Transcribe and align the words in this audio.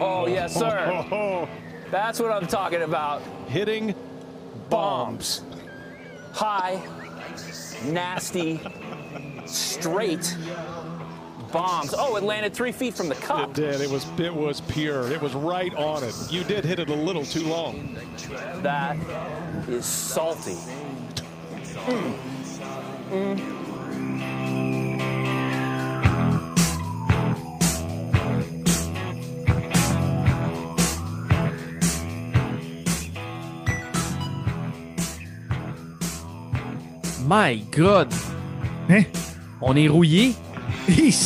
Oh, 0.00 0.26
yes, 0.26 0.54
sir. 0.54 1.48
That's 1.90 2.18
what 2.20 2.30
I'm 2.30 2.46
talking 2.46 2.82
about. 2.82 3.22
Hitting 3.48 3.94
Bombs. 4.70 5.42
High, 6.32 6.80
nasty, 7.84 8.60
straight 9.44 10.34
bombs. 11.52 11.94
Oh, 11.96 12.16
it 12.16 12.22
landed 12.22 12.54
three 12.54 12.72
feet 12.72 12.94
from 12.94 13.08
the 13.10 13.14
cup. 13.16 13.50
It 13.50 13.54
did. 13.54 13.80
It 13.82 13.90
was 13.90 14.06
it 14.18 14.34
was 14.34 14.62
pure. 14.62 15.12
It 15.12 15.20
was 15.20 15.34
right 15.34 15.74
on 15.74 16.02
it. 16.02 16.14
You 16.30 16.42
did 16.44 16.64
hit 16.64 16.78
it 16.78 16.88
a 16.88 16.94
little 16.94 17.24
too 17.24 17.46
long. 17.46 17.98
That 18.62 18.96
is 19.68 19.84
salty. 19.84 20.54
Hmm. 21.84 22.12
Hmm. 23.12 23.61
My 37.34 37.64
God! 37.74 38.08
Hein? 38.90 39.04
On 39.62 39.74
est 39.74 39.88
rouillé? 39.88 40.32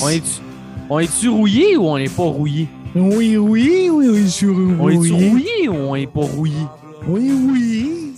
On 0.00 0.08
est-tu 0.08 0.40
on 0.88 1.00
est-tu 1.00 1.28
rouillé 1.28 1.76
ou 1.76 1.88
on 1.88 1.98
n'est 1.98 2.08
pas 2.08 2.22
rouillé? 2.22 2.68
Oui, 2.94 3.36
oui, 3.36 3.88
oui, 3.90 4.08
oui, 4.08 4.30
sur 4.30 4.54
On 4.78 4.88
est-tu 4.88 4.98
oui. 5.00 5.28
rouillé 5.30 5.68
ou 5.68 5.74
on 5.74 5.96
n'est 5.96 6.06
pas 6.06 6.20
rouillé? 6.20 6.62
Oui, 7.08 7.32
oui. 7.32 8.12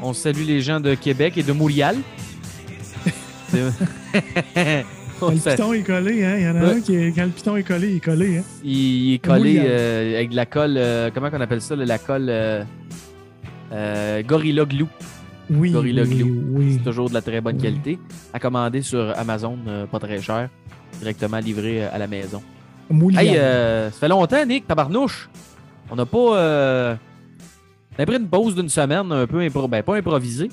On 0.00 0.14
salue 0.14 0.46
les 0.46 0.62
gens 0.62 0.80
de 0.80 0.94
Québec 0.94 1.36
et 1.36 1.42
de 1.42 1.52
Montréal. 1.52 1.96
De- 3.52 3.70
le 5.20 5.50
piton 5.50 5.74
est 5.74 5.82
collé, 5.82 6.24
hein? 6.24 6.36
Il 6.38 6.44
y 6.44 6.48
en 6.48 6.56
a 6.56 6.62
Ouais. 6.64 6.70
un 6.76 6.80
qui 6.80 6.96
est, 6.96 7.12
quand 7.14 7.24
le 7.24 7.30
piton 7.32 7.56
est 7.58 7.62
collé, 7.64 7.90
il 7.90 7.96
est 7.96 8.00
collé, 8.00 8.38
hein? 8.38 8.42
il, 8.64 8.72
il 9.10 9.14
est 9.14 9.18
collé 9.18 9.60
euh, 9.62 10.16
avec 10.16 10.30
de 10.30 10.36
la 10.36 10.46
colle. 10.46 10.76
euh, 10.78 11.10
comment 11.12 11.28
on 11.30 11.40
appelle 11.42 11.60
ça? 11.60 11.76
la 11.76 11.98
colle 11.98 12.28
euh, 12.30 12.64
euh, 13.72 14.22
Gorilla 14.22 14.64
Glue. 14.64 14.86
Oui. 15.50 15.70
Gorilla 15.70 16.02
oui, 16.02 16.14
Glue. 16.16 16.44
Oui. 16.50 16.74
C'est 16.78 16.84
toujours 16.84 17.08
de 17.08 17.14
la 17.14 17.22
très 17.22 17.40
bonne 17.40 17.58
qualité. 17.58 17.98
À 18.32 18.38
commander 18.38 18.82
sur 18.82 19.16
Amazon, 19.18 19.58
euh, 19.66 19.86
pas 19.86 19.98
très 19.98 20.20
cher. 20.20 20.48
Directement 20.98 21.38
livré 21.38 21.84
euh, 21.84 21.88
à 21.92 21.98
la 21.98 22.06
maison. 22.06 22.42
Hey, 23.16 23.36
euh, 23.36 23.90
ça 23.90 23.98
fait 24.00 24.08
longtemps, 24.08 24.44
Nick, 24.46 24.66
tabarnouche. 24.66 25.28
On 25.90 25.96
n'a 25.96 26.06
pas. 26.06 26.36
Euh... 26.38 26.96
On 27.98 28.02
a 28.02 28.06
pris 28.06 28.16
une 28.16 28.28
pause 28.28 28.54
d'une 28.54 28.68
semaine 28.68 29.10
un 29.12 29.26
peu 29.26 29.40
impro... 29.40 29.68
ben, 29.68 29.82
pas 29.82 29.96
improvisée. 29.96 30.50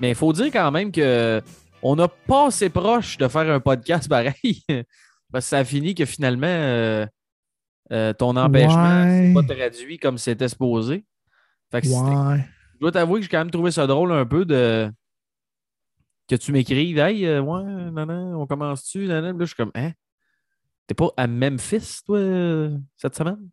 Mais 0.00 0.10
il 0.10 0.14
faut 0.14 0.32
dire 0.32 0.46
quand 0.46 0.70
même 0.70 0.90
que 0.92 1.40
on 1.82 1.96
n'a 1.96 2.08
pas 2.08 2.48
assez 2.48 2.68
proche 2.70 3.16
de 3.18 3.28
faire 3.28 3.48
un 3.50 3.60
podcast 3.60 4.08
pareil. 4.08 4.62
Parce 5.32 5.44
que 5.46 5.48
ça 5.50 5.58
a 5.58 5.64
fini 5.64 5.94
que 5.94 6.04
finalement 6.04 6.46
euh, 6.46 7.06
ton 8.18 8.36
empêchement 8.36 9.02
Ouais. 9.04 9.28
s'est 9.28 9.34
pas 9.46 9.54
traduit 9.54 9.98
comme 9.98 10.18
c'était 10.18 10.48
supposé. 10.48 11.04
Fait 11.70 11.80
que 11.80 11.86
c'était- 11.86 12.00
Ouais. 12.00 12.44
Je 12.74 12.78
dois 12.80 12.92
t'avouer 12.92 13.20
que 13.20 13.24
j'ai 13.24 13.30
quand 13.30 13.38
même 13.38 13.50
trouvé 13.50 13.70
ça 13.70 13.86
drôle 13.86 14.12
un 14.12 14.26
peu 14.26 14.44
de 14.44 14.90
que 16.28 16.36
tu 16.36 16.52
m'écrives 16.52 16.98
Hey, 16.98 17.26
euh, 17.26 17.40
ouais, 17.42 17.90
nanan, 17.90 18.34
on 18.34 18.46
commence-tu? 18.46 19.06
Là, 19.06 19.32
je 19.38 19.44
suis 19.44 19.54
comme 19.54 19.72
Hein? 19.74 19.92
T'es 20.86 20.94
pas 20.94 21.08
à 21.16 21.26
Memphis, 21.26 22.00
toi, 22.04 22.18
euh, 22.18 22.76
cette 22.96 23.14
semaine? 23.14 23.48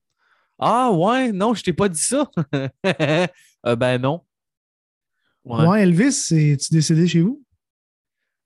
Ah 0.60 0.92
ouais, 0.92 1.32
non, 1.32 1.54
je 1.54 1.64
t'ai 1.64 1.74
pas 1.74 1.90
dit 1.90 2.02
ça. 2.02 2.30
Euh, 3.64 3.76
ben 3.76 4.00
non. 4.00 4.22
Ouais. 5.46 5.68
Ouais. 5.68 5.84
Elvis, 5.84 6.30
es-tu 6.32 6.74
décédé 6.74 7.08
chez 7.08 7.22
vous? 7.22 7.44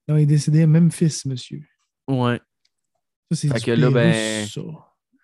Non, 0.10 0.18
il 0.18 0.24
est 0.24 0.26
décédé 0.26 0.64
à 0.64 0.68
Memphis, 0.68 1.22
monsieur. 1.26 1.62
ouais. 2.10 2.42
Ça, 3.32 3.38
c'est 3.38 3.48
Fait 3.48 3.62
que 3.62 3.72
là, 3.72 3.90
ben, 3.90 4.46
ça. 4.46 4.60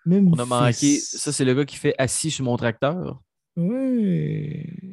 On 0.06 0.38
a 0.38 0.44
manqué. 0.46 0.98
Ça, 0.98 1.30
c'est 1.30 1.44
le 1.44 1.52
gars 1.52 1.66
qui 1.66 1.76
fait 1.76 1.94
assis 1.98 2.30
sur 2.30 2.46
mon 2.46 2.56
tracteur. 2.56 3.22
Ouais. 3.54 4.91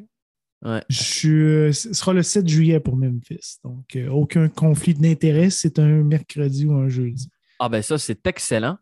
Ouais. 0.63 0.83
Je, 0.89 1.29
euh, 1.29 1.71
ce 1.71 1.93
sera 1.93 2.13
le 2.13 2.21
7 2.21 2.47
juillet 2.47 2.79
pour 2.79 2.97
Memphis. 2.97 3.57
Donc, 3.63 3.95
euh, 3.95 4.09
aucun 4.09 4.49
conflit 4.49 4.93
d'intérêt. 4.93 5.49
C'est 5.49 5.79
un 5.79 6.03
mercredi 6.03 6.65
ou 6.65 6.73
un 6.73 6.89
jeudi. 6.89 7.29
Ah 7.59 7.69
ben 7.69 7.81
ça, 7.81 7.97
c'est 7.97 8.25
excellent. 8.27 8.77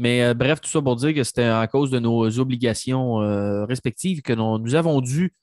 Mais 0.00 0.22
euh, 0.22 0.34
bref, 0.34 0.60
tout 0.62 0.70
ça 0.70 0.80
pour 0.80 0.96
dire 0.96 1.12
que 1.14 1.22
c'était 1.22 1.44
à 1.44 1.66
cause 1.66 1.90
de 1.90 1.98
nos 1.98 2.38
obligations 2.38 3.20
euh, 3.20 3.66
respectives 3.66 4.22
que 4.22 4.32
nous, 4.32 4.58
nous 4.58 4.74
avons 4.74 5.00
dû 5.02 5.34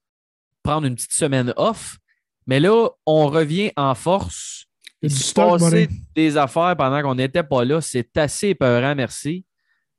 prendre 0.64 0.88
une 0.88 0.96
petite 0.96 1.14
semaine 1.14 1.54
off. 1.58 1.98
Mais 2.48 2.60
là, 2.60 2.90
on 3.06 3.28
revient 3.28 3.72
en 3.76 3.94
force. 3.94 4.66
Il 5.04 5.12
se 5.12 5.32
passait 5.32 5.90
des 6.16 6.38
affaires 6.38 6.76
pendant 6.76 7.04
qu'on 7.04 7.14
n'était 7.14 7.44
pas 7.44 7.64
là. 7.66 7.82
C'est 7.82 8.18
assez 8.18 8.48
épeurant, 8.50 8.96
merci. 8.96 9.46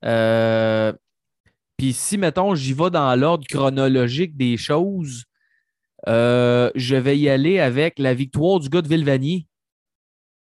Euh, 0.05 0.93
Puis 1.77 1.93
si, 1.93 2.19
mettons, 2.19 2.57
j'y 2.57 2.73
vais 2.73 2.91
dans 2.91 3.15
l'ordre 3.15 3.47
chronologique 3.47 4.37
des 4.37 4.57
choses, 4.57 5.25
euh, 6.07 6.71
je 6.75 6.95
vais 6.97 7.19
y 7.19 7.29
aller 7.29 7.59
avec 7.59 7.99
la 7.99 8.15
victoire 8.15 8.61
du 8.61 8.69
gars 8.69 8.83
de 8.83 8.89
Villevanier. 8.89 9.47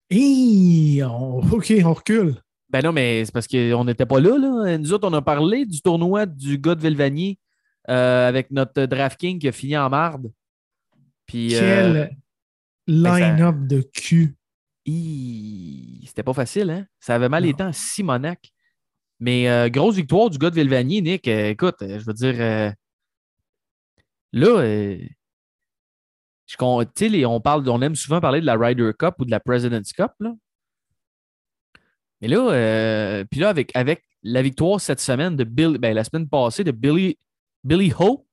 Hey, 0.09 1.03
on- 1.03 1.40
OK, 1.52 1.74
on 1.84 1.94
recule. 1.94 2.36
Ben 2.69 2.81
non, 2.84 2.91
mais 2.91 3.24
c'est 3.25 3.31
parce 3.31 3.47
qu'on 3.47 3.86
n'était 3.86 4.06
pas 4.06 4.19
là, 4.19 4.38
là. 4.38 4.78
Nous 4.78 4.94
autres, 4.94 5.08
on 5.08 5.13
a 5.13 5.22
parlé 5.22 5.66
du 5.66 5.81
tournoi 5.81 6.25
du 6.25 6.58
gars 6.58 6.75
de 6.75 6.81
Villevanier 6.81 7.38
euh, 7.90 8.28
avec 8.28 8.50
notre 8.52 8.86
DraftKings 8.86 9.40
qui 9.40 9.47
a 9.47 9.52
fini 9.52 9.78
en 9.78 9.90
marde. 9.90 10.31
Puis, 11.28 11.56
euh, 11.56 12.06
Quel 12.06 12.18
line-up 13.03 13.56
de 13.68 13.81
cul. 13.81 14.36
hi, 14.86 16.03
c'était 16.08 16.24
pas 16.24 16.34
facile, 16.34 16.69
hein? 16.69 16.86
Ça 17.00 17.16
avait 17.16 17.30
mal 17.30 17.44
Non. 17.44 17.50
été 17.50 17.63
en 17.63 17.72
Simonac. 17.74 18.52
Mais 19.19 19.50
euh, 19.50 19.69
grosse 19.69 19.96
victoire 19.96 20.30
du 20.30 20.38
gars 20.38 20.50
de 20.50 20.56
Villevanier, 20.56 21.02
Nick. 21.02 21.28
Écoute, 21.28 21.75
je 21.80 22.03
veux 22.06 22.13
dire, 22.13 22.74
là, 24.34 24.62
je 26.59 27.06
les- 27.06 27.25
on, 27.25 27.40
parle, 27.41 27.68
on 27.69 27.81
aime 27.81 27.96
souvent 27.96 28.22
parler 28.22 28.41
de 28.41 28.46
la 28.46 28.56
Ryder 28.56 28.91
Cup 28.97 29.16
ou 29.19 29.25
de 29.25 29.31
la 29.31 29.40
President's 29.40 29.91
Cup, 29.94 30.12
là. 30.19 30.34
Mais 32.22 32.28
là, 32.30 32.50
euh, 32.52 33.25
puis 33.30 33.40
là, 33.41 33.50
avec, 33.50 33.72
avec 33.75 34.03
la 34.24 34.41
victoire 34.41 34.80
cette 34.80 35.00
semaine 35.02 35.36
de 35.36 35.44
Bill, 35.44 35.78
ben, 35.78 35.94
la 35.94 36.03
semaine 36.03 36.28
passée 36.30 36.63
de 36.63 36.72
Billy, 36.72 37.18
Billy 37.63 37.92
Ho, 38.00 38.25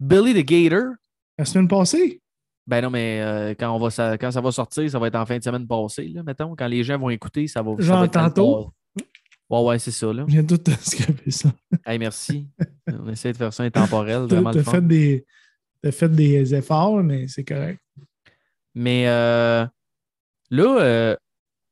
Billy 0.00 0.34
the 0.34 0.46
Gator. 0.46 0.94
La 1.38 1.44
semaine 1.44 1.68
passée? 1.68 2.20
Ben 2.66 2.82
non, 2.82 2.90
mais 2.90 3.20
euh, 3.22 3.54
quand, 3.58 3.70
on 3.74 3.78
va, 3.78 3.90
ça, 3.90 4.18
quand 4.18 4.30
ça 4.30 4.40
va 4.40 4.50
sortir, 4.50 4.90
ça 4.90 4.98
va 4.98 5.06
être 5.06 5.14
en 5.14 5.24
fin 5.24 5.38
de 5.38 5.42
semaine 5.44 5.66
passée, 5.66 6.08
là, 6.08 6.22
mettons. 6.22 6.54
Quand 6.56 6.66
les 6.66 6.82
gens 6.82 6.98
vont 6.98 7.10
écouter, 7.10 7.46
ça 7.46 7.62
va. 7.62 7.76
ça 7.76 7.82
Genre 7.82 8.00
va 8.00 8.06
dans 8.08 8.22
le 8.24 8.28
tantôt? 8.28 8.72
Ouais, 9.48 9.62
ouais, 9.62 9.78
c'est 9.78 9.90
ça, 9.92 10.12
là. 10.12 10.24
Je 10.26 10.32
viens 10.32 10.44
tout 10.44 10.58
de 10.58 10.70
scraper 10.80 11.30
ça. 11.30 11.50
Hey, 11.86 11.98
merci. 11.98 12.46
On 12.92 13.08
essaie 13.08 13.32
de 13.32 13.36
faire 13.38 13.52
ça 13.54 13.62
intemporel, 13.62 14.22
vraiment 14.28 14.50
le 14.50 14.62
fun. 14.62 14.72
fait, 14.72 14.86
des- 14.86 15.26
fait 15.90 16.08
des 16.08 16.54
efforts, 16.54 17.02
mais 17.02 17.28
c'est 17.28 17.44
correct. 17.44 17.80
Mais 18.74 19.08
euh, 19.08 19.66
là, 20.50 20.80
euh, 20.80 21.16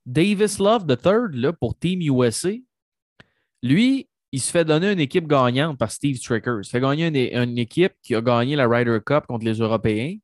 Davis 0.05 0.59
Love 0.59 0.87
III, 0.89 1.41
là, 1.41 1.53
pour 1.53 1.79
Team 1.79 2.01
USA, 2.01 2.51
lui, 3.63 4.09
il 4.33 4.41
se 4.41 4.51
fait 4.51 4.65
donner 4.65 4.93
une 4.93 5.01
équipe 5.01 5.27
gagnante 5.27 5.79
par 5.79 5.91
Steve 5.91 6.17
Stricker. 6.17 6.59
Il 6.59 6.65
se 6.65 6.71
fait 6.71 6.81
gagner 6.81 7.07
une, 7.07 7.43
une 7.43 7.59
équipe 7.59 7.95
qui 8.03 8.15
a 8.15 8.21
gagné 8.21 8.57
la 8.57 8.69
Ryder 8.69 8.99
Cup 9.05 9.27
contre 9.27 9.45
les 9.45 9.55
Européens. 9.55 10.17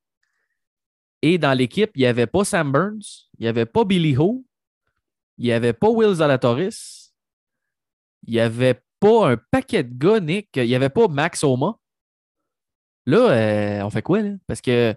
Et 1.21 1.37
dans 1.37 1.57
l'équipe, 1.57 1.91
il 1.95 1.99
n'y 1.99 2.05
avait 2.05 2.27
pas 2.27 2.43
Sam 2.43 2.71
Burns, 2.71 3.29
il 3.39 3.43
n'y 3.43 3.47
avait 3.47 3.65
pas 3.65 3.85
Billy 3.85 4.17
Ho, 4.17 4.45
il 5.37 5.45
n'y 5.45 5.51
avait 5.53 5.71
pas 5.71 5.89
Will 5.89 6.15
Zalatoris, 6.15 7.13
il 8.27 8.33
n'y 8.33 8.39
avait 8.41 8.81
pas 8.99 9.31
un 9.31 9.37
paquet 9.37 9.83
de 9.83 9.93
gars, 9.93 10.19
Nick, 10.19 10.49
il 10.55 10.67
n'y 10.67 10.75
avait 10.75 10.89
pas 10.89 11.07
Max 11.07 11.43
Oma. 11.43 11.79
Là, 13.05 13.29
euh, 13.31 13.81
on 13.83 13.89
fait 13.89 14.01
quoi, 14.01 14.21
là? 14.21 14.31
Parce 14.47 14.61
que 14.61 14.95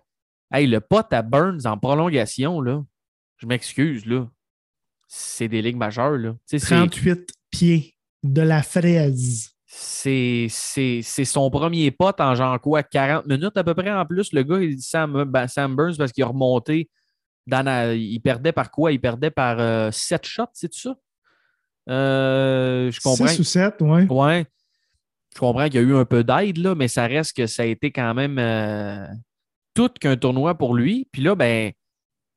Hey, 0.52 0.68
le 0.68 0.80
pote 0.80 1.12
à 1.12 1.22
Burns 1.22 1.66
en 1.66 1.76
prolongation, 1.76 2.60
là, 2.60 2.84
je 3.36 3.46
m'excuse, 3.46 4.06
là. 4.06 4.28
C'est 5.08 5.48
des 5.48 5.60
ligues 5.60 5.76
majeures, 5.76 6.16
là. 6.16 6.32
Tu 6.48 6.58
sais, 6.58 6.58
c'est- 6.60 6.74
38 6.76 7.30
pieds 7.50 7.96
de 8.22 8.42
la 8.42 8.62
fraise. 8.62 9.50
C'est 9.66 10.48
son 11.24 11.50
premier 11.50 11.90
pote 11.90 12.20
en 12.20 12.34
genre 12.36 12.60
quoi, 12.60 12.82
40 12.84 13.26
minutes 13.26 13.56
à 13.56 13.64
peu 13.64 13.74
près 13.74 13.90
en 13.92 14.06
plus. 14.06 14.32
Le 14.32 14.42
gars, 14.44 14.60
il 14.60 14.76
dit 14.76 14.82
Sam, 14.82 15.24
ben, 15.24 15.48
Sam 15.48 15.74
Burns 15.74 15.96
parce 15.96 16.12
qu'il 16.12 16.22
a 16.24 16.28
remonté. 16.28 16.88
Dans 17.46 17.64
la- 17.64 17.94
il 17.94 18.20
perdait 18.20 18.52
par 18.52 18.70
quoi? 18.70 18.92
Il 18.92 19.00
perdait 19.00 19.30
par 19.30 19.92
7 19.92 20.24
shots, 20.26 20.44
c'est 20.54 20.72
ça? 20.72 20.96
Euh, 21.88 22.90
je 22.90 23.00
comprends. 23.00 23.26
6 23.28 23.40
ou 23.40 23.44
7, 23.44 23.80
ouais. 23.82 24.06
Ouais. 24.08 24.46
Je 25.36 25.40
comprends 25.40 25.66
qu'il 25.66 25.74
y 25.74 25.78
a 25.78 25.82
eu 25.82 25.94
un 25.94 26.06
peu 26.06 26.24
d'aide, 26.24 26.56
là, 26.56 26.74
mais 26.74 26.88
ça 26.88 27.06
reste 27.06 27.36
que 27.36 27.46
ça 27.46 27.62
a 27.62 27.66
été 27.66 27.92
quand 27.92 28.14
même 28.14 28.38
euh, 28.38 29.06
tout 29.74 29.90
qu'un 30.00 30.16
tournoi 30.16 30.56
pour 30.56 30.74
lui. 30.74 31.06
Puis 31.12 31.20
là, 31.22 31.34
ben, 31.34 31.72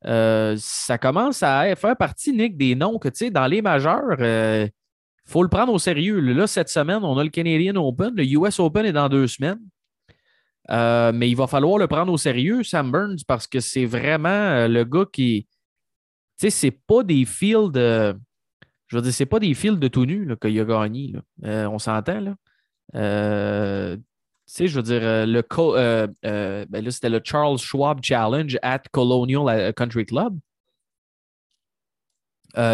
euh, 0.06 0.54
ça 0.58 0.98
commence 0.98 1.42
à 1.42 1.74
faire 1.76 1.96
partie, 1.96 2.32
Nick, 2.32 2.58
des 2.58 2.74
noms 2.74 2.98
que, 2.98 3.08
tu 3.08 3.16
sais, 3.16 3.30
dans 3.30 3.46
les 3.46 3.62
majeurs, 3.62 4.20
il 4.20 4.70
faut 5.24 5.42
le 5.42 5.48
prendre 5.48 5.72
au 5.72 5.78
sérieux. 5.78 6.20
Là, 6.20 6.46
cette 6.46 6.68
semaine, 6.68 7.02
on 7.02 7.16
a 7.16 7.24
le 7.24 7.30
Canadian 7.30 7.76
Open. 7.76 8.12
Le 8.14 8.24
US 8.24 8.60
Open 8.60 8.84
est 8.84 8.92
dans 8.92 9.08
deux 9.08 9.26
semaines. 9.26 9.60
Euh, 10.70 11.10
mais 11.12 11.28
il 11.28 11.36
va 11.36 11.46
falloir 11.46 11.78
le 11.78 11.88
prendre 11.88 12.12
au 12.12 12.16
sérieux, 12.18 12.62
Sam 12.62 12.92
Burns, 12.92 13.24
parce 13.26 13.46
que 13.46 13.60
c'est 13.60 13.86
vraiment 13.86 14.28
euh, 14.28 14.68
le 14.68 14.84
gars 14.84 15.06
qui. 15.10 15.48
Tu 16.38 16.48
sais, 16.48 16.50
c'est 16.50 16.70
pas 16.70 17.02
des 17.02 17.24
fields. 17.24 17.76
euh, 17.76 18.14
je 18.86 18.96
veux 18.96 19.02
dire, 19.02 19.12
c'est 19.12 19.26
pas 19.26 19.38
des 19.38 19.54
fields 19.54 19.78
de 19.78 19.88
tout 19.88 20.04
nu 20.04 20.28
qu'il 20.40 20.60
a 20.60 20.64
gagné. 20.64 21.14
Euh, 21.44 21.66
on 21.66 21.78
s'entend, 21.78 22.20
là. 22.20 22.34
Euh, 22.94 23.96
sais, 24.46 24.66
je 24.66 24.76
veux 24.76 24.82
dire, 24.82 25.00
euh, 25.02 25.26
le 25.26 25.42
euh, 25.76 26.66
ben 26.68 26.84
là, 26.84 26.90
c'était 26.90 27.08
le 27.08 27.20
Charles 27.22 27.58
Schwab 27.58 28.00
Challenge 28.02 28.58
at 28.62 28.82
Colonial 28.90 29.72
Country 29.74 30.06
Club. 30.06 30.38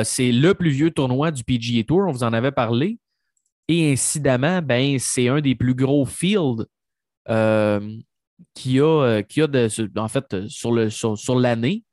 C'est 0.05 0.33
le 0.33 0.55
plus 0.55 0.71
vieux 0.71 0.91
tournoi 0.91 1.31
du 1.31 1.45
PGA 1.45 1.85
Tour, 1.85 2.05
on 2.09 2.13
vous 2.13 2.25
en 2.25 2.33
avait 2.33 2.53
parlé. 2.53 2.99
Et 3.69 3.93
incidemment, 3.93 4.63
ben, 4.63 4.99
c'est 4.99 5.29
un 5.29 5.41
des 5.41 5.55
plus 5.55 5.75
gros 5.75 6.07
fields 6.07 6.65
y 8.73 8.81
a, 8.81 9.23
a 9.45 9.47
de- 9.47 9.99
en 9.99 10.09
fait, 10.09 10.49
sur, 10.49 10.73
le, 10.73 10.89
sur, 10.89 11.19
sur 11.19 11.39
l'année. 11.39 11.85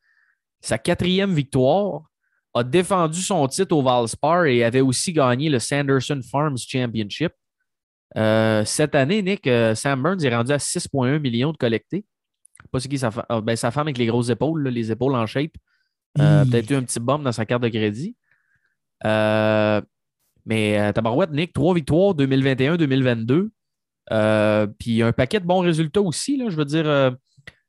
Sa 0.61 0.77
quatrième 0.77 1.33
victoire 1.33 2.03
a 2.53 2.63
défendu 2.63 3.21
son 3.21 3.45
titre 3.47 3.75
au 3.75 3.81
Valspar 3.81 4.45
et 4.45 4.63
avait 4.63 4.81
aussi 4.81 5.11
gagné 5.11 5.49
le 5.49 5.59
Sanderson 5.59 6.21
Farms 6.29 6.57
Championship. 6.57 7.33
Euh, 8.15 8.63
cette 8.65 8.95
année, 8.95 9.21
Nick, 9.21 9.48
euh, 9.48 9.75
Sam 9.75 10.01
Burns 10.01 10.24
est 10.24 10.36
rendu 10.36 10.51
à 10.51 10.57
6,1 10.57 11.19
millions 11.19 11.51
de 11.51 11.57
collectés. 11.57 12.06
Pas 12.71 12.80
c'est 12.80 12.88
qui 12.89 12.98
sa, 12.98 13.12
fa- 13.12 13.25
ah, 13.30 13.42
ben, 13.42 13.56
sa 13.56 13.71
femme 13.71 13.88
avec 13.88 13.98
les 13.98 14.06
grosses 14.06 14.30
épaules, 14.30 14.63
là, 14.63 14.71
les 14.71 14.92
épaules 14.92 15.15
en 15.15 15.25
shape. 15.25 15.51
Euh. 16.19 16.45
Peut-être 16.45 16.69
eu 16.69 16.75
un 16.75 16.83
petit 16.83 17.00
bump 17.00 17.24
dans 17.24 17.31
sa 17.31 17.45
carte 17.45 17.63
de 17.63 17.69
crédit. 17.69 18.15
Euh, 19.06 19.81
mais 20.45 20.94
Tabarouette, 20.94 21.31
Nick, 21.31 21.54
trois 21.54 21.74
victoires 21.74 22.13
2021-2022. 22.13 23.50
Euh, 24.12 24.68
puis 24.77 25.01
un 25.01 25.12
paquet 25.12 25.39
de 25.39 25.45
bons 25.45 25.62
résultats 25.62 26.01
aussi. 26.01 26.38
Là, 26.38 26.50
je 26.50 26.56
veux 26.56 26.66
dire, 26.66 27.16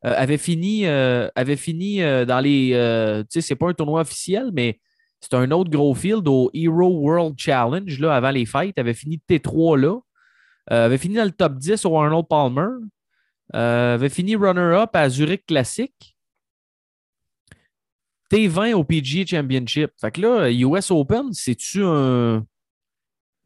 avait 0.02 0.37
fini, 0.38 0.87
avait 0.87 1.56
fini 1.56 2.00
dans 2.00 2.40
les. 2.40 3.25
tu 3.31 3.40
sais, 3.40 3.47
c'est 3.47 3.56
pas 3.56 3.69
un 3.69 3.75
tournoi 3.75 4.00
officiel, 4.02 4.50
mais 4.52 4.79
c'est 5.20 5.35
un 5.35 5.50
autre 5.52 5.70
gros 5.70 5.94
field 5.94 6.29
au 6.29 6.50
Hero 6.52 6.88
World 6.88 7.35
Challenge 7.38 7.99
là, 7.99 8.14
avant 8.14 8.31
les 8.31 8.44
fêtes. 8.44 8.79
Avait 8.79 8.94
fini 8.94 9.20
T3 9.29 9.79
là. 9.79 9.99
Euh, 10.70 10.87
avait 10.87 10.99
fini 10.99 11.14
dans 11.14 11.25
le 11.25 11.31
top 11.31 11.56
10 11.56 11.84
au 11.84 11.99
Arnold 11.99 12.26
Palmer. 12.28 12.69
Euh, 13.55 13.94
avait 13.94 14.08
fini 14.08 14.37
runner-up 14.37 14.90
à 14.94 15.08
Zurich 15.08 15.44
Classic. 15.46 15.93
T20 18.31 18.75
au 18.75 18.84
PGA 18.84 19.26
Championship. 19.26 19.90
Fait 20.00 20.11
que 20.11 20.20
là, 20.20 20.50
US 20.50 20.90
Open, 20.90 21.32
c'est-tu 21.32 21.82
un. 21.84 22.44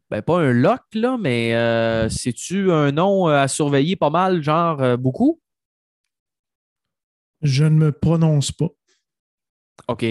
Ben, 0.09 0.23
pas 0.23 0.39
un 0.39 0.53
lock, 0.53 0.81
là, 0.95 1.17
mais 1.19 1.53
euh, 1.53 2.09
c'est-tu 2.09 2.71
un 2.71 2.91
nom 2.91 3.27
à 3.27 3.47
surveiller 3.47 3.95
pas 3.95 4.09
mal, 4.09 4.41
genre 4.41 4.81
euh, 4.81 4.97
beaucoup? 4.97 5.39
Je 7.43 7.65
ne 7.65 7.75
me 7.75 7.91
prononce 7.91 8.51
pas. 8.51 8.69
OK. 9.87 10.05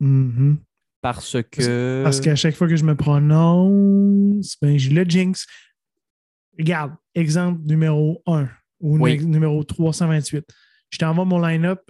Mhm. 0.00 0.58
Parce 1.00 1.36
que. 1.42 2.02
Parce 2.02 2.20
qu'à 2.20 2.34
chaque 2.34 2.56
fois 2.56 2.66
que 2.66 2.74
je 2.74 2.84
me 2.84 2.96
prononce, 2.96 4.56
ben, 4.60 4.76
j'ai 4.76 4.90
le 4.90 5.04
jinx. 5.04 5.46
Regarde, 6.58 6.94
exemple 7.14 7.60
numéro 7.64 8.22
1 8.26 8.48
ou 8.80 8.98
Oui. 8.98 9.24
numéro 9.24 9.62
328. 9.64 10.44
Je 10.90 10.98
t'envoie 10.98 11.24
mon 11.24 11.40
line-up. 11.40 11.80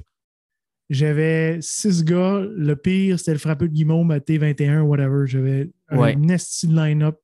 J'avais 0.91 1.59
six 1.61 2.03
gars. 2.05 2.41
Le 2.57 2.75
pire, 2.75 3.19
c'était 3.19 3.33
le 3.33 3.39
frappeux 3.39 3.69
de 3.69 3.75
Guimaume 3.75 4.11
à 4.11 4.21
T21, 4.21 4.81
whatever. 4.81 5.27
J'avais 5.27 5.71
Ouais. 5.91 6.15
un 6.15 6.19
de 6.21 6.75
line-up 6.75 7.19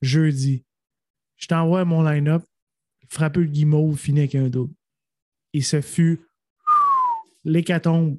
jeudi. 0.00 0.64
Je 1.36 1.46
t'envoie 1.48 1.84
mon 1.84 2.02
line-up. 2.02 2.44
Le 3.02 3.08
frappeux 3.10 3.44
de 3.44 3.50
Guimauve 3.50 3.98
finit 3.98 4.20
avec 4.20 4.34
un 4.36 4.48
double. 4.48 4.74
Et 5.52 5.60
ce 5.60 5.80
fut 5.80 6.20
l'hécatombe 7.44 8.18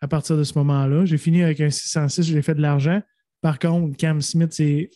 à 0.00 0.08
partir 0.08 0.36
de 0.36 0.44
ce 0.44 0.56
moment-là. 0.58 1.04
J'ai 1.04 1.18
fini 1.18 1.42
avec 1.42 1.60
un 1.60 1.70
606, 1.70 2.22
j'ai 2.24 2.42
fait 2.42 2.54
de 2.54 2.62
l'argent. 2.62 3.02
Par 3.40 3.58
contre, 3.58 3.96
Cam 3.96 4.20
Smith, 4.22 4.52
c'est. 4.52 4.90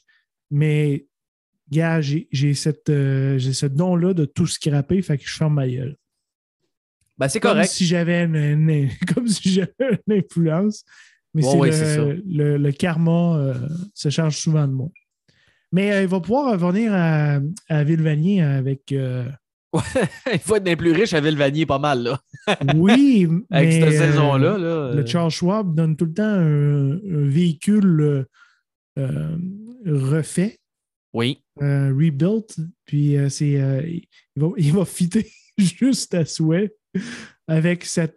Mais, 0.50 1.06
gars, 1.72 2.00
j'ai 2.00 2.28
j'ai 2.30 2.54
cette, 2.54 2.88
euh, 2.90 3.38
j'ai 3.38 3.52
ce 3.52 3.66
don-là 3.66 4.14
de 4.14 4.24
tout 4.24 4.46
scraper, 4.46 5.02
fait 5.02 5.18
que 5.18 5.24
je 5.26 5.34
ferme 5.36 5.54
ma 5.54 5.66
gueule. 5.68 5.96
Ben, 7.18 7.28
c'est 7.28 7.40
Comme 7.40 7.52
correct. 7.52 7.70
si 7.70 7.84
j'avais 7.86 8.24
une, 8.24 8.36
une- 8.36 8.88
comme 9.14 9.26
si 9.28 9.50
j'avais 9.52 10.00
une 10.06 10.14
influence. 10.18 10.84
Mais 11.34 11.44
Ouais, 11.44 11.50
c'est 11.50 11.58
ouais, 11.58 11.66
le, 11.68 11.72
c'est 11.72 11.94
ça. 11.96 12.04
le- 12.04 12.56
le 12.58 12.72
karma 12.72 13.36
euh, 13.38 13.54
se 13.94 14.08
charge 14.10 14.36
souvent 14.36 14.68
de 14.68 14.72
moi. 14.72 14.88
Mais 15.72 15.90
euh, 15.92 16.02
il 16.02 16.08
va 16.08 16.20
pouvoir 16.20 16.52
revenir 16.60 16.92
à, 16.94 17.38
à 17.68 17.84
Villevanier 17.84 18.42
avec. 18.42 18.92
euh, 18.92 19.26
Il 20.32 20.38
faut 20.38 20.56
être 20.56 20.64
bien 20.64 20.76
plus 20.76 20.92
riche 20.92 21.14
à 21.14 21.20
Villevanier, 21.22 21.64
pas 21.64 21.78
mal, 21.78 22.02
là. 22.02 22.20
oui, 22.76 23.26
Avec 23.50 23.68
mais, 23.68 23.80
cette 23.80 23.92
saison-là. 23.92 24.58
Là, 24.58 24.92
Le 24.94 25.06
Charles 25.06 25.30
Schwab 25.30 25.74
donne 25.74 25.96
tout 25.96 26.04
le 26.04 26.12
temps 26.12 26.24
un, 26.24 26.92
un 26.92 27.28
véhicule 27.28 28.26
refait, 29.86 30.58
Oui. 31.14 31.42
euh, 31.60 31.88
rebuilt, 31.88 32.56
puis 32.86 33.16
euh, 33.18 33.28
c'est, 33.28 33.60
euh, 33.60 33.82
il, 33.86 34.06
va, 34.36 34.48
il 34.56 34.72
va 34.72 34.84
fitter 34.86 35.30
juste 35.58 36.14
à 36.14 36.24
souhait 36.24 36.74
avec 37.46 37.84
cette 37.84 38.14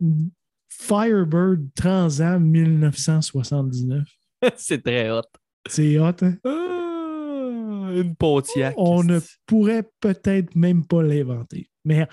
Firebird 0.70 1.68
Transam 1.76 2.44
1979. 2.46 4.04
c'est 4.56 4.82
très 4.84 5.10
hot. 5.12 5.22
C'est 5.68 5.98
hot, 6.00 6.12
hein? 6.22 6.36
Ah, 6.46 7.92
une 7.94 8.16
Pontiac. 8.16 8.74
On 8.78 9.04
ne 9.04 9.20
pourrait 9.46 9.90
peut-être 10.00 10.56
même 10.56 10.86
pas 10.86 11.02
l'inventer. 11.04 11.70
Mais 11.86 12.08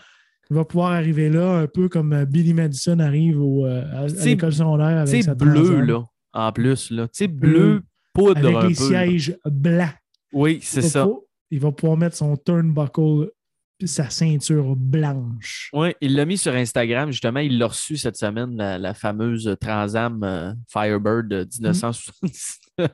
il 0.51 0.57
va 0.57 0.65
pouvoir 0.65 0.93
arriver 0.93 1.29
là, 1.31 1.59
un 1.59 1.67
peu 1.67 1.89
comme 1.89 2.25
Billy 2.25 2.55
Madison 2.55 2.99
arrive 2.99 3.41
au, 3.41 3.65
à, 3.67 4.07
l'école 4.25 4.53
secondaire 4.53 4.99
avec 4.99 5.23
sa 5.23 5.35
bleu, 5.35 5.55
Transam. 5.55 5.85
là, 5.85 6.05
en 6.33 6.53
plus. 6.53 6.91
là. 6.91 7.05
Tu 7.09 7.11
sais, 7.13 7.29
Bleu. 7.29 7.51
bleu, 7.51 7.83
poudre 8.13 8.39
Avec 8.39 8.57
un 8.57 8.69
les 8.69 8.75
peu. 8.75 8.93
là. 8.93 9.05
sièges 9.07 9.39
blancs. 9.45 9.95
Oui, 10.33 10.61
c'est 10.63 10.83
ça. 10.83 11.07
Il 11.51 11.61
va 11.61 11.71
pouvoir 11.73 11.99
mettre 11.99 12.17
son 12.17 12.37
turnbuckle 12.37 13.31
sa 13.85 14.09
ceinture 14.11 14.77
blanche. 14.77 15.69
Oui, 15.73 15.93
il 16.01 16.15
l'a 16.15 16.25
mis 16.25 16.39
sur 16.39 16.55
Instagram, 16.55 17.11
justement. 17.11 17.41
Il 17.41 17.59
l'a 17.59 17.67
reçu 17.67 17.97
cette 17.97 18.17
semaine, 18.17 18.57
la, 18.57 18.79
la 18.79 18.95
fameuse 18.95 19.57
Transam 19.61 20.23
euh, 20.23 20.53
Firebird 20.69 21.27
de 21.29 21.49
1979. 21.59 22.91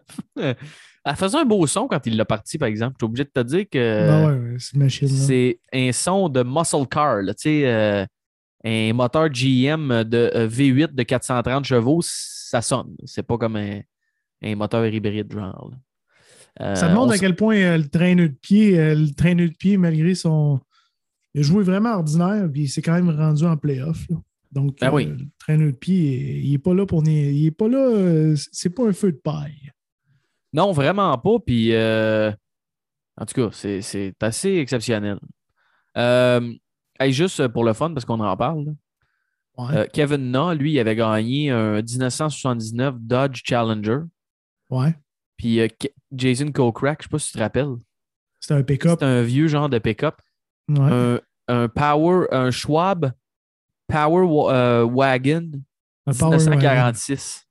Elle 1.05 1.17
faisait 1.17 1.39
un 1.39 1.45
beau 1.45 1.67
son 1.67 1.89
quand 1.89 2.05
il 2.07 2.17
l'a 2.17 2.25
parti, 2.25 2.59
par 2.59 2.69
exemple. 2.69 2.97
Je 2.99 3.05
suis 3.05 3.11
obligé 3.11 3.25
de 3.25 3.31
te 3.31 3.41
dire 3.41 3.65
que 3.71 4.07
Ben 4.07 4.27
ouais, 4.27 4.53
ouais, 4.53 4.89
c'est 4.89 5.61
un 5.73 5.93
son 5.93 6.29
de 6.29 6.43
muscle 6.43 6.87
car. 6.91 7.23
là. 7.23 7.33
Euh, 7.47 8.07
un 8.65 8.93
moteur 8.93 9.29
GM 9.29 10.05
de 10.05 10.31
euh, 10.35 10.49
V8 10.49 10.95
de 10.95 11.03
430 11.03 11.65
chevaux, 11.65 12.01
ça 12.03 12.61
sonne. 12.61 12.97
C'est 13.05 13.23
pas 13.23 13.39
comme 13.39 13.57
un, 13.57 13.81
un 14.43 14.57
moteur 14.57 14.85
hybride, 14.87 15.33
genre. 15.33 15.71
là. 15.71 15.77
Euh, 16.61 16.75
Ça 16.75 16.89
montre 16.89 17.09
on 17.09 17.11
à 17.11 17.19
quel 17.19 17.37
point 17.37 17.57
euh, 17.57 17.79
le 17.79 17.89
traîneur 17.89 18.29
de 18.29 18.35
pied, 18.35 18.79
euh, 18.79 18.95
le 18.95 19.15
traîneur 19.15 19.49
de 19.49 19.55
pied, 19.55 19.77
malgré 19.77 20.15
son. 20.15 20.61
Il 21.35 21.41
a 21.41 21.45
joué 21.45 21.63
vraiment 21.63 21.95
ordinaire, 21.95 22.49
puis 22.51 22.63
il 22.63 22.69
s'est 22.69 22.83
quand 22.83 22.95
même 22.95 23.11
rendu 23.11 23.45
en 23.45 23.57
playoff. 23.57 24.09
là. 24.09 24.17
Donc, 24.51 24.81
Ben 24.81 24.89
euh, 24.89 24.93
oui. 24.93 25.05
le 25.07 25.27
traîneur 25.39 25.67
de 25.69 25.73
pied, 25.77 26.41
il 26.43 26.51
n'est 26.53 26.59
pas 26.59 26.75
là 26.75 26.87
pour. 26.87 27.05
Il 27.07 27.47
est 27.47 27.51
pas 27.51 27.69
là. 27.69 27.79
euh, 27.79 28.35
c'est 28.53 28.71
pas 28.71 28.89
un 28.89 28.93
feu 28.93 29.13
de 29.13 29.19
paille. 29.19 29.71
Non, 30.53 30.73
vraiment 30.73 31.17
pas. 31.19 31.39
Puis, 31.45 31.73
euh, 31.75 32.33
en 33.21 33.27
tout 33.27 33.35
cas, 33.35 33.51
c'est- 33.53 34.15
assez 34.23 34.57
exceptionnel. 34.57 35.19
Euh, 35.97 36.53
hey, 36.99 37.13
juste 37.13 37.47
pour 37.49 37.63
le 37.65 37.73
fun, 37.75 37.93
parce 37.93 38.05
qu'on 38.07 38.21
en 38.21 38.37
parle. 38.37 38.75
Ouais. 39.59 39.77
Euh, 39.77 39.87
Kevin 39.93 40.31
Na, 40.31 40.55
lui, 40.55 40.73
il 40.73 40.79
avait 40.79 40.97
gagné 40.97 41.51
un 41.51 41.83
1979 41.83 42.95
Dodge 42.99 43.43
Challenger. 43.45 43.99
ouais. 44.71 44.95
Puis 45.39 45.61
euh, 45.61 45.69
Jason 46.13 46.53
Kokrak, 46.53 47.01
je 47.01 47.05
sais 47.05 47.11
pas 47.11 47.19
si 47.19 47.29
tu 47.29 47.39
te 47.39 47.43
rappelles, 47.43 47.77
C'était 48.41 48.55
un 48.55 48.63
pick-up. 48.63 48.99
c'est 49.01 49.07
un 49.07 49.23
vieux 49.23 49.47
genre 49.49 49.69
de 49.71 49.79
pick-up. 49.79 50.17
Ouais. 50.69 50.79
Un, 50.81 51.21
un 51.49 51.69
Power, 51.69 52.27
un 52.31 52.51
Schwab 52.51 53.13
Power 53.87 54.27
euh, 54.53 54.85
Wagon 54.85 55.51
Un 56.07 56.13
Power 56.13 56.37
Wagon. 56.37 56.51
1946. 56.57 57.47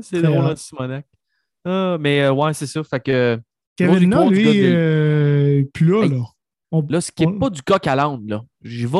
C'est. 0.00 0.18
Ah, 0.18 0.22
drôle, 0.22 0.44
hein, 0.46 0.56
Simonac. 0.56 1.06
Ah, 1.64 1.96
mais 2.00 2.22
euh, 2.22 2.32
ouais, 2.32 2.54
c'est 2.54 2.66
ça. 2.66 2.82
Fait 2.84 3.00
que 3.00 3.40
Kevin 3.76 3.98
lui, 4.30 4.44
de- 4.62 5.68
plus 5.74 5.86
là, 5.86 6.02
Hey. 6.04 6.10
là. 6.10 6.24
On- 6.70 6.86
là, 6.88 7.00
ce 7.00 7.10
qui 7.12 7.26
n'est 7.26 7.32
on- 7.32 7.38
pas 7.38 7.50
du 7.50 7.62
coq 7.62 7.86
à 7.86 7.96
l'âne, 7.96 8.26
là. 8.28 8.42
J'y 8.62 8.86
vais 8.86 8.98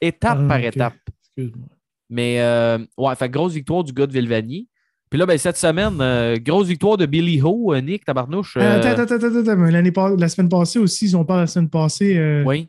étape 0.00 0.38
Ah, 0.42 0.48
par 0.48 0.58
ok. 0.58 0.64
étape. 0.64 0.94
Excuse-moi. 1.36 1.68
Mais 2.08 2.40
euh, 2.40 2.78
ouais, 2.96 3.14
fait 3.16 3.28
grosse 3.28 3.52
victoire 3.54 3.82
du 3.84 3.92
gars 3.92 4.06
de 4.06 4.12
Villevanier. 4.12 4.66
Puis 5.10 5.18
là, 5.18 5.26
ben, 5.26 5.38
cette 5.38 5.56
semaine, 5.56 6.00
euh, 6.00 6.36
grosse 6.36 6.66
victoire 6.68 6.96
de 6.96 7.06
Billy 7.06 7.40
Ho, 7.42 7.72
euh, 7.72 7.80
Nick 7.80 8.04
Tabarnouche. 8.04 8.56
Euh, 8.56 8.60
euh, 8.60 8.80
Attends, 8.80 9.02
attends, 9.02 9.14
attends, 9.26 9.36
attends. 9.40 9.56
mais 9.56 9.70
l'année 9.70 9.92
pas- 9.92 10.14
la 10.16 10.28
semaine 10.28 10.48
passée 10.48 10.78
aussi, 10.78 11.08
si 11.08 11.14
on 11.16 11.24
parle 11.24 11.40
de 11.40 11.42
la 11.44 11.46
semaine 11.46 11.70
passée, 11.70 12.16
euh, 12.16 12.42
Oui. 12.44 12.68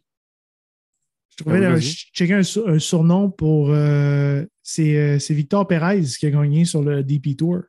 je 1.29 1.37
trouvais 1.37 1.57
Ah 1.57 1.59
oui, 1.61 1.65
euh, 1.65 1.71
vas-y. 1.73 1.81
je 1.81 2.05
checkais 2.13 2.33
un, 2.33 2.43
sur- 2.43 2.67
un 2.67 2.79
surnom 2.79 3.29
pour. 3.31 3.69
euh, 3.71 4.45
c'est 4.61 4.95
euh, 4.97 5.19
c'est 5.19 5.33
Victor 5.33 5.67
Perez 5.67 6.01
qui 6.19 6.25
a 6.25 6.29
gagné 6.29 6.65
sur 6.65 6.81
le 6.83 7.03
DP 7.03 7.35
Tour. 7.37 7.61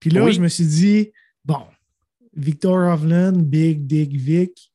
Puis 0.00 0.10
là, 0.10 0.24
Oui. 0.24 0.32
je 0.32 0.40
me 0.40 0.48
suis 0.48 0.66
dit, 0.66 1.10
bon, 1.44 1.60
Victor 2.36 2.76
Hovland, 2.92 3.32
Big 3.42 3.86
Dick 3.86 4.12
Vic. 4.12 4.72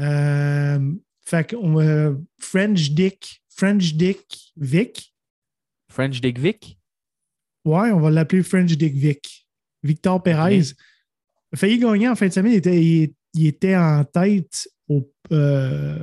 Euh, 0.00 0.78
fait 1.24 1.54
euh, 1.54 2.14
French 2.38 2.90
Dick, 2.92 3.42
French 3.48 3.94
Dick 3.94 4.52
Vic. 4.56 5.12
French 5.98 6.20
Dick 6.20 6.38
Vic? 6.38 6.78
Ouais, 7.64 7.90
on 7.90 7.98
va 7.98 8.10
l'appeler 8.10 8.44
French 8.44 8.70
Dick 8.76 8.94
Vic. 8.94 9.48
Victor 9.82 10.22
Perez. 10.22 10.72
a 11.52 11.56
failli 11.56 11.78
gagner 11.80 12.08
en 12.08 12.14
fin 12.14 12.28
de 12.28 12.32
semaine. 12.32 12.52
Il 12.52 12.58
était, 12.58 12.80
il, 12.80 13.14
il 13.34 13.46
était 13.48 13.74
en 13.76 14.04
tête 14.04 14.68
au 14.88 15.10
euh, 15.32 15.98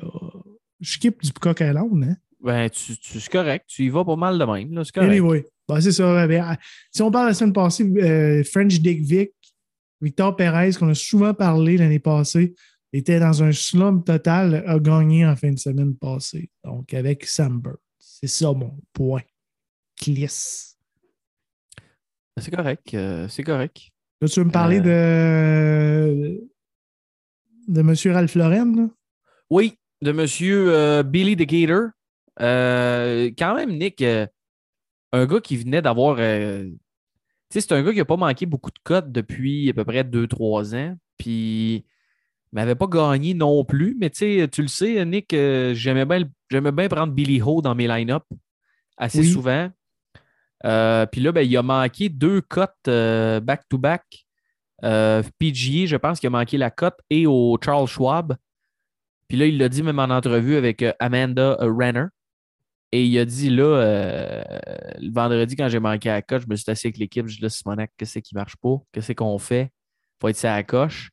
skip 0.81 1.23
du 1.23 1.31
Coq 1.31 1.61
Island. 1.61 2.03
Hein? 2.03 2.17
Ben, 2.41 2.69
tu, 2.69 2.97
tu- 2.97 3.21
c'est 3.21 3.31
correct. 3.31 3.65
Tu 3.69 3.85
y 3.85 3.89
vas 3.89 4.03
pas 4.03 4.17
mal 4.17 4.37
de 4.37 4.43
même. 4.43 4.73
là, 4.73 4.83
C'est 4.83 4.93
correct. 4.93 5.09
Anyway, 5.11 5.45
ben, 5.69 5.79
c'est 5.79 5.93
ça. 5.93 6.27
Ben, 6.27 6.57
si 6.91 7.01
on 7.01 7.09
parle 7.09 7.27
la 7.27 7.33
semaine 7.33 7.53
passée, 7.53 7.85
euh, 7.85 8.43
French 8.43 8.79
Dick 8.81 9.01
Vic, 9.01 9.31
Victor 10.01 10.35
Perez, 10.35 10.71
qu'on 10.73 10.89
a 10.89 10.93
souvent 10.93 11.33
parlé 11.33 11.77
l'année 11.77 11.99
passée, 11.99 12.53
était 12.91 13.21
dans 13.21 13.43
un 13.43 13.53
slump 13.53 14.05
total, 14.05 14.61
a 14.67 14.77
gagné 14.77 15.25
en 15.25 15.37
fin 15.37 15.51
de 15.51 15.57
semaine 15.59 15.95
passée. 15.95 16.49
Donc, 16.65 16.93
avec 16.93 17.25
Sam 17.25 17.61
Bird. 17.61 17.77
C'est 17.97 18.27
ça 18.27 18.51
mon 18.51 18.77
point. 18.91 19.21
C'est 22.37 22.51
correct. 22.51 22.93
euh, 22.93 23.27
c'est 23.27 23.43
correct. 23.43 23.89
Là, 24.21 24.27
tu 24.27 24.39
veux 24.39 24.45
me 24.45 24.51
parler 24.51 24.79
de, 24.81 26.41
de 27.67 27.79
M. 27.79 27.93
Ralph 28.13 28.35
Lauren? 28.35 28.75
là? 28.75 28.87
Oui, 29.49 29.77
de 30.01 30.11
monsieur 30.11 30.73
euh, 30.73 31.03
Billy 31.03 31.35
the 31.35 31.43
Gator. 31.47 31.89
Euh, 32.41 33.31
quand 33.37 33.55
même, 33.55 33.77
Nick, 33.77 34.01
euh, 34.01 34.27
un 35.13 35.25
gars 35.25 35.39
qui 35.39 35.57
venait 35.57 35.81
d'avoir. 35.81 36.17
euh, 36.19 36.65
tu 36.65 36.71
sais, 37.51 37.61
c'est 37.61 37.73
un 37.73 37.83
gars 37.83 37.91
qui 37.91 37.99
n'a 37.99 38.05
pas 38.05 38.17
manqué 38.17 38.45
beaucoup 38.45 38.71
de 38.71 38.79
cotes 38.83 39.11
depuis 39.11 39.69
à 39.69 39.73
peu 39.73 39.85
près 39.85 40.03
2-3 40.03 40.75
ans. 40.75 40.97
Puis, 41.17 41.75
il 41.75 41.83
m'avait 42.51 42.75
pas 42.75 42.87
gagné 42.87 43.33
non 43.33 43.63
plus. 43.63 43.95
Mais 43.99 44.09
tu 44.09 44.17
sais, 44.41 44.47
tu 44.49 44.61
le 44.61 44.67
sais, 44.67 45.05
Nick, 45.05 45.33
euh, 45.33 45.73
j'aimais 45.73 46.05
bien, 46.05 46.71
bien 46.71 46.87
prendre 46.89 47.13
Billy 47.13 47.41
Ho 47.41 47.61
dans 47.61 47.75
mes 47.75 47.87
line-up 47.87 48.23
assez 48.97 49.19
Oui. 49.19 49.31
souvent. 49.31 49.69
Euh, 50.65 51.05
puis 51.05 51.21
là, 51.21 51.31
ben, 51.31 51.41
il 51.41 51.55
a 51.57 51.61
manqué 51.63 52.09
deux 52.09 52.41
cotes 52.41 52.73
euh, 52.87 53.39
back-to-back. 53.39 54.03
Euh, 54.83 55.23
PGA, 55.39 55.85
je 55.85 55.95
pense 55.95 56.19
qu'il 56.19 56.27
a 56.27 56.31
manqué 56.31 56.57
la 56.57 56.71
cote 56.71 56.99
et 57.09 57.27
au 57.27 57.57
Charles 57.63 57.87
Schwab. 57.87 58.35
Puis 59.27 59.37
là, 59.37 59.45
il 59.45 59.57
l'a 59.57 59.69
dit 59.69 59.83
même 59.83 59.99
en 59.99 60.03
entrevue 60.05 60.55
avec 60.55 60.83
Amanda 60.99 61.57
Renner. 61.59 62.05
Et 62.91 63.03
il 63.05 63.17
a 63.19 63.25
dit 63.25 63.49
là, 63.49 63.63
euh, 63.63 64.43
le 64.99 65.11
vendredi, 65.11 65.55
quand 65.55 65.67
j'ai 65.69 65.79
manqué 65.79 66.09
la 66.09 66.21
coche, 66.21 66.43
je 66.43 66.47
me 66.47 66.55
suis 66.55 66.69
assis 66.71 66.87
avec 66.87 66.97
l'équipe. 66.97 67.27
Je 67.27 67.37
dis 67.37 67.41
là, 67.41 67.49
Simonac, 67.49 67.91
qu'est-ce 67.97 68.19
qui 68.19 68.35
marche 68.35 68.55
pas? 68.57 68.75
Qu'est-ce 68.91 69.11
qu'on 69.13 69.37
fait? 69.37 69.71
Faut 70.21 70.29
être 70.29 70.37
ça 70.37 70.53
à 70.53 70.57
la 70.57 70.63
coche. 70.63 71.09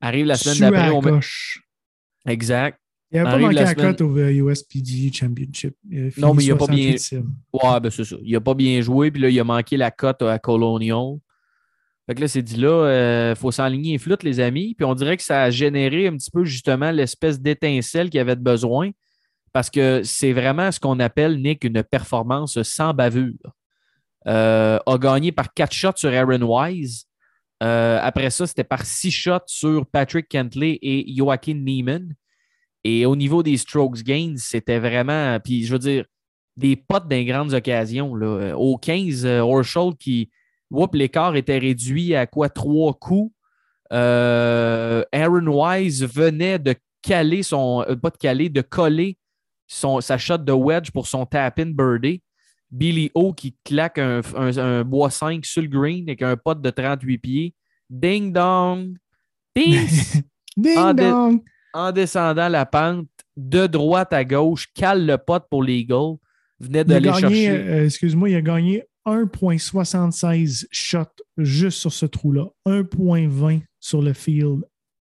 Arrive 0.00 0.26
la 0.26 0.34
semaine 0.36 0.74
à 0.74 0.76
d'après, 0.76 0.90
on 0.90 1.00
met- 1.00 1.10
coche. 1.12 1.62
Exact. 2.26 2.78
Il 3.12 3.18
n'avait 3.18 3.30
pas 3.30 3.38
manqué 3.38 3.54
la 3.54 3.74
cote 3.74 4.00
au 4.00 4.16
euh, 4.16 4.30
USPGA 4.30 5.12
Championship. 5.12 5.74
Non, 6.16 6.32
mais 6.34 6.44
il 6.44 6.52
a 6.52 6.56
pas 6.56 6.66
bien- 6.66 6.92
68e. 6.94 7.24
Ouais, 7.52 7.80
ben 7.80 7.90
c'est 7.90 8.04
ça. 8.04 8.16
Il 8.22 8.34
a 8.34 8.40
pas 8.40 8.54
bien 8.54 8.80
joué, 8.80 9.10
puis 9.10 9.20
là, 9.20 9.28
il 9.28 9.38
a 9.38 9.44
manqué 9.44 9.76
la 9.76 9.90
cote 9.90 10.22
à 10.22 10.38
Colonial. 10.38 11.18
Fait 12.06 12.14
que 12.14 12.20
là, 12.22 12.28
c'est 12.28 12.42
dit 12.42 12.56
là, 12.56 13.30
il 13.30 13.36
faut 13.36 13.50
s'enligner 13.50 13.92
les 13.92 13.98
flûtes, 13.98 14.22
les 14.22 14.40
amis. 14.40 14.74
Puis 14.74 14.84
on 14.84 14.94
dirait 14.94 15.16
que 15.16 15.22
ça 15.22 15.42
a 15.42 15.50
généré 15.50 16.06
un 16.08 16.16
petit 16.16 16.30
peu 16.30 16.44
justement 16.44 16.90
l'espèce 16.90 17.38
d'étincelle 17.40 18.10
qu'il 18.10 18.18
avait 18.18 18.34
de 18.36 18.40
besoin. 18.42 18.90
Parce 19.52 19.68
que 19.68 20.00
c'est 20.02 20.32
vraiment 20.32 20.72
ce 20.72 20.80
qu'on 20.80 20.98
appelle, 20.98 21.40
Nick, 21.40 21.64
une 21.64 21.82
performance 21.82 22.60
sans 22.62 22.94
bavure. 22.94 23.36
Euh, 24.26 24.78
a 24.86 24.98
gagné 24.98 25.32
par 25.32 25.52
quatre 25.52 25.74
shots 25.74 25.96
sur 25.96 26.12
Aaron 26.12 26.42
Wise. 26.42 27.04
Euh, 27.62 27.98
après 28.02 28.30
ça, 28.30 28.46
c'était 28.46 28.64
par 28.64 28.84
six 28.86 29.10
shots 29.10 29.46
sur 29.46 29.84
Patrick 29.86 30.28
Kentley 30.28 30.78
et 30.80 31.04
Joaquin 31.14 31.54
Neiman. 31.54 32.14
Et 32.84 33.06
au 33.06 33.14
niveau 33.16 33.42
des 33.42 33.56
strokes 33.56 34.02
gains, 34.02 34.34
c'était 34.36 34.78
vraiment. 34.78 35.38
Puis 35.40 35.64
je 35.64 35.72
veux 35.72 35.78
dire, 35.78 36.04
des 36.56 36.76
potes 36.76 37.04
dans 37.08 37.16
les 37.16 37.24
grandes 37.24 37.52
occasions. 37.54 38.14
Là. 38.14 38.26
Euh, 38.26 38.52
Au 38.54 38.76
15, 38.76 39.24
euh, 39.26 39.40
Horschel 39.40 39.94
qui. 39.98 40.30
Whoop, 40.70 40.94
l'écart 40.94 41.36
était 41.36 41.58
réduit 41.58 42.14
à 42.14 42.26
quoi? 42.26 42.48
Trois 42.48 42.94
coups. 42.94 43.32
Euh, 43.92 45.04
Aaron 45.12 45.46
Wise 45.46 46.02
venait 46.04 46.58
de 46.58 46.74
caler 47.02 47.42
son. 47.42 47.84
euh, 47.88 47.94
pas 47.96 48.10
de 48.10 48.16
caler, 48.16 48.48
de 48.48 48.62
coller 48.62 49.18
son, 49.66 50.00
sa 50.00 50.16
shot 50.18 50.38
de 50.38 50.52
wedge 50.52 50.90
pour 50.90 51.06
son 51.06 51.26
tap-in 51.26 51.66
birdie. 51.66 52.22
Billy 52.70 53.10
O 53.14 53.34
qui 53.34 53.54
claque 53.64 53.98
un, 53.98 54.22
un- 54.34 54.56
un 54.58 54.82
bois 54.84 55.10
5 55.10 55.44
sur 55.44 55.60
le 55.60 55.68
green 55.68 56.04
avec 56.08 56.22
un 56.22 56.36
pot 56.38 56.58
de 56.58 56.70
38 56.70 57.18
pieds. 57.18 57.54
Ding 57.90 58.32
dong! 58.32 58.96
Ding! 59.54 59.86
Ding 60.56 60.74
Ah, 60.78 60.94
dong! 60.94 61.42
En 61.74 61.92
descendant 61.92 62.48
la 62.48 62.66
pente, 62.66 63.06
de 63.36 63.66
droite 63.66 64.12
à 64.12 64.24
gauche, 64.24 64.68
cale 64.74 65.06
le 65.06 65.16
pot 65.18 65.42
pour 65.50 65.62
l'Eagle. 65.62 66.16
Venait 66.60 66.84
d'aller 66.84 67.08
gagné, 67.08 67.20
chercher. 67.20 67.48
euh, 67.50 67.84
excuse-moi, 67.86 68.30
il 68.30 68.36
a 68.36 68.42
gagné 68.42 68.84
1,76 69.06 70.66
shots 70.70 71.04
juste 71.38 71.78
sur 71.78 71.92
ce 71.92 72.06
trou-là. 72.06 72.46
1,20 72.66 73.62
sur 73.80 74.02
le 74.02 74.12
field, 74.12 74.62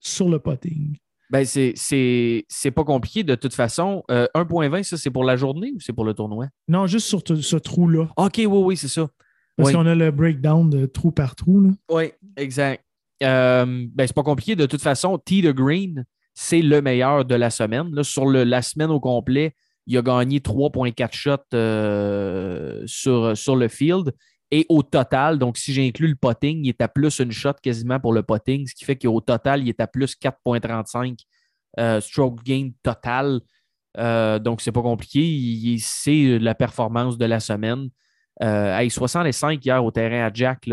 sur 0.00 0.28
le 0.28 0.38
putting. 0.38 0.96
Ben, 1.30 1.44
c'est- 1.44 2.70
pas 2.75 2.84
compliqué 2.84 3.25
de 3.25 3.34
toute 3.34 3.54
façon. 3.54 4.04
Euh, 4.11 4.26
1.20, 4.34 4.82
ça, 4.84 4.96
c'est 4.96 5.11
pour 5.11 5.25
la 5.25 5.37
journée 5.37 5.73
ou 5.75 5.80
c'est 5.80 5.92
pour 5.92 6.04
le 6.04 6.14
tournoi? 6.14 6.46
Non, 6.68 6.87
juste 6.87 7.06
sur 7.08 7.23
ce 7.26 7.56
trou-là. 7.56 8.08
OK, 8.16 8.34
oui, 8.38 8.46
oui, 8.46 8.76
c'est 8.76 8.88
ça. 8.88 9.08
Parce 9.56 9.68
Oui. 9.68 9.75
qu'on 9.75 9.87
a 9.87 9.94
le 9.94 10.11
breakdown 10.11 10.68
de 10.68 10.87
trou 10.87 11.11
par 11.12 11.34
trou. 11.37 11.61
Là. 11.61 11.70
Oui, 11.90 12.04
exact. 12.37 12.82
Euh, 13.23 13.87
ben, 13.94 14.06
c'est 14.06 14.14
pas 14.14 14.23
compliqué. 14.23 14.56
De 14.56 14.66
toute 14.66 14.82
façon, 14.82 15.16
T 15.18 15.42
de 15.42 15.52
Green, 15.52 16.04
c'est 16.34 16.62
le 16.62 16.82
meilleur 16.82 17.24
de 17.24 17.34
la 17.34 17.50
semaine. 17.50 18.02
Sur 18.02 18.26
le- 18.26 18.44
la 18.44 18.60
semaine 18.60 18.90
au 18.90 19.00
complet, 19.00 19.54
il 19.86 19.96
a 19.96 20.02
gagné 20.02 20.40
3,4 20.40 21.14
shots 21.14 21.36
euh, 21.54 22.82
sur, 22.86 23.56
le 23.56 23.68
field. 23.68 24.12
Et 24.50 24.66
au 24.68 24.82
total, 24.82 25.38
donc 25.38 25.56
si 25.56 25.72
j'inclus 25.72 26.08
le 26.08 26.16
potting, 26.16 26.64
il 26.64 26.68
est 26.68 26.80
à 26.80 26.88
plus 26.88 27.18
une 27.18 27.32
shot 27.32 27.54
quasiment 27.62 27.98
pour 27.98 28.12
le 28.12 28.22
potting, 28.22 28.66
ce 28.66 28.74
qui 28.74 28.84
fait 28.84 28.96
qu'au 28.96 29.20
total, 29.20 29.62
il 29.62 29.68
est 29.68 29.80
à 29.80 29.86
plus 29.86 30.14
4,35 30.16 31.18
euh, 31.78 32.00
stroke 32.00 32.42
gain 32.44 32.70
total. 32.82 33.40
Euh, 33.98 34.38
donc, 34.38 34.60
c'est 34.60 34.72
pas 34.72 34.82
compliqué. 34.82 35.76
C'est 35.80 36.38
la 36.38 36.54
performance 36.54 37.16
de 37.18 37.24
la 37.24 37.40
semaine. 37.40 37.88
Euh, 38.42 38.76
hey, 38.76 38.90
65 38.90 39.64
hier 39.64 39.84
au 39.84 39.90
terrain 39.90 40.26
à 40.26 40.30
Jack, 40.32 40.68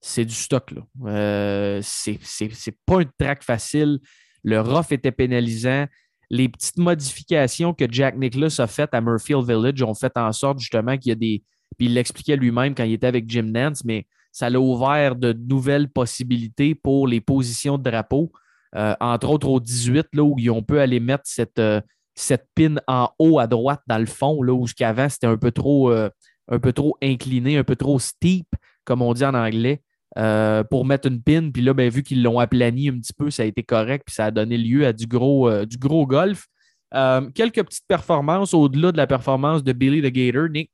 c'est 0.00 0.24
du 0.24 0.34
stock. 0.34 0.72
Là. 0.72 1.80
C'est 1.82 2.76
pas 2.84 3.00
un 3.00 3.04
track 3.18 3.42
facile. 3.42 3.98
Le 4.46 4.60
rough 4.60 4.90
était 4.92 5.12
pénalisant. 5.12 5.84
Les 6.30 6.48
petites 6.48 6.78
modifications 6.78 7.74
que 7.74 7.84
Jack 7.90 8.16
Nicklaus 8.16 8.58
a 8.58 8.66
faites 8.66 8.94
à 8.94 9.02
Murfield 9.02 9.44
Village 9.46 9.82
ont 9.82 9.92
fait 9.92 10.16
en 10.16 10.32
sorte 10.32 10.58
justement 10.58 10.96
qu'il 10.96 11.10
y 11.10 11.12
a 11.12 11.16
des. 11.16 11.42
Puis 11.76 11.88
il 11.88 11.94
l'expliquait 11.94 12.36
lui-même 12.36 12.74
quand 12.74 12.84
il 12.84 12.94
était 12.94 13.06
avec 13.06 13.28
Jim 13.28 13.50
Nance, 13.52 13.84
mais 13.84 14.06
ça 14.32 14.48
l'a 14.48 14.58
ouvert 14.58 15.14
de 15.14 15.34
nouvelles 15.34 15.90
possibilités 15.90 16.74
pour 16.74 17.06
les 17.06 17.20
positions 17.20 17.76
de 17.76 17.82
drapeau. 17.82 18.32
Euh, 18.74 18.94
entre 19.00 19.28
autres 19.28 19.48
au 19.48 19.60
18, 19.60 20.06
là, 20.14 20.22
où 20.22 20.36
on 20.50 20.62
peut 20.62 20.80
aller 20.80 21.00
mettre 21.00 21.24
cette, 21.26 21.58
euh, 21.58 21.80
cette 22.14 22.46
pin 22.54 22.76
en 22.86 23.10
haut 23.18 23.38
à 23.38 23.46
droite 23.46 23.82
dans 23.86 23.98
le 23.98 24.06
fond, 24.06 24.42
là, 24.42 24.54
où 24.54 24.66
jusqu'avant 24.66 25.08
c'était 25.08 25.26
un 25.26 25.36
peu 25.36 25.50
trop. 25.50 25.90
euh, 25.90 26.08
un 26.48 26.58
peu 26.58 26.72
trop 26.72 26.96
incliné, 27.02 27.56
un 27.56 27.64
peu 27.64 27.76
trop 27.76 27.98
steep, 27.98 28.46
comme 28.84 29.02
on 29.02 29.12
dit 29.14 29.24
en 29.24 29.34
anglais, 29.34 29.82
euh, 30.18 30.64
pour 30.64 30.86
mettre 30.86 31.08
une 31.08 31.22
pin. 31.22 31.50
Puis 31.50 31.62
là, 31.62 31.74
ben, 31.74 31.90
vu 31.90 32.02
qu'ils 32.02 32.22
l'ont 32.22 32.38
aplani 32.38 32.88
un 32.88 32.98
petit 32.98 33.12
peu, 33.12 33.30
ça 33.30 33.42
a 33.42 33.46
été 33.46 33.62
correct, 33.62 34.04
puis 34.06 34.14
ça 34.14 34.26
a 34.26 34.30
donné 34.30 34.56
lieu 34.56 34.86
à 34.86 34.92
du 34.92 35.06
gros, 35.06 35.48
euh, 35.48 35.66
du 35.66 35.76
gros 35.76 36.06
golf. 36.06 36.46
Euh, 36.94 37.28
quelques 37.34 37.62
petites 37.62 37.86
performances 37.86 38.54
au-delà 38.54 38.92
de 38.92 38.96
la 38.96 39.06
performance 39.06 39.62
de 39.62 39.72
Billy 39.72 40.00
the 40.00 40.12
Gator, 40.12 40.48
Nick. 40.48 40.70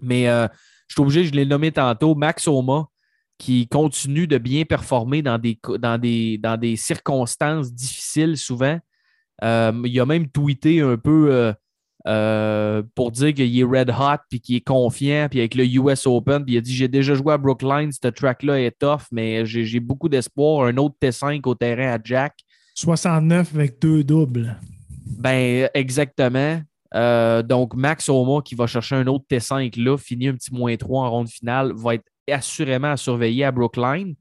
Mais 0.00 0.26
je 0.26 0.94
suis 0.94 1.02
obligé, 1.02 1.24
je 1.24 1.32
l'ai 1.32 1.44
nommé 1.44 1.72
tantôt, 1.72 2.14
Max 2.14 2.46
Oma, 2.46 2.86
qui 3.36 3.66
continue 3.66 4.28
de 4.28 4.38
bien 4.38 4.64
performer 4.64 5.22
dans 5.22 5.38
des, 5.38 5.58
dans 5.80 5.98
des, 5.98 6.38
dans 6.38 6.56
des 6.56 6.76
circonstances 6.76 7.72
difficiles 7.72 8.36
souvent. 8.36 8.78
Il 9.42 10.00
a 10.00 10.06
même 10.06 10.28
tweeté 10.28 10.80
un 10.82 10.96
peu 10.96 11.52
euh, 12.08 12.82
pour 12.94 13.10
dire 13.10 13.34
qu'il 13.34 13.58
est 13.58 13.64
red 13.64 13.90
hot 13.90 14.22
puis 14.30 14.40
qu'il 14.40 14.56
est 14.56 14.66
confiant, 14.66 15.28
puis 15.30 15.40
avec 15.40 15.54
le 15.54 15.64
US 15.66 16.06
Open, 16.06 16.44
puis 16.44 16.54
il 16.54 16.58
a 16.58 16.60
dit 16.60 16.74
J'ai 16.74 16.88
déjà 16.88 17.14
joué 17.14 17.34
à 17.34 17.38
Brookline, 17.38 17.92
ce 17.92 18.08
track-là 18.08 18.60
est 18.60 18.78
tough, 18.78 19.02
mais 19.12 19.44
j'ai 19.44 19.64
j'ai 19.64 19.80
beaucoup 19.80 20.08
d'espoir. 20.08 20.66
Un 20.66 20.76
autre 20.78 20.96
T5 21.00 21.40
au 21.44 21.54
terrain 21.54 21.92
à 21.92 21.98
Jack. 22.02 22.34
69 22.74 23.54
avec 23.54 23.80
deux 23.80 24.02
doubles. 24.04 24.56
Ben, 25.18 25.68
exactement. 25.74 26.62
Euh, 26.94 27.42
donc, 27.42 27.74
Max 27.74 28.08
Oma 28.08 28.40
qui 28.42 28.54
va 28.54 28.66
chercher 28.66 28.96
un 28.96 29.06
autre 29.06 29.26
T5 29.30 29.78
là, 29.82 29.98
finit 29.98 30.28
un 30.28 30.34
petit 30.34 30.54
moins 30.54 30.76
3 30.76 31.04
en 31.04 31.10
ronde 31.10 31.28
finale, 31.28 31.72
va 31.74 31.94
être 31.94 32.06
assurément 32.30 32.92
à 32.92 32.96
surveiller 32.96 33.44
à 33.44 33.52
Brookline. 33.52 34.14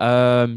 Euh, 0.00 0.56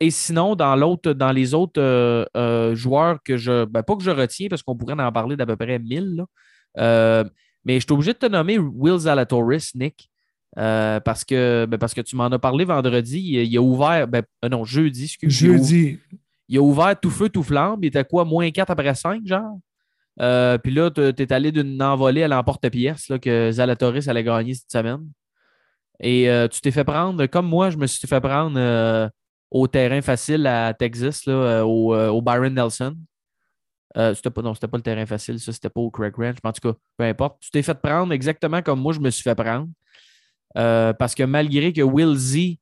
et 0.00 0.10
sinon, 0.10 0.56
dans, 0.56 0.74
l'autre, 0.76 1.12
dans 1.12 1.30
les 1.30 1.52
autres 1.52 1.80
euh, 1.80 2.24
euh, 2.36 2.74
joueurs 2.74 3.22
que 3.22 3.36
je. 3.36 3.66
Ben, 3.66 3.82
pas 3.82 3.96
que 3.96 4.02
je 4.02 4.10
retiens 4.10 4.48
parce 4.48 4.62
qu'on 4.62 4.74
pourrait 4.74 4.94
en 4.94 5.12
parler 5.12 5.36
d'à 5.36 5.46
peu 5.46 5.56
près 5.56 5.78
1000, 5.78 6.16
là. 6.16 6.26
Euh, 6.78 7.24
mais 7.64 7.74
je 7.74 7.80
suis 7.80 7.92
obligé 7.92 8.14
de 8.14 8.18
te 8.18 8.26
nommer 8.26 8.58
Will 8.58 8.98
Zalatoris, 8.98 9.74
Nick. 9.74 10.10
parce, 10.56 11.24
que, 11.24 11.66
ben, 11.68 11.76
parce 11.76 11.92
que 11.92 12.00
tu 12.00 12.16
m'en 12.16 12.26
as 12.26 12.38
parlé 12.38 12.64
vendredi. 12.64 13.18
Il, 13.18 13.44
il 13.44 13.56
a 13.58 13.60
ouvert. 13.60 14.08
Ben, 14.08 14.22
non, 14.50 14.64
jeudi, 14.64 15.04
excuse 15.04 15.32
Jeudi. 15.32 15.98
il 16.48 16.58
a 16.58 16.62
ouvert 16.62 16.98
tout 16.98 17.10
feu, 17.10 17.28
tout 17.28 17.42
flamme. 17.42 17.80
Il 17.82 17.86
était 17.88 18.04
quoi, 18.04 18.24
moins 18.24 18.50
4 18.50 18.70
après 18.70 18.94
5, 18.94 19.26
genre? 19.26 19.58
Euh, 20.20 20.58
puis 20.58 20.72
là, 20.72 20.90
tu 20.90 21.00
es 21.02 21.32
allé 21.32 21.52
d'une 21.52 21.82
envolée 21.82 22.22
à 22.22 22.28
l'emporte-pièce 22.28 23.08
là, 23.08 23.18
que 23.18 23.50
Zalatoris 23.52 24.08
allait 24.08 24.24
gagner 24.24 24.54
cette 24.54 24.70
semaine. 24.70 25.06
Et 26.00 26.30
euh, 26.30 26.48
tu 26.48 26.60
t'es 26.60 26.70
fait 26.70 26.84
prendre, 26.84 27.26
comme 27.26 27.46
moi, 27.46 27.70
je 27.70 27.76
me 27.76 27.86
suis 27.86 28.06
fait 28.08 28.20
prendre 28.20 28.58
euh, 28.58 29.08
au 29.50 29.66
terrain 29.66 30.00
facile 30.00 30.46
à 30.46 30.72
Texas, 30.74 31.26
là, 31.26 31.32
euh, 31.32 31.62
au, 31.62 31.94
euh, 31.94 32.08
au 32.08 32.22
Byron 32.22 32.54
Nelson. 32.54 32.96
Euh, 33.96 34.14
c'était 34.14 34.30
pas, 34.30 34.42
non, 34.42 34.54
c'était 34.54 34.68
pas 34.68 34.76
le 34.76 34.82
terrain 34.82 35.06
facile, 35.06 35.40
ça, 35.40 35.52
c'était 35.52 35.68
pas 35.68 35.80
au 35.80 35.90
Craig 35.90 36.14
Ranch. 36.16 36.36
En 36.44 36.52
tout 36.52 36.72
cas, 36.72 36.78
peu 36.96 37.04
importe. 37.04 37.40
Tu 37.40 37.50
t'es 37.50 37.62
fait 37.62 37.80
prendre 37.80 38.12
exactement 38.12 38.62
comme 38.62 38.80
moi, 38.80 38.92
je 38.92 39.00
me 39.00 39.10
suis 39.10 39.22
fait 39.22 39.34
prendre. 39.34 39.68
Euh, 40.56 40.92
parce 40.92 41.14
que 41.14 41.24
malgré 41.24 41.72
que 41.72 41.82
Will 41.82 42.14
Z 42.16 42.56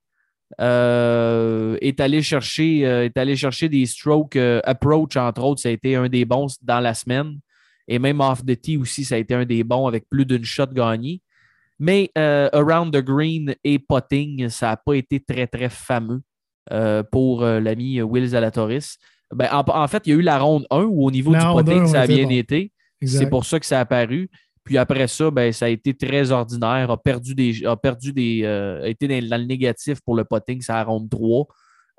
est, 0.59 2.01
allé 2.01 2.23
chercher, 2.23 2.81
est 2.81 3.19
allé 3.19 3.37
chercher 3.37 3.69
des 3.69 3.85
strokes 3.85 4.37
approach, 4.65 5.17
entre 5.17 5.43
autres, 5.43 5.61
ça 5.61 5.69
a 5.69 5.73
été 5.73 5.97
un 5.97 6.09
des 6.09 6.25
bons 6.25 6.57
dans 6.63 6.81
la 6.81 6.95
semaine. 6.95 7.39
Et 7.87 7.99
même 7.99 8.21
off 8.21 8.45
the 8.45 8.59
tee 8.59 8.79
aussi, 8.79 9.05
ça 9.05 9.17
a 9.17 9.19
été 9.19 9.35
un 9.35 9.45
des 9.45 9.63
bons 9.65 9.87
avec 9.87 10.09
plus 10.09 10.25
d'une 10.25 10.45
shot 10.45 10.69
gagnée. 10.69 11.21
Mais 11.79 12.11
around 12.17 12.95
the 12.95 13.03
green 13.03 13.55
et 13.63 13.79
putting, 13.79 14.49
ça 14.49 14.69
n'a 14.69 14.77
pas 14.79 14.95
été 14.95 15.21
très, 15.21 15.47
très 15.47 15.69
fameux 15.69 16.23
euh, 16.73 17.03
pour 17.03 17.43
euh, 17.43 17.61
l'ami 17.61 18.01
Will 18.03 18.27
Zalatoris. 18.27 18.99
Ben, 19.35 19.49
en, 19.53 19.65
en 19.69 19.89
fait, 19.89 20.07
il 20.07 20.11
y 20.11 20.13
a 20.15 20.19
eu 20.19 20.23
la 20.23 20.39
ronde 20.39 20.67
1 20.71 20.83
où 20.85 21.07
au 21.07 21.11
niveau 21.11 21.33
La 21.33 21.63
du 21.63 21.73
1, 21.73 21.87
ça 21.87 22.03
a 22.03 22.07
bien 22.07 22.25
bon. 22.25 22.31
été. 22.31 22.73
C'est 23.05 23.29
pour 23.29 23.45
ça 23.45 23.61
que 23.61 23.67
ça 23.67 23.79
a 23.79 23.83
apparu. 23.83 24.31
Puis 24.65 24.77
après 24.77 25.07
ça, 25.09 25.31
ben, 25.31 25.51
ça 25.53 25.65
a 25.65 25.69
été 25.69 25.95
très 25.95 26.31
ordinaire, 26.31 26.91
a 26.91 26.97
perdu 26.99 27.35
des. 27.35 27.65
A 27.65 27.77
perdu 27.77 28.13
des 28.13 28.43
euh, 28.45 28.83
a 28.83 28.89
été 28.89 29.09
dans, 29.09 29.29
dans 29.29 29.41
le 29.41 29.47
négatif 29.47 30.01
pour 30.03 30.15
le 30.15 30.25
potting, 30.25 30.61
c'est 30.61 30.73
la 30.73 30.85
ronde 30.85 31.09
3. 31.09 31.47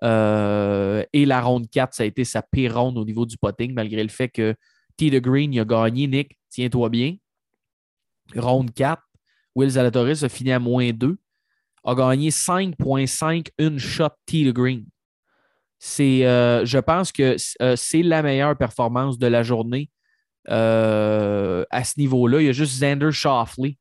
Euh, 0.03 1.03
et 1.11 1.25
la 1.25 1.41
ronde 1.41 1.69
4, 1.69 1.93
ça 1.93 2.03
a 2.03 2.05
été 2.05 2.23
sa 2.23 2.41
pire 2.41 2.79
ronde 2.79 2.97
au 2.97 3.05
niveau 3.05 3.25
du 3.25 3.37
potting, 3.37 3.73
malgré 3.73 4.03
le 4.03 4.09
fait 4.09 4.29
que 4.29 4.55
T. 4.97 5.09
de 5.09 5.19
Green 5.19 5.51
il 5.53 5.59
a 5.59 5.65
gagné. 5.65 6.07
Nick, 6.07 6.37
tiens-toi 6.49 6.89
bien. 6.89 7.15
Ronde 8.35 8.71
4, 8.71 9.01
Will 9.55 9.69
Zalatoris 9.69 10.23
a 10.23 10.29
fini 10.29 10.51
à 10.51 10.59
moins 10.59 10.91
2, 10.91 11.17
a 11.83 11.95
gagné 11.95 12.29
5.5 12.29 13.47
une 13.57 13.79
shot 13.79 14.09
T. 14.25 14.51
Green. 14.51 14.85
C'est, 15.79 16.25
euh, 16.25 16.65
je 16.65 16.77
pense 16.77 17.11
que 17.11 17.37
euh, 17.61 17.75
c'est 17.77 18.03
la 18.03 18.21
meilleure 18.21 18.57
performance 18.57 19.17
de 19.17 19.27
la 19.27 19.43
journée 19.43 19.89
euh, 20.49 21.63
à 21.69 21.83
ce 21.85 21.99
niveau-là. 21.99 22.41
Il 22.41 22.47
y 22.47 22.49
a 22.49 22.53
juste 22.53 22.81
Xander 22.81 23.11
Shoffley 23.11 23.77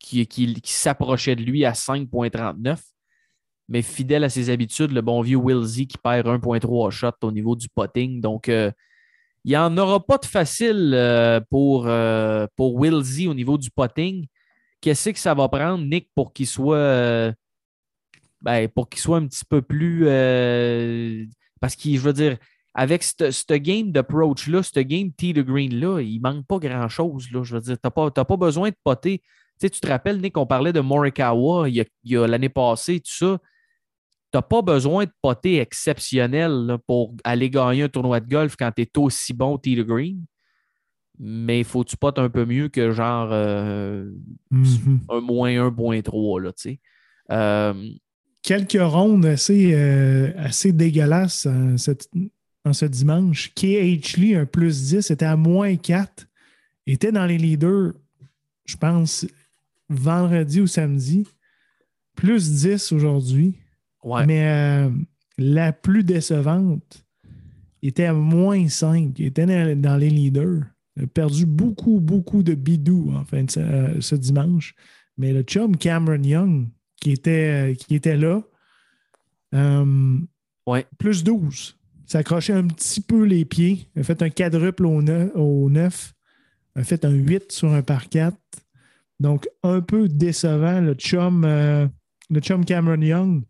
qui, 0.00 0.26
qui, 0.26 0.60
s'approchait 0.64 1.36
de 1.36 1.42
lui 1.42 1.64
à 1.64 1.72
5,39. 1.72 2.78
Mais 3.68 3.82
fidèle 3.82 4.24
à 4.24 4.28
ses 4.28 4.50
habitudes, 4.50 4.90
le 4.90 5.00
bon 5.00 5.22
vieux 5.22 5.36
Will 5.36 5.62
Z 5.62 5.86
qui 5.86 5.96
perd 5.96 6.26
1,3 6.26 6.90
shot 6.90 7.12
au 7.22 7.30
niveau 7.30 7.54
du 7.54 7.68
potting. 7.68 8.20
Donc, 8.20 8.48
il 8.48 8.74
n'y 9.46 9.56
en 9.56 9.78
aura 9.78 10.04
pas 10.04 10.18
de 10.18 10.26
facile 10.26 11.44
pour, 11.48 11.88
pour 12.56 12.74
Will 12.74 13.00
Z 13.02 13.28
au 13.28 13.34
niveau 13.34 13.56
du 13.56 13.70
potting. 13.70 14.26
Qu'est-ce 14.82 15.10
que 15.10 15.18
ça 15.18 15.32
va 15.32 15.48
prendre, 15.48 15.84
Nick, 15.84 16.10
pour 16.14 16.32
qu'il 16.32 16.46
soit, 16.46 16.76
euh, 16.76 17.32
ben, 18.42 18.68
pour 18.68 18.88
qu'il 18.88 19.00
soit 19.00 19.16
un 19.16 19.26
petit 19.28 19.44
peu 19.48 19.62
plus. 19.62 20.06
euh, 20.08 21.24
parce 21.60 21.76
que 21.76 21.88
je 21.94 22.00
veux 22.00 22.12
dire, 22.12 22.36
avec 22.74 23.04
ce 23.04 23.54
game 23.54 23.92
d'approach-là, 23.92 24.62
ce 24.64 24.80
game 24.80 25.12
T 25.12 25.32
de 25.32 25.42
Green-là, 25.42 26.00
il 26.00 26.20
manque 26.20 26.44
pas 26.46 26.58
grand-chose. 26.58 27.28
Je 27.30 27.38
veux 27.38 27.60
dire, 27.60 27.76
tu 27.76 27.80
n'as 27.84 27.90
pas, 27.90 28.10
pas 28.10 28.36
besoin 28.36 28.70
de 28.70 28.76
poter. 28.82 29.18
Tu 29.18 29.24
sais, 29.60 29.70
tu 29.70 29.80
te 29.80 29.86
rappelles, 29.86 30.20
Nick, 30.20 30.36
on 30.36 30.46
parlait 30.46 30.72
de 30.72 30.80
Morikawa 30.80 31.68
il 31.68 31.84
y 32.04 32.16
a, 32.16 32.26
l'année 32.26 32.48
passée, 32.48 32.98
tout 32.98 33.12
ça. 33.12 33.38
Tu 34.32 34.38
n'as 34.38 34.42
pas 34.42 34.62
besoin 34.62 35.04
de 35.04 35.12
poter 35.22 35.58
exceptionnel 35.58 36.78
pour 36.88 37.14
aller 37.22 37.50
gagner 37.50 37.84
un 37.84 37.88
tournoi 37.88 38.18
de 38.18 38.28
golf 38.28 38.56
quand 38.58 38.72
tu 38.74 38.82
es 38.82 38.90
aussi 38.98 39.32
bon 39.32 39.58
T 39.58 39.76
de 39.76 39.84
Green. 39.84 40.24
Mais 41.18 41.58
il 41.60 41.64
faut 41.64 41.84
que 41.84 41.90
tu 41.90 41.96
potes 41.96 42.18
un 42.18 42.28
peu 42.30 42.44
mieux 42.44 42.68
que 42.68 42.90
genre 42.92 43.28
euh, 43.32 44.10
Mhm. 44.50 45.00
un 45.08 45.20
moins 45.20 45.50
1.3, 45.50 46.40
là, 46.40 46.52
tu 46.52 46.62
sais. 46.62 46.80
Euh, 47.30 47.74
Quelques 48.42 48.78
rondes 48.80 49.24
assez, 49.26 49.70
euh, 49.72 50.32
assez 50.36 50.72
dégueulasses 50.72 51.46
en, 51.46 51.76
cette- 51.78 52.10
en 52.64 52.72
ce 52.72 52.86
dimanche. 52.86 53.52
KH 53.54 54.16
Lee, 54.16 54.34
un 54.34 54.46
plus 54.46 54.88
10, 54.88 55.10
était 55.12 55.24
à 55.26 55.36
moins 55.36 55.76
4. 55.76 56.26
Était 56.88 57.12
dans 57.12 57.24
les 57.26 57.38
leaders, 57.38 57.92
je 58.64 58.76
pense, 58.76 59.24
vendredi 59.88 60.60
ou 60.60 60.66
samedi. 60.66 61.24
Plus 62.16 62.50
10 62.50 62.90
aujourd'hui. 62.90 63.54
ouais. 64.02 64.26
Mais 64.26 64.90
la 65.38 65.72
plus 65.72 66.02
décevante 66.02 67.04
était 67.82 68.06
à 68.06 68.12
moins 68.12 68.68
5. 68.68 69.16
Il 69.20 69.26
était 69.26 69.76
dans 69.76 69.96
les 69.96 70.10
leaders. 70.10 70.62
Il 70.96 71.04
a 71.04 71.06
perdu 71.06 71.46
beaucoup, 71.46 72.00
beaucoup 72.00 72.42
de 72.42 72.54
bidou 72.54 73.12
en 73.14 73.24
fin 73.24 73.44
de 73.44 73.50
ce, 73.50 73.60
euh, 73.60 74.00
ce 74.00 74.14
dimanche. 74.14 74.74
Mais 75.18 75.32
le 75.32 75.42
chum 75.42 75.76
Cameron 75.76 76.22
Young, 76.22 76.68
qui 77.00 77.12
était, 77.12 77.76
qui 77.78 77.94
était 77.94 78.16
là, 78.16 78.42
euh, 79.54 80.18
Ouais. 80.66 80.86
plus 80.98 81.24
12. 81.24 81.76
S'accrochait 82.06 82.52
un 82.52 82.66
petit 82.66 83.00
peu 83.00 83.24
les 83.24 83.44
pieds. 83.44 83.88
Il 83.96 84.00
a 84.00 84.04
fait 84.04 84.22
un 84.22 84.30
quadruple 84.30 84.86
au 84.86 85.00
9. 85.02 85.30
Au 85.34 85.68
9 85.70 86.12
a 86.76 86.84
fait 86.84 87.04
un 87.04 87.10
8 87.10 87.50
sur 87.52 87.72
un 87.72 87.82
par 87.82 88.08
4. 88.08 88.36
Donc, 89.20 89.48
un 89.62 89.80
peu 89.80 90.08
décevant, 90.08 90.80
le 90.80 90.94
chum, 90.94 91.44
euh, 91.44 91.86
le 92.30 92.40
chum 92.40 92.64
Cameron 92.64 93.00
Young. 93.00 93.42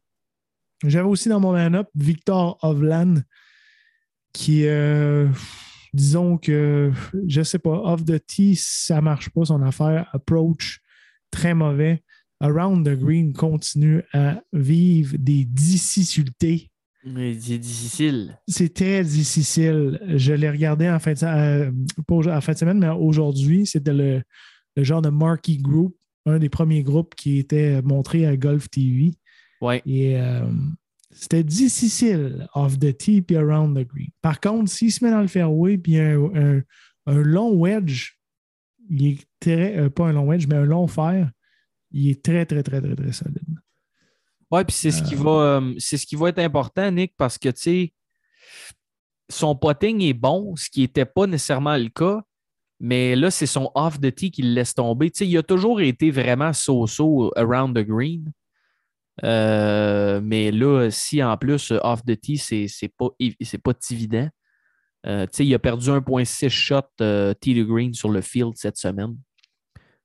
J'avais 0.85 1.09
aussi 1.09 1.29
dans 1.29 1.41
mon 1.41 1.53
line-up 1.55 1.89
Victor 1.95 2.59
Hovland, 2.63 3.23
qui, 4.33 4.67
euh, 4.67 5.29
disons 5.93 6.39
que, 6.39 6.93
je 7.27 7.43
sais 7.43 7.59
pas, 7.59 7.81
off 7.85 8.05
the 8.05 8.25
tee, 8.25 8.57
ça 8.57 9.01
marche 9.01 9.31
pas 9.31 9.45
son 9.45 9.63
affaire. 9.63 10.09
Approach, 10.13 10.81
très 11.31 11.55
mauvais. 11.55 12.03
Around 12.41 12.87
the 12.87 12.99
green 12.99 13.33
continue 13.33 14.03
à 14.13 14.43
vivre 14.53 15.17
des 15.19 15.45
difficultés. 15.45 16.71
Mais 17.05 17.35
C'est 17.39 17.59
difficile. 17.59 18.39
C'est 18.49 18.75
très 18.75 19.05
difficile. 19.05 20.01
Je 20.17 20.33
l'ai 20.33 20.51
regardé 20.51 20.89
en 20.89 20.99
fin 20.99 21.13
de, 21.13 21.25
euh, 21.25 21.71
pas 22.07 22.37
en 22.37 22.41
fin 22.41 22.53
de 22.53 22.59
semaine, 22.59 22.79
mais 22.79 22.89
aujourd'hui, 22.89 23.67
c'était 23.67 23.93
le, 23.93 24.23
le 24.77 24.85
genre 24.85 25.03
de 25.03 25.09
marquee 25.09 25.59
group, 25.59 25.97
un 26.27 26.39
des 26.39 26.49
premiers 26.49 26.83
groupes 26.83 27.15
qui 27.15 27.39
était 27.39 27.83
montré 27.83 28.27
à 28.27 28.37
Golf 28.37 28.71
TV. 28.71 29.13
Ouais. 29.61 29.83
Et 29.87 30.21
euh, 30.21 30.45
c'était 31.13 31.45
difficile 31.45 32.49
off 32.55 32.79
the 32.79 32.97
tee 32.97 33.23
puis 33.23 33.37
around 33.37 33.77
the 33.79 33.87
green. 33.87 34.09
Par 34.21 34.41
contre, 34.41 34.71
s'il 34.71 34.91
se 34.93 35.05
met 35.05 35.11
dans 35.11 35.21
le 35.21 35.29
fairway 35.29 35.77
puis 35.79 35.99
un, 35.99 36.25
un- 36.35 36.63
un 37.07 37.23
long 37.23 37.55
wedge, 37.59 38.13
il 38.89 39.07
est 39.09 39.27
très, 39.41 39.77
euh, 39.77 39.91
pas 39.91 40.09
un 40.09 40.13
long 40.13 40.27
wedge, 40.29 40.47
mais 40.49 40.57
un 40.57 40.65
long 40.65 40.87
fer, 40.87 41.31
il 41.91 42.09
est 42.11 42.23
très, 42.25 42.47
très, 42.47 42.63
très, 42.63 42.81
très, 42.81 42.95
très 42.97 43.13
solide. 43.13 43.59
Oui, 44.51 44.65
puis 44.65 44.75
c'est 44.77 44.91
ce 44.91 45.03
qui 45.03 45.15
Euh. 45.15 45.19
va 45.19 45.31
euh, 45.61 45.75
c'est 45.79 45.97
ce 45.97 46.07
qui 46.07 46.15
va 46.17 46.29
être 46.29 46.39
important, 46.39 46.91
Nick, 46.91 47.15
parce 47.17 47.39
que 47.39 47.49
tu 47.51 47.61
sais, 47.61 47.93
son 49.29 49.55
potting 49.57 50.03
est 50.03 50.13
bon, 50.15 50.55
ce 50.57 50.69
qui 50.69 50.81
n'était 50.81 51.07
pas 51.07 51.27
nécessairement 51.27 51.77
le 51.77 51.89
cas, 51.89 52.23
mais 52.81 53.15
là, 53.17 53.31
c'est 53.31 53.47
son 53.47 53.71
off 53.75 54.01
the 54.01 54.15
tee 54.15 54.31
qui 54.31 54.43
le 54.43 54.51
laisse 54.53 54.75
tomber. 54.75 55.11
Tu 55.11 55.19
sais, 55.19 55.29
il 55.29 55.37
a 55.39 55.43
toujours 55.43 55.81
été 55.81 56.11
vraiment 56.11 56.53
so-so 56.53 57.33
around 57.37 57.77
the 57.77 57.83
green. 57.87 58.33
Euh, 59.25 60.21
mais 60.23 60.51
là, 60.51 60.89
si 60.91 61.23
en 61.23 61.37
plus 61.37 61.73
off 61.83 62.03
the 62.05 62.19
tee, 62.19 62.39
c'est 62.39 62.67
c'est 62.69 62.89
pas, 62.89 63.09
c'est 63.43 63.63
pas 63.63 63.73
évident. 63.91 64.29
Euh, 65.07 65.27
il 65.39 65.53
a 65.55 65.59
perdu 65.59 65.89
1.6 65.89 66.49
shot 66.49 66.81
euh, 67.01 67.35
tee 67.35 67.55
de 67.55 67.65
green 67.65 67.93
sur 67.93 68.09
le 68.09 68.21
field 68.21 68.53
cette 68.57 68.77
semaine. 68.77 69.17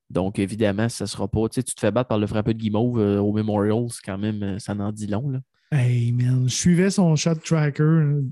Donc, 0.10 0.40
évidemment, 0.40 0.90
ça 0.90 1.06
sera 1.06 1.28
pas. 1.28 1.50
Tu 1.50 1.64
te 1.64 1.80
fais 1.80 1.92
battre 1.92 2.08
par 2.08 2.18
le 2.18 2.28
frappeur 2.28 2.54
de 2.54 2.60
Guimauve 2.60 3.00
euh, 3.00 3.20
au 3.20 3.34
Memorial, 3.34 3.86
c'est 3.90 4.02
quand 4.04 4.18
même, 4.18 4.42
euh, 4.42 4.60
ça 4.60 4.74
n'en 4.74 4.92
dit 4.92 5.08
long. 5.08 5.30
Là. 5.30 5.40
Hey 5.72 6.14
man, 6.14 6.48
je 6.48 6.56
suivais 6.56 6.90
son 6.90 7.16
shot 7.16 7.36
tracker. 7.36 7.84
euh, 7.84 8.24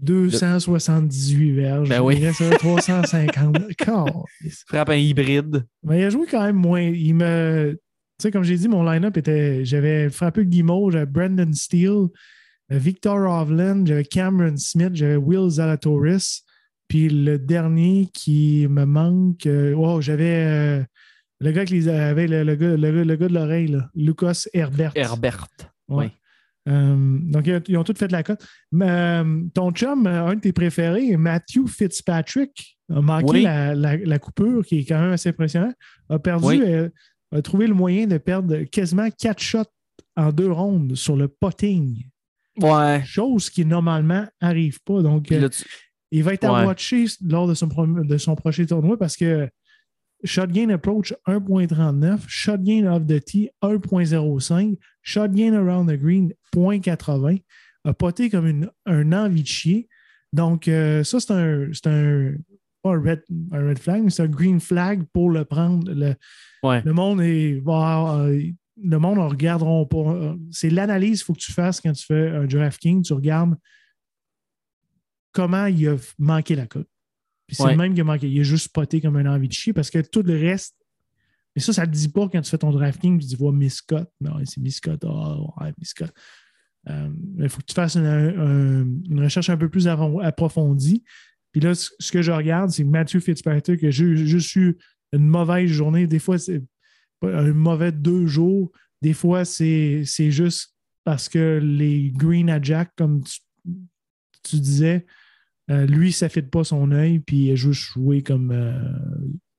278 0.00 1.52
verges. 1.52 1.88
Ben 1.88 2.00
oui. 2.00 2.16
Il 2.18 2.26
reste 2.26 2.40
à 2.40 2.56
350. 2.56 3.76
Calisse. 3.76 4.64
Frappe 4.66 4.88
un 4.88 4.96
hybride. 4.96 5.66
Mais 5.82 6.00
il 6.00 6.04
a 6.04 6.10
joué 6.10 6.26
quand 6.28 6.42
même 6.42 6.56
moins. 6.56 6.80
Il 6.80 7.14
me. 7.14 7.78
Tu 8.20 8.24
sais, 8.28 8.30
comme 8.30 8.44
j'ai 8.44 8.56
dit, 8.56 8.68
mon 8.68 8.82
line-up 8.84 9.16
était. 9.16 9.64
J'avais 9.64 10.10
frappé 10.10 10.44
Guimau, 10.44 10.90
j'avais 10.90 11.06
Brandon 11.06 11.50
Steele, 11.52 12.08
Victor 12.68 13.16
Hovland, 13.18 13.86
j'avais 13.86 14.04
Cameron 14.04 14.56
Smith, 14.56 14.90
j'avais 14.92 15.16
Will 15.16 15.48
Zalatoris. 15.50 16.42
Puis 16.86 17.08
le 17.08 17.38
dernier 17.38 18.08
qui 18.12 18.66
me 18.68 18.84
manque. 18.84 19.46
euh, 19.46 19.72
wow, 19.74 20.00
j'avais. 20.00 20.44
euh, 20.46 20.82
le 21.40 21.52
gars 21.52 21.64
qui 21.64 21.74
les 21.74 21.88
avait, 21.88 22.26
le, 22.26 22.42
le 22.44 22.54
gars, 22.56 22.76
le, 22.76 23.02
le 23.04 23.16
gars 23.16 23.28
de 23.28 23.34
l'oreille, 23.34 23.78
Lucas 23.94 24.44
Herbert. 24.52 24.92
Herbert. 24.94 25.46
Ouais. 25.88 26.06
Oui. 26.06 26.10
Euh, 26.68 27.18
donc, 27.22 27.46
ils 27.68 27.76
ont, 27.78 27.84
tous 27.84 27.94
fait 27.96 28.12
la 28.12 28.22
cote. 28.22 28.44
Ton 29.54 29.70
chum, 29.72 30.06
un 30.06 30.34
de 30.34 30.40
tes 30.40 30.52
préférés, 30.52 31.16
Matthew 31.16 31.66
Fitzpatrick, 31.66 32.78
a 32.94 33.00
manqué 33.00 33.26
Oui. 33.30 33.42
la, 33.44 33.74
la- 33.74 33.96
la 33.96 34.18
coupure, 34.18 34.64
qui 34.64 34.80
est 34.80 34.84
quand 34.84 35.00
même 35.00 35.12
assez 35.12 35.30
impressionnant. 35.30 35.72
A 36.10 36.18
perdu, 36.18 36.44
Oui. 36.46 36.62
A 37.32 37.42
trouvé 37.42 37.66
le 37.66 37.74
moyen 37.74 38.06
de 38.06 38.18
perdre 38.18 38.62
quasiment 38.64 39.08
quatre 39.10 39.40
shots 39.42 39.64
en 40.16 40.32
deux 40.32 40.50
rondes 40.50 40.94
sur 40.96 41.16
le 41.16 41.28
potting. 41.28 42.04
Ouais. 42.58 43.02
Chose 43.04 43.48
qui 43.50 43.64
normalement 43.64 44.26
n'arrive 44.42 44.80
pas. 44.82 45.02
Donc, 45.02 45.30
euh, 45.32 45.48
tu- 45.48 45.64
il 46.10 46.22
va 46.24 46.34
être 46.34 46.44
à 46.44 46.52
Ouais. 46.60 46.66
watcher 46.66 47.06
lors 47.24 47.46
de 47.46 47.54
son, 47.54 47.68
de 47.68 48.18
son 48.18 48.34
prochain 48.34 48.64
tournoi 48.66 48.98
parce 48.98 49.16
que 49.16 49.48
shot 50.24 50.48
gain 50.48 50.68
approach 50.70 51.14
1.39, 51.26 52.24
shot 52.28 52.58
gain 52.58 52.86
off 52.92 53.06
the 53.06 53.24
tee 53.24 53.50
1.05, 53.62 54.76
shot 55.02 55.28
gain 55.28 55.54
around 55.54 55.88
the 55.88 55.96
green 55.98 56.32
0.80. 56.54 57.42
a 57.84 57.94
poté 57.94 58.28
comme 58.28 58.46
une, 58.46 58.70
un 58.84 59.12
envie 59.12 59.42
de 59.42 59.46
chier. 59.48 59.88
Donc, 60.34 60.68
euh, 60.68 61.02
ça, 61.02 61.18
c'est 61.18 61.32
un, 61.32 61.68
c'est 61.72 61.86
un, 61.86 62.34
pas 62.82 62.90
un 62.94 63.00
red, 63.02 63.22
un 63.52 63.68
red 63.68 63.78
flag, 63.78 64.02
mais 64.02 64.10
c'est 64.10 64.22
un 64.22 64.28
green 64.28 64.60
flag 64.60 65.04
pour 65.12 65.30
le 65.30 65.44
prendre. 65.44 65.92
Le, 65.92 66.14
Ouais. 66.62 66.82
le 66.82 66.92
monde 66.92 67.20
est. 67.22 67.58
va, 67.60 68.20
euh, 68.22 68.42
le 68.82 68.98
monde 68.98 69.18
ne 69.18 69.24
regarderont 69.24 69.84
pas. 69.86 70.34
C'est 70.50 70.70
l'analyse 70.70 71.18
qu'il 71.20 71.26
faut 71.26 71.32
que 71.34 71.38
tu 71.40 71.52
fasses 71.52 71.80
quand 71.80 71.92
tu 71.92 72.04
fais 72.06 72.30
un 72.30 72.46
DraftKings. 72.46 73.02
Tu 73.02 73.12
regardes 73.12 73.56
comment 75.32 75.66
il 75.66 75.88
a 75.88 75.96
manqué 76.18 76.54
la 76.54 76.66
cote. 76.66 76.88
Puis 77.46 77.56
c'est 77.56 77.64
Ouais. 77.64 77.72
le 77.72 77.76
même 77.78 77.94
qui 77.94 78.00
a 78.00 78.04
manqué. 78.04 78.28
Il 78.28 78.40
a 78.40 78.42
juste 78.42 78.64
spoté 78.66 79.00
comme 79.00 79.16
un 79.16 79.26
envie 79.26 79.48
de 79.48 79.52
chier 79.52 79.72
parce 79.72 79.90
que 79.90 79.98
tout 80.00 80.22
le 80.22 80.34
reste. 80.38 80.76
Et 81.56 81.60
ça, 81.60 81.72
ça 81.72 81.82
ne 81.82 81.86
te 81.90 81.96
dit 81.96 82.08
pas 82.08 82.28
quand 82.28 82.40
tu 82.40 82.48
fais 82.50 82.58
ton 82.58 82.70
DraftKings, 82.70 83.18
tu 83.18 83.26
dis 83.26 83.34
vois 83.36 83.52
Miss 83.52 83.76
Scott. 83.76 84.08
Non, 84.20 84.36
c'est 84.44 84.58
Miss 84.60 84.76
Scott. 84.76 85.04
Ah, 85.04 85.36
ouais, 85.60 85.72
Miss 85.78 85.88
Scott. 85.88 86.12
Euh, 86.88 87.10
mais 87.34 87.44
il 87.44 87.48
faut 87.50 87.58
que 87.60 87.66
tu 87.66 87.74
fasses 87.74 87.96
une, 87.96 88.06
un- 88.06 88.84
une 89.10 89.20
recherche 89.22 89.50
un 89.50 89.56
peu 89.56 89.68
plus 89.68 89.86
approfondie. 89.88 91.02
Puis 91.52 91.60
là, 91.60 91.74
ce 91.74 92.12
que 92.12 92.22
je 92.22 92.30
regarde, 92.32 92.70
c'est 92.70 92.84
Matthew 92.84 93.18
Fitzpatrick, 93.20 93.80
que 93.80 93.90
j'ai 93.90 94.16
juste 94.26 94.54
eu 94.56 94.76
une 95.12 95.26
mauvaise 95.26 95.68
journée. 95.70 96.06
Des 96.06 96.18
fois, 96.20 96.38
c'est 96.38 96.62
un 97.22 97.52
mauvais 97.52 97.92
deux 97.92 98.26
jours. 98.26 98.70
Des 99.02 99.12
fois, 99.14 99.44
c'est 99.44 100.04
juste 100.04 100.74
parce 101.04 101.28
que 101.28 101.58
les 101.62 102.10
Green 102.10 102.48
à 102.50 102.60
Jack, 102.62 102.92
comme 102.96 103.22
tu, 103.24 103.40
tu 104.44 104.56
disais, 104.60 105.06
euh, 105.70 105.86
lui, 105.86 106.12
ça 106.12 106.26
ne 106.26 106.30
fit 106.30 106.42
pas 106.42 106.64
son 106.64 106.90
œil, 106.92 107.20
puis 107.20 107.46
il 107.46 107.52
a 107.52 107.54
juste 107.56 107.80
joué 107.80 108.22
comme. 108.22 108.50
euh, 108.52 108.78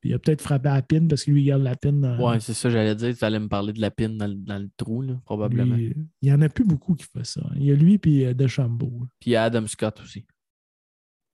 il 0.04 0.14
a 0.16 0.20
peut-être 0.20 0.42
frappé 0.42 0.68
à 0.70 0.74
la 0.76 0.82
pin 0.82 1.06
parce 1.08 1.24
que 1.24 1.30
lui, 1.32 1.42
il 1.44 1.46
garde 1.46 1.62
la 1.62 1.76
pin. 1.76 1.92
dans- 1.94 2.18
Ouais, 2.32 2.40
c'est 2.40 2.54
ça, 2.56 2.70
j'allais 2.72 2.96
dire. 2.96 3.16
Tu 3.16 3.24
allais 3.24 3.40
me 3.40 3.48
parler 3.48 3.72
de 3.72 3.80
la 3.82 3.92
pine 3.92 4.18
dans, 4.18 4.28
le- 4.28 4.34
dans 4.36 4.58
le 4.58 4.70
trou, 4.76 5.02
là, 5.04 5.22
probablement. 5.26 5.76
lui, 5.76 5.94
il 6.22 6.26
n'y 6.30 6.34
en 6.34 6.42
a 6.42 6.50
plus 6.50 6.64
beaucoup 6.66 6.96
qui 6.96 7.04
font 7.06 7.24
ça. 7.24 7.42
Il 7.56 7.64
y 7.66 7.72
a 7.72 7.76
lui 7.76 7.98
puis 8.00 8.26
euh, 8.26 8.34
DeChambeau. 8.34 9.06
Puis 9.20 9.30
il 9.30 9.34
y 9.34 9.36
a 9.36 9.44
Adam 9.44 9.68
Scott 9.68 10.02
aussi. 10.02 10.26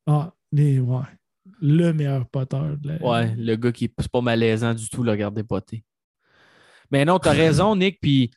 Ah, 0.05 0.33
Le 1.61 1.93
meilleur 1.93 2.27
poteur. 2.27 2.77
de 2.77 2.87
la- 2.89 3.05
Ouais, 3.05 3.35
le 3.37 3.55
gars 3.55 3.71
qui 3.71 3.91
c'est 3.97 4.11
pas 4.11 4.21
malaisant 4.21 4.73
du 4.73 4.89
tout, 4.89 5.03
le 5.03 5.11
regarder 5.11 5.43
poter. 5.43 5.83
Mais 6.91 7.05
non, 7.05 7.19
t'as 7.19 7.31
raison, 7.31 7.75
Nick. 7.75 7.99
Puis, 8.01 8.31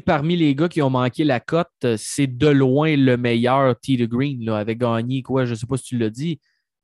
parmi 0.00 0.36
les 0.36 0.54
gars 0.54 0.68
qui 0.68 0.82
ont 0.82 0.90
manqué 0.90 1.24
la 1.24 1.40
cote, 1.40 1.68
euh, 1.84 1.96
c'est 1.98 2.26
de 2.26 2.48
loin 2.48 2.96
le 2.96 3.16
meilleur 3.16 3.78
T 3.78 3.96
de 3.96 4.06
Green, 4.06 4.44
là, 4.44 4.58
avec 4.58 4.78
gagné, 4.78 5.22
quoi, 5.22 5.44
je 5.44 5.54
sais 5.54 5.66
pas 5.66 5.76
si 5.76 5.84
tu 5.84 5.98
l'as 5.98 6.10
dit, 6.10 6.40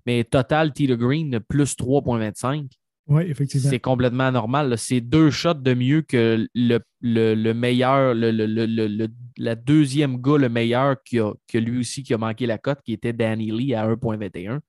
mais 0.06 0.24
total 0.24 0.72
T 0.72 0.86
de 0.86 0.94
Green, 0.94 1.40
plus 1.48 1.76
3,25. 1.76 2.66
Oui, 3.08 3.22
effectivement. 3.22 3.70
C'est 3.70 3.80
complètement 3.80 4.24
anormal. 4.24 4.68
là. 4.68 4.76
C'est 4.76 5.00
deux 5.00 5.30
shots 5.30 5.54
de 5.54 5.72
mieux 5.74 6.02
que 6.02 6.46
le, 6.54 6.78
le- 7.00 7.34
le 7.34 7.54
meilleur, 7.54 8.14
le, 8.14 8.30
le- 8.30 9.08
la 9.38 9.54
deuxième 9.54 10.20
gars, 10.20 10.36
le 10.36 10.48
meilleur, 10.48 11.02
qui 11.02 11.18
a, 11.18 11.32
que 11.46 11.56
lui 11.58 11.78
aussi 11.80 12.02
qui 12.02 12.12
a 12.12 12.18
manqué 12.18 12.44
la 12.46 12.58
cote, 12.58 12.80
qui 12.84 12.92
était 12.92 13.12
Danny 13.14 13.50
Lee 13.50 13.74
à 13.74 13.86
1,21. 13.88 14.60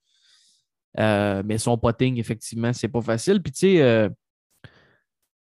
Euh, 1.00 1.44
mais 1.46 1.58
son 1.58 1.78
potting, 1.78 2.18
effectivement, 2.18 2.72
c'est 2.74 2.88
pas 2.88 3.02
facile. 3.02 3.42
Puis 3.42 3.52
tu 3.52 3.60
sais, 3.60 3.82
euh, 3.82 4.10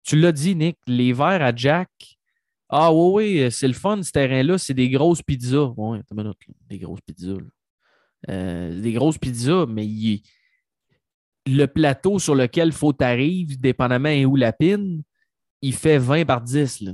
tu 0.04 0.18
l'as 0.20 0.32
dit, 0.32 0.56
Nick, 0.56 0.78
les 0.88 1.14
verres 1.14 1.42
à 1.42 1.56
Jack. 1.56 1.90
Ah 2.70 2.94
oui, 2.94 3.42
oui, 3.44 3.52
c'est 3.52 3.68
le 3.68 3.74
fun, 3.74 4.02
ce 4.04 4.12
terrain-là, 4.12 4.58
c'est 4.58 4.74
des 4.76 4.90
grosses 4.90 5.22
pizzas. 5.24 5.74
Oui, 5.76 6.00
minute, 6.12 6.38
là, 6.48 6.54
des 6.70 6.78
grosses 6.80 7.02
pizzas. 7.02 7.38
Euh, 8.30 8.80
des 8.82 8.92
grosses 8.94 9.18
pizzas, 9.18 9.66
mais 9.68 9.86
il- 9.88 10.22
le 11.56 11.68
plateau 11.68 12.20
sur 12.20 12.36
lequel 12.36 12.72
faut 12.72 12.94
t'arrives, 12.94 13.60
dépendamment 13.60 14.14
où 14.24 14.36
la 14.36 14.54
pine, 14.54 15.04
il 15.62 15.74
fait 15.74 15.98
20 15.98 16.26
par 16.26 16.42
10. 16.42 16.82
Là. 16.82 16.92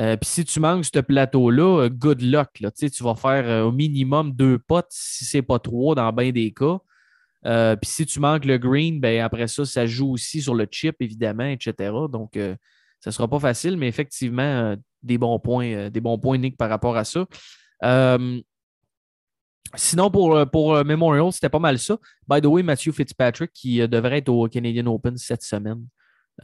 Euh, 0.00 0.16
Puis 0.16 0.30
si 0.30 0.44
tu 0.44 0.60
manques 0.60 0.84
ce 0.84 1.00
plateau-là, 1.00 1.84
euh, 1.84 1.88
good 1.88 2.22
luck. 2.22 2.48
Là. 2.60 2.70
Tu 2.70 3.02
vas 3.02 3.14
faire 3.14 3.46
euh, 3.46 3.64
au 3.64 3.72
minimum 3.72 4.32
deux 4.32 4.58
potes, 4.58 4.90
si 4.90 5.24
c'est 5.24 5.42
pas 5.42 5.58
trois 5.58 5.94
dans 5.94 6.12
bien 6.12 6.30
des 6.30 6.52
cas. 6.52 6.78
Puis 7.44 7.90
si 7.90 8.06
tu 8.06 8.20
manques 8.20 8.44
le 8.44 8.56
green, 8.56 9.00
ben 9.00 9.20
après 9.20 9.48
ça, 9.48 9.64
ça 9.64 9.84
joue 9.84 10.12
aussi 10.12 10.40
sur 10.40 10.54
le 10.54 10.66
chip, 10.70 10.96
évidemment, 11.00 11.44
etc. 11.44 11.90
Donc, 12.08 12.34
ça 12.34 13.10
ne 13.10 13.10
sera 13.10 13.26
pas 13.26 13.40
facile, 13.40 13.76
mais 13.76 13.88
effectivement, 13.88 14.76
des 15.02 15.18
bons 15.18 15.40
points, 15.40 15.90
des 15.90 16.00
bons 16.00 16.18
points, 16.18 16.38
Nick, 16.38 16.56
par 16.56 16.68
rapport 16.70 16.96
à 16.96 17.02
ça. 17.02 17.26
Sinon, 19.74 20.10
pour, 20.10 20.36
euh, 20.36 20.44
pour 20.44 20.74
euh, 20.74 20.84
Memorial, 20.84 21.32
c'était 21.32 21.48
pas 21.48 21.58
mal 21.58 21.78
ça. 21.78 21.96
By 22.28 22.40
the 22.40 22.46
way, 22.46 22.62
Matthew 22.62 22.92
Fitzpatrick 22.92 23.52
qui 23.52 23.80
euh, 23.80 23.86
devrait 23.86 24.18
être 24.18 24.28
au 24.28 24.46
Canadian 24.48 24.86
Open 24.86 25.16
cette 25.16 25.42
semaine. 25.42 25.86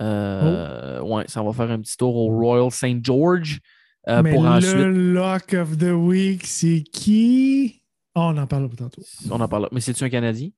Euh, 0.01 1.01
Ouais, 1.01 1.25
ça 1.29 1.43
va 1.43 1.53
faire 1.53 1.71
un 1.71 1.81
petit 1.81 1.97
tour 1.97 2.15
au 2.17 2.29
Royal 2.39 2.71
St. 2.71 3.05
George 3.05 3.61
euh, 4.09 4.23
Mais 4.23 4.33
pour 4.33 4.43
le 4.43 4.49
ensuite. 4.49 4.75
lock 4.75 5.55
of 5.55 5.77
the 5.79 5.93
week, 5.93 6.45
c'est 6.47 6.83
qui? 6.83 7.83
Ah, 8.15 8.29
on 8.33 8.37
en 8.39 8.47
parle 8.47 8.69
tantôt. 8.71 9.03
On 9.31 9.41
en 9.41 9.49
parle. 9.49 9.69
Mais 9.73 9.81
c'est-tu 9.81 10.05
un 10.05 10.09
Canadien? 10.09 10.51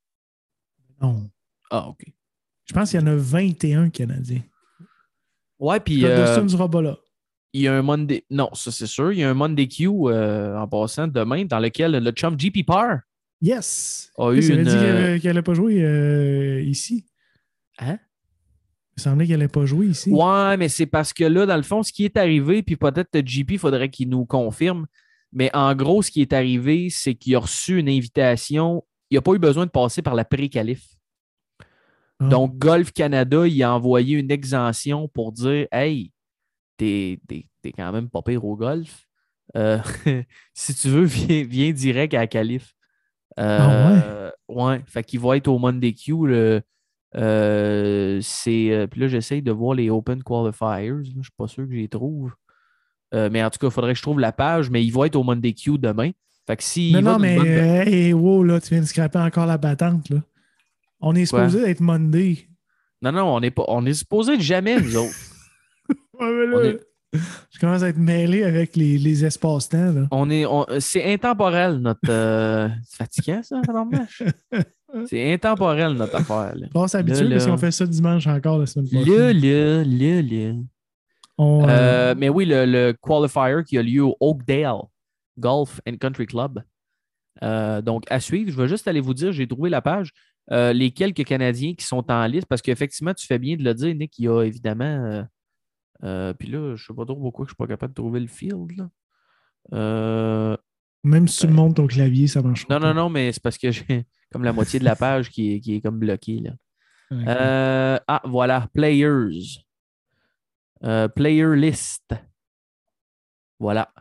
Non. 1.00 1.28
Ah, 1.70 1.88
OK. 1.88 2.04
Je 2.64 2.72
pense 2.72 2.90
qu'il 2.90 3.00
y 3.00 3.02
en 3.02 3.06
a 3.09 3.14
21 3.16 3.90
Canadiens. 3.90 4.42
Ouais, 5.59 5.80
puis 5.80 6.00
Le 6.00 6.09
euh, 6.09 6.24
Dustin 6.26 6.48
sera 6.48 6.70
pas 6.70 6.80
là. 6.83 6.96
Il 7.52 7.62
y 7.62 7.68
a 7.68 7.74
un 7.74 7.82
Monday. 7.82 8.24
Non, 8.30 8.50
ça 8.54 8.70
c'est 8.70 8.86
sûr. 8.86 9.12
Il 9.12 9.18
y 9.18 9.24
a 9.24 9.30
un 9.30 9.34
Monday 9.34 9.66
Q 9.66 9.88
euh, 9.88 10.56
en 10.56 10.68
passant 10.68 11.08
demain 11.08 11.44
dans 11.44 11.58
lequel 11.58 11.92
le 11.92 12.10
chum 12.12 12.38
JP 12.38 12.64
Parr 12.66 13.00
Yes! 13.42 14.12
a 14.18 14.32
eu 14.32 14.46
une. 14.48 14.64
dit 14.64 14.70
euh, 14.70 15.18
qu'elle 15.18 15.30
n'allait 15.30 15.42
pas 15.42 15.54
jouer 15.54 15.82
euh, 15.82 16.62
ici? 16.62 17.06
Hein? 17.78 17.98
Il 18.96 19.02
semblait 19.02 19.26
qu'elle 19.26 19.38
n'allait 19.38 19.48
pas 19.48 19.64
jouer 19.64 19.86
ici. 19.86 20.10
Ouais, 20.10 20.56
mais 20.58 20.68
c'est 20.68 20.86
parce 20.86 21.12
que 21.12 21.24
là, 21.24 21.46
dans 21.46 21.56
le 21.56 21.62
fond, 21.62 21.82
ce 21.82 21.92
qui 21.92 22.04
est 22.04 22.18
arrivé, 22.18 22.62
puis 22.62 22.76
peut-être 22.76 23.10
que 23.10 23.26
JP, 23.26 23.52
il 23.52 23.58
faudrait 23.58 23.88
qu'il 23.88 24.10
nous 24.10 24.26
confirme. 24.26 24.86
Mais 25.32 25.50
en 25.54 25.74
gros, 25.74 26.02
ce 26.02 26.10
qui 26.10 26.20
est 26.20 26.32
arrivé, 26.32 26.90
c'est 26.90 27.14
qu'il 27.14 27.34
a 27.36 27.38
reçu 27.38 27.78
une 27.78 27.88
invitation. 27.88 28.84
Il 29.10 29.14
n'a 29.14 29.22
pas 29.22 29.32
eu 29.32 29.38
besoin 29.38 29.64
de 29.64 29.70
passer 29.70 30.02
par 30.02 30.14
la 30.14 30.24
pré-qualif. 30.24 30.84
Ah. 32.18 32.28
Donc, 32.28 32.58
Golf 32.58 32.92
Canada, 32.92 33.46
il 33.46 33.62
a 33.62 33.72
envoyé 33.74 34.18
une 34.18 34.30
exemption 34.30 35.08
pour 35.08 35.32
dire 35.32 35.66
Hey, 35.72 36.12
t'es 36.80 37.72
quand 37.76 37.92
même 37.92 38.08
pas 38.08 38.22
pire 38.22 38.44
au 38.44 38.56
golf. 38.56 39.06
Euh, 39.56 39.78
si 40.54 40.74
tu 40.74 40.88
veux, 40.88 41.04
viens, 41.04 41.44
viens 41.44 41.72
direct 41.72 42.14
à 42.14 42.18
la 42.18 42.26
qualif. 42.26 42.74
Euh, 43.38 44.30
ouais? 44.48 44.82
fait 44.86 45.02
qu'il 45.04 45.20
va 45.20 45.36
être 45.36 45.48
au 45.48 45.58
Monday 45.58 45.92
Q. 45.92 46.26
le- 46.26 46.62
euh, 47.16 48.20
c'est, 48.22 48.70
euh, 48.70 48.86
puis 48.86 49.00
là, 49.00 49.08
j'essaye 49.08 49.42
de 49.42 49.50
voir 49.50 49.74
les 49.74 49.90
Open 49.90 50.22
Qualifiers. 50.22 51.04
Je 51.04 51.16
ne 51.16 51.22
suis 51.22 51.32
pas 51.36 51.48
sûr 51.48 51.66
que 51.66 51.74
j'y 51.74 51.88
trouve. 51.88 52.32
Mais 53.12 53.42
en 53.42 53.50
tout 53.50 53.58
cas, 53.58 53.66
il 53.66 53.72
faudrait 53.72 53.92
que 53.92 53.98
je 53.98 54.02
trouve 54.02 54.20
la 54.20 54.30
page. 54.32 54.70
Mais 54.70 54.84
il 54.84 54.92
va 54.92 55.06
être 55.06 55.16
au 55.16 55.24
Monday 55.24 55.52
Q 55.52 55.78
demain. 55.78 56.10
Fait 56.46 56.56
que 56.56 56.62
s'il 56.62 56.96
non, 56.98 57.18
mais 57.18 57.36
bonne- 57.36 57.46
hey, 57.46 58.12
wow, 58.12 58.42
là, 58.44 58.60
tu 58.60 58.68
viens 58.70 58.80
de 58.80 58.86
scraper 58.86 59.18
encore 59.18 59.46
la 59.46 59.58
battante. 59.58 60.08
Là. 60.10 60.18
On 61.00 61.14
est 61.16 61.26
supposé 61.26 61.68
être 61.68 61.80
Monday. 61.80 62.46
Non, 63.02 63.12
non, 63.12 63.24
on 63.34 63.40
est, 63.40 63.50
pas, 63.50 63.64
on 63.68 63.84
est 63.86 63.94
supposé 63.94 64.34
être 64.34 64.40
jamais, 64.42 64.80
nous 64.80 64.96
autres. 64.96 65.16
Ouais, 66.56 66.68
est- 66.70 66.80
Je 67.50 67.59
commence 67.59 67.83
à 67.83 67.88
être 67.88 67.98
mêlé 67.98 68.44
avec 68.44 68.76
les, 68.76 68.96
les 68.98 69.24
espaces-temps. 69.24 70.06
On 70.12 70.30
est, 70.30 70.46
on- 70.46 70.66
c'est 70.78 71.12
intemporel, 71.12 71.78
notre. 71.78 71.98
euh, 72.09 72.68
c'est 72.85 72.96
fatigant, 72.98 73.42
ça? 73.42 73.61
C'est 75.06 75.33
intemporel, 75.33 75.92
notre 75.92 76.16
affaire. 76.16 76.52
Là, 76.56 76.66
On 76.74 76.88
s'habitue 76.88 77.22
Là, 77.24 77.30
parce 77.37 77.46
qu'on 77.46 77.56
fait 77.59 77.70
ça 77.70 77.87
dimanche 77.87 78.26
encore 78.26 78.59
la 78.59 78.66
semaine 78.66 78.88
prochaine. 78.88 79.04
On, 81.38 81.62
euh, 81.62 81.66
Euh, 81.68 82.14
mais 82.18 82.28
oui, 82.28 82.44
le, 82.44 82.66
le 82.66 82.92
qualifier 83.00 83.62
qui 83.64 83.78
a 83.78 83.83
lieu 83.83 84.02
au 84.02 84.16
Oakdale 84.18 84.80
Golf 85.38 85.80
and 85.88 85.96
Country 86.00 86.26
Club. 86.26 86.62
Euh, 87.44 87.80
donc, 87.80 88.02
à 88.11 88.18
suivre, 88.18 88.50
je 88.50 88.56
vais 88.56 88.66
juste 88.66 88.88
aller 88.88 88.98
vous 89.00 89.14
dire, 89.14 89.30
j'ai 89.33 89.46
trouvé 89.46 89.70
la 89.70 89.80
page, 89.80 90.11
euh, 90.50 90.72
les 90.72 90.90
quelques 90.90 91.24
Canadiens 91.24 91.74
qui 91.74 91.87
sont 91.87 92.04
en 92.11 92.26
liste, 92.26 92.46
parce 92.48 92.61
qu'effectivement, 92.61 93.14
tu 93.14 93.26
fais 93.26 93.38
bien 93.38 93.56
de 93.56 93.62
le 93.62 93.72
dire, 93.74 93.94
Nick, 93.94 94.18
il 94.18 94.24
y 94.24 94.28
a 94.28 94.42
évidemment. 94.42 95.24
Euh, 96.04 96.32
Puis 96.34 96.48
là, 96.48 96.58
je 96.58 96.72
ne 96.72 96.76
sais 96.76 96.94
pas 96.94 97.04
trop 97.04 97.16
pourquoi 97.16 97.44
je 97.44 97.50
ne 97.50 97.50
suis 97.50 97.56
pas 97.56 97.66
capable 97.66 97.92
de 97.92 98.00
trouver 98.00 98.20
le 98.20 98.26
field. 98.26 98.72
là. 98.76 98.90
Euh, 99.72 100.56
Même 101.04 101.28
si 101.28 101.40
tu 101.40 101.48
me 101.48 101.52
montres 101.52 101.74
ton 101.76 101.86
clavier, 101.86 102.26
ça 102.26 102.42
marche 102.42 102.68
non, 102.68 102.80
non, 102.80 102.94
non, 102.94 103.08
mais 103.08 103.32
c'est 103.32 103.42
parce 103.42 103.58
que 103.58 103.70
j'ai 103.70 104.06
comme 104.32 104.44
la 104.44 104.52
moitié 104.52 104.78
de 104.78 104.84
la 104.84 104.96
page 104.96 105.30
qui 105.30 105.54
est, 105.54 105.60
qui 105.60 105.74
est 105.74 105.80
comme 105.80 105.98
bloquée. 105.98 106.40
Là. 106.40 106.52
Euh, 107.12 107.98
ah, 108.06 108.22
voilà, 108.24 108.68
Players. 108.72 109.64
Player 111.14 111.56
List. 111.56 112.14
Voilà. 113.58 113.92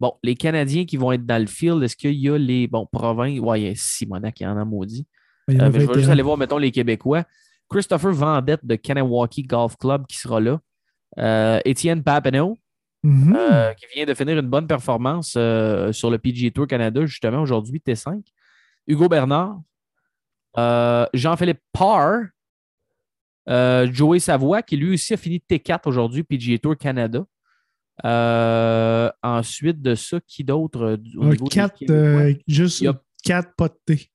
Bon, 0.00 0.12
les 0.22 0.36
Canadiens 0.36 0.84
qui 0.84 0.96
vont 0.96 1.10
être 1.12 1.26
dans 1.26 1.40
le 1.40 1.48
field, 1.48 1.82
est-ce 1.82 1.96
qu'il 1.96 2.12
y 2.12 2.28
a 2.28 2.38
les. 2.38 2.68
Bon, 2.68 2.86
provinces? 2.86 3.40
Ouais, 3.40 3.62
il 3.62 3.66
y 3.68 3.70
a 3.70 3.74
Simonac 3.74 4.34
qui 4.34 4.46
en 4.46 4.56
a 4.56 4.64
maudit. 4.64 5.06
Mais 5.48 5.56
je 5.58 5.64
vais 5.64 5.94
juste 5.94 6.10
aller 6.10 6.22
voir, 6.22 6.36
mettons, 6.36 6.58
les 6.58 6.70
Québécois. 6.70 7.24
Christopher 7.70 8.12
Vendette 8.12 8.64
de 8.64 8.76
Kanawaki 8.76 9.42
Golf 9.42 9.76
Club 9.76 10.06
qui 10.06 10.18
sera 10.18 10.40
là. 10.40 10.60
Euh, 11.18 11.60
Étienne 11.64 12.02
Papineau, 12.02 12.56
Mhm. 13.02 13.36
euh, 13.36 13.72
qui 13.74 13.86
vient 13.94 14.06
de 14.06 14.14
finir 14.14 14.38
une 14.38 14.48
bonne 14.48 14.66
performance 14.66 15.34
euh, 15.36 15.92
sur 15.92 16.10
le 16.10 16.18
PGA 16.18 16.50
Tour 16.50 16.66
Canada, 16.66 17.04
justement, 17.06 17.40
aujourd'hui, 17.42 17.80
T5. 17.84 18.22
Hugo 18.86 19.08
Bernard. 19.08 19.60
Jean-Philippe 21.14 21.60
Parr. 21.72 22.26
Joey 23.46 24.18
Savoie, 24.20 24.62
qui 24.62 24.76
lui 24.76 24.94
aussi 24.94 25.14
a 25.14 25.16
fini 25.16 25.38
T4 25.48 25.86
aujourd'hui, 25.88 26.22
PGA 26.22 26.58
Tour 26.58 26.76
Canada. 26.76 27.24
Euh, 28.04 29.10
ensuite 29.22 29.82
de 29.82 29.94
ça, 29.96 30.20
qui 30.20 30.44
d'autre 30.44 30.82
euh, 30.82 30.96
du- 30.96 31.16
au 31.18 31.24
Un 31.24 31.30
niveau 31.30 31.46
des 31.46 31.50
4, 31.54 31.76
Québécois? 31.78 32.40
juste 32.46 32.86
a- 32.86 33.02
4 33.24 33.54
pas 33.56 33.68
de 33.68 33.74
thé. 33.84 34.08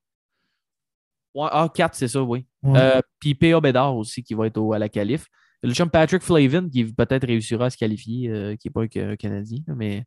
Ouais, 1.34 1.48
ah, 1.50 1.68
4, 1.74 1.94
c'est 1.94 2.08
ça, 2.08 2.22
oui. 2.22 2.46
Ouais. 2.62 3.02
Puis 3.18 3.34
P.A. 3.34 3.60
Bédard 3.60 3.94
aussi 3.96 4.22
qui 4.22 4.32
va 4.34 4.46
être 4.46 4.56
au- 4.56 4.72
à 4.72 4.78
la 4.78 4.88
qualif. 4.88 5.26
Le 5.64 5.72
chum 5.74 5.88
Patrick 5.90 6.22
Flavin 6.22 6.68
qui 6.68 6.84
peut-être 6.84 7.26
réussira 7.26 7.66
à 7.66 7.70
se 7.70 7.76
qualifier, 7.76 8.28
euh, 8.30 8.54
qui 8.56 8.68
n'est 8.68 8.72
pas 8.72 8.82
un, 8.82 9.10
un 9.12 9.16
Canadien, 9.16 9.58
là, 9.66 9.74
mais 9.76 10.04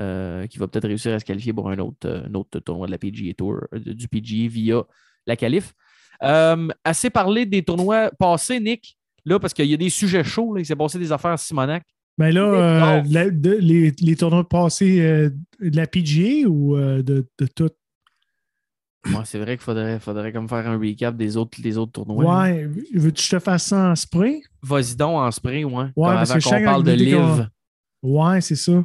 euh, 0.00 0.46
qui 0.46 0.58
va 0.58 0.66
peut-être 0.68 0.86
réussir 0.88 1.12
à 1.14 1.18
se 1.18 1.24
qualifier 1.24 1.52
pour 1.52 1.68
un 1.70 1.78
autre, 1.78 2.08
un 2.26 2.34
autre 2.34 2.58
tournoi 2.60 2.86
de 2.86 2.92
la 2.92 2.98
PGA 2.98 3.32
Tour, 3.34 3.60
euh, 3.74 3.78
du 3.78 4.08
PGA 4.08 4.48
via 4.48 4.82
la 5.26 5.36
qualif. 5.36 5.72
Assez 6.84 7.10
parlé 7.10 7.46
des 7.46 7.62
tournois 7.62 8.10
passés, 8.18 8.60
Nick, 8.60 8.96
là, 9.24 9.38
parce 9.38 9.52
qu'il 9.54 9.66
y 9.66 9.74
a 9.74 9.76
des 9.76 9.90
sujets 9.90 10.24
chauds. 10.24 10.54
là. 10.54 10.60
Il 10.60 10.66
s'est 10.66 10.76
passé 10.76 10.98
des 10.98 11.12
affaires 11.12 11.32
à 11.32 11.36
Simonac. 11.36 11.84
Ben 12.16 12.32
là, 12.32 12.42
euh, 12.42 13.02
la- 13.10 13.30
de- 13.30 13.58
les, 13.60 13.90
les 14.00 14.16
tournois 14.16 14.48
passés 14.48 15.00
euh, 15.00 15.30
de 15.60 15.76
la 15.76 15.86
PGA 15.88 16.46
ou 16.48 16.76
euh, 16.76 17.02
de, 17.02 17.26
de 17.38 17.46
tout? 17.46 17.70
Ouais, 19.06 19.22
c'est 19.24 19.38
vrai 19.38 19.56
qu'il 19.56 19.64
faudrait, 19.64 20.00
faudrait 20.00 20.32
comme 20.32 20.48
faire 20.48 20.66
un 20.68 20.78
recap 20.78 21.16
des 21.16 21.36
autres, 21.36 21.58
autres 21.76 21.92
tournois. 21.92 22.42
Ouais. 22.42 22.64
Veux-tu 22.94 23.12
que 23.12 23.20
je 23.22 23.30
te 23.30 23.38
fasse 23.38 23.64
ça 23.64 23.90
en 23.90 23.94
spray? 23.94 24.42
Vas-y 24.62 24.96
donc 24.96 25.16
en 25.16 25.30
spray, 25.30 25.64
ouais. 25.64 25.72
Comme 25.72 25.92
parce 25.94 26.30
avant 26.30 26.40
que 26.40 26.44
qu'on 26.44 26.64
parle 26.64 26.84
de 26.84 26.92
live. 26.92 27.48
Ouais, 28.02 28.40
c'est 28.40 28.56
ça. 28.56 28.82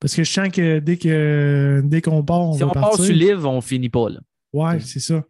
Parce 0.00 0.14
que 0.14 0.24
je 0.24 0.30
sens 0.32 0.48
que 0.48 0.78
dès 0.80 0.96
que 0.96 1.80
dès 1.84 2.00
qu'on 2.00 2.24
part, 2.24 2.40
on 2.40 2.52
Si 2.54 2.60
va 2.60 2.66
on 2.66 2.70
partir. 2.70 2.96
part 2.98 3.04
sur 3.06 3.14
live, 3.14 3.46
on 3.46 3.60
finit 3.60 3.88
pas 3.88 4.08
là. 4.10 4.20
Ouais, 4.52 4.80
c'est 4.80 5.00
ça. 5.00 5.22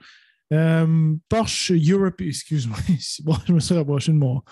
Euh, 0.52 1.14
Porsche 1.28 1.72
Europe, 1.72 2.20
excuse-moi, 2.20 2.76
bon, 3.24 3.34
je 3.46 3.52
me 3.54 3.60
suis 3.60 3.74
rapproché 3.74 4.12
de 4.12 4.18
mon, 4.18 4.42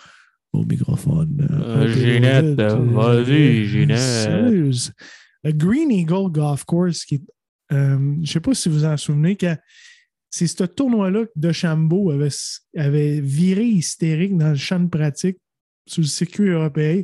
mon 0.54 0.64
microphone. 0.64 1.46
Euh, 1.50 1.84
peu 1.84 1.92
Ginette, 1.92 2.44
vite, 2.46 2.60
euh, 2.60 2.76
euh, 2.76 3.22
vas-y, 3.24 3.66
Ginette. 3.66 3.98
sérieuse. 3.98 4.92
Le 5.44 5.52
Green 5.52 5.90
Eagle 5.90 6.30
Golf 6.30 6.64
Course, 6.64 7.04
qui 7.04 7.16
est, 7.16 7.22
euh, 7.72 7.98
je 7.98 8.20
ne 8.20 8.26
sais 8.26 8.40
pas 8.40 8.54
si 8.54 8.68
vous 8.68 8.84
en 8.84 8.96
souvenez, 8.96 9.36
quand 9.36 9.56
c'est 10.30 10.46
ce 10.46 10.64
tournoi-là 10.64 11.26
que 11.26 11.32
De 11.36 11.52
Chambeau 11.52 12.10
avait, 12.10 12.28
avait 12.76 13.20
viré 13.20 13.64
hystérique 13.64 14.36
dans 14.36 14.50
le 14.50 14.56
champ 14.56 14.80
de 14.80 14.88
pratique 14.88 15.38
sur 15.86 16.02
le 16.02 16.06
circuit 16.06 16.48
européen. 16.48 17.02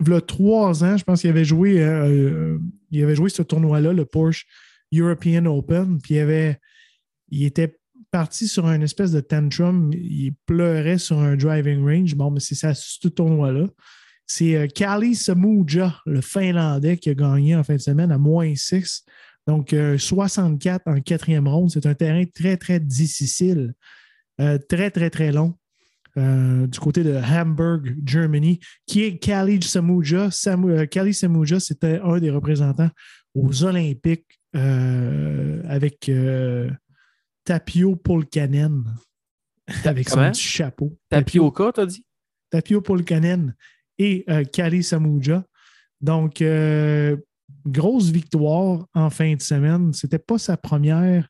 Il 0.00 0.08
y 0.08 0.12
a 0.12 0.20
trois 0.20 0.84
ans, 0.84 0.96
je 0.96 1.04
pense 1.04 1.20
qu'il 1.20 1.30
avait 1.30 1.44
joué, 1.44 1.82
euh, 1.82 2.08
euh, 2.08 2.58
il 2.90 3.02
avait 3.02 3.16
joué 3.16 3.30
ce 3.30 3.42
tournoi-là, 3.42 3.92
le 3.92 4.04
Porsche 4.04 4.46
European 4.92 5.44
Open, 5.46 5.98
puis 6.00 6.14
il, 6.16 6.58
il 7.30 7.44
était 7.44 7.78
parti 8.10 8.48
sur 8.48 8.66
un 8.66 8.80
espèce 8.80 9.12
de 9.12 9.20
tantrum. 9.20 9.90
Il 9.92 10.34
pleurait 10.46 10.98
sur 10.98 11.18
un 11.18 11.36
driving 11.36 11.84
range. 11.84 12.14
Bon, 12.14 12.30
mais 12.30 12.40
c'est 12.40 12.54
ça, 12.54 12.74
ce 12.74 13.08
tournoi-là. 13.08 13.66
C'est 14.28 14.54
euh, 14.56 14.66
Kali 14.66 15.14
Samuja, 15.14 16.00
le 16.06 16.20
Finlandais, 16.20 16.98
qui 16.98 17.08
a 17.10 17.14
gagné 17.14 17.56
en 17.56 17.64
fin 17.64 17.74
de 17.74 17.80
semaine 17.80 18.12
à 18.12 18.18
moins 18.18 18.54
6. 18.54 19.04
Donc, 19.46 19.72
euh, 19.72 19.96
64 19.96 20.86
en 20.86 21.00
quatrième 21.00 21.48
ronde. 21.48 21.70
C'est 21.70 21.86
un 21.86 21.94
terrain 21.94 22.24
très, 22.34 22.58
très 22.58 22.78
difficile. 22.78 23.72
Euh, 24.40 24.58
très, 24.68 24.90
très, 24.90 25.08
très 25.08 25.32
long. 25.32 25.54
Euh, 26.18 26.66
du 26.66 26.78
côté 26.78 27.04
de 27.04 27.14
Hamburg, 27.14 27.94
Germany, 28.04 28.60
qui 28.86 29.02
est 29.04 29.18
Kali 29.18 29.62
Samuja. 29.62 30.30
Samu, 30.30 30.72
euh, 30.72 30.86
Kali 30.86 31.14
Samuja, 31.14 31.58
c'était 31.58 32.00
un 32.02 32.18
des 32.18 32.30
représentants 32.30 32.90
aux 33.34 33.64
Olympiques 33.64 34.38
euh, 34.54 35.62
avec 35.66 36.08
euh, 36.08 36.70
Tapio 37.44 37.96
Polkanen. 37.96 38.84
avec 39.84 40.08
son 40.08 40.30
petit 40.30 40.42
chapeau. 40.42 40.98
Tapioca, 41.08 41.72
t'as 41.72 41.86
dit? 41.86 42.04
Tapio 42.50 42.82
Polkanen 42.82 43.54
et 43.98 44.24
euh, 44.28 44.44
Kali 44.44 44.82
Samuja. 44.82 45.44
Donc, 46.00 46.40
euh, 46.40 47.16
grosse 47.66 48.10
victoire 48.10 48.86
en 48.94 49.10
fin 49.10 49.34
de 49.34 49.42
semaine. 49.42 49.92
C'était 49.92 50.18
pas 50.18 50.38
sa 50.38 50.56
première. 50.56 51.28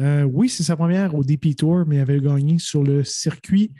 euh, 0.00 0.22
oui, 0.22 0.48
c'est 0.48 0.62
sa 0.62 0.76
première 0.76 1.14
au 1.14 1.24
DP 1.24 1.56
Tour, 1.56 1.84
mais 1.86 1.96
il 1.96 2.00
avait 2.00 2.20
gagné 2.20 2.58
sur 2.58 2.82
le 2.82 3.04
circuit 3.04 3.72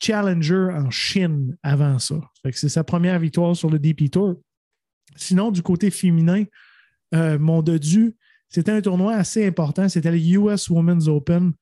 Challenger 0.00 0.68
en 0.72 0.90
Chine 0.90 1.56
avant 1.64 1.98
ça. 1.98 2.20
C'est 2.52 2.68
sa 2.68 2.84
première 2.84 3.18
victoire 3.18 3.56
sur 3.56 3.68
le 3.68 3.80
DP 3.80 4.08
Tour. 4.08 4.40
Sinon, 5.16 5.50
du 5.50 5.60
côté 5.60 5.90
féminin, 5.90 6.44
mon 7.12 7.60
dodu, 7.60 8.14
c'était 8.48 8.70
un 8.70 8.80
tournoi 8.80 9.14
assez 9.14 9.44
important. 9.44 9.88
C'était 9.88 10.12
le 10.12 10.18
US 10.18 10.68
Women's 10.68 11.08
Open 11.08 11.52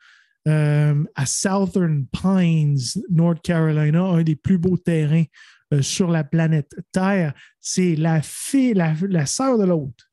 euh, 0.48 1.04
à 1.14 1.24
Southern 1.24 2.04
Pines, 2.06 2.78
North 3.10 3.42
Carolina, 3.42 4.02
un 4.02 4.22
des 4.22 4.34
plus 4.34 4.58
beaux 4.58 4.76
terrains 4.76 5.24
euh, 5.72 5.82
sur 5.82 6.10
la 6.10 6.24
planète 6.24 6.74
Terre. 6.90 7.32
C'est 7.60 7.94
la 7.94 8.22
fille, 8.22 8.74
la, 8.74 9.26
sœur 9.26 9.56
de 9.56 9.64
l'autre. 9.64 10.10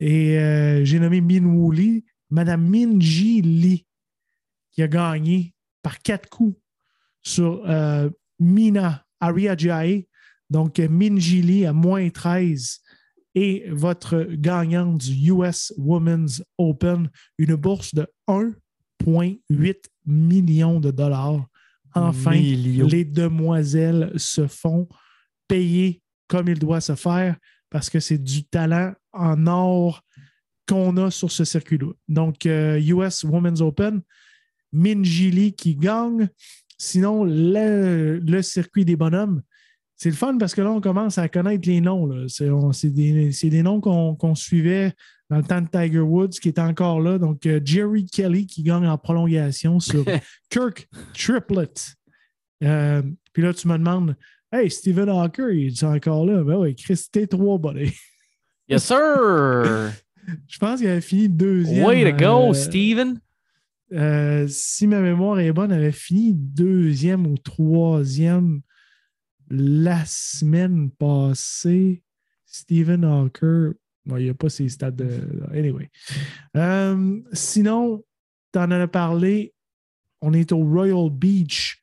Et 0.00 0.38
euh, 0.38 0.84
j'ai 0.84 1.00
nommé 1.00 1.22
Min 1.22 1.46
Woo 1.46 1.70
Lee, 1.70 2.04
Madame 2.30 2.68
Minji 2.68 3.40
Lee, 3.40 3.86
qui 4.70 4.82
a 4.82 4.88
gagné 4.88 5.54
par 5.82 6.00
quatre 6.00 6.28
coups 6.28 6.60
sur 7.22 7.64
Mina 8.38 9.04
Ariajae. 9.20 10.06
Donc, 10.50 10.78
Minji 10.78 11.42
Lee 11.42 11.66
à 11.66 11.72
moins 11.72 12.08
13 12.08 12.80
et 13.34 13.64
votre 13.70 14.28
gagnante 14.32 14.98
du 14.98 15.32
US 15.32 15.72
Women's 15.78 16.42
Open, 16.58 17.10
une 17.38 17.54
bourse 17.54 17.94
de 17.94 18.06
1,8 19.04 19.76
million 20.06 20.80
de 20.80 20.90
dollars. 20.90 21.46
Enfin, 21.94 22.32
les 22.32 23.04
demoiselles 23.04 24.12
se 24.16 24.46
font 24.46 24.88
payer 25.48 26.02
comme 26.28 26.48
il 26.48 26.58
doit 26.58 26.80
se 26.80 26.94
faire 26.94 27.36
parce 27.70 27.90
que 27.90 28.00
c'est 28.00 28.18
du 28.18 28.44
talent 28.44 28.92
en 29.12 29.46
or 29.46 30.02
qu'on 30.68 30.96
a 30.98 31.10
sur 31.10 31.32
ce 31.32 31.44
circuit-là. 31.44 31.92
Donc, 32.08 32.46
euh, 32.46 32.78
US 32.78 33.24
Women's 33.24 33.60
Open, 33.60 34.02
Minjili 34.72 35.54
qui 35.54 35.74
gagne. 35.74 36.28
Sinon, 36.76 37.24
le, 37.24 38.18
le 38.18 38.42
circuit 38.42 38.84
des 38.84 38.96
bonhommes, 38.96 39.42
c'est 39.98 40.10
le 40.10 40.14
fun 40.14 40.38
parce 40.38 40.54
que 40.54 40.62
là, 40.62 40.70
on 40.70 40.80
commence 40.80 41.18
à 41.18 41.28
connaître 41.28 41.68
les 41.68 41.80
noms. 41.80 42.08
C'est 42.28 42.88
des, 42.90 43.62
noms 43.62 43.80
qu'on 43.80 44.34
suivait 44.36 44.92
dans 45.28 45.38
le 45.38 45.42
temps 45.42 45.60
de 45.60 45.66
Tiger 45.66 46.00
Woods 46.00 46.38
qui 46.40 46.48
est 46.48 46.60
encore 46.60 47.00
là. 47.00 47.18
Donc, 47.18 47.44
euh, 47.46 47.60
Jerry 47.62 48.06
Kelly 48.06 48.46
qui 48.46 48.62
gagne 48.62 48.86
en 48.86 48.96
prolongation 48.96 49.80
sur 49.80 50.04
Kirk 50.50 50.88
Triplet. 51.14 51.74
Euh, 52.62 53.02
Puis 53.32 53.42
là, 53.42 53.52
tu 53.52 53.66
me 53.66 53.76
demandes, 53.76 54.16
Hey, 54.52 54.70
Stephen 54.70 55.10
Hawker, 55.10 55.50
il 55.50 55.66
est 55.66 55.82
encore 55.82 56.24
là? 56.24 56.42
Ben 56.42 56.56
oui, 56.56 56.74
Chris 56.74 57.06
T3, 57.12 57.60
buddy. 57.60 57.92
Yes, 58.68 58.84
sir! 58.86 59.92
Je 60.46 60.58
pense 60.58 60.78
qu'il 60.80 60.88
avait 60.88 61.00
fini 61.00 61.28
deuxième. 61.28 61.84
Way 61.84 62.10
to 62.10 62.16
go, 62.16 62.50
euh, 62.50 62.54
Steven! 62.54 63.20
euh, 63.92 64.46
si 64.48 64.86
ma 64.86 65.00
mémoire 65.00 65.40
est 65.40 65.52
bonne, 65.52 65.72
elle 65.72 65.80
avait 65.80 65.92
fini 65.92 66.34
deuxième 66.34 67.26
ou 67.26 67.36
troisième 67.36 68.60
la 69.50 70.04
semaine 70.04 70.90
passée. 70.90 72.02
Stephen 72.44 73.04
Hawker, 73.04 73.74
il 74.06 74.24
n'y 74.24 74.30
a 74.30 74.34
pas 74.34 74.48
ses 74.48 74.68
stats 74.68 74.90
de. 74.90 75.08
Anyway. 75.52 75.90
Euh, 76.56 77.20
sinon, 77.32 78.04
tu 78.52 78.58
en 78.58 78.70
as 78.70 78.88
parlé. 78.88 79.52
On 80.20 80.32
est 80.32 80.50
au 80.52 80.64
Royal 80.64 81.10
Beach. 81.10 81.82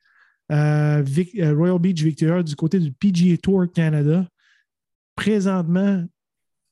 euh, 0.52 1.04
euh, 1.38 1.56
Royal 1.56 1.80
Beach 1.80 2.02
Victoria 2.02 2.44
du 2.44 2.56
côté 2.56 2.80
du 2.80 2.92
PGA 2.92 3.38
Tour 3.38 3.66
Canada. 3.74 4.28
Présentement, 5.16 6.06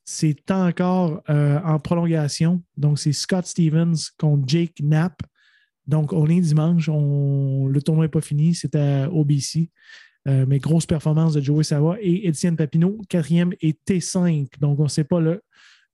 c'est 0.04 0.50
encore 0.50 1.22
en 1.28 1.78
prolongation. 1.78 2.62
Donc, 2.76 2.98
c'est 2.98 3.12
Scott 3.12 3.46
Stevens 3.46 4.10
contre 4.18 4.44
Jake 4.46 4.74
Knapp. 4.80 5.22
Donc, 5.86 6.12
on 6.12 6.26
est 6.26 6.40
dimanche. 6.40 6.88
Le 6.88 7.78
tournoi 7.80 8.04
n'est 8.04 8.10
pas 8.10 8.20
fini. 8.20 8.54
C'est 8.54 8.74
à 8.74 9.10
OBC. 9.10 9.70
Euh, 10.26 10.46
mais 10.48 10.58
grosse 10.58 10.86
performance 10.86 11.34
de 11.34 11.40
Joey 11.42 11.64
Savoie 11.64 11.98
et 12.00 12.26
Étienne 12.26 12.56
Papineau, 12.56 12.98
quatrième 13.08 13.52
et 13.60 13.74
T5. 13.86 14.48
Donc, 14.58 14.80
on 14.80 14.84
ne 14.84 14.88
sait 14.88 15.04
pas 15.04 15.20
le 15.20 15.42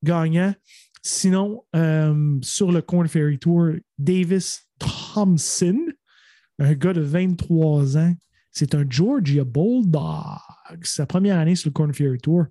gagnant. 0.05 0.55
Sinon, 1.03 1.65
euh, 1.75 2.39
sur 2.41 2.71
le 2.71 2.81
Corn 2.81 3.09
Ferry 3.09 3.39
Tour, 3.39 3.73
Davis 3.99 4.69
Thompson, 4.79 5.79
un 6.61 6.75
gars 6.75 6.93
de 6.93 7.01
23 7.01 7.99
ans, 7.99 8.15
c'est 8.53 8.75
un 8.75 8.85
Georgia 8.89 9.43
Bulldog. 9.45 10.85
Sa 10.85 11.07
première 11.07 11.39
année 11.39 11.57
sur 11.57 11.71
le 11.71 11.73
Corn 11.73 11.93
Ferry 11.93 12.19
Tour. 12.19 12.45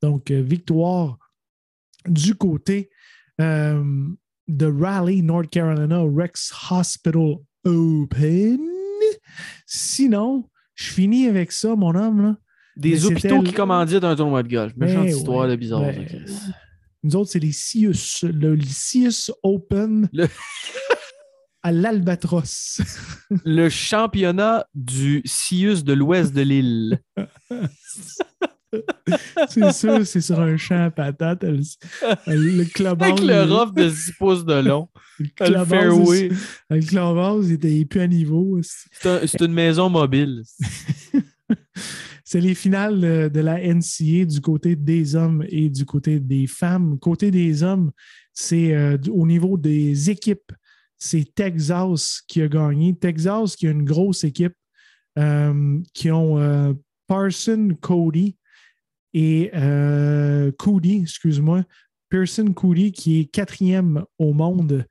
Donc, 0.00 0.30
euh, 0.30 0.40
victoire 0.40 1.18
du 2.06 2.34
côté 2.34 2.88
de 3.38 4.66
Raleigh, 4.66 5.20
North 5.20 5.50
Carolina, 5.50 6.02
Rex 6.02 6.50
Hospital 6.70 7.36
Open. 7.66 8.60
Sinon, 9.66 10.48
je 10.76 10.92
finis 10.92 11.26
avec 11.26 11.50
ça, 11.50 11.74
mon 11.74 11.94
homme. 11.94 12.22
Là. 12.22 12.36
Des 12.76 12.90
Mais 12.90 13.04
hôpitaux 13.06 13.42
qui 13.42 13.52
commanditent 13.52 14.04
un 14.04 14.14
tournoi 14.14 14.42
de 14.42 14.48
golf. 14.48 14.72
Méchante 14.76 15.06
Ben 15.06 15.16
histoire 15.16 15.46
ouais, 15.46 15.50
de 15.50 15.56
bizarre, 15.56 15.80
ben, 15.80 16.04
Chris. 16.04 16.30
Nous 17.02 17.16
autres, 17.16 17.30
c'est 17.30 17.38
les 17.38 17.52
Sius, 17.52 18.22
le 18.22 18.58
Sius 18.60 19.32
Open 19.42 20.08
Le- 20.12 20.28
à 21.62 21.72
l'Albatros. 21.72 22.80
Le 23.44 23.68
championnat 23.68 24.66
du 24.74 25.22
Sius 25.24 25.82
de 25.84 25.94
l'ouest 25.94 26.32
de 26.34 26.42
l'île. 26.42 27.00
c'est 29.48 29.72
sûr, 29.72 30.06
c'est 30.06 30.20
sur 30.20 30.40
un 30.40 30.56
champ 30.56 30.84
à 30.84 30.90
patates. 30.90 31.44
Le, 31.44 31.58
le 32.26 32.64
clubhouse. 32.64 33.08
Avec 33.08 33.20
le 33.20 33.42
rough 33.42 33.74
de 33.74 33.88
6 33.88 34.12
pouces 34.18 34.44
de 34.44 34.54
long. 34.54 34.88
le 35.40 35.64
fairway. 35.64 36.30
Le 36.70 36.80
clubhouse, 36.80 37.48
il 37.48 37.54
était 37.54 37.84
plus 37.84 38.00
à 38.00 38.06
niveau. 38.06 38.58
C'est 38.62 39.08
un- 39.08 39.26
c'est 39.26 39.40
une 39.40 39.52
maison 39.52 39.88
mobile. 39.88 40.42
C'est 42.24 42.40
les 42.40 42.54
finales 42.56 43.30
de 43.30 43.40
la 43.40 43.60
NCA 43.60 44.24
du 44.24 44.40
côté 44.40 44.74
des 44.74 45.14
hommes 45.14 45.44
et 45.48 45.70
du 45.70 45.84
côté 45.84 46.18
des 46.18 46.48
femmes. 46.48 46.98
Côté 46.98 47.30
des 47.30 47.62
hommes, 47.62 47.92
c'est 48.32 48.74
euh, 48.74 48.98
au 49.12 49.24
niveau 49.28 49.56
des 49.56 50.10
équipes, 50.10 50.50
c'est 50.98 51.24
Texas 51.36 52.22
qui 52.26 52.42
a 52.42 52.48
gagné. 52.48 52.96
Texas 52.96 53.54
qui 53.54 53.68
a 53.68 53.70
une 53.70 53.84
grosse 53.84 54.24
équipe 54.24 54.54
euh, 55.18 55.78
qui 55.94 56.10
ont 56.10 56.36
euh, 56.40 56.72
Parson 57.06 57.68
Cody 57.80 58.35
et 59.18 59.50
euh, 59.54 60.52
Cody, 60.58 61.00
excuse-moi, 61.00 61.64
Pearson 62.10 62.52
Cody 62.52 62.92
qui 62.92 63.20
est 63.20 63.24
quatrième 63.24 64.04
au 64.18 64.34
monde 64.34 64.84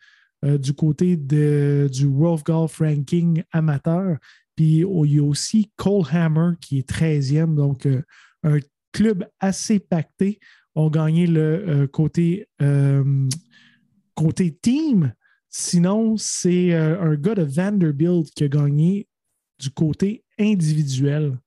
euh, 0.44 0.58
du 0.58 0.74
côté 0.74 1.16
du 1.16 2.06
World 2.08 2.44
Golf 2.44 2.80
Ranking 2.80 3.44
amateur. 3.52 4.18
Puis 4.56 4.84
oh, 4.84 5.06
il 5.06 5.14
y 5.14 5.20
a 5.20 5.24
aussi 5.24 5.70
Cole 5.76 6.08
Hammer 6.12 6.54
qui 6.60 6.80
est 6.80 6.90
13e, 6.90 7.54
donc 7.54 7.86
euh, 7.86 8.02
un 8.42 8.58
club 8.92 9.28
assez 9.40 9.78
pacté. 9.78 10.40
ont 10.74 10.90
gagné 10.90 11.28
le 11.28 11.86
euh, 11.86 11.88
côté, 11.88 12.48
team. 14.64 15.14
Sinon, 15.50 16.18
c'est 16.18 16.74
un 16.74 17.14
gars 17.14 17.36
de 17.36 17.44
Vanderbilt 17.44 18.32
qui 18.34 18.44
a 18.44 18.48
gagné 18.48 19.08
du 19.60 19.70
côté 19.70 20.26
individuel. 20.40 21.38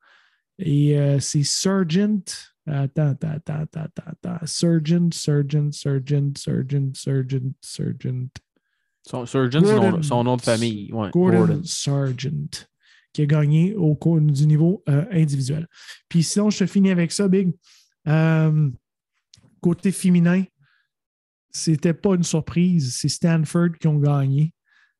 Et 0.61 0.97
c'est 1.21 1.43
Sergeant. 1.43 2.23
Attends, 2.69 3.11
attends, 3.11 3.29
attends, 3.29 3.67
attends, 3.83 4.03
attends. 4.07 4.47
Sergeant, 4.47 5.09
Sergeant, 5.13 5.71
Sergeant, 5.73 6.33
Sergeant, 6.37 6.91
Sergeant, 6.95 7.53
Sergeant. 7.61 8.29
Son, 9.03 9.25
Surgeon, 9.27 9.63
c'est 9.65 9.75
Gordon. 9.75 9.97
son, 9.97 10.03
son 10.03 10.25
nom 10.25 10.37
de 10.37 10.43
famille. 10.43 10.93
Ouais, 10.93 11.11
Gordon, 11.11 11.39
Gordon. 11.39 11.61
Sargent, 11.65 12.67
qui 13.13 13.23
a 13.23 13.27
gagné 13.27 13.75
au 13.75 13.95
cours 13.95 14.21
du 14.21 14.47
niveau 14.47 14.83
euh, 14.89 15.05
individuel. 15.11 15.67
Puis 16.09 16.23
sinon, 16.23 16.51
je 16.51 16.59
te 16.59 16.67
finis 16.67 16.91
avec 16.91 17.13
ça, 17.13 17.27
Big. 17.29 17.53
Euh, 18.07 18.71
côté 19.61 19.93
féminin, 19.93 20.45
c'était 21.51 21.95
pas 21.95 22.15
une 22.15 22.23
surprise. 22.23 22.97
C'est 22.97 23.09
Stanford 23.09 23.71
qui 23.81 23.89
ont 23.89 23.99
gagné. 23.99 24.53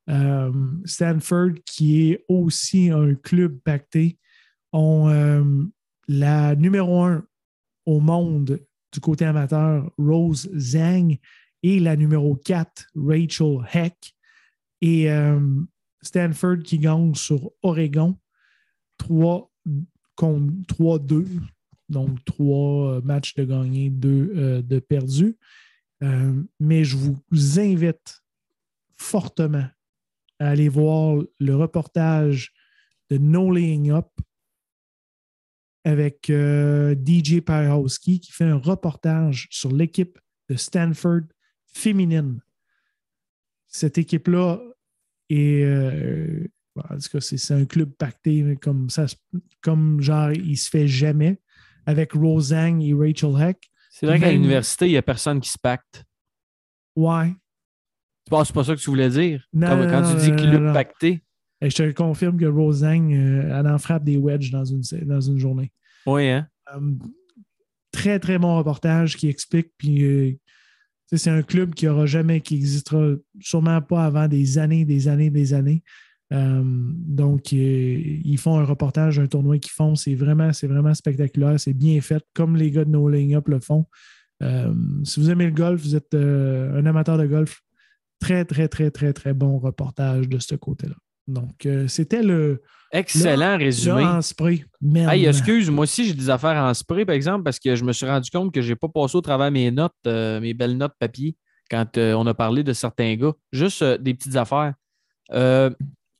Euh, 0.09 0.51
Stanford, 0.85 1.51
qui 1.65 2.09
est 2.09 2.25
aussi 2.27 2.89
un 2.89 3.13
club 3.15 3.59
pacté, 3.63 4.17
ont 4.73 5.09
euh, 5.09 5.43
la 6.07 6.55
numéro 6.55 7.03
un 7.03 7.23
au 7.89 7.99
monde 7.99 8.59
du 8.93 8.99
côté 8.99 9.25
amateur, 9.25 9.91
Rose 9.97 10.49
Zhang, 10.55 11.17
et 11.63 11.79
la 11.79 11.95
numéro 11.95 12.35
4, 12.35 12.87
Rachel 12.95 13.57
Heck. 13.73 14.15
Et 14.81 15.11
euh, 15.11 15.39
Stanford 16.01 16.59
qui 16.63 16.79
gagne 16.79 17.13
sur 17.15 17.51
Oregon 17.63 18.17
3 18.97 19.51
contre 20.15 20.53
3-2. 20.67 21.25
Donc, 21.89 22.23
trois 22.23 23.01
matchs 23.01 23.33
de 23.33 23.43
gagnés, 23.45 23.89
deux 23.89 24.31
euh, 24.35 24.61
de 24.61 24.77
perdus. 24.77 25.35
Euh, 26.03 26.43
mais 26.59 26.83
je 26.83 26.95
vous 26.95 27.19
invite 27.59 28.21
fortement 28.95 29.67
à 30.37 30.49
aller 30.49 30.69
voir 30.69 31.21
le 31.39 31.55
reportage 31.55 32.53
de 33.09 33.17
No 33.17 33.51
Laying 33.51 33.91
Up 33.91 34.07
avec 35.89 36.29
euh, 36.29 36.95
DJ 36.95 37.41
Pajowski 37.41 38.19
qui 38.19 38.31
fait 38.31 38.45
un 38.45 38.57
reportage 38.57 39.47
sur 39.49 39.71
l'équipe 39.71 40.19
de 40.49 40.55
Stanford 40.55 41.21
féminine. 41.73 42.39
Cette 43.67 43.97
équipe-là 43.97 44.59
est. 45.29 45.63
euh, 45.63 46.47
en 46.77 46.97
tout 46.97 47.09
cas, 47.11 47.19
c'est 47.19 47.53
un 47.53 47.65
club 47.65 47.91
pacté 47.91 48.55
comme 48.61 48.89
ça, 48.89 49.05
comme 49.61 50.01
genre, 50.01 50.31
il 50.31 50.57
se 50.57 50.69
fait 50.69 50.87
jamais 50.87 51.41
avec 51.85 52.13
Rosang 52.13 52.79
et 52.79 52.93
Rachel 52.93 53.35
Heck. 53.41 53.69
C'est 53.89 54.05
vrai 54.05 54.19
qu'à 54.19 54.31
l'université, 54.31 54.85
il 54.85 54.91
n'y 54.91 54.97
a 54.97 55.01
personne 55.01 55.41
qui 55.41 55.49
se 55.49 55.57
pacte. 55.61 56.05
Ouais. 56.95 57.31
Tu 58.25 58.29
penses 58.29 58.47
c'est 58.47 58.53
pas 58.53 58.63
ça 58.63 58.75
que 58.75 58.79
tu 58.79 58.89
voulais 58.89 59.09
dire? 59.09 59.45
Non, 59.51 59.67
quand 59.89 60.01
non, 60.01 60.15
tu 60.15 60.21
dis 60.21 60.35
club 60.35 60.73
pacté. 60.73 61.21
Et 61.61 61.69
je 61.69 61.75
te 61.75 61.91
confirme 61.91 62.37
que 62.37 62.45
Rosang, 62.45 63.11
euh, 63.11 63.59
elle 63.59 63.67
en 63.67 63.77
frappe 63.77 64.03
des 64.03 64.17
wedges 64.17 64.51
dans 64.51 64.65
une, 64.65 64.81
dans 65.03 65.21
une 65.21 65.37
journée. 65.37 65.71
Oui, 66.05 66.29
hein? 66.29 66.47
Euh, 66.73 66.79
très, 67.91 68.19
très 68.19 68.37
bon 68.37 68.57
reportage 68.57 69.17
qui 69.17 69.27
explique. 69.27 69.71
Puis, 69.77 70.03
euh, 70.03 70.37
c'est 71.11 71.29
un 71.29 71.41
club 71.41 71.73
qui 71.73 71.87
aura 71.87 72.05
jamais, 72.05 72.41
qui 72.41 72.55
existera 72.55 73.13
sûrement 73.39 73.81
pas 73.81 74.05
avant 74.05 74.27
des 74.27 74.57
années, 74.57 74.85
des 74.85 75.07
années, 75.07 75.29
des 75.29 75.53
années. 75.53 75.83
Euh, 76.31 76.61
donc, 76.63 77.51
euh, 77.51 77.57
ils 77.57 78.37
font 78.37 78.59
un 78.59 78.63
reportage 78.63 79.17
d'un 79.17 79.27
tournoi 79.27 79.57
qu'ils 79.57 79.71
font. 79.71 79.95
C'est 79.95 80.15
vraiment, 80.15 80.53
c'est 80.53 80.67
vraiment 80.67 80.93
spectaculaire. 80.93 81.59
C'est 81.59 81.73
bien 81.73 81.99
fait, 82.01 82.23
comme 82.33 82.55
les 82.55 82.71
gars 82.71 82.85
de 82.85 82.91
No 82.91 83.09
Laying 83.09 83.35
Up 83.35 83.47
le 83.47 83.59
font. 83.59 83.85
Si 85.03 85.19
vous 85.19 85.29
aimez 85.29 85.47
le 85.47 85.51
golf, 85.51 85.81
vous 85.81 85.97
êtes 85.97 86.13
un 86.13 86.85
amateur 86.85 87.17
de 87.17 87.25
golf, 87.25 87.61
très, 88.21 88.45
très, 88.45 88.69
très, 88.69 88.89
très, 88.89 89.11
très 89.11 89.33
bon 89.33 89.59
reportage 89.59 90.29
de 90.29 90.39
ce 90.39 90.55
côté-là. 90.55 90.95
Donc, 91.29 91.65
euh, 91.65 91.87
c'était 91.87 92.23
le, 92.23 92.61
Excellent 92.91 93.57
le 93.57 93.63
résumé. 93.65 94.03
en 94.03 94.21
spray. 94.21 94.65
Hey, 94.95 95.25
excuse, 95.25 95.69
moi 95.69 95.83
aussi, 95.83 96.05
j'ai 96.05 96.13
des 96.15 96.29
affaires 96.29 96.55
en 96.63 96.73
spray, 96.73 97.05
par 97.05 97.13
exemple, 97.15 97.43
parce 97.43 97.59
que 97.59 97.75
je 97.75 97.83
me 97.83 97.93
suis 97.93 98.05
rendu 98.07 98.29
compte 98.31 98.51
que 98.53 98.61
je 98.61 98.69
n'ai 98.69 98.75
pas 98.75 98.87
passé 98.89 99.15
au 99.15 99.21
travers 99.21 99.51
mes 99.51 99.69
notes, 99.69 99.93
euh, 100.07 100.39
mes 100.41 100.53
belles 100.55 100.75
notes 100.75 100.93
papier, 100.97 101.35
quand 101.69 101.97
euh, 101.97 102.13
on 102.13 102.25
a 102.25 102.33
parlé 102.33 102.63
de 102.63 102.73
certains 102.73 103.15
gars. 103.15 103.33
Juste 103.51 103.83
des 103.83 104.13
petites 104.15 104.35
affaires. 104.35 104.73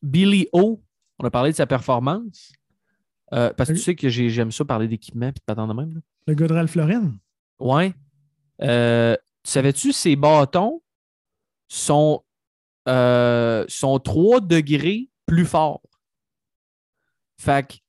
Billy 0.03 0.47
O, 0.53 0.81
on 1.17 1.25
a 1.25 1.31
parlé 1.31 1.51
de 1.51 1.55
sa 1.55 1.65
performance. 1.65 2.51
Parce 3.31 3.69
que 3.69 3.73
tu 3.73 3.79
sais 3.79 3.95
que 3.95 4.07
j'ai- 4.09 4.29
j'aime 4.29 4.51
ça 4.51 4.63
parler 4.65 4.87
d'équipement 4.87 5.31
puis 5.31 5.39
de 5.39 5.45
patente 5.45 5.69
de 5.69 5.73
même. 5.73 5.93
là. 5.95 5.99
Le 6.27 6.33
gars 6.35 6.47
de 6.47 6.53
Ralph 6.53 6.75
Lauren. 6.75 7.13
Ouais. 7.59 7.93
Savais-tu, 9.43 9.91
ces 9.91 10.15
bâtons 10.15 10.81
sont, 11.67 12.21
euh, 12.89 13.63
sont 13.69 13.99
3 13.99 14.41
degrés 14.41 15.09
plus 15.25 15.45
forts. 15.45 15.81
Fait 17.39 17.65
que, 17.65 17.73
tu 17.73 17.79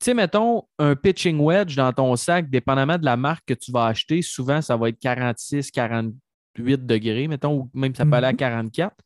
sais, 0.00 0.14
mettons, 0.14 0.64
un 0.78 0.96
pitching 0.96 1.38
wedge 1.38 1.76
dans 1.76 1.92
ton 1.92 2.16
sac, 2.16 2.50
dépendamment 2.50 2.98
de 2.98 3.04
la 3.04 3.16
marque 3.16 3.44
que 3.46 3.54
tu 3.54 3.70
vas 3.70 3.86
acheter, 3.86 4.22
souvent, 4.22 4.60
ça 4.62 4.76
va 4.76 4.88
être 4.88 4.98
46, 4.98 5.70
48 5.70 6.86
degrés, 6.86 7.28
mettons, 7.28 7.52
ou 7.60 7.70
même 7.74 7.94
ça 7.94 8.04
peut 8.04 8.14
aller 8.14 8.26
à 8.26 8.32
Mhm. 8.32 8.36
44. 8.38 8.96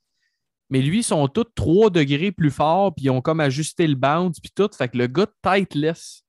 Mais 0.70 0.80
lui, 0.80 0.98
ils 1.00 1.04
sont 1.04 1.28
tous 1.28 1.44
3 1.54 1.90
degrés 1.90 2.32
plus 2.32 2.50
forts, 2.50 2.94
puis 2.94 3.06
ils 3.06 3.10
ont 3.10 3.20
comme 3.20 3.40
ajusté 3.40 3.86
le 3.86 3.94
bounce, 3.96 4.40
puis 4.40 4.50
tout. 4.54 4.70
Fait 4.76 4.88
que 4.88 4.96
le 4.96 5.06
gars 5.06 5.26
tightless, 5.42 6.22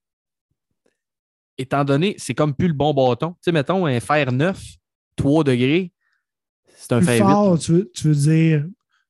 étant 1.57 1.85
donné, 1.85 2.15
c'est 2.17 2.33
comme 2.33 2.53
plus 2.53 2.67
le 2.67 2.73
bon 2.73 2.93
bâton. 2.93 3.31
Tu 3.33 3.37
sais, 3.41 3.51
mettons, 3.51 3.85
un 3.85 3.99
fer 4.01 4.31
9, 4.31 4.61
3 5.15 5.43
degrés, 5.45 5.93
c'est 6.75 6.91
un 6.93 7.01
fer 7.01 7.25
8. 7.25 7.31
fort, 7.33 7.59
tu 7.59 7.71
veux, 7.71 7.91
tu 7.93 8.07
veux 8.09 8.15
dire. 8.15 8.65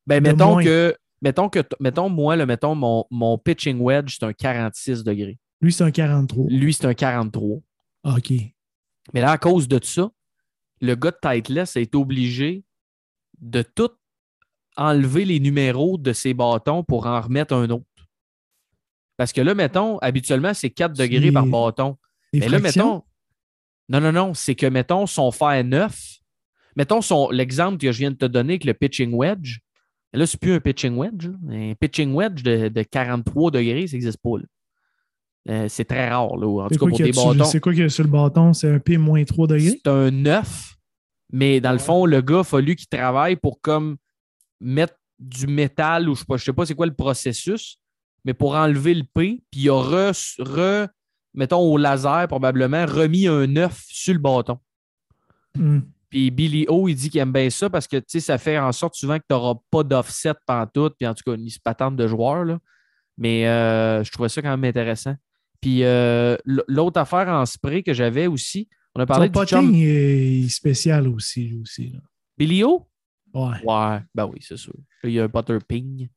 Ben, 0.07 0.21
mettons 0.21 0.53
moins. 0.53 0.63
que, 0.63 0.95
mettons 1.21 1.49
que, 1.49 1.59
mettons, 1.79 2.09
moi, 2.09 2.35
le, 2.35 2.45
mettons, 2.45 2.75
mon, 2.75 3.05
mon 3.09 3.37
pitching 3.37 3.79
wedge, 3.79 4.17
c'est 4.19 4.25
un 4.25 4.33
46 4.33 5.03
degrés. 5.03 5.39
Lui, 5.61 5.71
c'est 5.71 5.83
un 5.83 5.91
43. 5.91 6.45
Lui, 6.49 6.73
c'est 6.73 6.85
un 6.85 6.93
43. 6.93 7.59
OK. 8.03 8.31
Mais 9.13 9.21
là, 9.21 9.31
à 9.31 9.37
cause 9.37 9.67
de 9.67 9.79
ça, 9.83 10.09
le 10.81 10.95
gars 10.95 11.11
de 11.11 11.17
Tightless 11.21 11.77
a 11.77 11.79
été 11.79 11.97
obligé 11.97 12.63
de 13.39 13.61
tout 13.61 13.91
enlever 14.75 15.23
les 15.25 15.39
numéros 15.39 15.97
de 15.97 16.11
ses 16.13 16.33
bâtons 16.33 16.83
pour 16.83 17.05
en 17.05 17.21
remettre 17.21 17.53
un 17.53 17.69
autre. 17.69 17.85
Parce 19.17 19.31
que 19.31 19.41
là, 19.41 19.53
mettons, 19.53 19.99
habituellement, 19.99 20.53
c'est 20.53 20.69
4 20.71 20.95
C'est- 20.97 21.07
degrés 21.07 21.31
par 21.31 21.45
bâton. 21.45 21.97
Mais 22.33 22.47
là, 22.49 22.59
mettons. 22.59 23.03
Non, 23.89 24.01
non, 24.01 24.11
non. 24.11 24.33
C'est 24.33 24.55
que, 24.55 24.65
mettons, 24.65 25.05
son 25.05 25.31
fer 25.31 25.63
neuf. 25.63 26.17
Mettons 26.75 27.01
son, 27.01 27.29
l'exemple 27.29 27.77
que 27.77 27.91
je 27.91 27.99
viens 27.99 28.11
de 28.11 28.15
te 28.17 28.25
donner 28.25 28.53
avec 28.53 28.65
le 28.65 28.73
pitching 28.73 29.13
wedge. 29.13 29.59
Mais 30.13 30.19
Là, 30.19 30.25
c'est 30.27 30.39
plus 30.39 30.53
un 30.53 30.59
pitching 30.59 30.95
wedge. 30.95 31.27
Un 31.49 31.73
pitching 31.79 32.13
wedge 32.13 32.43
de, 32.43 32.67
de 32.69 32.83
43 32.83 33.51
degrés, 33.51 33.87
ça 33.87 33.93
n'existe 33.93 34.19
pas. 34.21 34.37
là. 34.37 34.43
Euh, 35.49 35.67
c'est 35.67 35.85
très 35.85 36.09
rare. 36.09 36.37
Là, 36.37 36.47
en 36.47 36.69
C'est 36.69 36.75
tout 36.77 36.85
cas, 36.85 36.89
quoi 36.91 36.97
pour 36.97 37.05
des 37.05 37.11
bâtons. 37.11 37.43
C'est 37.45 37.59
quoi 37.59 37.73
qu'il 37.73 37.81
y 37.81 37.85
a 37.85 37.89
sur 37.89 38.03
le 38.05 38.09
bâton? 38.09 38.53
C'est 38.53 38.71
un 38.71 38.79
P-3 38.79 39.47
degrés? 39.47 39.69
C'est 39.83 39.87
un 39.87 40.09
9, 40.11 40.75
mais 41.33 41.59
dans 41.59 41.73
le 41.73 41.79
fond, 41.79 42.05
le 42.05 42.21
gars 42.21 42.39
a 42.39 42.43
fallu 42.43 42.75
qu'il 42.75 42.87
travaille 42.87 43.35
pour 43.35 43.59
comme 43.59 43.97
mettre 44.61 44.93
du 45.19 45.47
métal 45.47 46.07
ou 46.09 46.15
je 46.15 46.19
sais 46.19 46.25
pas, 46.25 46.37
je 46.37 46.43
sais 46.45 46.53
pas 46.53 46.65
c'est 46.65 46.75
quoi 46.75 46.85
le 46.85 46.93
processus, 46.93 47.77
mais 48.23 48.33
pour 48.33 48.55
enlever 48.55 48.93
le 48.93 49.03
P, 49.03 49.43
puis 49.51 49.61
il 49.61 49.69
a 49.69 49.73
re, 49.73 50.11
re- 50.11 50.87
mettons 51.33 51.59
au 51.59 51.77
laser 51.77 52.27
probablement, 52.29 52.85
remis 52.85 53.27
un 53.27 53.45
9 53.47 53.83
sur 53.89 54.13
le 54.13 54.19
bâton. 54.19 54.59
Hmm. 55.55 55.79
Puis 56.13 56.29
Billy 56.29 56.65
O, 56.69 56.87
il 56.87 56.93
dit 56.93 57.09
qu'il 57.09 57.19
aime 57.21 57.31
bien 57.33 57.49
ça 57.49 57.71
parce 57.71 57.87
que 57.87 57.97
ça 58.07 58.37
fait 58.37 58.59
en 58.59 58.71
sorte 58.71 58.93
souvent 58.93 59.17
que 59.17 59.23
tu 59.27 59.33
n'auras 59.33 59.55
pas 59.71 59.81
d'offset 59.81 60.33
pantoute, 60.45 60.93
puis 60.99 61.07
en 61.07 61.15
tout 61.15 61.23
cas, 61.25 61.35
il 61.35 61.49
se 61.49 61.57
patente 61.59 61.95
de 61.95 62.07
joueur. 62.07 62.45
Là. 62.45 62.59
Mais 63.17 63.47
euh, 63.47 64.03
je 64.03 64.11
trouvais 64.11 64.29
ça 64.29 64.39
quand 64.43 64.51
même 64.51 64.63
intéressant. 64.63 65.15
Puis 65.59 65.83
euh, 65.83 66.37
l'autre 66.67 66.99
affaire 66.99 67.27
en 67.29 67.43
spray 67.47 67.81
que 67.81 67.93
j'avais 67.95 68.27
aussi, 68.27 68.69
on 68.93 69.01
a 69.01 69.07
parlé 69.07 69.25
Son 69.33 69.41
du 69.41 69.47
chum 69.47 69.65
potting 69.65 69.83
est 69.83 70.49
spécial 70.49 71.07
aussi, 71.07 71.57
aussi. 71.59 71.89
là. 71.89 71.99
Billy 72.37 72.63
O? 72.63 72.87
Ouais. 73.33 73.57
Ouais, 73.65 73.99
ben 74.13 74.27
oui, 74.27 74.37
c'est 74.41 74.57
sûr. 74.57 74.75
Il 75.03 75.09
y 75.13 75.19
a 75.19 75.23
un 75.23 75.29
putter 75.29 75.57
ping. 75.67 76.09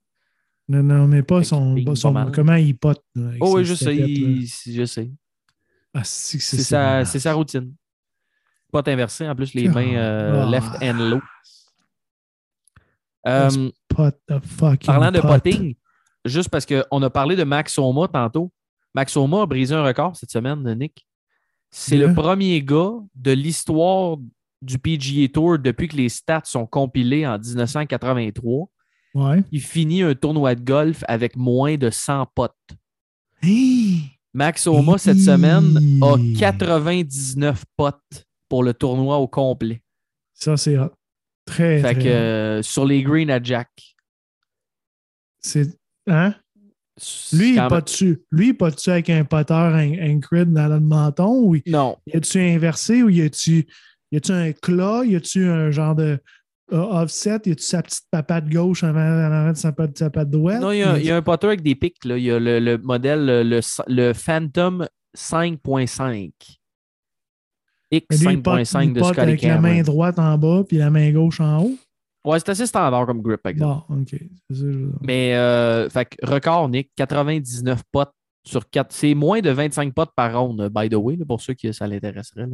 Non, 0.68 0.82
non, 0.82 1.06
mais 1.08 1.22
pas 1.22 1.42
son, 1.42 1.74
son- 1.94 2.30
comment 2.34 2.56
il 2.56 2.76
pote. 2.76 3.02
là, 3.14 3.30
Oh 3.40 3.56
oui, 3.56 3.64
je 3.64 3.72
sais, 3.72 3.96
il- 3.96 4.46
je 4.46 4.84
sais. 4.84 5.10
Ah, 5.94 6.02
c'est 6.04 6.38
C'est 6.38 6.58
sa, 6.58 7.02
c'est 7.06 7.20
sa 7.20 7.32
routine. 7.32 7.74
Pas 8.72 8.82
inversé, 8.86 9.28
en 9.28 9.34
plus, 9.34 9.54
les 9.54 9.68
mains 9.68 9.94
euh, 9.94 10.44
Ah. 10.46 10.50
left 10.50 10.82
and 10.82 10.98
low. 11.10 11.20
Euh, 13.26 13.70
Pot 13.88 14.14
the 14.28 14.38
fucking 14.44 14.86
parlant 14.86 15.10
de 15.10 15.20
pot. 15.20 15.28
potting, 15.28 15.74
juste 16.24 16.48
parce 16.48 16.64
qu'on 16.66 17.02
a 17.02 17.10
parlé 17.10 17.34
de 17.34 17.42
Max 17.44 17.76
Homa 17.78 18.06
tantôt. 18.08 18.52
Max 18.94 19.16
Homa 19.16 19.42
a 19.42 19.46
brisé 19.46 19.74
un 19.74 19.82
record 19.84 20.16
cette 20.16 20.30
semaine, 20.30 20.62
Nick. 20.74 21.06
C'est 21.70 21.96
Yeah. 21.96 22.08
le? 22.08 22.14
premier 22.14 22.62
gars 22.62 22.92
de 23.14 23.32
l'histoire 23.32 24.16
du 24.62 24.78
PGA 24.78 25.28
Tour 25.28 25.58
depuis 25.58 25.88
que 25.88 25.96
les 25.96 26.08
stats 26.08 26.42
sont 26.44 26.66
compilés 26.66 27.26
en 27.26 27.38
1983 27.38 28.68
Ouais. 29.14 29.42
qui 29.50 29.60
finit 29.60 30.02
un 30.02 30.14
tournoi 30.14 30.54
de 30.54 30.60
golf 30.62 31.02
avec 31.08 31.36
moins 31.36 31.76
de 31.76 31.90
100 31.90 32.26
potes. 32.34 32.54
Hey! 33.42 34.02
Max 34.34 34.66
Homa, 34.66 34.98
cette 34.98 35.18
semaine, 35.20 35.78
a 36.02 36.16
Hi. 36.18 36.34
99 36.34 37.64
potes 37.76 38.25
pour 38.48 38.62
le 38.62 38.74
tournoi 38.74 39.18
au 39.18 39.28
complet. 39.28 39.82
Ça, 40.34 40.56
c'est. 40.56 40.76
Très, 41.46 41.80
Fait 41.80 41.94
très 41.94 42.04
que 42.04 42.08
euh, 42.08 42.62
sur 42.62 42.84
les 42.84 43.02
greens 43.02 43.30
à 43.30 43.40
Jack. 43.42 43.68
C'est. 45.40 45.76
Hein? 46.08 46.34
Lui, 47.32 47.50
il 47.50 47.54
n'est 47.60 47.68
pas 47.68 47.80
dessus. 47.82 48.22
Lui, 48.30 48.46
il 48.46 48.48
n'est 48.48 48.54
pas 48.54 48.70
dessus 48.70 48.90
avec 48.90 49.10
un 49.10 49.24
poteur 49.24 49.74
Ancred 49.74 50.52
dans 50.52 50.68
le 50.68 50.80
menton. 50.80 51.42
Ou 51.44 51.56
Non. 51.66 51.96
y 52.06 52.16
a-tu 52.16 52.40
inversé 52.40 53.02
ou 53.02 53.10
y 53.10 53.20
a-tu 53.22 53.66
un 54.30 54.52
clat? 54.52 55.02
Y 55.04 55.16
a-tu 55.16 55.44
un 55.46 55.70
genre 55.70 55.94
de 55.94 56.18
euh, 56.72 56.76
offset? 56.76 57.38
Y 57.44 57.52
a-tu 57.52 57.62
sa 57.62 57.82
petite 57.82 58.06
papate 58.10 58.48
gauche 58.48 58.82
en 58.82 58.88
avant, 58.96 59.52
de 59.52 59.56
sa 59.56 59.72
patte 59.72 60.30
droite? 60.30 60.60
Non, 60.60 60.72
il 60.72 60.78
y, 60.78 60.82
a, 60.82 60.98
il 60.98 61.04
y 61.04 61.10
a 61.10 61.16
un 61.16 61.22
poteur 61.22 61.48
avec 61.50 61.62
des 61.62 61.74
pics. 61.74 61.96
Il 62.04 62.18
y 62.18 62.30
a 62.30 62.38
le, 62.38 62.58
le 62.60 62.78
modèle, 62.78 63.26
le, 63.26 63.42
le, 63.42 63.60
le 63.88 64.12
Phantom 64.14 64.88
5.5. 65.16 66.30
X5.5 67.92 68.84
il 68.84 68.92
de 68.92 69.00
pote 69.00 69.08
Scotty 69.14 69.20
avec 69.20 69.42
la 69.42 69.60
main 69.60 69.82
droite 69.82 70.18
en 70.18 70.36
bas 70.38 70.64
puis 70.66 70.76
la 70.78 70.90
main 70.90 71.12
gauche 71.12 71.40
en 71.40 71.62
haut. 71.62 71.74
Ouais, 72.24 72.40
c'est 72.40 72.48
assez 72.48 72.66
standard 72.66 73.06
comme 73.06 73.22
grip, 73.22 73.40
par 73.40 73.50
exemple. 73.50 73.84
Bon, 73.88 74.00
OK. 74.00 74.10
Ça, 74.10 74.16
je. 74.50 74.88
Mais, 75.00 75.34
euh, 75.36 75.88
fait 75.88 76.06
que 76.06 76.26
record, 76.26 76.68
Nick, 76.68 76.90
99 76.96 77.82
potes 77.92 78.12
sur 78.44 78.68
4. 78.68 78.90
C'est 78.90 79.14
moins 79.14 79.40
de 79.40 79.50
25 79.50 79.94
potes 79.94 80.10
par 80.16 80.36
ronde, 80.36 80.68
by 80.74 80.88
the 80.88 80.94
way, 80.94 81.14
là, 81.16 81.24
pour 81.24 81.40
ceux 81.40 81.54
qui 81.54 81.72
ça 81.72 81.86
l'intéresserait. 81.86 82.46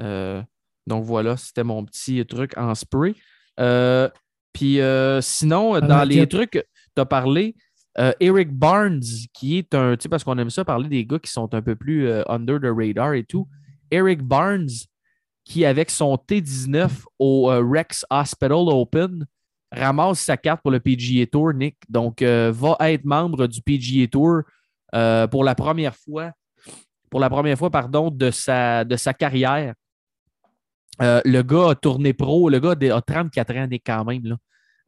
Euh, 0.00 0.42
donc 0.86 1.04
voilà, 1.04 1.36
c'était 1.36 1.64
mon 1.64 1.84
petit 1.84 2.24
truc 2.26 2.56
en 2.58 2.74
spray. 2.74 3.14
Euh, 3.58 4.08
Puis 4.52 4.80
euh, 4.80 5.20
sinon, 5.22 5.74
la 5.74 5.80
dans 5.80 6.04
les 6.04 6.26
trucs, 6.26 6.62
tu 6.94 7.00
as 7.00 7.06
parlé 7.06 7.56
euh, 7.98 8.12
Eric 8.20 8.52
Barnes, 8.52 9.02
qui 9.32 9.58
est 9.58 9.74
un, 9.74 9.96
tu 9.96 10.04
sais, 10.04 10.08
parce 10.08 10.24
qu'on 10.24 10.38
aime 10.38 10.50
ça 10.50 10.64
parler 10.64 10.88
des 10.88 11.04
gars 11.04 11.18
qui 11.18 11.30
sont 11.30 11.52
un 11.54 11.62
peu 11.62 11.74
plus 11.74 12.06
euh, 12.06 12.22
under 12.28 12.60
the 12.60 12.72
radar 12.74 13.14
et 13.14 13.24
tout. 13.24 13.48
Eric 13.90 14.22
Barnes, 14.22 14.68
qui 15.44 15.64
avec 15.64 15.90
son 15.90 16.16
T19 16.16 16.90
au 17.18 17.50
euh, 17.50 17.62
Rex 17.66 18.04
Hospital 18.10 18.52
Open, 18.52 19.26
ramasse 19.72 20.20
sa 20.20 20.36
carte 20.36 20.62
pour 20.62 20.70
le 20.70 20.80
PGA 20.80 21.26
Tour, 21.26 21.52
Nick. 21.54 21.76
Donc, 21.88 22.22
euh, 22.22 22.52
va 22.54 22.76
être 22.90 23.04
membre 23.04 23.46
du 23.46 23.62
PGA 23.62 24.06
Tour 24.06 24.42
euh, 24.94 25.26
pour 25.26 25.44
la 25.44 25.54
première 25.54 25.96
fois, 25.96 26.32
pour 27.10 27.20
la 27.20 27.30
première 27.30 27.58
fois, 27.58 27.70
pardon, 27.70 28.10
de 28.10 28.30
sa, 28.30 28.84
carrière. 29.18 29.74
Le 31.00 31.42
gars 31.42 31.70
a 31.70 31.74
tourné 31.74 32.12
pro, 32.12 32.48
le 32.48 32.60
gars 32.60 32.74
a- 32.92 32.96
a 32.96 33.00
34 33.00 33.56
ans, 33.56 33.66
Nick, 33.66 33.84
quand 33.86 34.04
même. 34.04 34.36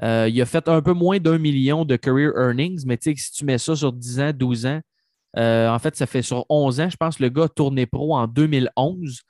Il 0.03 0.43
a 0.43 0.47
fait 0.47 0.69
un 0.69 0.83
peu 0.83 0.93
moins 0.93 1.19
d'un 1.19 1.39
million 1.39 1.85
de 1.85 1.97
career 1.97 2.33
earnings, 2.37 2.83
mais 2.87 2.99
si 3.01 3.15
tu 3.33 3.45
mets 3.45 3.59
ça 3.59 3.77
sur 3.77 3.93
10 3.93 4.21
ans, 4.21 4.33
12 4.35 4.67
ans, 4.67 4.81
euh, 5.37 5.69
en 5.69 5.79
fait, 5.79 5.97
ça 5.97 6.07
fait 6.07 6.23
sur 6.23 6.45
11 6.49 6.81
ans, 6.81 6.91
je 6.91 6.97
pense 6.97 7.21
le 7.21 7.29
gars 7.29 7.45
a 7.45 7.49
tourné 7.49 7.87
pro 7.87 8.15
en 8.17 8.27
2011. 8.27 9.21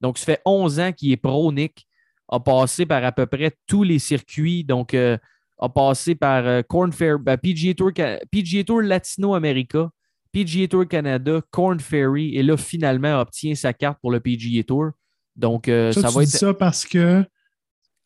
Donc, 0.00 0.18
ça 0.18 0.24
fait 0.24 0.40
11 0.44 0.80
ans 0.80 0.92
qu'il 0.92 1.12
est 1.12 1.16
pro, 1.16 1.52
Nick. 1.52 1.86
A 2.32 2.40
passé 2.40 2.86
par 2.86 3.04
à 3.04 3.12
peu 3.12 3.26
près 3.26 3.52
tous 3.66 3.82
les 3.82 3.98
circuits. 3.98 4.64
Donc, 4.64 4.94
euh, 4.94 5.18
a 5.58 5.68
passé 5.68 6.14
par 6.14 6.46
euh, 6.46 6.62
Corn 6.62 6.92
Fair, 6.92 7.18
ben, 7.18 7.36
PGA, 7.36 7.74
Tour, 7.74 7.90
PGA 8.30 8.64
Tour 8.64 8.82
Latino-America, 8.82 9.90
PGA 10.32 10.68
Tour 10.68 10.86
Canada, 10.88 11.40
Corn 11.50 11.78
Ferry, 11.80 12.36
et 12.36 12.42
là, 12.42 12.56
finalement, 12.56 13.20
obtient 13.20 13.54
sa 13.54 13.72
carte 13.72 13.98
pour 14.00 14.10
le 14.10 14.20
PGA 14.20 14.62
Tour. 14.62 14.90
Donc, 15.36 15.64
Ça, 15.66 15.92
ça, 15.92 16.08
tu 16.08 16.14
va 16.14 16.24
dis 16.24 16.34
être. 16.34 16.40
ça 16.40 16.54
parce 16.54 16.84
que, 16.86 17.24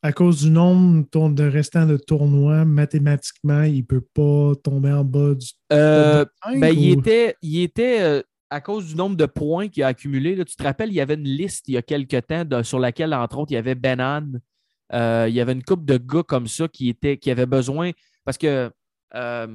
à 0.05 0.13
cause 0.13 0.43
du 0.43 0.51
nombre 0.51 1.07
de 1.31 1.45
restants 1.45 1.87
de 1.87 1.97
tournois, 1.97 2.67
mathématiquement, 2.67 3.63
il 3.63 3.79
ne 3.79 3.83
peut 3.83 4.03
pas 4.03 4.53
tomber 4.63 4.93
en 4.93 5.03
bas 5.03 5.35
du 5.35 5.47
Euh, 5.73 6.27
Ben, 6.61 6.69
il 6.75 6.91
était, 6.91 7.37
il 7.41 7.63
était 7.63 8.03
euh, 8.03 8.23
à 8.51 8.61
cause 8.61 8.87
du 8.89 8.97
nombre 8.97 9.17
de 9.17 9.25
points 9.25 9.69
qu'il 9.69 9.83
a 9.83 9.87
accumulé. 9.87 10.37
là, 10.37 10.45
tu 10.45 10.57
te 10.57 10.63
rappelles, 10.63 10.91
il 10.91 10.95
y 10.95 11.01
avait 11.01 11.15
une 11.15 11.25
liste 11.25 11.69
il 11.69 11.73
y 11.75 11.77
a 11.79 11.83
quelques 11.83 12.27
temps 12.27 12.45
de- 12.45 12.63
sur 12.63 12.79
laquelle, 12.79 13.15
entre 13.15 13.39
autres, 13.39 13.53
il 13.53 13.55
y 13.55 13.57
avait 13.59 13.75
Benan. 13.75 14.27
Euh, 14.93 15.25
il 15.27 15.35
y 15.35 15.41
avait 15.41 15.55
une 15.55 15.65
couple 15.65 15.87
de 15.87 15.97
gars 15.97 16.23
comme 16.23 16.49
ça 16.49 16.69
qui, 16.69 16.91
étaient, 16.91 17.17
qui 17.17 17.31
avaient 17.31 17.47
besoin. 17.47 17.93
Parce 18.27 18.37
que 18.37 18.71
euh, 19.15 19.47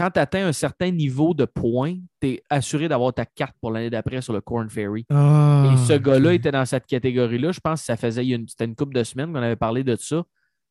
quand 0.00 0.10
tu 0.10 0.18
atteins 0.20 0.46
un 0.46 0.52
certain 0.52 0.90
niveau 0.90 1.34
de 1.34 1.44
points, 1.44 1.96
tu 2.20 2.28
es 2.28 2.42
assuré 2.48 2.88
d'avoir 2.88 3.12
ta 3.12 3.26
carte 3.26 3.54
pour 3.60 3.70
l'année 3.70 3.90
d'après 3.90 4.20
sur 4.22 4.32
le 4.32 4.40
Corn 4.40 4.68
Ferry. 4.70 5.04
Ah, 5.10 5.70
Et 5.72 5.76
ce 5.76 5.92
gars-là 5.92 6.32
était 6.34 6.50
dans 6.50 6.64
cette 6.64 6.86
catégorie-là. 6.86 7.52
Je 7.52 7.60
pense 7.60 7.80
que 7.80 7.86
ça 7.86 7.96
faisait 7.96 8.26
une, 8.26 8.48
c'était 8.48 8.64
une 8.64 8.74
couple 8.74 8.94
de 8.94 9.04
semaines 9.04 9.32
qu'on 9.32 9.42
avait 9.42 9.56
parlé 9.56 9.84
de 9.84 9.96
ça. 9.96 10.22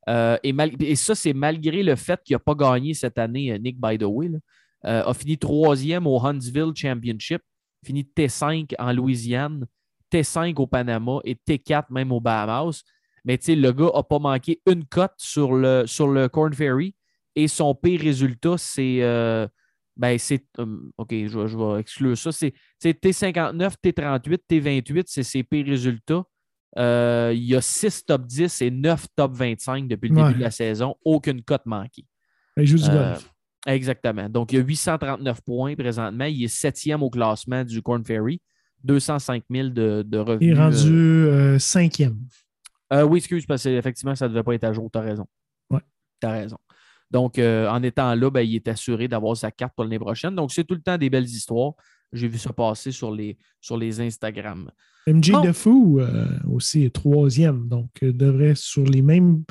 Euh, 0.08 0.38
et, 0.42 0.52
mal- 0.54 0.72
et 0.80 0.96
ça, 0.96 1.14
c'est 1.14 1.34
malgré 1.34 1.84
le 1.84 1.96
fait 1.96 2.20
qu'il 2.26 2.34
n'a 2.36 2.40
pas 2.40 2.56
gagné 2.56 2.94
cette 2.96 3.20
année, 3.20 3.52
euh, 3.52 3.58
Nick, 3.60 3.80
by 3.80 3.98
the 3.98 4.04
way. 4.06 4.30
là. 4.30 4.38
Euh, 4.86 5.04
a 5.06 5.14
fini 5.14 5.38
troisième 5.38 6.08
au 6.08 6.20
Huntsville 6.26 6.72
Championship, 6.74 7.42
fini 7.86 8.04
T5 8.18 8.74
en 8.80 8.94
Louisiane, 8.94 9.66
T5 10.12 10.56
au 10.56 10.66
Panama 10.68 11.20
et 11.26 11.36
T4 11.36 11.84
même 11.92 12.12
au 12.12 12.20
Bahamas. 12.22 12.84
Mais 13.26 13.38
tu 13.38 13.46
sais, 13.48 13.56
le 13.56 13.72
gars 13.74 13.92
n'a 13.94 14.02
pas 14.04 14.18
manqué 14.20 14.62
une 14.66 14.86
cote 14.86 15.12
sur 15.18 15.54
le, 15.54 15.84
sur 15.86 16.08
le 16.08 16.30
Corn 16.30 16.54
Ferry 16.54 16.96
et 17.44 17.48
son 17.48 17.74
pire 17.76 18.02
résultat, 18.02 18.56
c'est. 18.58 19.00
euh, 19.02 19.48
ben, 19.98 20.18
c'est. 20.18 20.46
hum, 20.58 20.92
OK, 20.98 21.10
je, 21.12 21.40
vais- 21.40 21.48
je 21.48 21.58
vais 21.58 21.80
exclure 21.80 22.18
ça. 22.18 22.32
C'est 22.32 22.52
tu 22.52 22.58
sais, 22.80 22.92
T59, 22.94 23.74
T38, 23.84 24.38
T28, 24.50 25.04
c'est 25.08 25.24
ses 25.24 25.44
pires 25.44 25.66
résultats. 25.66 26.24
Euh, 26.78 27.32
il 27.36 27.44
y 27.44 27.56
a 27.56 27.62
6 27.62 28.06
top 28.06 28.26
10 28.28 28.62
et 28.62 28.70
9 28.72 29.08
top 29.16 29.34
25 29.34 29.88
depuis 29.88 30.10
le 30.10 30.16
Ouais. 30.16 30.24
début 30.28 30.38
de 30.38 30.44
la 30.44 30.52
saison. 30.52 30.96
Aucune 31.04 31.42
cote 31.42 31.66
manquée. 31.66 32.06
Il 32.58 32.66
joue 32.68 32.78
du 32.78 32.90
Euh, 32.90 33.12
golf. 33.14 33.32
Exactement. 33.68 34.30
Donc, 34.30 34.54
il 34.54 34.58
y 34.58 34.62
a 34.62 34.64
839 34.64 35.42
points 35.42 35.76
présentement. 35.76 36.26
Il 36.26 36.44
est 36.44 36.48
septième 36.48 37.02
au 37.04 37.10
classement 37.10 37.64
du 37.66 37.82
Corn 37.82 38.04
Ferry. 38.06 38.40
205 38.84 39.44
000 39.52 39.70
de, 39.70 40.04
de 40.08 40.18
revenus. 40.18 40.54
Il 40.54 40.58
est 40.58 40.62
rendu 40.62 41.60
cinquième. 41.60 42.18
euh, 42.94 43.04
oui, 43.04 43.18
excuse, 43.18 43.46
parce 43.46 43.64
que 43.64 43.70
effectivement, 43.70 44.16
ça 44.16 44.28
ne 44.28 44.34
devait 44.34 44.44
pas 44.44 44.54
être 44.56 44.64
à 44.64 44.72
jour. 44.72 44.90
Tu 44.92 44.98
as 44.98 45.02
raison. 45.02 45.26
Ouais. 45.70 45.82
Tu 46.22 46.28
as 46.28 46.32
raison. 46.32 46.58
Donc, 47.12 47.39
euh, 47.39 47.68
en 47.70 47.82
étant 47.84 48.14
là, 48.16 48.30
ben, 48.30 48.41
il 48.41 48.55
est 48.55 48.68
assuré 48.68 49.07
d'avoir 49.07 49.36
sa 49.36 49.51
carte 49.51 49.74
pour 49.76 49.84
l'année 49.84 49.99
prochaine. 49.99 50.36
Donc, 50.36 50.51
c'est 50.51 50.64
tout 50.64 50.76
le 50.76 50.82
temps 50.82 50.97
des 50.97 51.10
belles 51.10 51.26
histoires. 51.26 51.74
J'ai 52.14 52.28
vu 52.28 52.38
ça 52.38 52.53
passer 52.53 52.91
sur 52.91 53.12
les, 53.12 53.38
sur 53.62 53.78
les 53.78 53.99
Instagram. 54.01 54.70
MJ. 55.07 55.32
Defou 55.43 55.99
euh, 55.99 56.26
aussi 56.51 56.84
est 56.84 56.93
troisième, 56.93 57.68
donc 57.68 57.89
euh, 58.03 58.12
devrait 58.14 58.53
sur 58.55 58.84
les 58.84 59.01
mêmes 59.01 59.43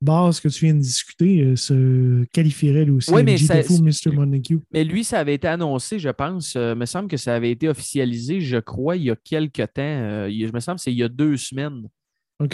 bases 0.00 0.40
que 0.40 0.48
tu 0.48 0.64
viens 0.66 0.74
de 0.74 0.80
discuter 0.80 1.54
se 1.56 2.24
qualifierait 2.32 2.84
lui 2.84 2.92
aussi. 2.92 3.12
Oui, 3.12 3.22
mais 3.22 3.34
MJ 3.34 3.44
ça- 3.44 3.56
Defou, 3.58 3.82
Mr. 3.82 4.12
Montague. 4.12 4.58
Mais 4.72 4.84
lui, 4.84 5.04
ça 5.04 5.20
avait 5.20 5.34
été 5.34 5.46
annoncé, 5.46 5.98
je 5.98 6.08
pense. 6.10 6.56
euh, 6.56 6.74
me 6.74 6.86
semble 6.86 7.08
que 7.08 7.16
ça 7.16 7.34
avait 7.34 7.52
été 7.52 7.68
officialisé, 7.68 8.40
je 8.40 8.56
crois, 8.58 8.96
il 8.96 9.04
y 9.04 9.10
a 9.10 9.16
quelques 9.16 9.72
temps. 9.72 10.26
il 10.26 10.46
je 10.46 10.52
me 10.52 10.60
semble 10.60 10.76
que 10.78 10.82
c'est 10.82 10.92
il 10.92 10.98
y 10.98 11.04
a 11.04 11.08
deux 11.08 11.36
semaines. 11.36 11.88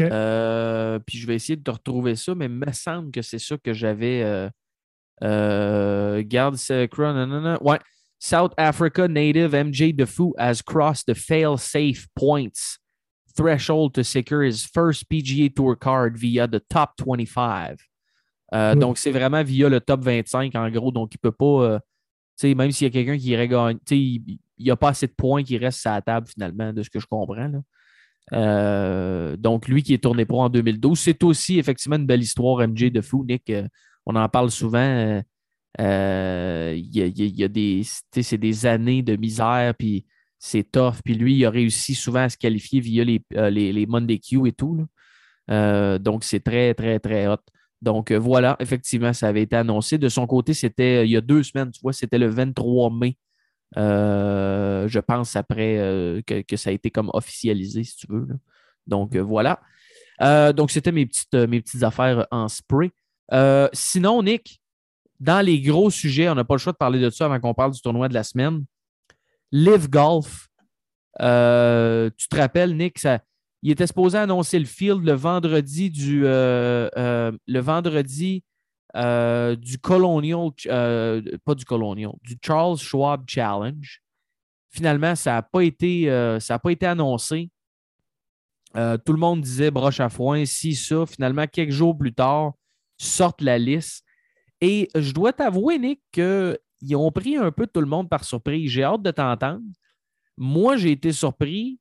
Euh, 0.01 0.99
puis 1.07 1.19
je 1.19 1.27
vais 1.27 1.35
essayer 1.37 1.57
de 1.57 1.63
te 1.63 1.71
retrouver 1.71 2.17
ça, 2.17 2.35
mais 2.35 2.47
il 2.47 2.53
me 2.53 2.73
semble 2.73 3.11
que 3.11 3.23
c'est 3.23 3.39
ça 3.39 3.57
que 3.59 3.73
j'avais. 3.73 4.23
Euh, 4.23 4.49
euh, 5.23 6.23
garde 6.25 6.57
ce 6.57 6.87
cron- 6.87 7.13
non, 7.15 7.27
non, 7.27 7.41
non. 7.41 7.59
Ouais. 7.61 7.79
South 8.21 8.53
Africa 8.57 9.07
native 9.09 9.55
MJ 9.55 9.93
Defoe 9.95 10.33
has 10.39 10.61
crossed 10.63 11.07
the 11.07 11.15
fail-safe 11.15 12.07
points 12.17 12.79
threshold 13.37 13.93
to 13.95 14.03
secure 14.03 14.43
his 14.43 14.65
first 14.67 15.09
PGA 15.09 15.49
Tour 15.55 15.77
card 15.79 16.17
via 16.17 16.49
the 16.49 16.61
top 16.69 16.91
25. 16.99 17.77
Euh, 18.55 18.75
Mm. 18.75 18.79
Donc, 18.81 18.99
c'est 18.99 19.13
vraiment 19.13 19.43
via 19.45 19.69
le 19.69 19.81
top 19.81 20.03
25, 20.03 20.55
en 20.57 20.69
gros. 20.71 20.91
Donc, 20.91 21.15
il 21.15 21.19
ne 21.23 21.31
peut 21.31 21.37
pas. 21.37 21.65
euh, 21.75 21.79
tu 22.39 22.49
sais, 22.49 22.55
même 22.55 22.71
s'il 22.73 22.87
y 22.87 22.91
a 22.91 22.93
quelqu'un 22.93 23.17
qui 23.19 23.29
irait 23.29 23.47
gagner, 23.49 23.79
tu 23.87 23.95
sais, 23.95 23.99
il 23.99 24.39
n'y 24.59 24.71
a 24.71 24.77
pas 24.77 24.89
assez 24.91 25.07
de 25.07 25.13
points 25.13 25.43
qui 25.45 25.57
restent 25.59 25.87
à 25.87 25.95
la 25.95 26.03
table, 26.03 26.27
finalement, 26.29 26.73
de 26.73 26.83
ce 26.83 26.91
que 26.91 26.99
je 26.99 27.07
comprends. 27.07 27.35
là. 27.35 27.59
Euh, 28.33 29.37
donc, 29.37 29.69
lui 29.69 29.83
qui 29.83 29.95
est 29.95 30.03
tourné 30.03 30.25
pro 30.25 30.43
en 30.43 30.49
2012, 30.49 30.99
c'est 30.99 31.23
aussi 31.25 31.59
effectivement 31.59 31.97
une 31.97 32.07
belle 32.07 32.23
histoire, 32.23 32.67
MJ 32.67 32.91
de 32.93 33.01
fou, 33.01 33.25
Nick. 33.25 33.49
Euh, 33.51 33.67
on 34.07 34.17
en 34.17 34.29
parle 34.29 34.51
souvent. 34.51 35.23
Euh, 35.81 36.75
il 36.77 36.97
y 36.97 37.45
a, 37.45 37.49
des, 37.49 37.83
c'est 38.13 38.39
des 38.39 38.67
années 38.67 39.03
de 39.03 39.17
misère, 39.17 39.75
puis 39.79 40.07
c'est 40.39 40.71
tough. 40.71 40.97
Puis 41.05 41.15
lui, 41.15 41.37
il 41.37 41.45
a 41.45 41.51
réussi 41.51 41.95
souvent 41.95 42.21
à 42.21 42.29
se 42.29 42.37
qualifier 42.37 42.81
via 42.81 43.05
les, 43.05 43.23
les, 43.31 43.73
les 43.73 43.87
Monday 43.87 44.19
Q 44.19 44.49
et 44.49 44.53
tout. 44.53 44.87
donc, 45.49 46.25
c'est 46.25 46.41
très, 46.41 46.75
très, 46.75 46.99
très 46.99 47.27
hot. 47.29 47.37
Donc, 47.81 48.11
voilà, 48.13 48.57
effectivement, 48.61 49.13
ça 49.13 49.29
avait 49.29 49.43
été 49.43 49.57
annoncé. 49.57 49.99
De 49.99 50.09
son 50.09 50.27
côté, 50.27 50.55
c'était 50.55 51.07
il 51.07 51.11
y 51.11 51.17
a 51.17 51.21
deux 51.21 51.43
semaines, 51.43 51.71
tu 51.71 51.81
vois, 51.83 51.93
c'était 51.93 52.19
le 52.19 52.29
23 52.29 52.91
mai. 52.91 53.17
Euh, 53.77 54.89
je 54.89 54.99
pense 54.99 55.37
après 55.37 55.79
euh, 55.79 56.23
que, 56.27 56.41
que 56.43 56.57
ça 56.57 56.71
a 56.71 56.73
été 56.73 56.91
comme 56.91 57.11
officialisé, 57.13 57.85
si 57.85 57.97
tu 57.97 58.07
veux. 58.09 58.27
là. 58.29 58.35
Donc, 58.87 59.15
euh, 59.15 59.23
voilà. 59.23 59.61
Donc, 60.53 60.71
c'était 60.71 60.93
mes 60.93 61.07
petites, 61.07 61.35
mes 61.35 61.61
petites 61.61 61.83
affaires 61.83 62.27
en 62.31 62.49
spray. 62.49 62.91
Sinon, 63.73 64.23
Nick, 64.23 64.61
dans 65.21 65.45
les 65.45 65.61
gros 65.61 65.91
sujets, 65.91 66.29
on 66.29 66.35
n'a 66.35 66.45
pas 66.45 66.55
le 66.55 66.59
choix 66.59 66.73
de 66.73 66.79
parler 66.79 67.01
de 67.01 67.11
ça 67.11 67.27
avant 67.27 67.39
qu'on 67.39 67.55
parle 67.55 67.73
du 67.73 67.81
tournoi 67.81 68.09
de 68.09 68.15
la 68.15 68.25
semaine. 68.25 68.65
Live 69.53 69.89
Golf. 69.89 70.49
Tu 71.19 71.25
te 71.25 72.37
rappelles, 72.37 72.77
Nick, 72.77 72.99
ça, 72.99 73.21
il 73.63 73.71
était 73.71 73.87
supposé 73.87 74.19
annoncer 74.19 74.59
le 74.59 74.65
field 74.65 75.05
le 75.05 75.13
vendredi 75.13 75.91
du 75.91 76.23
le 76.23 77.61
vendredi 77.61 78.43
euh, 78.97 79.55
du 79.55 79.79
Colonial, 79.79 80.51
euh, 80.67 81.21
pas 81.45 81.55
du 81.55 81.65
Colonial, 81.65 82.13
du 82.23 82.39
Charles 82.43 82.79
Schwab 82.79 83.25
Challenge. 83.27 84.01
Finalement, 84.71 85.15
ça 85.15 85.33
n'a 85.33 85.43
pas, 85.43 85.63
été, 85.63 86.11
euh, 86.11 86.41
ça 86.41 86.59
pas 86.59 86.73
été 86.73 86.87
annoncé. 86.87 87.51
Tout 88.75 89.13
le 89.13 89.19
monde 89.19 89.41
disait 89.41 89.71
broche 89.73 89.99
à 89.99 90.09
foin, 90.09 90.45
si 90.45 90.75
ça. 90.75 91.05
Finalement, 91.05 91.47
quelques 91.47 91.73
jours 91.73 91.97
plus 91.99 92.15
tard, 92.15 92.53
sortent 92.97 93.41
la 93.41 93.59
liste. 93.59 94.05
Et 94.61 94.89
je 94.95 95.13
dois 95.13 95.33
t'avouer, 95.33 95.79
Nick, 95.79 96.01
qu'ils 96.13 96.97
ont 96.97 97.11
pris 97.11 97.37
un 97.37 97.51
peu 97.51 97.67
tout 97.67 97.81
le 97.81 97.87
monde 97.87 98.09
par 98.09 98.23
surprise. 98.25 98.71
J'ai 98.71 98.85
hâte 98.85 99.03
de 99.03 99.11
t'entendre. 99.11 99.65
Moi, 100.37 100.77
j'ai 100.77 100.93
été 100.93 101.11
surpris 101.13 101.81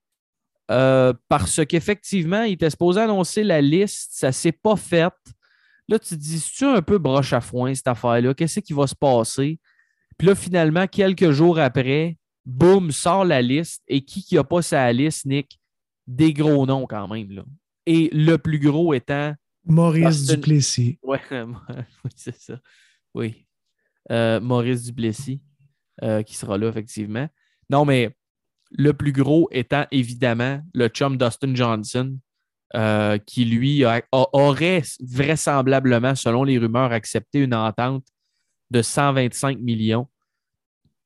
parce 0.67 1.63
qu'effectivement, 1.65 2.43
il 2.43 2.53
était 2.53 2.69
supposé 2.69 3.01
annoncer 3.01 3.43
la 3.43 3.61
liste. 3.61 4.09
Ça 4.13 4.27
ne 4.27 4.31
s'est 4.31 4.51
pas 4.51 4.75
fait. 4.75 5.13
Là, 5.89 5.99
tu 5.99 6.09
te 6.09 6.15
dis, 6.15 6.39
c'est-tu 6.39 6.65
un 6.65 6.81
peu 6.81 6.97
broche 6.97 7.33
à 7.33 7.41
foin, 7.41 7.73
cette 7.73 7.88
affaire-là? 7.88 8.33
Qu'est-ce 8.33 8.59
qui 8.59 8.73
va 8.73 8.88
se 8.88 8.95
passer? 8.95 9.59
Puis 10.17 10.27
là, 10.27 10.35
finalement, 10.35 10.88
quelques 10.88 11.31
jours 11.31 11.59
après, 11.59 12.17
boum, 12.45 12.91
sort 12.91 13.23
la 13.23 13.41
liste. 13.41 13.83
Et 13.88 14.01
qui 14.01 14.23
qui 14.23 14.35
n'a 14.35 14.43
pas 14.43 14.61
sa 14.61 14.91
liste, 14.91 15.25
Nick? 15.25 15.59
Des 16.05 16.33
gros 16.33 16.65
noms 16.65 16.88
quand 16.88 17.07
même. 17.07 17.31
Là. 17.31 17.43
Et 17.85 18.09
le 18.11 18.38
plus 18.38 18.59
gros 18.59 18.93
étant 18.93 19.33
Maurice 19.65 20.25
Duplessis. 20.25 20.99
Ouais, 21.03 21.21
oui, 21.31 22.11
c'est 22.15 22.38
ça. 22.38 22.59
Oui. 23.13 23.45
Euh, 24.11 24.39
Maurice 24.39 24.83
Duplessis, 24.83 25.41
euh, 26.03 26.23
qui 26.23 26.35
sera 26.35 26.57
là, 26.57 26.69
effectivement. 26.69 27.27
Non, 27.69 27.85
mais 27.85 28.15
le 28.71 28.93
plus 28.93 29.11
gros 29.11 29.47
étant 29.51 29.85
évidemment 29.91 30.61
le 30.73 30.88
chum 30.88 31.17
Dustin 31.17 31.53
Johnson, 31.55 32.17
euh, 32.76 33.18
qui 33.18 33.45
lui 33.45 33.84
a- 33.86 34.01
a- 34.11 34.28
aurait 34.34 34.84
vraisemblablement, 35.01 36.15
selon 36.15 36.43
les 36.43 36.57
rumeurs, 36.57 36.91
accepté 36.91 37.39
une 37.39 37.53
entente 37.55 38.05
de 38.72 38.82
125 38.82 39.59
millions 39.59 40.07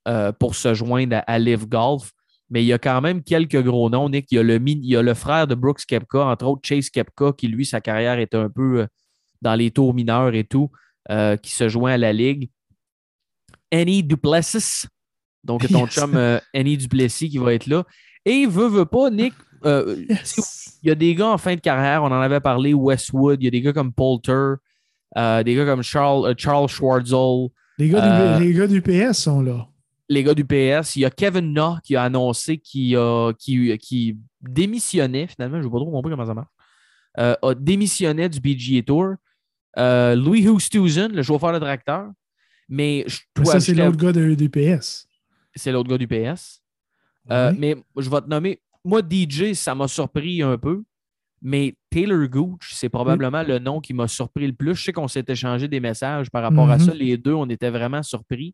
euh, 0.07 0.31
pour 0.31 0.55
se 0.55 0.73
joindre 0.73 1.17
à, 1.17 1.19
à 1.19 1.37
Live 1.39 1.67
Golf. 1.67 2.11
Mais 2.49 2.63
il 2.63 2.67
y 2.67 2.73
a 2.73 2.79
quand 2.79 2.99
même 3.01 3.23
quelques 3.23 3.61
gros 3.63 3.89
noms, 3.89 4.09
Nick. 4.09 4.25
Il 4.31 4.35
y 4.35 4.39
a 4.39 4.43
le, 4.43 4.57
mi- 4.59 4.73
il 4.83 4.85
y 4.89 4.95
a 4.97 5.01
le 5.01 5.13
frère 5.13 5.47
de 5.47 5.55
Brooks 5.55 5.85
Kepka, 5.87 6.25
entre 6.25 6.45
autres 6.47 6.61
Chase 6.67 6.89
Kepka, 6.89 7.31
qui 7.37 7.47
lui, 7.47 7.65
sa 7.65 7.79
carrière 7.79 8.19
est 8.19 8.33
un 8.35 8.49
peu 8.49 8.81
euh, 8.81 8.87
dans 9.41 9.55
les 9.55 9.71
tours 9.71 9.93
mineurs 9.93 10.33
et 10.33 10.43
tout, 10.43 10.69
euh, 11.11 11.37
qui 11.37 11.51
se 11.51 11.69
joint 11.69 11.91
à 11.93 11.97
la 11.97 12.11
Ligue. 12.11 12.49
Annie 13.71 14.03
Duplessis, 14.03 14.85
donc 15.43 15.67
ton 15.69 15.85
Yes. 15.85 15.93
chum 15.95 16.39
Annie 16.53 16.77
Duplessis 16.77 17.29
qui 17.29 17.37
va 17.37 17.53
être 17.53 17.67
là. 17.67 17.85
Et 18.25 18.45
veut, 18.45 18.67
veut 18.67 18.85
pas, 18.85 19.09
Nick, 19.09 19.33
euh, 19.65 19.95
Yes. 20.09 20.79
il 20.83 20.89
y 20.89 20.91
a 20.91 20.95
des 20.95 21.13
gars 21.15 21.29
en 21.29 21.37
fin 21.37 21.55
de 21.55 21.59
carrière, 21.61 22.03
on 22.03 22.07
en 22.07 22.21
avait 22.21 22.39
parlé, 22.39 22.73
Westwood, 22.73 23.41
il 23.41 23.45
y 23.45 23.47
a 23.47 23.51
des 23.51 23.61
gars 23.61 23.73
comme 23.73 23.91
Poulter, 23.93 24.55
euh, 25.17 25.43
des 25.43 25.55
gars 25.55 25.65
comme 25.65 25.83
Charles, 25.83 26.25
euh, 26.27 26.33
Charles 26.37 26.67
Schwartzel, 26.69 27.49
Les 27.77 27.89
gars, 27.89 28.37
du, 28.39 28.43
les 28.45 28.53
gars 28.53 28.67
du 28.67 28.81
PS 28.81 29.13
sont 29.23 29.41
là. 29.41 29.67
les 30.09 30.23
gars 30.23 30.33
du 30.33 30.43
PS. 30.45 30.95
Il 30.95 31.01
y 31.01 31.05
a 31.05 31.09
Kevin 31.09 31.53
Na 31.53 31.79
qui 31.83 31.95
a 31.95 32.03
annoncé 32.03 32.57
qu'il 32.57 32.97
qui, 33.39 33.77
qui 33.77 34.17
démissionnait, 34.41 35.27
finalement, 35.27 35.57
je 35.57 35.63
ne 35.63 35.67
sais 35.67 35.71
pas 35.71 35.77
trop 35.79 35.91
compris 35.91 36.11
comment 36.11 36.25
ça 36.25 36.33
marche, 36.33 36.49
euh, 37.19 37.35
a 37.41 37.53
démissionné 37.55 38.27
du 38.29 38.39
PGA 38.41 38.81
Tour. 38.83 39.15
Euh, 39.77 40.15
Louis 40.15 40.47
Houstouzen, 40.49 41.11
le 41.13 41.23
chauffeur 41.23 41.53
de 41.53 41.59
tracteur. 41.59 42.09
Mais 42.67 43.03
je 43.07 43.19
ça, 43.43 43.59
c'est 43.59 43.73
l'autre 43.73 43.97
gars 43.97 44.11
de- 44.13 44.33
du 44.35 44.49
PS. 44.49 45.07
c'est 45.55 45.71
l'autre 45.71 45.89
gars 45.89 45.97
du 45.97 46.07
PS. 46.07 46.61
Mais 47.29 47.75
je 47.97 48.09
vais 48.09 48.21
te 48.21 48.27
nommer. 48.29 48.61
Moi, 48.83 49.01
DJ, 49.07 49.53
ça 49.53 49.75
m'a 49.75 49.87
surpris 49.87 50.41
un 50.41 50.57
peu. 50.57 50.83
Mais 51.43 51.75
Taylor 51.89 52.27
Gooch, 52.27 52.71
c'est 52.73 52.89
probablement 52.89 53.41
le 53.41 53.57
nom 53.57 53.79
qui 53.79 53.93
m'a 53.95 54.07
surpris 54.07 54.45
le 54.45 54.53
plus. 54.53 54.75
Je 54.75 54.83
sais 54.83 54.93
qu'on 54.93 55.07
s'est 55.07 55.25
échangé 55.27 55.67
des 55.67 55.79
messages 55.79 56.29
par 56.29 56.43
rapport 56.43 56.69
à 56.69 56.77
Mhm. 56.77 56.85
ça. 56.85 56.93
Les 56.93 57.17
deux, 57.17 57.33
on 57.33 57.49
était 57.49 57.71
vraiment 57.71 58.03
surpris. 58.03 58.53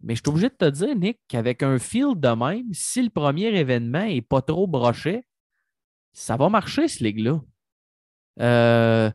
Mais 0.00 0.14
je 0.14 0.20
suis 0.20 0.28
obligé 0.30 0.48
de 0.50 0.54
te 0.54 0.68
dire, 0.70 0.94
Nick, 0.94 1.18
qu'avec 1.28 1.62
un 1.64 1.78
field 1.78 2.20
de 2.20 2.28
même, 2.28 2.66
si 2.72 3.02
le 3.02 3.10
premier 3.10 3.46
événement 3.58 4.04
n'est 4.04 4.22
pas 4.22 4.40
trop 4.42 4.66
broché, 4.68 5.24
ça 6.12 6.36
va 6.36 6.48
marcher, 6.48 6.86
ce 6.86 7.02
ligue-là. 7.02 7.40
Euh, 8.40 9.10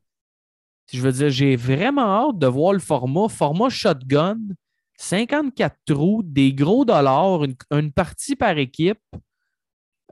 je 0.91 1.01
veux 1.01 1.11
dire, 1.11 1.29
j'ai 1.29 1.55
vraiment 1.55 2.29
hâte 2.29 2.39
de 2.39 2.47
voir 2.47 2.73
le 2.73 2.79
format. 2.79 3.29
Format 3.29 3.69
shotgun, 3.69 4.37
54 4.97 5.77
trous, 5.85 6.23
des 6.25 6.53
gros 6.53 6.83
dollars, 6.83 7.43
une, 7.45 7.55
une 7.71 7.91
partie 7.93 8.35
par 8.35 8.57
équipe. 8.57 8.99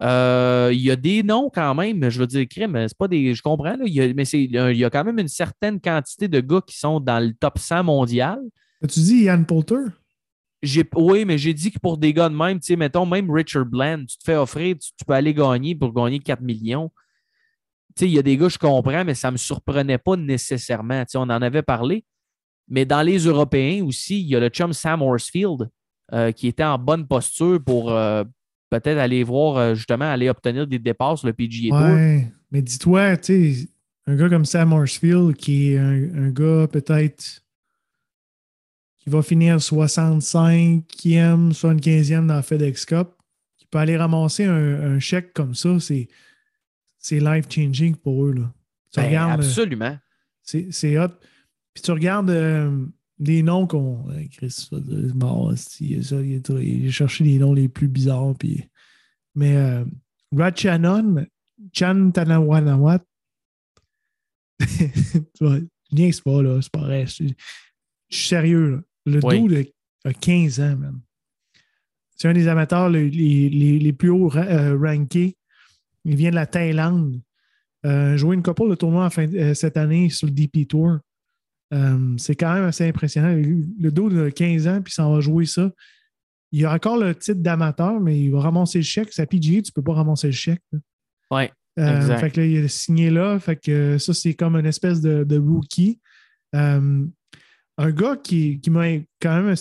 Euh, 0.01 0.69
Il 0.73 0.81
y 0.81 0.91
a 0.91 0.95
des 0.95 1.23
noms 1.23 1.49
quand 1.53 1.73
même, 1.73 2.09
je 2.09 2.19
veux 2.19 2.27
dire, 2.27 2.45
crime, 2.49 2.77
c'est 2.87 2.97
pas 2.97 3.07
des. 3.07 3.33
Je 3.33 3.41
comprends, 3.41 3.75
là, 3.75 3.83
il 3.85 3.93
y 3.93 4.01
a- 4.01 4.13
mais 4.13 4.25
c'est- 4.25 4.43
il 4.43 4.51
y 4.77 4.85
a 4.85 4.89
quand 4.89 5.03
même 5.03 5.17
une 5.19 5.27
certaine 5.27 5.79
quantité 5.79 6.27
de 6.27 6.39
gars 6.39 6.61
qui 6.65 6.77
sont 6.77 6.99
dans 6.99 7.19
le 7.19 7.33
top 7.33 7.57
100 7.57 7.83
mondial. 7.83 8.39
As-tu 8.83 8.99
dit 8.99 9.23
Ian 9.23 9.43
Poulter? 9.43 9.85
J'ai, 10.61 10.83
oui, 10.95 11.23
mais 11.25 11.37
j'ai 11.37 11.53
dit 11.53 11.71
que 11.71 11.79
pour 11.79 11.97
des 11.97 12.13
gars 12.13 12.29
de 12.29 12.35
même, 12.35 12.59
tu 12.59 12.67
sais, 12.67 12.75
mettons, 12.75 13.05
même 13.05 13.29
Richard 13.31 13.65
Bland, 13.65 14.05
tu 14.05 14.17
te 14.17 14.23
fais 14.23 14.35
offrir, 14.35 14.75
tu, 14.75 14.89
tu 14.97 15.05
peux 15.05 15.13
aller 15.13 15.33
gagner 15.33 15.75
pour 15.75 15.93
gagner 15.93 16.19
4 16.19 16.41
millions. 16.41 16.91
Tu 17.95 18.01
sais, 18.05 18.09
il 18.09 18.13
y 18.13 18.19
a 18.19 18.23
des 18.23 18.37
gars, 18.37 18.49
je 18.49 18.57
comprends, 18.57 19.03
mais 19.05 19.15
ça 19.15 19.29
ne 19.29 19.33
me 19.33 19.37
surprenait 19.37 19.97
pas 19.97 20.15
nécessairement. 20.15 21.01
Tu 21.05 21.11
sais, 21.11 21.17
on 21.17 21.21
en 21.23 21.29
avait 21.41 21.61
parlé. 21.63 22.05
Mais 22.67 22.85
dans 22.85 23.01
les 23.01 23.19
Européens 23.19 23.83
aussi, 23.85 24.19
il 24.19 24.27
y 24.27 24.35
a 24.35 24.39
le 24.39 24.49
chum 24.49 24.73
Sam 24.73 25.01
Horsfield 25.01 25.69
euh, 26.13 26.31
qui 26.31 26.47
était 26.47 26.63
en 26.63 26.77
bonne 26.77 27.07
posture 27.07 27.59
pour 27.63 27.91
euh, 27.91 28.23
peut-être 28.69 28.97
aller 28.97 29.23
voir, 29.23 29.57
euh, 29.57 29.75
justement, 29.75 30.05
aller 30.11 30.29
obtenir 30.29 30.67
des 30.67 30.79
départs 30.79 31.17
sur 31.17 31.27
le 31.27 31.33
PGA 31.33 31.69
Tour. 31.69 31.79
Ouais. 31.79 32.27
Mais 32.51 32.61
dis-toi, 32.61 33.17
tu 33.17 33.53
sais, 33.55 33.67
un 34.05 34.15
gars 34.15 34.29
comme 34.29 34.45
Sam 34.45 34.73
Horsfield, 34.73 35.35
qui 35.35 35.73
est 35.73 35.77
un, 35.77 36.27
un 36.27 36.29
gars 36.29 36.67
peut-être 36.67 37.43
qui 38.99 39.09
va 39.09 39.21
finir 39.21 39.57
65e, 39.57 41.53
75e 41.53 42.25
dans 42.27 42.35
la 42.35 42.41
FedEx 42.41 42.85
Cup, 42.85 43.09
qui 43.57 43.65
peut 43.65 43.77
aller 43.79 43.97
ramasser 43.97 44.45
un, 44.45 44.95
un 44.95 44.99
chèque 44.99 45.33
comme 45.33 45.55
ça, 45.55 45.79
c'est, 45.79 46.07
c'est 46.99 47.19
life-changing 47.19 47.95
pour 47.95 48.25
eux. 48.25 48.33
Là. 48.33 48.53
Tu 48.93 48.99
Ben, 48.99 49.07
regardes, 49.07 49.31
euh, 49.41 49.43
absolument. 49.43 49.97
c'est, 50.41 50.67
c'est 50.71 50.97
hot. 50.97 51.09
Puis 51.73 51.83
tu 51.83 51.91
regardes 51.91 52.29
euh, 52.29 52.85
des 53.19 53.41
noms 53.43 53.65
qu'on. 53.67 54.09
euh, 54.09 54.23
Chris, 54.31 54.51
c'est- 54.51 54.65
ça, 56.03 56.21
il, 56.21 56.35
a, 56.35 56.61
il 56.61 56.87
a 56.87 56.91
cherché 56.91 57.23
les 57.23 57.37
noms 57.39 57.53
les 57.53 57.67
plus 57.67 57.87
bizarres. 57.87 58.35
Puis, 58.37 58.63
mais 59.35 59.55
euh, 59.55 59.85
Rad 60.35 60.57
Shannon, 60.57 61.25
Chan 61.73 62.11
Tanawanawat, 62.13 63.03
tu 64.59 65.25
vois, 65.41 65.57
je 65.59 65.95
niaise 65.95 66.21
pas, 66.21 66.41
là, 66.41 66.59
c'est 66.61 66.71
pas 66.71 66.81
vrai. 66.81 67.05
Je 67.07 67.13
suis 67.13 68.27
sérieux, 68.27 68.71
là. 68.71 68.81
Le 69.05 69.19
Oui. 69.23 69.41
dude 69.41 69.71
a 70.03 70.13
15 70.13 70.59
ans, 70.59 70.75
man. 70.75 70.99
C'est 72.15 72.27
un 72.27 72.33
des 72.33 72.47
amateurs 72.47 72.89
les, 72.89 73.09
les- 73.09 73.79
les- 73.79 73.93
plus 73.93 74.09
hauts 74.09 74.35
euh, 74.35 74.77
rankés. 74.77 75.37
Il 76.03 76.15
vient 76.15 76.31
de 76.31 76.35
la 76.35 76.47
Thaïlande. 76.47 77.21
Euh, 77.85 78.17
joué 78.17 78.35
une 78.35 78.41
couple 78.43 78.69
de 78.69 78.75
tournois 78.75 79.05
en 79.05 79.09
fin- 79.09 79.31
euh, 79.33 79.53
cette 79.53 79.77
année 79.77 80.09
sur 80.09 80.25
le 80.27 80.33
DP 80.33 80.67
Tour. 80.67 80.97
Euh, 81.73 82.13
c'est 82.17 82.35
quand 82.35 82.53
même 82.53 82.63
assez 82.63 82.87
impressionnant. 82.87 83.35
Le 83.35 83.91
dos 83.91 84.09
de 84.09 84.29
15 84.29 84.67
ans, 84.67 84.81
puis 84.81 84.93
ça 84.93 85.07
va 85.07 85.19
jouer 85.19 85.45
ça. 85.45 85.71
Il 86.51 86.65
a 86.65 86.73
encore 86.73 86.97
le 86.97 87.13
titre 87.13 87.41
d'amateur, 87.41 87.99
mais 87.99 88.19
il 88.19 88.31
va 88.31 88.39
ramasser 88.39 88.79
le 88.79 88.83
chèque. 88.83 89.11
Sa 89.11 89.25
PGA, 89.25 89.61
tu 89.61 89.71
peux 89.73 89.83
pas 89.83 89.93
ramasser 89.93 90.27
le 90.27 90.33
chèque. 90.33 90.61
Ouais. 91.29 91.51
Euh, 91.77 92.17
fait 92.17 92.31
que 92.31 92.39
là, 92.39 92.45
il 92.47 92.65
a 92.65 92.67
signé 92.67 93.09
là. 93.09 93.37
Fait 93.39 93.57
que 93.57 93.97
ça, 93.97 94.13
c'est 94.13 94.33
comme 94.33 94.55
une 94.55 94.65
espèce 94.65 95.01
de, 95.01 95.23
de 95.23 95.37
rookie. 95.37 95.99
Euh, 96.55 97.05
un 97.77 97.91
gars 97.91 98.15
qui, 98.15 98.59
qui 98.61 98.69
m'a 98.71 98.85
quand 99.21 99.43
même. 99.43 99.55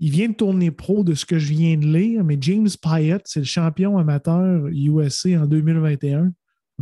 Il 0.00 0.10
vient 0.10 0.28
de 0.28 0.34
tourner 0.34 0.70
pro 0.70 1.04
de 1.04 1.14
ce 1.14 1.24
que 1.24 1.38
je 1.38 1.50
viens 1.50 1.76
de 1.76 1.86
lire, 1.86 2.24
mais 2.24 2.36
James 2.40 2.68
Pyatt, 2.82 3.22
c'est 3.26 3.40
le 3.40 3.46
champion 3.46 3.96
amateur 3.96 4.66
USA 4.68 5.42
en 5.42 5.46
2021. 5.46 6.32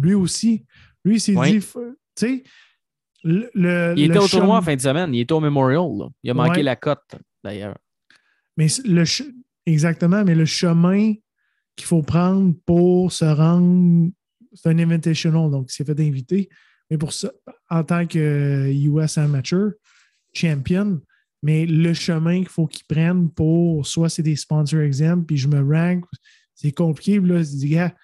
Lui 0.00 0.14
aussi. 0.14 0.64
Lui, 1.04 1.16
il 1.16 1.20
s'est 1.20 1.36
Oui. 1.36 1.58
dit, 1.58 1.58
tu 1.60 1.80
sais, 2.16 2.42
Le, 3.24 3.50
le- 3.54 3.94
Il 3.96 4.04
était 4.10 4.18
au 4.18 4.26
tournoi 4.28 4.58
en 4.58 4.62
fin 4.62 4.74
de 4.74 4.80
semaine. 4.80 5.14
Il 5.14 5.20
était 5.20 5.32
au 5.32 5.40
Memorial. 5.40 5.88
là. 5.98 6.08
Il 6.22 6.30
a 6.30 6.34
manqué 6.34 6.58
Ouais. 6.58 6.62
la 6.62 6.76
cote, 6.76 7.14
d'ailleurs. 7.44 7.76
Mais 8.56 8.66
le 8.84 9.04
exactement, 9.66 10.24
mais 10.24 10.34
le 10.34 10.44
chemin 10.44 11.14
qu'il 11.76 11.86
faut 11.86 12.02
prendre 12.02 12.52
pour 12.66 13.12
se 13.12 13.24
rendre, 13.24 14.10
c'est 14.52 14.68
un 14.68 14.78
invitational, 14.78 15.50
donc 15.50 15.70
il 15.70 15.72
s'est 15.74 15.84
fait 15.84 15.98
inviter. 16.00 16.48
Mais 16.90 16.98
pour 16.98 17.12
ça, 17.12 17.30
en 17.70 17.82
tant 17.84 18.06
que 18.06 18.70
US 18.72 19.16
amateur 19.18 19.70
champion, 20.34 21.00
mais 21.42 21.64
le 21.64 21.94
chemin 21.94 22.40
qu'il 22.40 22.48
faut 22.48 22.66
qu'il 22.66 22.84
prenne 22.86 23.30
pour 23.30 23.86
soit 23.86 24.08
c'est 24.10 24.22
des 24.22 24.36
sponsors 24.36 24.80
exempts, 24.80 25.22
puis 25.26 25.36
je 25.38 25.48
me 25.48 25.60
rank, 25.62 26.04
c'est 26.54 26.72
compliqué. 26.72 27.18
Puis 27.20 27.30
là, 27.30 27.38
je 27.38 27.44
dis, 27.48 27.68
gars, 27.70 27.94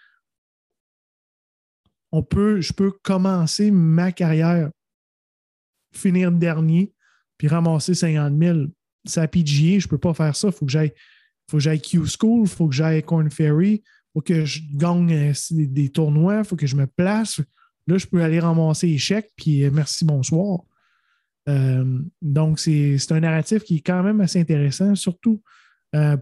on 2.13 2.23
peut, 2.23 2.61
je 2.61 2.73
peux 2.73 2.91
commencer 3.03 3.71
ma 3.71 4.13
carrière, 4.13 4.71
finir 5.99 6.33
dernier, 6.33 6.93
puis 7.37 7.49
ramasser 7.49 7.95
50 7.95 8.39
000 8.41 8.59
c'est 9.09 9.21
à 9.21 9.29
PGA, 9.29 9.79
je 9.79 9.87
ne 9.87 9.91
peux 9.91 9.99
pas 9.99 10.15
faire 10.15 10.37
ça. 10.37 10.49
Il 10.49 10.53
faut 10.53 10.67
que 10.67 10.73
j'aille 10.73 10.93
faut 11.51 11.57
que 11.57 11.63
j'aille 11.63 11.81
Q 11.81 12.03
School, 12.07 12.43
il 12.43 12.49
faut 12.49 12.69
que 12.69 12.75
j'aille 12.75 13.03
Corn 13.03 13.31
Ferry, 13.31 13.83
il 13.83 13.83
faut 14.13 14.21
que 14.21 14.45
je 14.45 14.61
gagne 14.75 15.13
euh, 15.13 15.33
des, 15.51 15.89
tournois, 15.89 16.39
il 16.39 16.45
faut 16.45 16.57
que 16.57 16.67
je 16.67 16.77
me 16.77 16.87
place. 16.87 17.41
Là, 17.87 17.97
je 17.97 18.07
peux 18.07 18.23
aller 18.23 18.39
ramasser 18.39 18.87
les 18.87 18.99
chèques, 18.99 19.31
puis 19.35 19.65
euh, 19.65 19.71
merci, 19.73 20.05
bonsoir. 20.05 20.61
Euh, 21.49 22.01
donc, 22.21 22.59
c'est 22.59 22.99
un 23.11 23.21
narratif 23.21 23.65
qui 23.65 23.77
est 23.77 23.81
quand 23.81 24.03
même 24.03 24.21
assez 24.21 24.41
intéressant, 24.41 24.95
surtout 24.95 25.43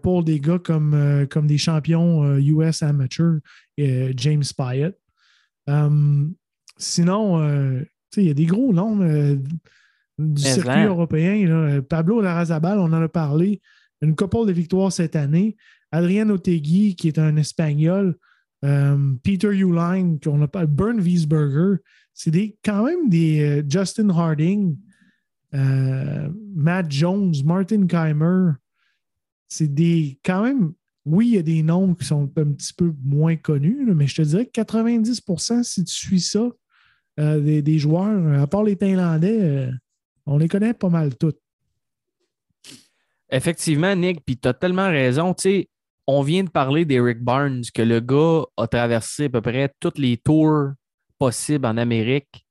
pour 0.01 0.22
des 0.22 0.39
gars 0.39 0.61
comme, 0.61 1.27
comme 1.29 1.49
des 1.49 1.59
champions 1.59 2.37
US 2.37 2.85
amateur, 2.85 3.41
James 3.77 4.45
Pyatt. 4.57 4.97
Sinon, 6.79 7.83
il 8.17 8.25
y 8.25 8.31
a 8.31 8.35
des 8.35 8.47
gros 8.47 8.73
noms 8.73 9.01
euh, 9.01 9.37
du 10.19 10.43
Mais 10.43 10.53
circuit 10.53 10.85
européen. 10.85 11.47
là. 11.47 11.83
Pablo 11.83 12.21
Larrazabal, 12.21 12.79
on 12.79 12.85
en 12.85 13.03
a 13.03 13.09
parlé, 13.09 13.61
une 14.03 14.15
couple 14.15 14.47
de 14.47 14.53
victoires 14.53 14.93
cette 14.93 15.17
année. 15.17 15.57
Adrien 15.93 16.29
Otegui, 16.31 16.95
qui 16.97 17.09
est 17.09 17.19
un 17.19 17.37
Espagnol. 17.37 18.17
Euh, 18.65 19.15
Peter 19.23 19.55
Uline, 19.55 20.19
qu'on 20.21 20.43
a 20.43 20.49
pas, 20.49 20.67
Bern 20.67 21.01
Wiesberger. 21.01 21.83
C'est 22.15 22.31
des, 22.31 22.57
quand 22.65 22.85
même 22.85 23.09
des 23.09 23.41
euh, 23.41 23.63
Justin 23.69 24.09
Harding, 24.11 24.77
euh, 25.55 26.29
Matt 26.55 26.91
Jones, 26.91 27.35
Martin 27.45 27.87
Keimer. 27.87 28.53
C'est 29.49 29.73
des 29.73 30.19
quand 30.25 30.43
même. 30.43 30.73
Oui, 31.05 31.29
il 31.29 31.35
y 31.35 31.39
a 31.39 31.43
des 31.43 31.63
noms 31.63 31.95
qui 31.95 32.05
sont 32.05 32.25
un 32.37 32.53
petit 32.53 32.73
peu 32.73 32.93
moins 33.05 33.37
connus, 33.37 33.87
mais 33.95 34.09
je 34.09 34.17
te 34.17 34.23
dirais 34.23 34.47
que 34.47 34.61
90% 34.61 35.63
si 35.63 35.85
tu 35.85 35.95
suis 35.95 36.21
ça, 36.21 36.51
euh, 37.19 37.62
des, 37.62 37.79
joueurs, 37.79 38.41
à 38.41 38.47
part 38.47 38.62
les 38.62 38.77
Thaïlandais, 38.77 39.41
euh, 39.41 39.71
on 40.27 40.39
les 40.39 40.49
connaît 40.49 40.75
pas 40.75 40.89
mal 40.89 41.17
tous. 41.17 41.35
Effectivement, 43.31 43.95
Nick, 43.97 44.25
puis 44.25 44.37
tu 44.37 44.49
tellement 44.61 44.89
raison. 44.89 45.35
Sais, 45.37 45.69
on 46.07 46.23
vient 46.23 46.45
de 46.45 46.51
parler 46.51 46.85
d'Eric 46.85 47.23
Barnes, 47.23 47.62
que 47.75 47.83
le 47.83 48.01
gars 48.01 48.45
a 48.57 48.67
traversé 48.67 49.25
à 49.25 49.29
peu 49.31 49.41
près 49.41 49.73
tous 49.81 49.95
les 49.97 50.17
tours 50.17 50.71
possibles 51.19 51.67
en 51.67 51.77
Amérique. 51.77 52.47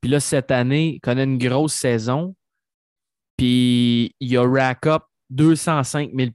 Puis 0.00 0.10
là, 0.10 0.20
cette 0.20 0.50
année, 0.50 0.94
il 0.94 1.00
connaît 1.00 1.24
une 1.24 1.38
grosse 1.38 1.74
saison. 1.74 2.36
Puis 3.36 4.14
il 4.20 4.36
a 4.36 4.46
rack 4.46 4.86
up 4.86 5.02
205 5.30 6.10
000 6.14 6.30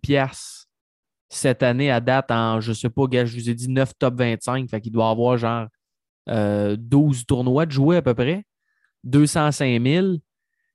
cette 1.30 1.64
année 1.64 1.92
à 1.92 2.02
date 2.02 2.32
en, 2.32 2.60
je 2.60 2.74
sais 2.74 2.90
pas, 2.90 3.04
je 3.12 3.38
vous 3.38 3.50
ai 3.50 3.54
dit 3.54 3.70
9 3.70 3.92
top 3.98 4.16
25. 4.16 4.70
Fait 4.70 4.82
qu'il 4.82 4.92
doit 4.92 5.10
avoir 5.10 5.38
genre 5.38 5.68
euh, 6.30 6.76
12 6.78 7.26
tournois 7.26 7.66
de 7.66 7.72
jouer 7.72 7.98
à 7.98 8.02
peu 8.02 8.14
près. 8.14 8.44
205 9.04 9.82
000. 9.82 10.08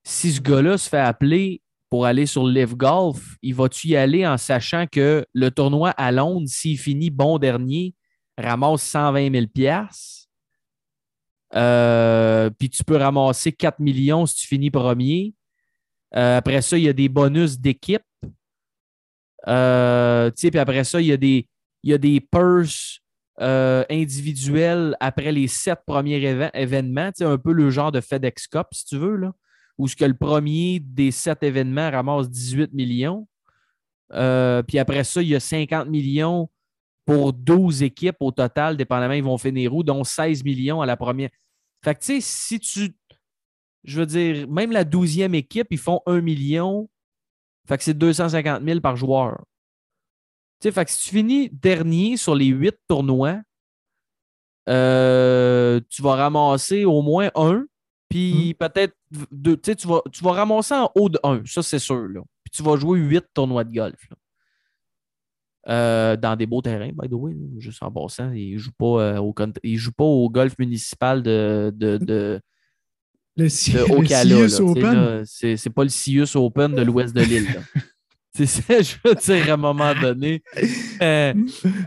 Si 0.03 0.33
ce 0.33 0.41
gars-là 0.41 0.79
se 0.79 0.89
fait 0.89 0.99
appeler 0.99 1.63
pour 1.89 2.07
aller 2.07 2.27
sur 2.27 2.45
le 2.45 2.53
Live 2.53 2.77
Golf, 2.77 3.37
il 3.43 3.55
va-tu 3.55 3.89
y 3.89 3.97
aller 3.97 4.27
en 4.27 4.37
sachant 4.37 4.87
que 4.87 5.25
le 5.33 5.51
tournoi 5.51 5.91
à 5.91 6.11
Londres, 6.13 6.49
s'il 6.49 6.79
finit 6.79 7.11
bon 7.11 7.39
dernier, 7.39 7.95
ramasse 8.37 8.83
120 8.83 9.33
000 9.33 9.47
Euh, 11.55 12.51
Puis 12.59 12.71
tu 12.71 12.85
peux 12.85 12.97
ramasser 12.97 13.53
4 13.53 13.79
millions 13.81 14.27
si 14.27 14.37
tu 14.37 14.47
finis 14.47 14.71
premier. 14.71 15.35
Euh, 16.17 16.39
après 16.39 16.63
ça, 16.63 16.79
il 16.79 16.85
y 16.85 16.89
a 16.89 16.93
des 16.93 17.09
bonus 17.09 17.59
d'équipe. 17.59 18.03
Euh, 19.47 20.31
puis 20.31 20.59
après 20.59 20.85
ça, 20.85 21.01
il 21.01 21.07
y 21.07 21.13
a 21.13 21.17
des, 21.17 21.49
il 21.83 21.91
y 21.91 21.95
a 21.95 21.99
des 21.99 22.21
purses 22.21 23.01
euh, 23.41 23.85
individuelles 23.91 24.97
après 25.01 25.33
les 25.33 25.49
sept 25.49 25.81
premiers 25.87 26.51
événements. 26.55 27.11
Un 27.21 27.39
peu 27.39 27.53
le 27.53 27.71
genre 27.71 27.93
de 27.93 28.01
FedEx 28.01 28.47
Cup, 28.47 28.69
si 28.73 28.85
tu 28.85 28.97
veux, 28.97 29.17
là 29.17 29.33
où 29.79 29.89
ce 29.89 29.97
que 29.97 30.05
le 30.05 30.15
premier 30.15 30.81
des 30.81 31.11
sept 31.11 31.43
événements 31.43 31.91
ramasse 31.91 32.31
18 32.31 32.73
millions. 32.73 33.27
Euh, 34.13 34.63
puis 34.63 34.79
après 34.79 35.05
ça, 35.05 35.23
il 35.23 35.29
y 35.29 35.35
a 35.35 35.41
50 35.41 35.89
millions 35.89 36.49
pour 37.05 37.33
12 37.33 37.83
équipes 37.83 38.17
au 38.21 38.31
total, 38.31 38.77
dépendamment, 38.77 39.15
ils 39.15 39.25
vont 39.25 39.39
finir 39.39 39.75
où, 39.75 39.83
dont 39.83 40.05
16 40.05 40.45
millions 40.45 40.81
à 40.81 40.87
la 40.87 40.97
première. 40.97 41.31
Fait 41.85 41.95
que, 41.95 42.01
tu 42.01 42.07
sais, 42.07 42.21
si 42.21 42.61
tu. 42.61 42.97
Je 43.83 44.01
veux 44.01 44.07
dire, 44.07 44.49
même 44.49 44.73
la 44.73 44.85
12e 44.85 45.35
équipe, 45.35 45.67
ils 45.71 45.79
font 45.79 46.01
1 46.07 46.23
million. 46.23 46.89
Fait 47.69 47.77
que 47.77 47.85
c'est 47.85 47.95
250 47.95 48.63
000 48.65 48.81
par 48.81 48.97
joueur. 48.97 49.45
Tu 50.65 50.71
sais, 50.71 50.73
fait 50.73 50.87
que 50.87 50.91
si 50.93 51.03
tu 51.03 51.11
finis 51.11 51.51
dernier 51.51 52.17
sur 52.17 52.35
les 52.35 52.47
8 52.47 52.75
tournois, 52.89 53.39
euh, 54.67 55.79
tu 55.91 56.01
vas 56.01 56.15
ramasser 56.15 56.87
au 56.87 57.03
moins 57.03 57.31
un, 57.35 57.67
puis 58.09 58.55
peut-être 58.59 58.97
deux. 59.31 59.59
Tu 59.59 59.73
sais, 59.73 59.77
tu 59.77 59.87
vas, 59.87 60.01
tu 60.11 60.25
vas 60.25 60.33
ramasser 60.33 60.73
en 60.73 60.91
haut 60.95 61.11
de 61.11 61.19
un, 61.23 61.43
ça 61.45 61.63
c'est 61.63 61.79
sûr. 61.79 62.09
Là. 62.09 62.23
Puis 62.43 62.51
tu 62.51 62.63
vas 62.63 62.77
jouer 62.77 62.99
8 62.99 63.27
tournois 63.35 63.65
de 63.65 63.75
golf. 63.75 64.09
là. 64.11 64.17
Euh, 65.69 66.17
dans 66.17 66.35
des 66.35 66.47
beaux 66.47 66.63
terrains, 66.63 66.93
by 66.99 67.11
the 67.11 67.13
way, 67.13 67.37
juste 67.59 67.83
en 67.83 67.91
passant. 67.93 68.33
Ils 68.33 68.55
ne 68.55 68.59
jouent, 68.59 68.73
pas, 68.73 69.03
euh, 69.03 69.19
au, 69.19 69.35
cont- 69.35 69.53
ils 69.63 69.77
jouent 69.77 69.93
pas 69.93 70.05
au 70.05 70.31
golf 70.31 70.55
municipal 70.59 71.23
de, 71.23 71.71
de, 71.77 71.99
de, 71.99 72.41
Le. 73.37 73.51
CIUS 73.51 74.61
Open. 74.61 75.25
c'est 75.27 75.71
pas 75.75 75.83
le 75.83 75.91
CIUS 75.91 76.37
Open 76.37 76.75
de 76.75 76.81
l'ouest 76.81 77.15
de 77.15 77.21
l'île. 77.21 77.61
C'est 78.37 78.47
ça, 78.47 78.83
je 78.83 78.97
veux 79.05 79.15
dire, 79.15 79.51
à 79.51 79.53
un 79.55 79.57
moment 79.57 79.95
donné. 79.95 80.43
Euh, 81.01 81.33
euh, 81.33 81.35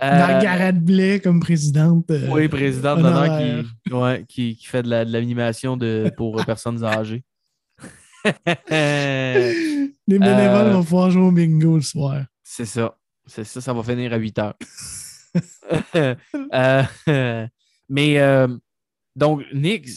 Margaret 0.02 0.72
Blais 0.74 1.20
comme 1.20 1.40
présidente. 1.42 2.10
euh, 2.10 2.30
oui, 2.32 2.48
président 2.48 2.96
d'honneur 2.96 3.38
qui, 3.86 3.94
ouais, 3.94 4.26
qui, 4.30 4.56
qui 4.56 4.66
fait 4.66 4.82
de 4.84 4.90
la- 4.90 5.04
de 5.04 5.12
l'animation 5.12 5.76
de, 5.76 6.10
pour 6.16 6.40
euh, 6.40 6.44
personnes 6.44 6.84
âgées. 6.86 7.24
Les 8.70 10.20
bénévoles 10.20 10.72
vont 10.72 10.84
pouvoir 10.84 11.12
jouer 11.12 11.24
au 11.24 11.32
bingo 11.32 11.76
le 11.76 11.82
soir. 11.82 12.24
C'est 12.44 12.66
ça. 12.66 12.98
C'est 13.26 13.44
ça, 13.44 13.60
ça 13.60 13.74
va 13.74 13.84
finir 13.84 14.14
à 14.14 14.18
8 14.18 14.40
heures. 14.40 14.56
Mais 17.90 18.48
donc, 19.16 19.42
Nick, 19.54 19.88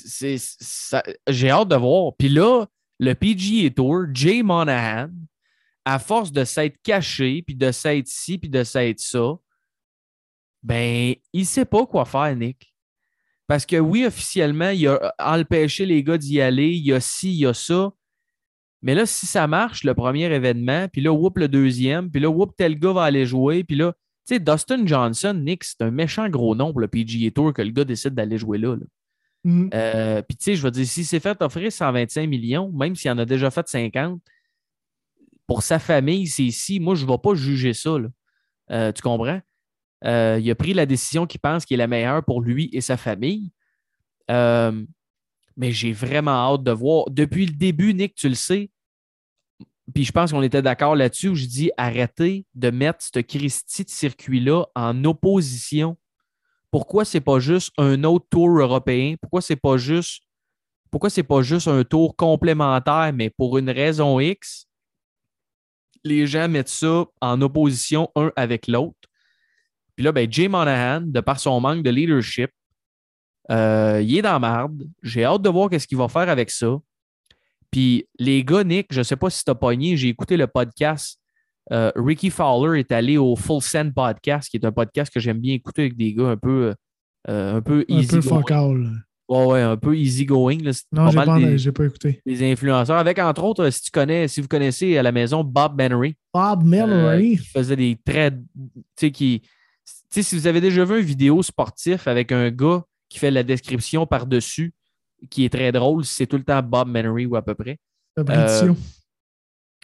j'ai 1.28 1.50
hâte 1.50 1.68
de 1.68 1.76
voir. 1.76 2.12
Puis 2.18 2.28
là, 2.28 2.66
le 2.98 3.14
PGA 3.14 3.70
Tour, 3.70 4.04
Jay 4.12 4.42
Monahan, 4.42 5.10
à 5.84 5.98
force 5.98 6.32
de 6.32 6.44
s'être 6.44 6.76
caché, 6.82 7.42
puis 7.42 7.54
de 7.54 7.72
s'être 7.72 8.06
ci, 8.06 8.38
puis 8.38 8.50
de 8.50 8.64
s'être 8.64 9.00
ça, 9.00 9.36
ben, 10.62 11.14
il 11.32 11.46
sait 11.46 11.64
pas 11.64 11.86
quoi 11.86 12.04
faire, 12.04 12.34
Nick. 12.36 12.74
Parce 13.46 13.66
que 13.66 13.76
oui, 13.76 14.06
officiellement, 14.06 14.70
il 14.70 14.86
a 14.86 15.14
empêché 15.18 15.86
les 15.86 16.04
gars 16.04 16.18
d'y 16.18 16.40
aller, 16.40 16.68
il 16.68 16.86
y 16.86 16.92
a 16.92 17.00
ci, 17.00 17.32
il 17.32 17.38
y 17.38 17.46
a 17.46 17.54
ça. 17.54 17.92
Mais 18.82 18.94
là, 18.94 19.06
si 19.06 19.26
ça 19.26 19.46
marche, 19.46 19.84
le 19.84 19.94
premier 19.94 20.32
événement, 20.32 20.88
puis 20.88 21.02
là, 21.02 21.12
whoop, 21.12 21.38
le 21.38 21.48
deuxième, 21.48 22.10
puis 22.10 22.20
là, 22.20 22.30
whoop, 22.30 22.54
tel 22.56 22.78
gars 22.78 22.92
va 22.92 23.04
aller 23.04 23.26
jouer, 23.26 23.64
puis 23.64 23.76
là, 23.76 23.92
tu 24.26 24.34
sais, 24.34 24.40
Dustin 24.40 24.86
Johnson, 24.86 25.34
Nick, 25.34 25.64
c'est 25.64 25.82
un 25.82 25.90
méchant 25.90 26.28
gros 26.28 26.54
nom 26.54 26.70
pour 26.70 26.80
le 26.80 26.88
PGA 26.88 27.30
Tour 27.30 27.52
que 27.52 27.62
le 27.62 27.70
gars 27.70 27.84
décide 27.84 28.14
d'aller 28.14 28.38
jouer 28.38 28.58
là. 28.58 28.76
là. 28.76 28.86
Mhm. 29.42 29.70
Euh, 29.74 30.22
puis 30.22 30.36
tu 30.36 30.44
sais, 30.44 30.54
je 30.54 30.62
veux 30.62 30.70
dire, 30.70 30.86
s'il 30.86 31.04
s'est 31.04 31.20
fait 31.20 31.40
offrir 31.42 31.72
125 31.72 32.28
millions, 32.28 32.70
même 32.70 32.94
s'il 32.94 33.10
en 33.10 33.18
a 33.18 33.24
déjà 33.24 33.50
fait 33.50 33.66
50, 33.66 34.20
pour 35.50 35.64
sa 35.64 35.80
famille, 35.80 36.28
c'est 36.28 36.44
ici. 36.44 36.78
Moi, 36.78 36.94
je 36.94 37.04
ne 37.04 37.10
vais 37.10 37.18
pas 37.18 37.34
juger 37.34 37.74
ça. 37.74 37.96
Euh, 38.70 38.92
tu 38.92 39.02
comprends? 39.02 39.40
Euh, 40.04 40.38
il 40.40 40.48
a 40.48 40.54
pris 40.54 40.74
la 40.74 40.86
décision 40.86 41.26
qu'il 41.26 41.40
pense 41.40 41.64
qui 41.64 41.74
est 41.74 41.76
la 41.76 41.88
meilleure 41.88 42.24
pour 42.24 42.40
lui 42.40 42.70
et 42.72 42.80
sa 42.80 42.96
famille. 42.96 43.50
Euh, 44.30 44.86
mais 45.56 45.72
j'ai 45.72 45.92
vraiment 45.92 46.30
hâte 46.54 46.62
de 46.62 46.70
voir. 46.70 47.06
Depuis 47.10 47.46
le 47.46 47.54
début, 47.54 47.94
Nick, 47.94 48.14
tu 48.14 48.28
le 48.28 48.36
sais, 48.36 48.70
puis 49.92 50.04
je 50.04 50.12
pense 50.12 50.30
qu'on 50.30 50.42
était 50.42 50.62
d'accord 50.62 50.94
là-dessus, 50.94 51.30
où 51.30 51.34
je 51.34 51.46
dis 51.46 51.72
arrêtez 51.76 52.46
de 52.54 52.70
mettre 52.70 53.04
ce 53.12 53.18
Christie 53.18 53.84
de 53.84 53.90
circuit-là 53.90 54.66
en 54.76 55.04
opposition. 55.04 55.96
Pourquoi 56.70 57.04
c'est 57.04 57.20
pas 57.20 57.40
juste 57.40 57.72
un 57.76 58.04
autre 58.04 58.26
tour 58.30 58.56
européen? 58.56 59.16
Pourquoi 59.20 59.40
c'est 59.42 59.56
pas 59.56 59.78
juste 59.78 60.22
pourquoi 60.92 61.10
c'est 61.10 61.24
pas 61.24 61.42
juste 61.42 61.66
un 61.66 61.82
tour 61.82 62.14
complémentaire, 62.14 63.12
mais 63.12 63.30
pour 63.30 63.58
une 63.58 63.70
raison 63.70 64.20
X, 64.20 64.69
les 66.04 66.26
gens 66.26 66.48
mettent 66.48 66.68
ça 66.68 67.04
en 67.20 67.40
opposition 67.42 68.10
un 68.16 68.32
avec 68.36 68.66
l'autre. 68.66 68.96
Puis 69.96 70.04
là, 70.04 70.12
ben, 70.12 70.30
Jay 70.30 70.48
Monahan, 70.48 71.02
de 71.02 71.20
par 71.20 71.38
son 71.40 71.60
manque 71.60 71.82
de 71.82 71.90
leadership, 71.90 72.50
Euh, 73.50 74.00
il 74.00 74.16
est 74.16 74.22
dans 74.22 74.34
la 74.34 74.38
marde. 74.38 74.88
J'ai 75.02 75.24
hâte 75.24 75.42
de 75.42 75.48
voir 75.48 75.68
qu'est-ce 75.68 75.88
qu'il 75.88 75.98
va 75.98 76.06
faire 76.06 76.28
avec 76.28 76.50
ça. 76.50 76.78
Puis 77.72 78.06
les 78.18 78.44
gars, 78.44 78.62
Nick, 78.62 78.86
je 78.92 79.00
ne 79.00 79.02
sais 79.02 79.16
pas 79.16 79.28
si 79.28 79.44
tu 79.44 79.50
as 79.50 79.56
pogné, 79.56 79.96
j'ai 79.96 80.08
écouté 80.08 80.36
le 80.36 80.46
podcast. 80.46 81.18
Euh, 81.72 81.90
Ricky 81.96 82.30
Fowler 82.30 82.78
est 82.78 82.92
allé 82.92 83.18
au 83.18 83.34
Full 83.34 83.60
Send 83.60 83.92
Podcast, 83.92 84.48
qui 84.48 84.56
est 84.56 84.64
un 84.64 84.70
podcast 84.70 85.12
que 85.12 85.18
j'aime 85.18 85.40
bien 85.40 85.54
écouter 85.54 85.82
avec 85.82 85.96
des 85.96 86.14
gars 86.14 86.28
un 86.28 86.36
peu, 86.36 86.74
euh, 87.28 87.56
un 87.56 87.60
peu 87.60 87.84
Un 87.88 87.98
easy 87.98 88.20
peu 88.20 88.40
going. 88.40 88.92
Ouais, 89.30 89.44
ouais, 89.46 89.60
un 89.62 89.76
peu 89.76 89.96
easy 89.96 90.26
going. 90.26 90.58
là. 90.58 90.72
C'est 90.72 90.82
Non, 90.92 91.04
pas 91.04 91.10
j'ai 91.10 91.16
mal 91.16 91.26
pas, 91.26 91.38
des, 91.38 91.72
pas 91.72 91.84
écouté. 91.84 92.20
des 92.26 92.52
influenceurs. 92.52 92.96
Avec 92.98 93.18
entre 93.20 93.44
autres, 93.44 93.64
euh, 93.66 93.70
si 93.70 93.80
tu 93.82 93.90
connais, 93.92 94.26
si 94.26 94.40
vous 94.40 94.48
connaissez 94.48 94.98
à 94.98 95.04
la 95.04 95.12
maison 95.12 95.44
Bob 95.44 95.76
Bennery, 95.76 96.16
Bob 96.34 96.62
euh, 96.62 96.66
Mallory. 96.66 97.38
qui 97.38 97.46
faisait 97.46 97.76
des 97.76 97.96
traits, 98.04 98.34
tu 98.36 98.82
sais, 98.98 99.10
qui. 99.12 99.40
Tu 99.42 99.52
sais, 100.10 100.22
si 100.24 100.34
vous 100.36 100.48
avez 100.48 100.60
déjà 100.60 100.84
vu 100.84 100.98
une 100.98 101.04
vidéo 101.06 101.42
sportif 101.44 102.08
avec 102.08 102.32
un 102.32 102.50
gars 102.50 102.82
qui 103.08 103.20
fait 103.20 103.30
la 103.30 103.44
description 103.44 104.04
par-dessus, 104.04 104.74
qui 105.30 105.44
est 105.44 105.50
très 105.50 105.70
drôle, 105.70 106.04
c'est 106.04 106.26
tout 106.26 106.36
le 106.36 106.42
temps 106.42 106.60
Bob 106.62 106.90
Bennery 106.92 107.26
ou 107.26 107.36
à 107.36 107.42
peu 107.42 107.54
près. 107.54 107.78
prédiction. 108.16 108.76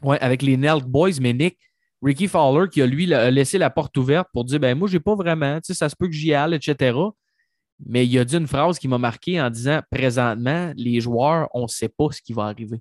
Ouais, 0.02 0.18
avec 0.20 0.42
les 0.42 0.56
Nelk 0.56 0.84
Boys, 0.86 1.20
mais 1.20 1.32
Nick, 1.32 1.56
Ricky 2.02 2.26
Fowler, 2.26 2.68
qui 2.68 2.82
a 2.82 2.86
lui 2.86 3.06
laissé 3.06 3.58
la 3.58 3.70
porte 3.70 3.96
ouverte 3.96 4.26
pour 4.32 4.44
dire 4.44 4.58
ben 4.58 4.76
moi, 4.76 4.88
j'ai 4.88 5.00
pas 5.00 5.14
vraiment, 5.14 5.56
tu 5.60 5.66
sais, 5.68 5.74
ça 5.74 5.88
se 5.88 5.94
peut 5.96 6.08
que 6.08 6.12
j'y 6.14 6.34
aille, 6.34 6.54
etc. 6.54 6.98
Mais 7.84 8.06
il 8.06 8.18
a 8.18 8.24
dit 8.24 8.36
une 8.36 8.46
phrase 8.46 8.78
qui 8.78 8.88
m'a 8.88 8.98
marqué 8.98 9.40
en 9.40 9.50
disant 9.50 9.80
présentement, 9.90 10.72
les 10.76 11.00
joueurs, 11.00 11.48
on 11.52 11.62
ne 11.62 11.68
sait 11.68 11.90
pas 11.90 12.06
ce 12.10 12.22
qui 12.22 12.32
va 12.32 12.44
arriver. 12.44 12.80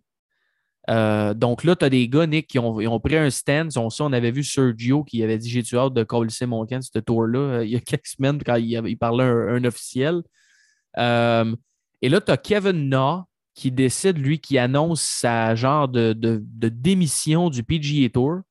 Euh, 0.89 1.33
donc 1.33 1.63
là, 1.63 1.75
tu 1.75 1.85
as 1.85 1.89
des 1.89 2.07
gars, 2.07 2.27
Nick, 2.27 2.47
qui 2.47 2.59
ont, 2.59 2.75
ont 2.75 2.99
pris 2.99 3.17
un 3.17 3.29
stand. 3.29 3.71
On, 3.75 3.89
ça, 3.89 4.03
on 4.03 4.13
avait 4.13 4.31
vu 4.31 4.43
Sergio 4.43 5.03
qui 5.03 5.23
avait 5.23 5.37
dit 5.37 5.49
J'ai-tu 5.49 5.77
hâte 5.77 5.93
de 5.93 6.03
coller 6.03 6.29
mon 6.47 6.65
camp, 6.65 6.81
ce 6.81 6.99
tour-là, 6.99 7.39
euh, 7.39 7.65
il 7.65 7.71
y 7.71 7.75
a 7.75 7.79
quelques 7.81 8.07
semaines 8.07 8.41
quand 8.43 8.55
il, 8.55 8.97
parlait 8.97 9.23
un, 9.23 9.63
officiel. 9.65 10.21
Euh, 10.97 11.55
et 12.01 12.09
là, 12.09 12.21
tu 12.21 12.31
as 12.31 12.37
Kevin 12.37 12.89
Na 12.89 13.25
qui 13.53 13.71
décide, 13.71 14.17
lui, 14.17 14.39
qui 14.39 14.57
annonce 14.57 15.01
sa 15.01 15.55
genre 15.55 15.87
de, 15.87 16.13
de- 16.13 16.69
démission 16.69 17.49
du 17.49 17.63
PGA 17.63 18.09
Tour. 18.09 18.41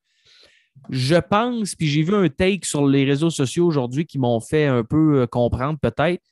Je 0.90 1.16
pense, 1.16 1.74
puis 1.74 1.86
j'ai 1.86 2.02
vu 2.02 2.14
un 2.14 2.28
take 2.28 2.66
sur 2.66 2.86
les 2.86 3.04
réseaux 3.04 3.30
sociaux 3.30 3.66
aujourd'hui 3.66 4.06
qui 4.06 4.18
m'ont 4.18 4.40
fait 4.40 4.66
un 4.66 4.82
peu 4.82 5.26
comprendre 5.26 5.78
peut-être. 5.78 6.22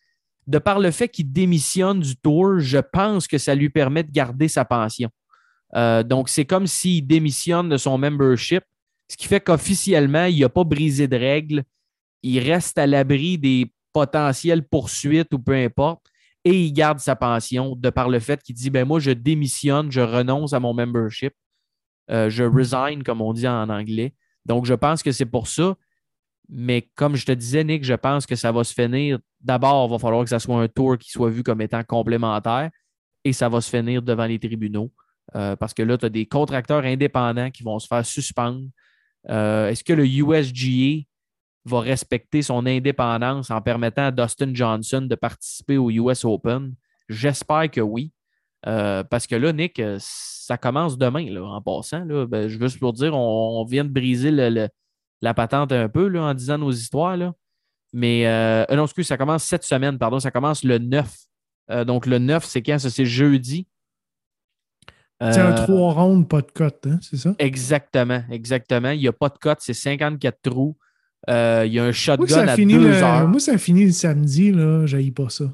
De 0.46 0.58
par 0.58 0.80
le 0.80 0.90
fait 0.90 1.08
qu'il 1.08 1.32
démissionne 1.32 2.00
du 2.00 2.16
tour, 2.16 2.58
je 2.58 2.78
pense 2.78 3.26
que 3.26 3.38
ça 3.38 3.54
lui 3.54 3.70
permet 3.70 4.02
de 4.02 4.10
garder 4.10 4.48
sa 4.48 4.64
pension. 4.64 5.08
Euh, 5.74 6.02
donc, 6.02 6.28
c'est 6.28 6.44
comme 6.44 6.66
s'il 6.66 7.06
démissionne 7.06 7.68
de 7.68 7.76
son 7.76 7.96
membership, 7.96 8.64
ce 9.08 9.16
qui 9.16 9.26
fait 9.26 9.40
qu'officiellement, 9.40 10.24
il 10.24 10.40
n'a 10.40 10.48
pas 10.48 10.64
brisé 10.64 11.06
de 11.06 11.16
règles. 11.16 11.64
Il 12.22 12.38
reste 12.40 12.78
à 12.78 12.86
l'abri 12.86 13.38
des 13.38 13.72
potentielles 13.92 14.66
poursuites 14.66 15.32
ou 15.34 15.38
peu 15.38 15.54
importe, 15.54 16.06
et 16.44 16.64
il 16.64 16.72
garde 16.72 16.98
sa 16.98 17.14
pension 17.14 17.76
de 17.76 17.90
par 17.90 18.08
le 18.08 18.18
fait 18.18 18.42
qu'il 18.42 18.54
dit 18.54 18.70
ben 18.70 18.86
moi, 18.86 19.00
je 19.00 19.10
démissionne, 19.10 19.92
je 19.92 20.00
renonce 20.00 20.52
à 20.52 20.60
mon 20.60 20.74
membership. 20.74 21.34
Euh, 22.10 22.28
je 22.30 22.42
resign, 22.42 23.02
comme 23.02 23.20
on 23.20 23.32
dit 23.32 23.46
en 23.46 23.68
anglais. 23.68 24.14
Donc, 24.44 24.66
je 24.66 24.74
pense 24.74 25.02
que 25.02 25.12
c'est 25.12 25.26
pour 25.26 25.46
ça. 25.46 25.76
Mais 26.54 26.86
comme 26.94 27.16
je 27.16 27.24
te 27.24 27.32
disais, 27.32 27.64
Nick, 27.64 27.82
je 27.82 27.94
pense 27.94 28.26
que 28.26 28.36
ça 28.36 28.52
va 28.52 28.62
se 28.62 28.74
finir. 28.74 29.18
D'abord, 29.40 29.88
il 29.88 29.92
va 29.92 29.98
falloir 29.98 30.22
que 30.22 30.28
ça 30.28 30.38
soit 30.38 30.60
un 30.60 30.68
tour 30.68 30.98
qui 30.98 31.10
soit 31.10 31.30
vu 31.30 31.42
comme 31.42 31.62
étant 31.62 31.82
complémentaire 31.82 32.70
et 33.24 33.32
ça 33.32 33.48
va 33.48 33.62
se 33.62 33.70
finir 33.74 34.02
devant 34.02 34.26
les 34.26 34.38
tribunaux. 34.38 34.92
Euh, 35.34 35.56
parce 35.56 35.72
que 35.72 35.82
là, 35.82 35.96
tu 35.96 36.04
as 36.04 36.08
des 36.10 36.26
contracteurs 36.26 36.84
indépendants 36.84 37.50
qui 37.50 37.62
vont 37.62 37.78
se 37.78 37.86
faire 37.86 38.04
suspendre. 38.04 38.66
Euh, 39.30 39.68
Est-ce 39.68 39.82
que 39.82 39.94
le 39.94 40.06
USGA 40.06 41.04
va 41.64 41.80
respecter 41.80 42.42
son 42.42 42.66
indépendance 42.66 43.50
en 43.50 43.62
permettant 43.62 44.06
à 44.06 44.10
Dustin 44.10 44.52
Johnson 44.52 45.02
de 45.02 45.14
participer 45.14 45.78
au 45.78 45.90
US 45.90 46.24
Open? 46.24 46.74
J'espère 47.08 47.70
que 47.70 47.80
oui. 47.80 48.12
Euh, 48.66 49.02
parce 49.04 49.26
que 49.26 49.36
là, 49.36 49.52
Nick, 49.54 49.80
ça 49.98 50.58
commence 50.58 50.98
demain, 50.98 51.34
en 51.42 51.62
passant. 51.62 52.04
Ben, 52.04 52.48
je 52.48 52.58
veux 52.58 52.68
juste 52.68 52.78
pour 52.80 52.92
dire, 52.92 53.16
on, 53.16 53.64
vient 53.64 53.84
de 53.84 53.90
briser 53.90 54.30
le- 54.30 54.68
la 55.22 55.32
patente 55.34 55.72
un 55.72 55.88
peu 55.88 56.08
là, 56.08 56.22
en 56.24 56.34
disant 56.34 56.58
nos 56.58 56.72
histoires. 56.72 57.16
Là. 57.16 57.32
Mais 57.92 58.26
euh, 58.26 58.64
euh, 58.70 58.76
non, 58.76 58.84
excuse, 58.84 59.06
ça 59.06 59.16
commence 59.16 59.44
cette 59.44 59.64
semaine, 59.64 59.98
pardon, 59.98 60.18
ça 60.20 60.30
commence 60.30 60.64
le 60.64 60.78
9. 60.78 61.10
Euh, 61.70 61.84
donc 61.84 62.06
le 62.06 62.18
9, 62.18 62.44
c'est 62.44 62.62
quand? 62.62 62.78
Ça, 62.78 62.90
c'est 62.90 63.06
jeudi. 63.06 63.66
C'est 65.20 65.38
un 65.38 65.52
Euh, 65.52 65.64
3 65.66 65.92
rondes, 65.92 66.28
pas 66.28 66.42
de 66.42 66.50
cote, 66.50 66.84
hein, 66.86 66.98
c'est 67.00 67.16
ça? 67.16 67.34
Exactement, 67.38 68.24
exactement. 68.30 68.90
Il 68.90 68.98
n'y 68.98 69.06
a 69.06 69.12
pas 69.12 69.28
de 69.28 69.38
cote, 69.38 69.58
c'est 69.60 69.74
54 69.74 70.42
trous. 70.42 70.76
Euh, 71.30 71.62
il 71.64 71.72
y 71.72 71.78
a 71.78 71.84
un 71.84 71.92
shotgun 71.92 72.48
à 72.48 72.56
2 72.56 72.64
le, 72.64 72.92
heures. 72.94 73.28
moi, 73.28 73.38
ça 73.38 73.56
finit 73.56 73.84
le 73.84 73.92
samedi, 73.92 74.50
là. 74.50 74.84
J'haïs 74.86 75.12
pas 75.12 75.28
ça. 75.28 75.44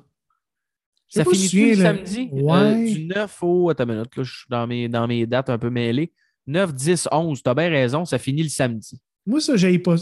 Ça 1.08 1.24
pas 1.24 1.30
finit 1.32 1.74
le 1.74 1.82
là. 1.82 1.94
samedi? 1.94 2.28
Ouais. 2.32 2.54
Euh, 2.56 2.94
du 2.94 3.04
9 3.06 3.42
au. 3.42 3.68
Attends 3.68 3.84
une 3.84 3.92
minute, 3.92 4.16
là, 4.16 4.22
je 4.22 4.32
suis 4.32 4.46
dans 4.48 4.66
mes, 4.66 4.88
dans 4.88 5.06
mes 5.06 5.26
dates 5.26 5.50
un 5.50 5.58
peu 5.58 5.68
mêlées. 5.68 6.12
9, 6.46 6.72
10, 6.72 7.08
11. 7.12 7.42
Tu 7.42 7.50
as 7.50 7.54
bien 7.54 7.68
raison, 7.68 8.06
ça 8.06 8.18
finit 8.18 8.42
le 8.42 8.48
samedi. 8.48 8.98
Moi, 9.28 9.40
ça, 9.40 9.56
j'haïs 9.56 9.78
pas. 9.78 9.96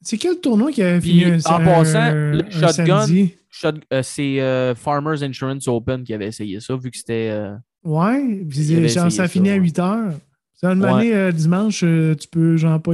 C'est 0.00 0.16
quel 0.18 0.40
tournoi 0.40 0.72
qui 0.72 0.82
a 0.82 0.98
Puis, 0.98 1.10
fini 1.20 1.24
un, 1.26 1.38
en 1.44 1.60
un- 1.60 1.64
passant, 1.64 2.10
le 2.12 2.44
un 2.44 2.50
shotgun-? 2.50 3.28
Shot- 3.50 3.72
euh, 3.92 4.02
c'est 4.02 4.40
euh, 4.40 4.74
Farmers 4.74 5.22
Insurance 5.22 5.68
Open 5.68 6.02
qui 6.04 6.14
avait 6.14 6.26
essayé 6.28 6.58
ça, 6.58 6.74
vu 6.76 6.90
que 6.90 6.96
c'était. 6.96 7.28
euh, 7.30 7.54
Ouais, 7.84 8.44
avait 8.76 8.88
genre, 8.88 9.10
ça 9.10 9.10
ça, 9.10 9.28
finit 9.28 9.50
à 9.50 9.54
ouais. 9.54 9.58
8 9.60 9.78
heures. 9.78 10.14
Ça 10.54 10.72
une 10.72 10.82
Ouais. 10.82 10.90
année, 10.90 11.14
euh, 11.14 11.32
dimanche, 11.32 11.80
tu 11.80 12.28
peux, 12.30 12.56
genre, 12.56 12.80
pas. 12.80 12.92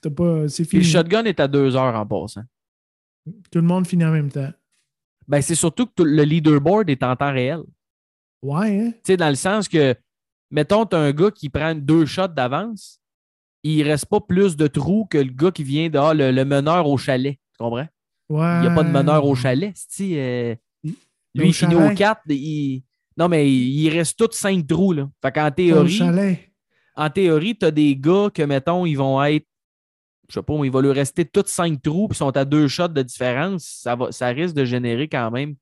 t'as 0.00 0.10
pas 0.10 0.48
c'est 0.48 0.64
Puis 0.64 0.78
le 0.78 0.84
fini. 0.84 0.92
shotgun 0.94 1.24
est 1.24 1.38
à 1.40 1.46
2 1.48 1.76
heures 1.76 1.94
en 1.94 2.06
passant. 2.06 2.42
Tout 3.26 3.58
le 3.58 3.62
monde 3.62 3.86
finit 3.86 4.04
en 4.04 4.12
même 4.12 4.30
temps. 4.30 4.50
Ben, 5.28 5.42
c'est 5.42 5.54
surtout 5.54 5.86
que 5.86 6.02
le 6.02 6.22
leaderboard 6.22 6.88
est 6.90 7.02
en 7.02 7.14
temps 7.14 7.32
réel. 7.32 7.60
Ouais, 8.42 8.80
hein? 8.80 8.90
Tu 8.92 9.00
sais, 9.12 9.16
dans 9.16 9.28
le 9.28 9.34
sens 9.34 9.68
que, 9.68 9.94
mettons, 10.50 10.86
tu 10.86 10.96
as 10.96 11.00
un 11.00 11.12
gars 11.12 11.30
qui 11.30 11.48
prend 11.50 11.74
deux 11.74 12.06
shots 12.06 12.28
d'avance, 12.28 12.99
il 13.62 13.82
reste 13.82 14.06
pas 14.06 14.20
plus 14.20 14.56
de 14.56 14.66
trous 14.66 15.06
que 15.06 15.18
le 15.18 15.32
gars 15.32 15.50
qui 15.50 15.64
vient 15.64 15.88
de 15.88 15.98
ah, 15.98 16.14
le, 16.14 16.30
le 16.30 16.44
meneur 16.44 16.88
au 16.88 16.96
chalet. 16.96 17.34
Tu 17.34 17.58
comprends? 17.58 17.86
Ouais. 18.28 18.56
Il 18.58 18.60
n'y 18.62 18.66
a 18.68 18.74
pas 18.74 18.84
de 18.84 18.90
meneur 18.90 19.24
au 19.26 19.34
chalet. 19.34 19.74
euh, 20.00 20.54
lui, 21.34 21.48
il 21.48 21.54
finit 21.54 21.74
au 21.74 21.94
4. 21.94 22.22
Il... 22.28 22.82
Non, 23.16 23.28
mais 23.28 23.50
il 23.52 23.88
reste 23.90 24.18
tous 24.18 24.36
cinq 24.36 24.66
trous. 24.66 24.92
Là. 24.92 25.08
Fait 25.22 25.32
qu'en 25.32 25.48
Au 25.48 25.50
théorie, 25.50 25.90
chalet. 25.92 26.38
en 26.96 27.10
théorie, 27.10 27.56
tu 27.58 27.66
as 27.66 27.70
des 27.70 27.96
gars 27.96 28.30
que, 28.32 28.42
mettons, 28.42 28.86
ils 28.86 28.94
vont 28.94 29.22
être, 29.24 29.46
je 30.28 30.34
sais 30.34 30.42
pas, 30.42 30.54
il 30.64 30.70
va 30.70 30.80
leur 30.80 30.94
rester 30.94 31.24
tous 31.24 31.46
cinq 31.46 31.82
trous, 31.82 32.08
puis 32.08 32.14
ils 32.14 32.18
sont 32.18 32.36
à 32.36 32.44
deux 32.44 32.68
shots 32.68 32.88
de 32.88 33.02
différence. 33.02 33.64
Ça, 33.82 33.96
va, 33.96 34.12
ça 34.12 34.28
risque 34.28 34.54
de 34.54 34.64
générer 34.64 35.08
quand 35.08 35.30
même 35.30 35.56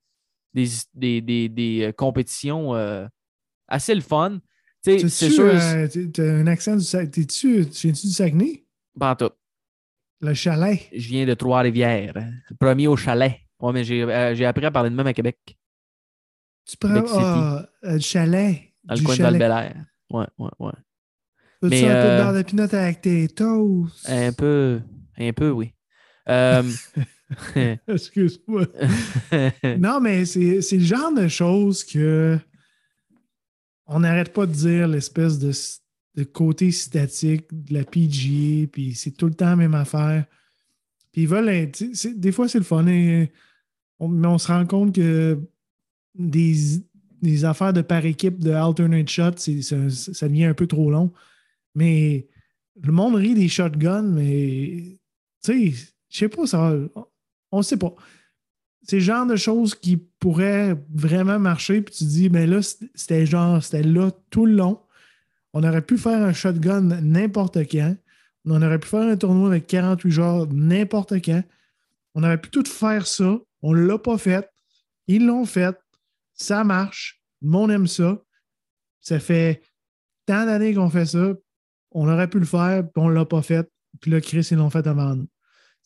des, 0.54 0.66
des, 0.94 1.20
des- 1.22 1.48
des, 1.48 1.82
euh, 1.84 1.92
compétitions 1.92 2.74
euh, 2.74 3.06
assez 3.66 3.94
le 3.94 4.02
fun. 4.02 4.38
Tu 4.96 5.02
Tu 5.02 5.08
C'est 5.08 5.30
sûr, 5.30 5.44
euh, 5.46 5.86
t'as 6.12 6.22
un 6.22 6.46
accent 6.46 6.76
du 6.76 6.84
Saguenay? 6.84 7.10
T'es-tu, 7.10 7.66
tu 7.68 7.86
viens-tu 7.88 8.06
du 8.06 8.12
Saguenay? 8.12 8.64
pas 8.98 9.14
tout. 9.16 9.30
Le 10.20 10.34
chalet? 10.34 10.80
Je 10.92 11.08
viens 11.08 11.26
de 11.26 11.34
Trois-Rivières. 11.34 12.12
hein. 12.16 12.30
Le 12.50 12.56
premier 12.56 12.88
au 12.88 12.96
chalet. 12.96 13.36
Ouais, 13.60 13.72
mais 13.72 13.84
j'ai 13.84 14.02
euh, 14.02 14.34
j'ai 14.34 14.46
appris 14.46 14.64
à 14.66 14.70
parler 14.70 14.90
de 14.90 14.94
même 14.94 15.06
à 15.06 15.12
Québec, 15.12 15.38
Tu 16.64 16.76
prends 16.76 17.04
ah, 17.08 17.66
euh, 17.84 17.92
le 17.94 17.98
chalet. 18.00 18.72
dans 18.84 18.94
le 18.94 19.00
coin 19.02 19.14
de 19.14 19.18
chalet. 19.18 19.38
val 19.38 19.86
Ouais, 20.10 20.26
ouais, 20.38 20.50
ouais. 20.58 20.72
Veux-tu 21.60 21.76
Mais, 21.76 21.88
un 21.88 22.02
peu 22.02 22.08
de 22.08 22.12
euh, 22.12 22.24
beurre 22.24 22.34
de 22.34 22.42
pinot 22.42 22.74
avec 22.74 23.00
tes 23.00 23.28
toasts? 23.28 24.08
Un 24.08 24.32
peu, 24.32 24.80
un 25.18 25.32
peu, 25.32 25.50
oui. 25.50 25.72
Euh, 26.28 26.62
Excuse-moi. 27.88 28.64
Non, 29.78 30.00
mais 30.00 30.24
c'est 30.24 30.60
c'est 30.62 30.76
le 30.78 30.84
genre 30.84 31.12
de 31.12 31.28
choses 31.28 31.84
que 31.84 32.38
on 33.88 34.00
n'arrête 34.00 34.32
pas 34.32 34.46
de 34.46 34.52
dire 34.52 34.86
l'espèce 34.86 35.38
de, 35.38 35.52
de 36.14 36.24
côté 36.24 36.70
statique 36.70 37.46
de 37.50 37.74
la 37.74 37.84
PGA, 37.84 38.66
puis 38.70 38.94
c'est 38.94 39.12
tout 39.12 39.26
le 39.26 39.34
temps 39.34 39.46
la 39.46 39.56
même 39.56 39.74
affaire. 39.74 40.26
Puis 41.10 41.22
ils 41.22 41.28
veulent. 41.28 41.70
Des 42.16 42.32
fois, 42.32 42.48
c'est 42.48 42.58
le 42.58 42.64
fun, 42.64 42.84
on- 43.98 44.08
mais 44.08 44.28
on 44.28 44.38
se 44.38 44.48
rend 44.48 44.66
compte 44.66 44.94
que 44.94 45.40
des, 46.14 46.82
affaires 47.44 47.72
de 47.72 47.80
par 47.80 48.04
équipe 48.04 48.38
de 48.38 48.52
alternate 48.52 49.38
c'est- 49.38 49.62
ça, 49.62 49.90
ça 49.90 50.28
devient 50.28 50.44
un 50.44 50.54
peu 50.54 50.66
trop 50.66 50.90
long. 50.90 51.12
Mais 51.74 52.28
le 52.82 52.92
monde 52.92 53.14
rit 53.16 53.34
des 53.34 53.48
shotguns, 53.48 54.02
mais 54.02 54.98
tu 55.42 55.70
sais, 55.72 55.90
je 56.10 56.18
sais 56.18 56.28
pas, 56.28 56.46
ça 56.46 56.76
on 57.50 57.62
sait 57.62 57.76
pas 57.76 57.94
c'est 58.82 58.96
le 58.96 59.02
genre 59.02 59.26
de 59.26 59.36
choses 59.36 59.74
qui 59.74 59.96
pourraient 59.96 60.76
vraiment 60.94 61.38
marcher. 61.38 61.82
Puis 61.82 61.94
tu 61.94 62.04
dis, 62.04 62.28
ben 62.28 62.48
là, 62.48 62.60
c'était 62.94 63.26
genre, 63.26 63.62
c'était 63.62 63.82
là 63.82 64.10
tout 64.30 64.46
le 64.46 64.54
long. 64.54 64.80
On 65.52 65.62
aurait 65.62 65.82
pu 65.82 65.98
faire 65.98 66.22
un 66.22 66.32
shotgun 66.32 66.80
n'importe 66.80 67.58
quand. 67.70 67.96
On 68.44 68.62
aurait 68.62 68.78
pu 68.78 68.88
faire 68.88 69.08
un 69.08 69.16
tournoi 69.16 69.48
avec 69.48 69.66
48 69.66 70.10
joueurs 70.10 70.46
n'importe 70.52 71.14
quand. 71.24 71.42
On 72.14 72.22
aurait 72.22 72.40
pu 72.40 72.50
tout 72.50 72.64
faire 72.64 73.06
ça. 73.06 73.38
On 73.62 73.74
ne 73.74 73.86
l'a 73.86 73.98
pas 73.98 74.18
fait. 74.18 74.48
Ils 75.06 75.26
l'ont 75.26 75.44
fait. 75.44 75.76
Ça 76.34 76.64
marche. 76.64 77.20
Le 77.42 77.48
monde 77.48 77.70
aime 77.70 77.86
ça. 77.86 78.22
Ça 79.00 79.20
fait 79.20 79.62
tant 80.26 80.46
d'années 80.46 80.74
qu'on 80.74 80.90
fait 80.90 81.06
ça. 81.06 81.34
On 81.90 82.08
aurait 82.08 82.28
pu 82.28 82.38
le 82.38 82.44
faire, 82.46 82.82
puis 82.82 83.02
on 83.02 83.08
ne 83.08 83.14
l'a 83.14 83.24
pas 83.24 83.42
fait. 83.42 83.68
Puis 84.00 84.10
là, 84.10 84.20
Chris, 84.20 84.48
ils 84.50 84.56
l'ont 84.56 84.70
fait 84.70 84.86
avant 84.86 85.14
nous. 85.14 85.28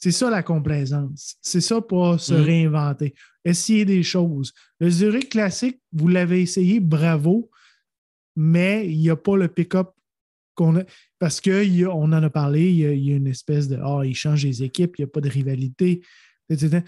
C'est 0.03 0.11
ça 0.11 0.29
la 0.31 0.43
complaisance. 0.43 1.37
C'est 1.41 1.61
ça 1.61 1.81
pour 1.81 2.19
se 2.19 2.35
Mm. 2.35 2.43
réinventer. 2.43 3.15
Essayer 3.45 3.85
des 3.85 4.03
choses. 4.03 4.53
Le 4.81 4.91
Zurich 4.91 5.29
classique, 5.29 5.81
vous 5.93 6.09
l'avez 6.09 6.43
essayé, 6.43 6.81
bravo, 6.81 7.51
mais 8.35 8.89
il 8.91 8.99
n'y 8.99 9.11
a 9.11 9.17
pas 9.17 9.37
le 9.37 9.47
pick-up 9.47 9.91
qu'on 10.57 10.77
a. 10.77 10.83
Parce 11.21 11.41
qu'on 11.41 11.93
en 11.95 12.13
a 12.13 12.31
parlé, 12.31 12.69
il 12.71 12.77
y 12.79 12.87
a, 12.87 12.93
il 12.93 13.05
y 13.05 13.13
a 13.13 13.17
une 13.17 13.29
espèce 13.29 13.69
de 13.69 13.79
Ah, 13.81 14.01
ils 14.05 14.15
changent 14.15 14.45
les 14.45 14.65
équipes, 14.65 14.95
il 14.99 15.03
n'y 15.03 15.05
a 15.05 15.09
pas 15.13 15.21
de 15.21 15.29
rivalité. 15.29 16.03
etc. 16.49 16.81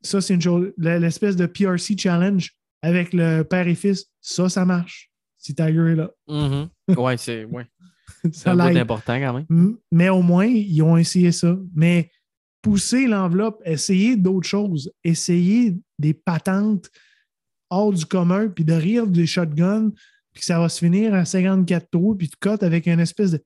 Ça, 0.00 0.20
c'est 0.22 0.34
une 0.34 0.40
chose. 0.40 0.72
L'espèce 0.78 1.36
de 1.36 1.44
PRC 1.46 1.96
challenge 1.98 2.52
avec 2.82 3.12
le 3.12 3.42
père 3.42 3.68
et 3.68 3.74
fils, 3.74 4.06
ça, 4.22 4.48
ça 4.48 4.64
marche. 4.64 5.10
Si 5.36 5.54
Tiger 5.54 5.90
est 5.92 5.96
là. 5.96 6.10
Mhm. 6.28 6.68
Ouais, 6.96 7.16
c'est 7.18 7.44
ouais. 7.44 7.66
C'est 8.32 8.48
important 8.48 9.20
quand 9.20 9.34
même. 9.34 9.76
Mais 9.92 10.08
au 10.08 10.22
moins, 10.22 10.46
ils 10.46 10.80
ont 10.82 10.96
essayé 10.96 11.30
ça. 11.30 11.56
Mais 11.74 12.10
pousser 12.68 13.06
l'enveloppe, 13.06 13.62
essayer 13.64 14.14
d'autres 14.14 14.46
choses, 14.46 14.92
essayer 15.02 15.74
des 15.98 16.12
patentes 16.12 16.90
hors 17.70 17.94
du 17.94 18.04
commun, 18.04 18.48
puis 18.48 18.62
de 18.62 18.74
rire 18.74 19.06
des 19.06 19.26
shotguns, 19.26 19.90
puis 20.32 20.40
que 20.40 20.44
ça 20.44 20.60
va 20.60 20.68
se 20.68 20.78
finir 20.78 21.14
à 21.14 21.24
54 21.24 21.88
trous, 21.90 22.14
puis 22.14 22.28
de 22.28 22.36
cote 22.38 22.62
avec 22.62 22.86
une 22.86 23.00
espèce 23.00 23.30
de. 23.30 23.42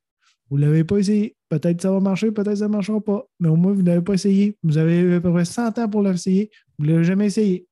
Vous 0.51 0.59
ne 0.59 0.67
l'avez 0.67 0.83
pas 0.83 0.99
essayé. 0.99 1.37
Peut-être 1.49 1.81
ça 1.81 1.93
va 1.93 2.01
marcher, 2.01 2.33
peut-être 2.33 2.57
ça 2.57 2.67
ne 2.67 2.73
marchera 2.73 3.01
pas. 3.01 3.25
Mais 3.39 3.49
au 3.49 3.55
moins, 3.55 3.73
vous 3.73 3.83
ne 3.83 3.87
l'avez 3.87 4.03
pas 4.03 4.15
essayé. 4.15 4.57
Vous 4.65 4.77
avez 4.77 4.99
eu 4.99 5.15
à 5.15 5.21
peu 5.21 5.33
près 5.33 5.45
100 5.45 5.79
ans 5.79 5.89
pour 5.89 6.03
l'essayer. 6.03 6.51
Vous 6.77 6.85
ne 6.85 6.93
l'avez 6.93 7.05
jamais 7.05 7.27
essayé. 7.27 7.67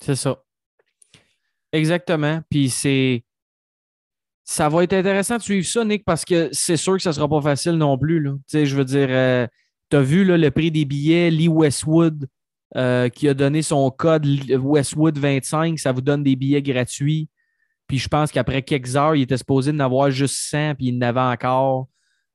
C'est 0.00 0.14
ça. 0.14 0.40
Exactement. 1.72 2.42
Puis 2.48 2.70
c'est. 2.70 3.24
Ça 4.44 4.68
va 4.68 4.84
être 4.84 4.92
intéressant 4.92 5.36
de 5.36 5.42
suivre 5.42 5.66
ça, 5.66 5.84
Nick, 5.84 6.04
parce 6.04 6.24
que 6.24 6.48
c'est 6.52 6.76
sûr 6.76 6.94
que 6.94 7.02
ça 7.02 7.10
ne 7.10 7.14
sera 7.14 7.28
pas 7.28 7.42
facile 7.42 7.72
non 7.72 7.98
plus. 7.98 8.20
là. 8.20 8.32
Tu 8.32 8.42
sais, 8.46 8.66
je 8.66 8.76
veux 8.76 8.84
dire, 8.84 9.48
tu 9.90 9.96
as 9.96 10.02
vu 10.02 10.24
le 10.24 10.50
prix 10.50 10.70
des 10.70 10.84
billets, 10.84 11.30
Lee 11.30 11.48
Westwood, 11.48 12.26
euh, 12.76 13.08
qui 13.08 13.28
a 13.28 13.34
donné 13.34 13.62
son 13.62 13.90
code 13.90 14.26
Westwood 14.50 15.18
25, 15.18 15.78
ça 15.78 15.92
vous 15.92 16.00
donne 16.00 16.22
des 16.22 16.36
billets 16.36 16.62
gratuits. 16.62 17.28
Puis 17.86 17.98
je 17.98 18.08
pense 18.08 18.32
qu'après 18.32 18.62
quelques 18.62 18.96
heures, 18.96 19.14
il 19.14 19.22
était 19.22 19.36
supposé 19.36 19.72
d'en 19.72 19.84
avoir 19.84 20.10
juste 20.10 20.34
100, 20.50 20.74
puis 20.74 20.88
il 20.88 20.98
en 20.98 21.02
avait 21.02 21.20
encore. 21.20 21.88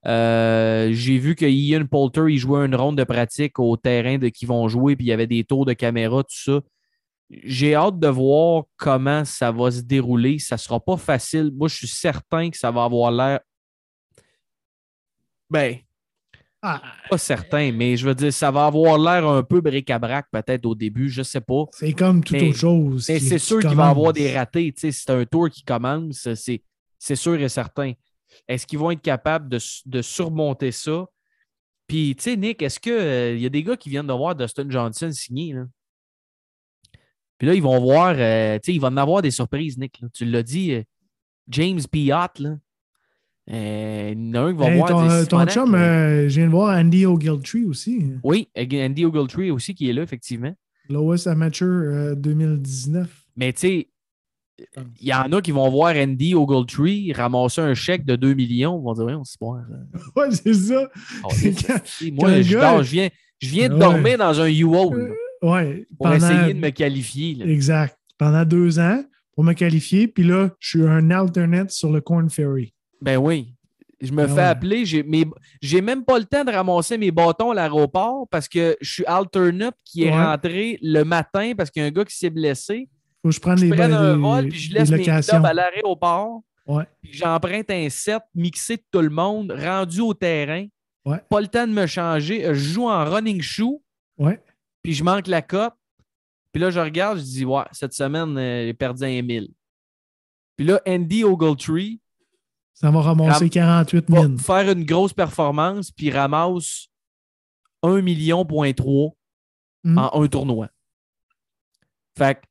Euh, 0.07 0.89
J'ai 0.93 1.17
vu 1.17 1.35
que 1.35 1.45
Ian 1.45 1.85
Poulter, 1.85 2.27
il 2.29 2.37
jouait 2.37 2.65
une 2.65 2.75
ronde 2.75 2.97
de 2.97 3.03
pratique 3.03 3.59
au 3.59 3.75
terrain 3.75 4.17
de 4.17 4.29
qui 4.29 4.45
vont 4.45 4.67
jouer, 4.67 4.95
puis 4.95 5.07
il 5.07 5.09
y 5.09 5.13
avait 5.13 5.27
des 5.27 5.43
tours 5.43 5.65
de 5.65 5.73
caméra, 5.73 6.23
tout 6.23 6.29
ça. 6.29 6.61
J'ai 7.29 7.75
hâte 7.75 7.99
de 7.99 8.07
voir 8.07 8.63
comment 8.77 9.23
ça 9.25 9.51
va 9.51 9.71
se 9.71 9.81
dérouler. 9.81 10.39
Ça 10.39 10.55
ne 10.55 10.59
sera 10.59 10.79
pas 10.79 10.97
facile. 10.97 11.51
Moi, 11.53 11.67
je 11.67 11.75
suis 11.75 11.87
certain 11.87 12.49
que 12.49 12.57
ça 12.57 12.71
va 12.71 12.83
avoir 12.83 13.11
l'air. 13.11 13.39
Ben, 15.49 15.77
Ah, 16.64 16.82
pas 17.09 17.18
certain, 17.18 17.72
mais 17.72 17.97
je 17.97 18.07
veux 18.07 18.14
dire, 18.14 18.32
ça 18.32 18.51
va 18.51 18.68
avoir 18.68 18.99
l'air 18.99 19.28
un 19.28 19.41
peu 19.41 19.62
bric-à-brac 19.62 20.28
peut-être 20.32 20.66
au 20.68 20.76
début, 20.76 21.09
je 21.09 21.22
ne 21.22 21.24
sais 21.24 21.41
pas. 21.41 21.64
c'est 21.72 21.93
comme 21.93 22.24
toute 22.24 22.38
Mais- 22.38 22.49
autre 22.49 22.57
chose. 22.57 23.05
Mais 23.09 23.20
c'est 23.20 23.39
sûr 23.39 23.59
qu'il 23.62 23.76
va 23.76 23.88
avoir 23.89 24.14
des 24.14 24.36
ratés. 24.38 24.72
C'est 24.78 25.09
un 25.09 25.26
tour 25.26 25.49
qui 25.49 25.64
commence, 25.64 26.32
c'est 26.36 26.62
c'est 26.99 27.16
sûr 27.16 27.34
et 27.41 27.49
certain. 27.49 27.93
Est-ce 28.47 28.68
qu'ils 28.68 28.78
vont 28.78 28.91
être 28.91 29.01
capables 29.01 29.49
de, 29.49 29.57
su- 29.57 29.82
de 29.88 30.03
surmonter 30.03 30.72
ça? 30.72 31.05
Puis, 31.88 32.16
tu 32.16 32.24
sais, 32.24 32.38
Nick, 32.38 32.62
est-ce 32.62 32.80
qu'il 32.80 33.39
y 33.41 33.45
a 33.45 33.49
des 33.49 33.64
gars 33.64 33.76
qui 33.76 33.89
viennent 33.89 34.05
de 34.07 34.14
voir 34.14 34.36
Dustin 34.36 34.70
Johnson 34.70 35.12
signer? 35.12 35.53
Là? 35.53 35.66
Puis 37.39 37.47
là, 37.47 37.55
ils 37.55 37.62
vont 37.62 37.80
voir, 37.82 38.14
euh, 38.18 38.55
tu 38.59 38.68
sais, 38.72 38.76
ils 38.76 38.80
vont 38.80 38.88
en 38.89 38.97
avoir 38.97 39.22
des 39.24 39.32
surprises, 39.32 39.78
Nick. 39.80 39.99
là. 39.99 40.07
Tu 40.14 40.26
l'as 40.26 40.43
dit, 40.43 40.74
euh, 40.74 40.84
James 41.49 41.82
Piott, 41.91 42.38
là. 42.39 42.55
Euh, 43.51 44.13
il 44.15 44.29
y 44.29 44.37
en 44.37 44.43
a 44.43 44.47
un 44.47 44.51
qui 44.53 44.59
va 44.59 44.69
Hey, 44.71 44.77
voir 44.77 44.89
ton, 44.89 45.09
euh, 45.09 45.25
ton 45.25 45.45
chum, 45.45 45.71
là. 45.73 45.79
euh, 45.79 46.29
je 46.29 46.35
viens 46.35 46.45
de 46.45 46.51
voir 46.51 46.77
Andy 46.77 47.05
Ogletree 47.05 47.65
aussi. 47.65 48.03
Oui, 48.23 48.47
Andy 48.57 49.05
Ogletree 49.05 49.51
aussi 49.51 49.75
qui 49.75 49.89
est 49.89 49.93
là, 49.93 50.03
effectivement. 50.03 50.53
Lowest 50.89 51.27
Amateur 51.27 51.67
euh, 51.67 52.15
2019. 52.15 53.09
Mais 53.35 53.51
tu 53.53 53.59
sais, 53.59 53.87
il 54.99 55.07
y 55.07 55.13
en 55.13 55.31
a 55.31 55.41
qui 55.41 55.51
vont 55.51 55.69
voir 55.69 55.95
Andy 55.95 56.35
Ogletree 56.35 57.11
ramasser 57.13 57.61
un 57.61 57.73
chèque 57.73 58.05
de 58.05 58.15
2 58.15 58.33
millions. 58.35 58.79
Ils 58.79 58.83
vont 58.83 58.93
dire, 58.93 59.05
oui, 59.05 59.13
on 59.15 59.23
se 59.23 59.37
boire. 59.39 59.63
Ouais, 60.15 60.31
c'est 60.31 60.53
ça. 60.53 60.89
Moi, 61.23 62.29
Quel 62.29 62.43
je, 62.43 62.57
dors, 62.57 62.83
je 62.83 62.91
viens, 62.91 63.09
je 63.39 63.49
viens 63.49 63.67
de 63.69 63.73
Ouais. 63.73 63.79
dormir 63.79 64.17
dans 64.17 64.39
un 64.39 64.47
U-Haul 64.47 65.13
Ouais. 65.41 65.87
pour 65.97 66.07
pendant- 66.07 66.15
essayer 66.15 66.53
de 66.53 66.59
me 66.59 66.69
qualifier. 66.69 67.35
là. 67.35 67.45
Exact. 67.47 67.97
Pendant 68.17 68.45
deux 68.45 68.79
ans 68.79 69.03
pour 69.33 69.43
me 69.43 69.53
qualifier. 69.53 70.07
Puis 70.07 70.23
là, 70.23 70.51
je 70.59 70.69
suis 70.69 70.87
un 70.87 71.09
alternate 71.09 71.71
sur 71.71 71.91
le 71.91 71.99
Corn 72.01 72.29
Ferry. 72.29 72.73
Ben 73.01 73.17
oui. 73.17 73.53
Je 73.99 74.11
me 74.11 74.23
Ah 74.23 74.27
fais 74.27 74.33
ouais. 74.33 74.39
appeler. 74.41 74.85
J'ai 74.85 75.03
mes- 75.03 75.25
j'ai 75.61 75.81
même 75.81 76.03
pas 76.03 76.17
le 76.17 76.25
temps 76.25 76.43
de 76.43 76.51
ramasser 76.51 76.97
mes 76.97 77.11
bâtons 77.11 77.51
à 77.51 77.53
l'aéroport 77.53 78.27
parce 78.29 78.47
que 78.47 78.75
je 78.81 78.91
suis 78.93 79.05
alternate 79.05 79.75
qui 79.85 80.03
est 80.03 80.11
Ouais. 80.11 80.23
rentré 80.25 80.79
le 80.81 81.03
matin 81.03 81.53
parce 81.55 81.69
qu'il 81.69 81.81
y 81.81 81.85
a 81.85 81.87
un 81.87 81.91
gars 81.91 82.05
qui 82.05 82.15
s'est 82.17 82.29
blessé. 82.31 82.89
Faut 83.21 83.29
que 83.29 83.35
je 83.35 83.39
prenne 83.39 83.57
Je 83.59 83.65
les, 83.65 83.69
prenne 83.71 83.93
un 83.93 84.15
des- 84.15 84.19
vol 84.21 84.47
puis 84.49 84.59
je 84.59 84.73
laisse 84.73 84.89
mes 84.89 85.03
clubs 85.03 85.45
à 85.45 85.53
l'aéroport. 85.53 86.41
Ouais. 86.65 86.85
Puis 87.03 87.13
j'emprunte 87.13 87.69
un 87.69 87.89
set 87.89 88.21
mixé 88.33 88.77
de 88.77 88.83
tout 88.91 89.01
le 89.01 89.09
monde, 89.09 89.51
rendu 89.55 89.99
au 90.01 90.13
terrain. 90.15 90.65
Ouais. 91.05 91.19
Pas 91.29 91.41
le 91.41 91.47
temps 91.47 91.67
de 91.67 91.73
me 91.73 91.85
changer. 91.85 92.43
Je 92.47 92.53
joue 92.53 92.87
en 92.89 93.05
running 93.05 93.41
shoe, 93.41 93.81
Ouais. 94.17 94.39
puis 94.81 94.93
je 94.93 95.03
manque 95.03 95.27
la 95.27 95.41
cote. 95.43 95.73
Puis 96.51 96.61
là, 96.61 96.69
je 96.71 96.79
regarde, 96.79 97.17
je 97.19 97.23
dis, 97.23 97.45
ouais, 97.45 97.63
cette 97.71 97.93
semaine, 97.93 98.37
euh, 98.37 98.65
j'ai 98.65 98.73
perdu 98.73 99.03
un 99.03 99.21
1000. 99.21 99.49
Puis 100.57 100.65
là, 100.67 100.81
Andy 100.87 101.23
Ogletree 101.23 102.00
Ça 102.74 102.89
va 102.89 103.01
ramasser 103.01 103.45
Ram- 103.45 103.49
48 103.49 104.09
va 104.09 104.22
000. 104.22 104.38
faire 104.38 104.69
une 104.72 104.86
grosse 104.86 105.13
performance, 105.13 105.91
puis 105.91 106.09
ramasse 106.11 106.88
1 107.84 108.01
million 108.01 108.45
point 108.45 108.74
3 108.74 109.11
Mm. 109.84 109.97
en 109.97 110.22
un 110.24 110.28
tournoi. 110.28 110.69
Fait 112.17 112.36
que 112.36 112.41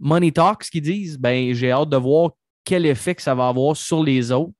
Money 0.00 0.32
Talks, 0.32 0.64
ce 0.64 0.70
qu'ils 0.70 0.82
disent, 0.82 1.18
ben, 1.18 1.52
j'ai 1.54 1.70
hâte 1.70 1.88
de 1.90 1.96
voir 1.96 2.32
quel 2.64 2.84
effet 2.86 3.14
que 3.14 3.22
ça 3.22 3.34
va 3.34 3.48
avoir 3.48 3.76
sur 3.76 4.02
les 4.02 4.32
autres. 4.32 4.52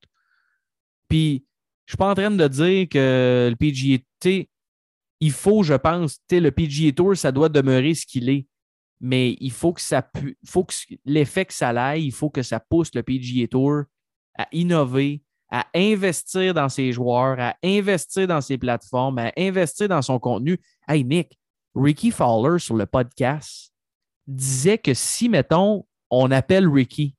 Puis, 1.09 1.45
je 1.87 1.93
suis 1.93 1.97
pas 1.97 2.11
en 2.11 2.15
train 2.15 2.31
de 2.31 2.49
dire 2.49 2.89
que 2.89 3.49
le 3.51 3.57
PGA, 3.57 4.47
il 5.21 5.33
faut, 5.33 5.63
je 5.63 5.75
pense, 5.75 6.21
le 6.31 6.51
PGA 6.51 6.93
Tour, 6.93 7.17
ça 7.17 7.33
doit 7.33 7.49
demeurer 7.49 7.95
ce 7.95 8.07
qu'il 8.07 8.29
est. 8.29 8.47
Mais 9.01 9.37
il 9.41 9.51
faut 9.53 9.73
que 9.73 9.81
ça 9.81 10.01
pu- 10.03 10.39
faut 10.47 10.65
que 10.65 10.75
l'effet 11.05 11.45
que 11.45 11.53
ça 11.55 11.69
aille, 11.71 12.07
il 12.07 12.13
faut 12.13 12.31
que 12.31 12.43
ça 12.43 12.61
pousse 12.61 12.95
le 12.95 13.03
PGA 13.03 13.47
Tour 13.49 13.83
à 14.37 14.47
innover, 14.53 15.23
à 15.51 15.67
investir 15.75 16.55
dans 16.55 16.69
ses 16.69 16.93
joueurs, 16.93 17.39
à 17.39 17.57
investir 17.65 18.27
dans 18.27 18.41
ses 18.41 18.59
plateformes, 18.59 19.19
à 19.19 19.33
investir 19.37 19.89
dans 19.89 20.03
son 20.03 20.19
contenu. 20.19 20.59
Hey 20.89 21.05
Nick, 21.05 21.39
Ricky 21.75 22.11
Fowler 22.11 22.59
sur 22.59 22.77
le 22.77 22.87
podcast 22.87 23.73
disait 24.27 24.79
que 24.79 24.95
si, 24.95 25.29
mettons, 25.29 25.87
on 26.11 26.31
appelle 26.31 26.69
Ricky, 26.69 27.15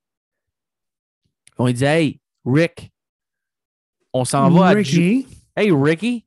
on 1.58 1.68
lui 1.68 1.74
dit 1.74 1.86
Hey, 1.86 2.20
Rick, 2.46 2.92
on 4.14 4.26
s'en 4.26 4.50
va 4.50 4.68
à 4.68 4.70
Ricky, 4.72 5.26
Hey 5.56 5.72
Ricky, 5.72 6.26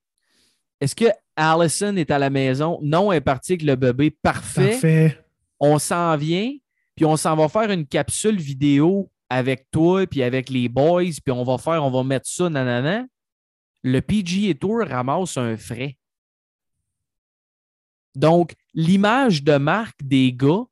est-ce 0.81 0.95
que 0.95 1.07
Allison 1.37 1.97
est 1.97 2.11
à 2.11 2.19
la 2.19 2.31
maison? 2.31 2.79
Non, 2.83 3.13
elle 3.13 3.19
est 3.19 3.23
partie 3.23 3.53
avec 3.53 3.63
le 3.63 3.77
bébé. 3.77 4.11
Parfait. 4.11 4.71
parfait. 4.71 5.19
On 5.59 5.79
s'en 5.79 6.17
vient, 6.17 6.53
puis 6.97 7.05
on 7.05 7.17
s'en 7.17 7.37
va 7.37 7.49
faire 7.49 7.71
une 7.71 7.87
capsule 7.87 8.39
vidéo 8.39 9.11
avec 9.31 9.71
toi, 9.71 10.07
puis 10.07 10.23
avec 10.23 10.51
les 10.51 10.69
boys, 10.69 11.05
puis 11.25 11.33
on 11.33 11.45
va 11.45 11.57
faire, 11.57 11.85
on 11.85 11.91
va 11.91 12.03
mettre 12.03 12.29
ça, 12.29 12.51
nanana. 12.51 13.07
Le 13.83 14.01
PGA 14.01 14.55
Tour 14.55 14.83
ramasse 14.87 15.37
un 15.37 15.57
frais. 15.57 15.97
Donc, 18.15 18.55
l'image 18.75 19.45
de 19.45 19.57
marque 19.57 20.03
des 20.03 20.33
gars 20.33 20.65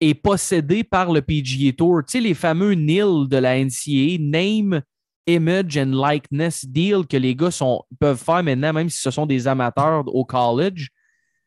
est 0.00 0.14
possédée 0.14 0.82
par 0.82 1.12
le 1.12 1.20
PGA 1.20 1.72
Tour. 1.72 2.00
Tu 2.06 2.12
sais, 2.12 2.20
les 2.20 2.34
fameux 2.34 2.72
NIL 2.72 3.28
de 3.28 3.36
la 3.36 3.62
NCAA, 3.62 4.18
Name, 4.18 4.82
Image 5.26 5.76
and 5.76 5.92
Likeness 5.92 6.64
Deal 6.64 7.06
que 7.06 7.18
les 7.18 7.36
gars 7.36 7.50
sont, 7.50 7.84
peuvent 8.00 8.18
faire 8.18 8.42
maintenant, 8.42 8.72
même 8.72 8.88
si 8.88 8.98
ce 8.98 9.10
sont 9.10 9.26
des 9.26 9.46
amateurs 9.46 10.04
au 10.08 10.24
college, 10.24 10.88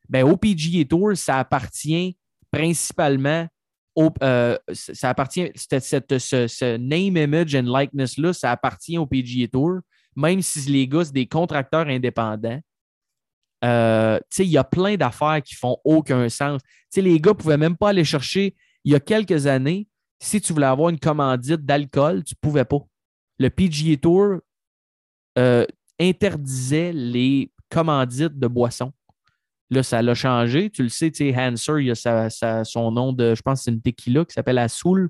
ben, 0.07 0.23
au 0.23 0.37
PGA 0.37 0.85
Tour, 0.85 1.17
ça 1.17 1.39
appartient 1.39 2.15
principalement 2.51 3.47
au, 3.95 4.11
euh, 4.21 4.57
ça 4.71 5.09
appartient, 5.09 5.51
cette- 5.55 6.17
ce, 6.17 6.77
name, 6.77 7.17
image 7.17 7.55
and 7.55 7.63
likeness-là, 7.63 8.33
ça 8.33 8.51
appartient 8.51 8.97
au 8.97 9.05
PGA 9.05 9.47
Tour, 9.47 9.79
même 10.15 10.41
si 10.41 10.59
les 10.69 10.87
gars, 10.87 11.05
c'est 11.05 11.13
des 11.13 11.27
contracteurs 11.27 11.87
indépendants. 11.87 12.59
Euh, 13.63 14.19
il 14.39 14.47
y 14.47 14.57
a 14.57 14.63
plein 14.63 14.95
d'affaires 14.95 15.41
qui 15.41 15.55
font 15.55 15.77
aucun 15.83 16.27
sens. 16.29 16.61
Les 16.95 17.19
gars 17.19 17.31
ne 17.31 17.37
pouvaient 17.37 17.57
même 17.57 17.77
pas 17.77 17.89
aller 17.89 18.03
chercher, 18.03 18.55
il 18.83 18.91
y 18.91 18.95
a 18.95 18.99
quelques 18.99 19.47
années, 19.47 19.87
si 20.19 20.41
tu 20.41 20.53
voulais 20.53 20.65
avoir 20.65 20.89
une 20.89 20.99
commandite 20.99 21.65
d'alcool, 21.65 22.23
tu 22.23 22.33
ne 22.35 22.39
pouvais 22.49 22.65
pas. 22.65 22.79
Le 23.39 23.49
PGA 23.49 23.97
Tour 23.97 24.39
euh, 25.37 25.65
interdisait 25.99 26.93
les 26.93 27.51
commandites 27.69 28.37
de 28.37 28.47
boissons. 28.47 28.91
Là, 29.73 29.81
ça 29.81 30.01
l'a 30.01 30.13
changé. 30.13 30.69
Tu 30.69 30.83
le 30.83 30.89
sais, 30.89 31.09
tu 31.09 31.31
sais, 31.31 31.35
Hanser, 31.35 31.83
il 31.83 31.91
a 31.91 32.63
son 32.63 32.91
nom 32.91 33.11
de, 33.11 33.33
je 33.33 33.41
pense 33.41 33.63
c'est 33.63 33.71
une 33.71 33.81
tequila 33.81 34.23
qui 34.23 34.33
s'appelle 34.33 34.59
Azul. 34.59 35.09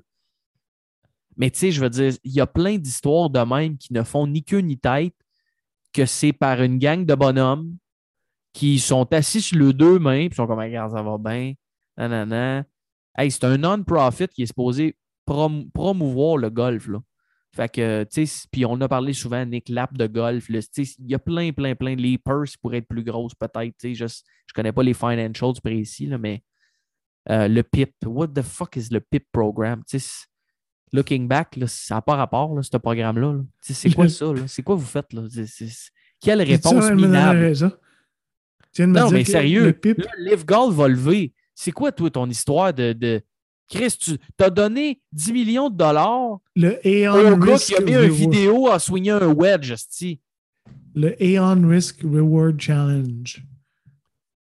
Mais 1.36 1.50
tu 1.50 1.58
sais, 1.58 1.70
je 1.70 1.80
veux 1.80 1.90
dire, 1.90 2.14
il 2.22 2.32
y 2.32 2.40
a 2.40 2.46
plein 2.46 2.78
d'histoires 2.78 3.28
de 3.28 3.40
même 3.40 3.76
qui 3.76 3.92
ne 3.92 4.02
font 4.02 4.26
ni 4.26 4.42
queue 4.42 4.60
ni 4.60 4.78
tête, 4.78 5.14
que 5.92 6.06
c'est 6.06 6.32
par 6.32 6.62
une 6.62 6.78
gang 6.78 7.04
de 7.04 7.14
bonhommes 7.14 7.76
qui 8.52 8.78
sont 8.78 9.12
assis 9.12 9.42
sur 9.42 9.58
le 9.58 9.72
deux 9.72 9.98
mains, 9.98 10.28
puis 10.28 10.36
sont 10.36 10.46
comme, 10.46 10.60
regarde, 10.60 10.92
ça 10.92 11.02
va 11.02 11.18
bien. 11.18 11.54
Nanana. 11.96 12.64
Hey, 13.16 13.30
c'est 13.30 13.44
un 13.44 13.58
non-profit 13.58 14.28
qui 14.28 14.44
est 14.44 14.46
supposé 14.46 14.96
prom- 15.26 15.70
promouvoir 15.72 16.36
le 16.36 16.50
golf. 16.50 16.88
Fait 17.54 17.68
que, 17.72 18.02
tu 18.04 18.26
sais, 18.26 18.46
puis 18.50 18.64
on 18.66 18.80
a 18.80 18.88
parlé 18.88 19.12
souvent, 19.12 19.44
Nick 19.46 19.68
Lap 19.68 19.94
de 19.96 20.06
golf. 20.08 20.48
là, 20.48 20.60
tu 20.60 20.84
sais, 20.84 20.94
Il 20.98 21.10
y 21.10 21.14
a 21.14 21.18
plein, 21.20 21.52
plein, 21.52 21.74
plein. 21.76 21.94
Les 21.94 22.18
purses 22.18 22.56
pourraient 22.56 22.78
être 22.78 22.88
plus 22.88 23.04
grosses, 23.04 23.34
peut-être. 23.34 23.74
tu 23.78 23.94
sais, 23.94 23.94
Je 23.94 24.04
ne 24.04 24.08
connais 24.54 24.72
pas 24.72 24.82
les 24.82 24.94
financials 24.94 25.52
précis, 25.62 26.06
là, 26.06 26.18
mais 26.18 26.42
euh, 27.30 27.46
le 27.48 27.62
PIP. 27.62 27.94
What 28.06 28.28
the 28.28 28.42
fuck 28.42 28.74
is 28.76 28.88
le 28.90 29.00
PIP 29.00 29.26
program? 29.30 29.82
Tu 29.88 30.00
sais, 30.00 30.26
looking 30.92 31.28
back, 31.28 31.54
là, 31.56 31.66
ça 31.68 31.94
n'a 31.96 32.02
pas 32.02 32.16
rapport, 32.16 32.54
là, 32.56 32.62
ce 32.62 32.76
programme-là. 32.76 33.32
là. 33.34 33.40
Tu 33.64 33.72
sais, 33.72 33.88
C'est 33.88 33.94
quoi 33.94 34.08
ça? 34.08 34.26
C'est 34.48 34.62
quoi 34.62 34.74
vous 34.74 34.84
faites? 34.84 35.12
Là? 35.12 35.22
C'est- 35.46 35.90
Quelle 36.20 36.42
réponse 36.42 36.72
minable? 36.96 37.38
Non, 38.98 39.10
mais 39.12 39.24
sérieux, 39.32 39.64
Le 39.66 39.72
pip, 39.72 39.98
là, 39.98 40.10
Live 40.18 40.44
Golf 40.44 40.74
va 40.74 40.88
lever. 40.88 41.32
C'est 41.54 41.70
quoi, 41.70 41.92
toi, 41.92 42.10
ton 42.10 42.28
histoire 42.28 42.74
de. 42.74 42.92
de... 42.92 43.22
Chris, 43.68 43.96
tu 43.98 44.18
as 44.38 44.50
donné 44.50 45.00
10 45.12 45.32
millions 45.32 45.70
de 45.70 45.76
dollars 45.76 46.38
le 46.54 46.76
au 46.76 47.36
gars 47.36 47.52
Risk 47.54 47.66
qui 47.66 47.76
a 47.76 47.80
mis 47.80 47.92
une 47.92 48.12
vidéo 48.12 48.68
à 48.68 48.78
swinguer 48.78 49.10
un 49.10 49.32
wedge, 49.32 49.70
esti. 49.70 50.20
Le 50.94 51.20
Aeon 51.22 51.66
Risk 51.66 52.02
Reward 52.02 52.60
Challenge. 52.60 53.42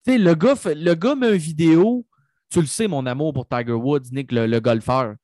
Tu 0.05 0.13
sais, 0.13 0.19
le 0.19 0.35
gars, 0.35 0.55
le 0.65 0.95
gars 0.95 1.15
met 1.15 1.31
une 1.31 1.37
vidéo. 1.37 2.07
Tu 2.49 2.61
le 2.61 2.67
sais, 2.67 2.89
mon 2.89 3.07
amour 3.07 3.33
pour 3.33 3.47
Tiger 3.47 3.73
Woods, 3.73 4.11
Nick, 4.11 4.33
le, 4.33 4.47
le 4.47 4.61
golfeur. 4.61 5.15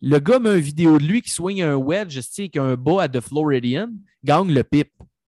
Le 0.00 0.18
gars 0.20 0.38
met 0.38 0.54
une 0.54 0.60
vidéo 0.60 0.98
de 0.98 1.04
lui 1.04 1.22
qui 1.22 1.30
swing 1.30 1.62
un 1.62 1.74
wedge, 1.74 2.16
esti, 2.16 2.42
avec 2.42 2.56
un 2.56 2.76
bas 2.76 3.02
à 3.02 3.08
The 3.08 3.20
Floridian, 3.20 3.88
gagne 4.22 4.52
le 4.52 4.62
pip. 4.62 4.92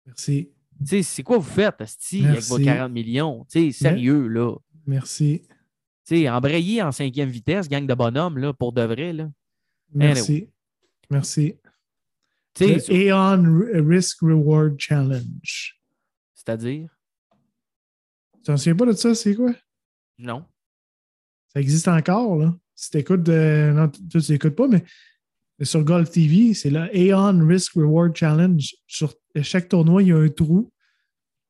Merci. 0.04 0.50
Tu 0.80 0.86
sais, 0.86 1.02
c'est 1.02 1.22
quoi 1.22 1.38
vous 1.38 1.48
faites, 1.48 1.80
esti, 1.80 2.26
avec 2.26 2.42
vos 2.42 2.58
40 2.58 2.92
millions? 2.92 3.46
Tu 3.50 3.72
sais, 3.72 3.84
sérieux, 3.84 4.28
là. 4.28 4.54
Merci. 4.86 5.42
Tu 6.10 6.28
embrayer 6.28 6.82
en 6.82 6.90
cinquième 6.90 7.28
vitesse, 7.28 7.68
gang 7.68 7.86
de 7.86 7.94
bonhomme, 7.94 8.36
là, 8.36 8.52
pour 8.52 8.72
de 8.72 8.82
vrai, 8.82 9.12
là. 9.12 9.30
Merci. 9.94 10.48
Merci. 11.08 11.54
Tu 12.52 12.66
Le 12.66 12.80
sais, 12.80 12.92
Aeon 12.92 13.60
Risk 13.88 14.22
Reward 14.22 14.74
Challenge. 14.76 15.78
c'est-à-dire? 16.34 16.88
Tu 18.32 18.42
t'en 18.42 18.56
souviens 18.56 18.74
pas 18.74 18.86
de 18.86 18.92
ça, 18.92 19.14
c'est 19.14 19.36
quoi? 19.36 19.54
Non. 20.18 20.44
Ça 21.46 21.60
existe 21.60 21.86
encore, 21.86 22.36
là. 22.38 22.56
Si 22.74 22.90
t'écoutes 22.90 23.22
de. 23.22 23.72
Non, 23.72 23.88
tu 23.88 24.20
tu 24.20 24.32
l'écoutes 24.32 24.56
pas, 24.56 24.66
mais 24.66 24.82
sur 25.62 25.84
Golf 25.84 26.10
TV, 26.10 26.54
c'est 26.54 26.70
le 26.70 26.88
Aeon 26.92 27.46
Risk 27.46 27.74
Reward 27.74 28.16
Challenge. 28.16 28.74
Sur 28.88 29.14
chaque 29.42 29.68
tournoi, 29.68 30.02
il 30.02 30.08
y 30.08 30.12
a 30.12 30.16
un 30.16 30.28
trou. 30.28 30.72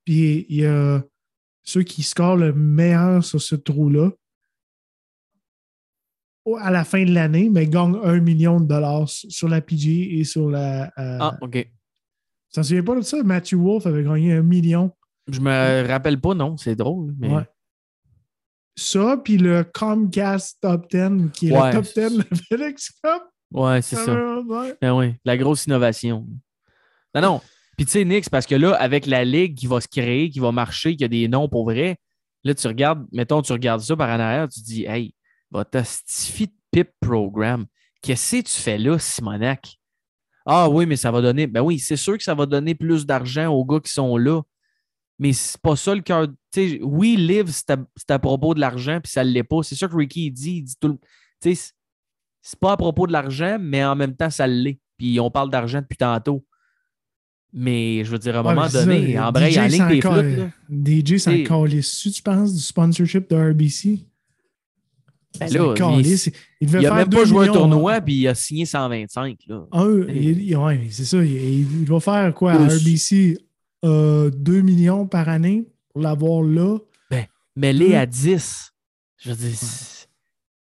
Puis 0.04 0.44
il 0.50 0.56
y 0.56 0.66
a 0.66 1.02
ceux 1.62 1.82
qui 1.82 2.02
scorent 2.02 2.36
le 2.36 2.52
meilleur 2.52 3.24
sur 3.24 3.40
ce 3.40 3.54
trou-là 3.54 4.10
à 6.56 6.70
la 6.70 6.84
fin 6.84 7.04
de 7.04 7.12
l'année, 7.12 7.48
mais 7.50 7.66
gagnent 7.66 7.98
un 8.02 8.20
million 8.20 8.60
de 8.60 8.66
dollars 8.66 9.08
sur 9.08 9.48
la 9.48 9.60
PG 9.60 10.18
et 10.18 10.24
sur 10.24 10.48
la. 10.50 10.84
euh, 10.98 11.18
Ah, 11.20 11.36
OK. 11.40 11.52
Tu 11.52 11.66
t'en 12.54 12.62
souviens 12.62 12.82
pas 12.82 12.96
de 12.96 13.02
ça? 13.02 13.22
Matthew 13.22 13.54
Wolf 13.54 13.86
avait 13.86 14.02
gagné 14.02 14.32
un 14.32 14.42
million. 14.42 14.90
Je 15.30 15.40
me 15.40 15.86
rappelle 15.86 16.20
pas, 16.20 16.34
non. 16.34 16.56
C'est 16.56 16.74
drôle. 16.74 17.14
Mais... 17.18 17.28
Ouais. 17.32 17.44
Ça, 18.76 19.20
puis 19.22 19.36
le 19.36 19.64
Comcast 19.64 20.58
Top 20.60 20.90
10, 20.90 21.30
qui 21.32 21.48
est 21.50 21.52
Ouais. 21.60 21.68
le 21.72 21.82
top 21.82 21.84
10 21.84 22.16
de 22.18 22.24
FedEx 22.48 22.90
Cup. 23.02 23.22
Ouais, 23.52 23.82
c'est 23.82 23.96
ça. 23.96 24.40
Ouais. 24.40 24.74
Ben 24.80 24.92
oui, 24.96 25.14
la 25.24 25.36
grosse 25.36 25.66
innovation. 25.66 26.26
Non, 27.14 27.20
non. 27.20 27.40
Puis 27.76 27.86
tu 27.86 27.92
sais, 27.92 28.04
Nick, 28.04 28.24
c'est 28.24 28.30
parce 28.30 28.46
que 28.46 28.54
là, 28.54 28.74
avec 28.74 29.06
la 29.06 29.24
ligue 29.24 29.56
qui 29.56 29.66
va 29.66 29.80
se 29.80 29.88
créer, 29.88 30.30
qui 30.30 30.38
va 30.38 30.52
marcher, 30.52 30.96
qui 30.96 31.04
a 31.04 31.08
des 31.08 31.28
noms 31.28 31.48
pour 31.48 31.64
vrai, 31.64 31.96
là, 32.44 32.54
tu 32.54 32.66
regardes, 32.66 33.06
mettons, 33.12 33.42
tu 33.42 33.52
regardes 33.52 33.80
ça 33.80 33.96
par 33.96 34.08
en 34.08 34.20
arrière, 34.20 34.48
tu 34.48 34.60
te 34.60 34.64
dis, 34.66 34.84
hey, 34.84 35.14
votre 35.50 35.78
astifi 35.78 36.46
de 36.46 36.52
PIP 36.70 36.90
programme, 37.00 37.66
qu'est-ce 38.02 38.36
que 38.36 38.42
tu 38.42 38.52
fais 38.60 38.78
là, 38.78 38.98
Simonac? 38.98 39.76
Ah 40.46 40.68
oui, 40.68 40.86
mais 40.86 40.96
ça 40.96 41.10
va 41.10 41.20
donner. 41.20 41.46
Ben 41.46 41.60
oui, 41.62 41.78
c'est 41.78 41.96
sûr 41.96 42.16
que 42.16 42.24
ça 42.24 42.34
va 42.34 42.46
donner 42.46 42.74
plus 42.74 43.04
d'argent 43.06 43.48
aux 43.48 43.64
gars 43.64 43.80
qui 43.80 43.92
sont 43.92 44.16
là. 44.16 44.40
Mais 45.18 45.32
c'est 45.34 45.60
pas 45.60 45.76
ça 45.76 45.94
le 45.94 46.00
cœur. 46.00 46.28
Oui, 46.82 47.16
Live, 47.16 47.50
c'est 47.50 48.10
à, 48.10 48.18
propos 48.18 48.54
de 48.54 48.60
l'argent, 48.60 49.00
puis 49.02 49.12
ça 49.12 49.22
ne 49.22 49.30
l'est 49.30 49.44
pas. 49.44 49.62
C'est 49.62 49.74
sûr 49.74 49.88
que 49.90 49.96
Ricky, 49.96 50.26
il 50.26 50.30
dit, 50.30 50.52
il 50.56 50.62
dit 50.62 50.74
tout 50.80 50.88
le. 50.88 51.54
C'est 52.42 52.58
pas 52.58 52.72
à 52.72 52.76
propos 52.78 53.06
de 53.06 53.12
l'argent, 53.12 53.58
mais 53.60 53.84
en 53.84 53.94
même 53.94 54.16
temps, 54.16 54.30
ça 54.30 54.46
l'est. 54.46 54.80
Puis 54.96 55.20
on 55.20 55.30
parle 55.30 55.50
d'argent 55.50 55.80
depuis 55.82 55.98
tantôt. 55.98 56.44
Mais 57.52 58.02
je 58.04 58.10
veux 58.10 58.18
dire, 58.18 58.36
à 58.36 58.40
un 58.40 58.44
Ouais, 58.44 58.54
moment 58.54 58.68
donné, 58.68 59.14
ça, 59.14 59.28
en 59.28 59.32
ligne 59.32 59.78
s'en 59.78 59.88
des 59.88 60.00
ca- 60.00 60.12
flûtes. 60.22 60.38
là. 60.38 60.50
DJ 60.70 61.18
s'en 61.18 61.32
T'sais- 61.32 61.42
calisse-tu, 61.44 62.10
tu 62.12 62.22
penses, 62.22 62.54
du 62.54 62.60
sponsorship 62.60 63.28
de 63.28 63.36
RBC? 63.50 64.06
Ben 65.38 65.48
là, 65.48 65.74
il- 66.00 66.32
il, 66.60 66.66
devait 66.66 66.78
a 66.78 66.80
faire 66.82 66.94
même 66.96 67.08
pas 67.08 67.16
2 67.18 67.24
joué 67.24 67.48
un 67.48 67.52
tournoi, 67.52 68.00
puis 68.00 68.14
il 68.14 68.28
a 68.28 68.34
signé 68.34 68.66
125. 68.66 69.38
Là. 69.46 69.64
Un, 69.72 70.02
il, 70.08 70.42
il- 70.42 70.56
ouais, 70.56 70.88
c'est 70.90 71.04
ça. 71.04 71.22
Il, 71.24 71.32
il 71.60 71.84
doit 71.84 72.00
faire 72.00 72.34
quoi? 72.34 72.52
À. 72.52 72.66
RBC? 72.66 73.38
Euh, 73.84 74.30
2 74.30 74.60
millions 74.60 75.06
par 75.06 75.28
année 75.28 75.66
pour 75.90 76.02
l'avoir 76.02 76.42
là? 76.42 76.78
Mets-les 77.56 77.90
Hmm. 77.90 78.00
à 78.00 78.06
10. 78.06 78.72
Je 79.18 79.30
veux 79.30 79.36
dire, 79.36 79.54
c'est- 79.56 80.08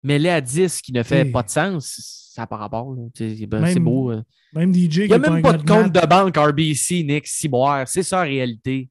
mets-les 0.03 0.29
à 0.31 0.41
10 0.41 0.81
qui 0.83 0.93
ne 0.93 1.03
fait 1.03 1.25
pas 1.27 1.43
de 1.43 1.51
sens. 1.51 2.31
Ça 2.35 2.43
n'a 2.43 2.47
pas 2.47 2.57
rapport. 2.57 2.95
sais, 3.17 3.35
ben, 3.47 3.61
Même 3.61 3.73
C'est 3.73 3.81
beau. 3.81 4.11
euh. 4.13 4.23
Même 4.55 4.73
DJ. 4.75 4.99
Il 4.99 5.07
n'y 5.09 5.13
a 5.15 5.19
même 5.19 5.43
pas 5.43 5.55
de 5.55 5.63
compte 5.69 5.93
de 5.93 6.07
banque 6.07 6.37
RBC, 6.37 7.03
Nick 7.03 7.27
Ciboire. 7.27 7.87
C'est 7.89 8.03
ça 8.03 8.17
la 8.19 8.23
réalité. 8.31 8.89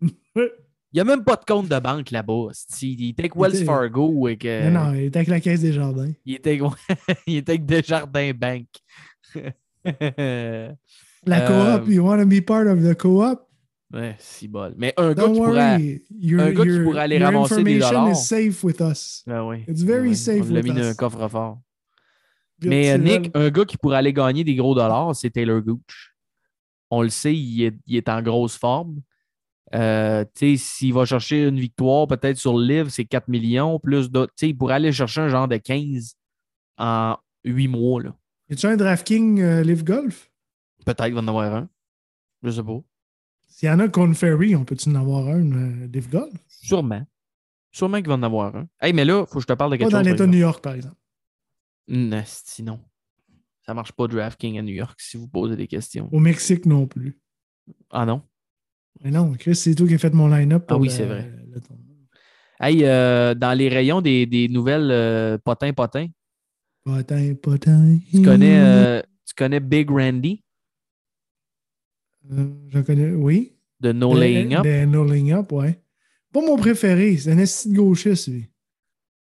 Il 0.92 0.96
n'y 0.96 1.00
a 1.00 1.04
même 1.04 1.22
pas 1.22 1.36
de 1.36 1.44
compte 1.44 1.68
de 1.68 1.78
banque 1.78 2.10
là-bas. 2.10 2.46
Il 2.80 3.10
était 3.10 3.22
avec 3.22 3.36
Wells 3.36 3.64
Fargo. 3.64 4.26
Et 4.28 4.36
que... 4.38 4.70
Non, 4.70 4.84
non, 4.86 4.94
il 4.94 5.04
était 5.04 5.18
avec 5.18 5.28
la 5.28 5.40
caisse 5.40 5.60
des 5.60 5.72
jardins. 5.72 6.10
Il 6.24 6.34
était, 6.36 6.58
il 7.26 7.36
était 7.36 7.52
avec 7.52 7.66
Desjardins 7.66 8.32
Bank. 8.32 8.66
La 9.84 11.50
Euh, 11.50 11.78
coop, 11.78 11.88
you 11.88 12.02
want 12.04 12.18
to 12.20 12.26
be 12.26 12.40
part 12.40 12.66
of 12.68 12.80
the 12.82 12.94
co-op? 12.94 13.40
ouais, 13.92 14.14
si 14.18 14.48
bol. 14.48 14.74
Mais 14.78 14.94
un 14.96 15.12
gars 15.12 15.22
Don't 15.26 15.32
qui 15.34 15.38
pourrait. 15.40 15.72
worry. 15.76 16.02
Your, 16.20 16.40
un 16.42 16.50
gars 16.52 16.62
qui 16.62 16.68
your- 16.68 16.84
pourrait 16.84 17.00
aller 17.02 17.16
your 17.18 17.24
ramasser 17.32 17.62
des 17.62 17.76
information 17.76 18.00
dollars. 18.04 18.12
is 18.12 18.24
safe 18.26 18.64
with 18.64 18.80
us. 18.80 19.24
Ah 19.28 19.44
oui. 19.46 19.64
It's 19.68 19.82
very 19.82 20.14
safe 20.16 20.46
On 20.48 20.54
l'a 20.54 20.62
mis 20.62 20.70
dans 20.72 20.84
un 20.86 20.94
coffre-fort. 20.94 21.58
Mais 22.64 22.90
euh, 22.92 22.98
Nick, 22.98 23.30
un 23.34 23.50
gars 23.50 23.64
qui 23.64 23.76
pourrait 23.76 23.96
aller 23.98 24.12
gagner 24.12 24.44
des 24.44 24.54
gros 24.54 24.74
dollars, 24.74 25.14
c'est 25.16 25.30
Taylor 25.30 25.60
Gooch. 25.60 26.14
On 26.90 27.02
le 27.02 27.08
sait, 27.10 27.34
il 27.34 27.62
est, 27.64 27.74
il 27.86 27.96
est 27.96 28.08
en 28.08 28.22
grosse 28.22 28.56
forme. 28.56 29.00
Euh, 29.74 30.24
tu 30.34 30.56
sais, 30.56 30.64
S'il 30.64 30.94
va 30.94 31.04
chercher 31.04 31.46
une 31.48 31.58
victoire, 31.60 32.06
peut-être 32.06 32.38
sur 32.38 32.56
le 32.56 32.64
livre, 32.64 32.88
c'est 32.90 33.04
4 33.04 33.28
millions, 33.28 33.78
plus 33.78 34.10
d'autres. 34.10 34.32
tu 34.36 34.46
sais, 34.46 34.50
Il 34.50 34.54
pourrait 34.56 34.74
aller 34.74 34.92
chercher 34.92 35.20
un 35.22 35.28
genre 35.28 35.48
de 35.48 35.56
15 35.56 36.14
en 36.78 37.16
8 37.44 37.68
mois. 37.68 38.02
là. 38.02 38.14
Y 38.48 38.54
a-tu 38.54 38.66
un 38.66 38.76
DraftKings 38.76 39.40
euh, 39.40 39.62
Live 39.62 39.84
Golf? 39.84 40.30
Peut-être 40.86 41.04
qu'il 41.04 41.14
va 41.14 41.20
en 41.20 41.28
avoir 41.28 41.54
un. 41.54 41.68
Je 42.42 42.50
sais 42.50 42.62
pas. 42.62 42.80
S'il 43.46 43.68
y 43.68 43.72
en 43.72 43.78
a 43.80 43.88
contre 43.88 44.16
Ferry, 44.16 44.54
on 44.56 44.64
peut-tu 44.64 44.88
en 44.88 44.94
avoir 44.94 45.26
un 45.28 45.52
euh, 45.52 45.86
Live 45.92 46.08
Golf? 46.08 46.32
Sûrement. 46.48 47.06
Sûrement 47.70 47.98
qu'il 47.98 48.08
va 48.08 48.14
en 48.14 48.22
avoir 48.22 48.56
un. 48.56 48.68
Hey, 48.80 48.92
mais 48.94 49.04
là, 49.04 49.20
il 49.26 49.26
faut 49.30 49.34
que 49.36 49.40
je 49.42 49.46
te 49.46 49.52
parle 49.52 49.72
de 49.72 49.76
Pas 49.76 49.84
quelque 49.84 49.92
dans 49.92 49.98
chose. 49.98 50.04
par 50.06 50.12
l'État 50.12 50.26
de. 50.26 50.30
New 50.30 50.38
York, 50.38 50.62
par 50.62 50.74
exemple. 50.74 50.96
Nasty, 51.88 52.62
non. 52.62 52.80
Ça 53.66 53.74
marche 53.74 53.92
pas 53.92 54.06
DraftKings 54.08 54.58
à 54.58 54.62
New 54.62 54.72
York 54.74 54.98
si 55.00 55.16
vous 55.18 55.28
posez 55.28 55.56
des 55.56 55.66
questions. 55.66 56.08
Au 56.12 56.20
Mexique 56.20 56.64
non 56.64 56.86
plus. 56.86 57.18
Ah 57.90 58.06
non? 58.06 58.22
Mais 59.02 59.10
non, 59.10 59.32
Chris, 59.38 59.54
c'est 59.56 59.74
toi 59.74 59.86
qui 59.86 59.94
as 59.94 59.98
fait 59.98 60.12
mon 60.14 60.28
line-up. 60.28 60.64
Ah 60.68 60.76
oui, 60.76 60.90
c'est 60.90 61.04
vrai. 61.06 61.30
le. 61.52 61.60
Hey, 62.60 62.84
euh, 62.84 63.34
dans 63.34 63.56
les 63.56 63.68
rayons 63.68 64.00
des, 64.00 64.26
des 64.26 64.48
nouvelles 64.48 64.90
euh, 64.90 65.38
potins-potins, 65.38 66.08
Potin, 66.84 67.34
potin. 67.34 67.98
tu 68.10 68.22
connais, 68.22 68.58
euh, 68.58 69.02
tu 69.26 69.34
connais 69.36 69.60
Big 69.60 69.90
Randy? 69.90 70.42
Euh, 72.32 72.48
je 72.68 72.80
connais, 72.80 73.10
oui. 73.12 73.56
de 73.80 73.92
No 73.92 74.14
De- 74.14 74.20
Laying 74.20 74.54
Up? 74.54 74.64
de 74.64 74.84
No 74.86 75.04
Laying 75.04 75.32
Up, 75.32 75.52
ouais. 75.52 75.80
Pas 76.32 76.40
mon 76.40 76.56
préféré, 76.56 77.16
c'est 77.16 77.32
un 77.32 77.38
esti 77.38 77.72
gauchiste, 77.72 78.28
lui. 78.28 78.46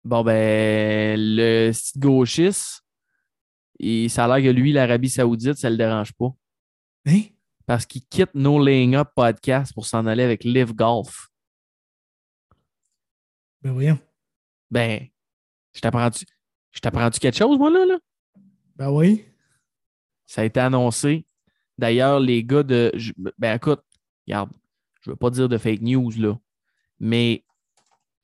Bon, 0.04 0.24
ben, 0.24 1.18
le 1.20 1.72
site 1.72 2.00
gauchiste, 2.00 2.84
et 3.80 4.10
ça 4.10 4.26
a 4.26 4.40
l'air 4.40 4.52
que 4.52 4.56
lui, 4.56 4.72
l'Arabie 4.74 5.10
Saoudite, 5.10 5.56
ça 5.56 5.70
le 5.70 5.78
dérange 5.78 6.12
pas. 6.14 6.34
Hein? 7.06 7.22
Parce 7.66 7.86
qu'il 7.86 8.04
quitte 8.06 8.34
No 8.34 8.64
Laying 8.64 8.96
Up 8.96 9.10
podcast 9.16 9.74
pour 9.74 9.86
s'en 9.86 10.06
aller 10.06 10.24
avec 10.24 10.44
Live 10.44 10.74
Golf. 10.74 11.30
Ben 13.62 13.72
voyons. 13.72 14.00
Ben, 14.70 15.08
je 15.74 15.82
t'apprends-tu 15.82 16.26
je 16.72 16.80
quelque 17.20 17.38
chose, 17.38 17.58
moi, 17.58 17.70
là? 17.70 17.86
là? 17.86 18.00
Ben 18.76 18.90
oui. 18.90 19.26
Ça 20.26 20.42
a 20.42 20.46
été 20.46 20.60
annoncé. 20.60 21.26
D'ailleurs, 21.78 22.20
les 22.20 22.44
gars 22.44 22.64
de. 22.64 22.92
je- 22.96 23.12
Ben 23.38 23.56
écoute, 23.56 23.82
regarde, 24.26 24.50
je 25.02 25.10
ne 25.10 25.14
veux 25.14 25.18
pas 25.18 25.30
dire 25.30 25.50
de 25.50 25.58
fake 25.58 25.82
news, 25.82 26.12
là. 26.12 26.38
Mais 27.00 27.44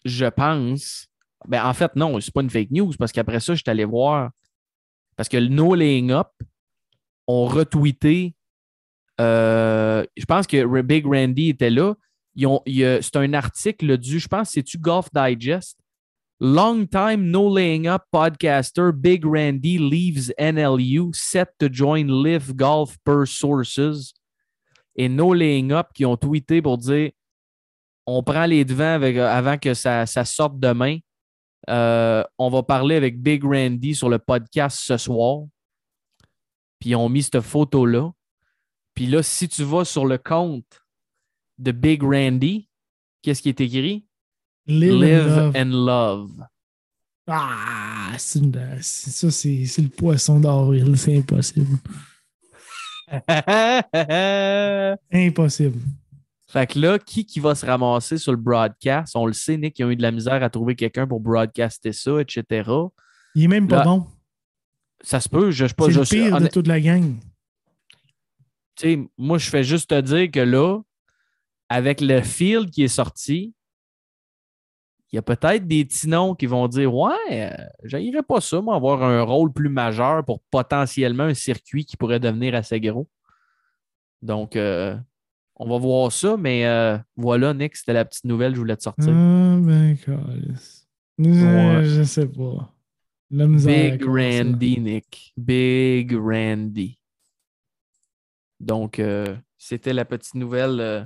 je 0.06 0.26
pense. 0.26 1.08
Ben 1.48 1.66
en 1.66 1.74
fait, 1.74 1.96
non, 1.96 2.20
c'est 2.22 2.34
pas 2.34 2.42
une 2.42 2.50
fake 2.50 2.72
news 2.72 2.94
parce 2.98 3.12
qu'après 3.12 3.40
ça, 3.40 3.54
je 3.54 3.62
suis 3.62 3.70
allé 3.70 3.84
voir. 3.86 4.32
Parce 5.18 5.28
que 5.28 5.38
le 5.38 5.48
No 5.50 5.76
Laying 5.76 6.12
Up 6.12 6.30
ont 7.28 7.46
retweeté. 7.46 8.34
Euh, 9.20 10.06
je 10.16 10.26
pense 10.26 10.48
que 10.48 10.82
Big 10.82 11.06
Randy 11.06 11.50
était 11.50 11.70
là. 11.70 11.96
c'est 12.36 13.16
un 13.16 13.34
article 13.34 13.98
du, 13.98 14.20
je 14.20 14.28
pense, 14.28 14.52
c'est-tu 14.52 14.78
Golf 14.78 15.10
Digest? 15.14 15.78
Long 16.40 16.86
time 16.86 17.32
no 17.32 17.52
laying 17.56 17.88
up 17.88 18.04
podcaster 18.12 18.92
Big 18.94 19.26
Randy 19.26 19.80
leaves 19.80 20.32
NLU 20.38 21.12
set 21.12 21.50
to 21.58 21.68
join 21.72 22.24
Live 22.24 22.54
Golf 22.56 22.96
per 23.04 23.26
sources. 23.26 24.14
Et 25.00 25.10
No 25.10 25.32
Laying 25.34 25.72
Up 25.72 25.88
qui 25.94 26.06
ont 26.06 26.18
tweeté 26.18 26.62
pour 26.62 26.78
dire 26.78 27.12
on 28.08 28.24
prend 28.24 28.46
les 28.46 28.66
devants 28.66 28.94
avec- 28.96 29.18
avant 29.18 29.58
que 29.58 29.74
ça, 29.74 30.06
ça 30.06 30.26
sorte 30.26 30.60
demain. 30.60 30.98
Euh, 31.70 32.24
on 32.38 32.50
va 32.50 32.64
parler 32.64 32.96
avec 32.96 33.22
Big 33.22 33.44
Randy 33.44 33.94
sur 33.94 34.10
le 34.10 34.18
podcast 34.18 34.80
ce 34.82 34.98
soir. 34.98 35.42
Puis 36.80 36.92
ils 36.92 36.96
ont 36.96 37.10
mis 37.10 37.22
cette 37.24 37.42
photo-là. 37.42 38.12
Puis 38.98 39.06
là, 39.06 39.22
si 39.22 39.48
tu 39.48 39.62
vas 39.64 39.86
sur 39.86 40.08
le 40.08 40.18
compte 40.18 40.84
de 41.60 41.72
Big 41.72 42.02
Randy, 42.02 42.68
qu'est-ce 43.22 43.44
qui 43.44 43.50
est 43.50 43.62
écrit? 43.62 44.08
Live, 44.66 45.04
and 45.04 45.36
love. 45.36 45.56
and 45.56 45.86
love. 45.86 46.32
Ah, 47.28 48.16
c'est 48.18 48.42
ça, 48.82 49.30
c'est 49.30 49.78
le 49.78 49.90
poisson 49.90 50.40
d'avril. 50.40 50.98
C'est 50.98 51.16
impossible. 51.16 51.78
Impossible. 55.14 55.80
Fait 56.48 56.66
que 56.66 56.80
là, 56.80 56.98
qui, 56.98 57.24
qui 57.24 57.40
va 57.40 57.54
se 57.54 57.68
ramasser 57.68 58.18
sur 58.18 58.32
le 58.32 58.40
broadcast? 58.40 59.16
On 59.16 59.28
le 59.28 59.34
sait, 59.34 59.58
Nick, 59.58 59.78
ils 59.78 59.86
ont 59.86 59.92
eu 59.92 59.96
de 59.96 60.02
la 60.02 60.10
misère 60.10 60.42
à 60.42 60.50
trouver 60.50 60.76
quelqu'un 60.76 61.06
pour 61.06 61.20
broadcaster 61.20 61.94
ça, 61.94 62.20
etc. 62.20 62.68
Il 63.36 63.44
est 63.44 63.48
même 63.48 63.68
pas 63.68 63.78
Là, 63.78 63.84
bon. 63.84 64.08
Ça 65.04 65.20
se 65.20 65.30
peut, 65.30 65.52
je 65.52 65.66
ne 65.66 65.68
sais 65.68 65.76
pas. 65.76 65.86
C'est 65.86 65.92
le 65.94 66.30
pire 66.30 66.42
de 66.42 66.48
toute 66.48 66.66
la 66.66 66.82
gang. 66.82 67.14
Sais, 68.78 69.00
moi, 69.18 69.38
je 69.38 69.50
fais 69.50 69.64
juste 69.64 69.90
te 69.90 70.00
dire 70.02 70.30
que 70.32 70.40
là, 70.40 70.80
avec 71.70 72.02
le 72.02 72.22
field 72.22 72.70
qui 72.70 72.84
est 72.84 72.88
sorti, 72.88 73.54
il 75.12 75.16
y 75.16 75.20
a 75.20 75.22
peut-être 75.22 75.66
des 75.68 75.86
petits 75.86 76.08
noms 76.10 76.36
qui 76.36 76.46
vont 76.48 76.68
dire 76.68 76.94
Ouais, 76.94 77.56
j'aillerais 77.84 78.24
pas 78.24 78.42
ça, 78.42 78.60
moi, 78.62 78.76
avoir 78.76 79.04
un 79.04 79.22
rôle 79.22 79.54
plus 79.54 79.70
majeur 79.70 80.24
pour 80.26 80.42
potentiellement 80.52 81.24
un 81.24 81.34
circuit 81.34 81.86
qui 81.86 81.96
pourrait 81.96 82.20
devenir 82.20 82.56
assez 82.56 82.80
gros. 82.82 83.08
Donc, 84.22 84.56
euh, 84.56 84.98
on 85.56 85.70
va 85.70 85.78
voir 85.78 86.12
ça, 86.12 86.36
mais 86.38 86.66
euh, 86.66 86.98
voilà, 87.16 87.54
Nick, 87.54 87.76
c'était 87.76 87.94
la 87.94 88.06
petite 88.06 88.26
nouvelle 88.26 88.52
que 88.52 88.56
je 88.56 88.62
voulais 88.62 88.76
te 88.76 88.84
sortir. 88.84 89.14
Ah, 89.14 89.58
ben, 89.62 89.96
Ouais. 91.20 91.84
je 91.86 92.04
sais 92.04 92.28
pas. 92.28 92.74
La. 93.32 93.48
Big. 93.48 94.04
Randy, 94.06 94.80
Nick. 94.80 95.34
Big 95.36 96.14
Randy. 96.16 96.97
Donc, 98.60 99.00
euh, 99.00 99.36
c'était 99.58 99.94
la 99.94 100.06
petite 100.06 100.36
nouvelle 100.36 100.80
euh, 100.80 101.04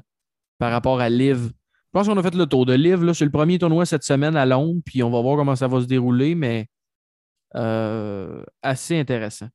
par 0.58 0.72
rapport 0.72 1.00
à 1.00 1.10
Liv. 1.10 1.48
Je 1.48 2.00
pense 2.00 2.08
qu'on 2.08 2.18
a 2.18 2.24
fait 2.24 2.36
le 2.36 2.46
tour 2.46 2.66
de 2.66 2.74
Liv. 2.74 3.12
C'est 3.14 3.26
le 3.26 3.32
premier 3.32 3.60
tournoi 3.60 3.86
cette 3.86 4.04
semaine 4.04 4.36
à 4.36 4.46
Londres, 4.46 4.82
puis 4.86 5.04
on 5.04 5.10
va 5.10 5.22
voir 5.22 5.38
comment 5.38 5.56
ça 5.56 5.68
va 5.68 5.82
se 5.82 5.86
dérouler, 5.86 6.36
mais 6.36 6.68
euh, 7.56 8.44
assez 8.62 8.98
intéressant. 8.98 9.50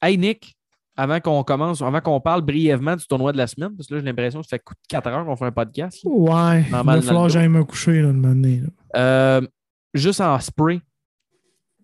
Hey, 0.00 0.16
Nick, 0.16 0.58
avant 0.98 1.20
qu'on 1.20 1.44
commence, 1.44 1.80
avant 1.80 2.00
qu'on 2.00 2.20
parle 2.20 2.42
brièvement 2.42 2.96
du 2.96 3.06
tournoi 3.06 3.30
de 3.30 3.38
la 3.38 3.46
semaine, 3.46 3.74
parce 3.76 3.86
que 3.86 3.94
là, 3.94 4.00
j'ai 4.00 4.06
l'impression 4.06 4.40
que 4.40 4.48
ça 4.48 4.56
fait 4.56 4.64
4 4.88 5.06
heures 5.06 5.24
qu'on 5.24 5.36
fait 5.36 5.44
un 5.44 5.52
podcast. 5.52 6.02
là. 6.04 6.10
Ouais. 6.10 6.62
Il 6.66 6.70
va 6.70 7.00
falloir 7.00 7.24
le 7.24 7.28
que 7.28 7.32
j'aille 7.32 7.48
me 7.48 7.64
coucher 7.64 8.02
là, 8.02 8.12
de 8.12 8.62
là. 8.62 8.68
Euh, 8.96 9.46
juste 9.94 10.20
en 10.20 10.38
spray, 10.40 10.80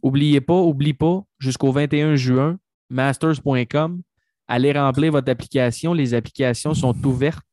oubliez 0.02 0.40
pas, 0.40 0.60
oublie 0.60 0.94
pas, 0.94 1.22
jusqu'au 1.38 1.70
21 1.70 2.16
juin, 2.16 2.58
masters.com, 2.94 4.00
allez 4.48 4.72
remplir 4.72 5.12
votre 5.12 5.30
application. 5.30 5.92
Les 5.94 6.14
applications 6.14 6.74
sont 6.74 6.94
ouvertes 7.06 7.44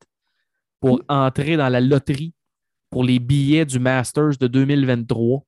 pour 0.79 1.01
entrer 1.09 1.57
dans 1.57 1.69
la 1.69 1.81
loterie 1.81 2.33
pour 2.89 3.03
les 3.03 3.19
billets 3.19 3.65
du 3.65 3.79
Masters 3.79 4.37
de 4.39 4.47
2023. 4.47 5.43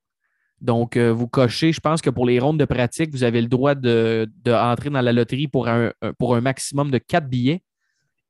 Donc, 0.61 0.95
euh, 0.95 1.11
vous 1.11 1.27
cochez, 1.27 1.73
je 1.73 1.81
pense 1.81 2.01
que 2.01 2.09
pour 2.09 2.25
les 2.25 2.39
rondes 2.39 2.57
de 2.59 2.63
pratique, 2.65 3.11
vous 3.11 3.23
avez 3.23 3.41
le 3.41 3.49
droit 3.49 3.75
de, 3.75 4.31
de 4.45 4.51
entrer 4.53 4.89
dans 4.89 5.01
la 5.01 5.11
loterie 5.11 5.49
pour 5.49 5.67
un, 5.67 5.91
un- 6.01 6.13
pour 6.13 6.35
un 6.35 6.41
maximum 6.41 6.89
de 6.89 6.99
quatre 6.99 7.27
billets. 7.27 7.61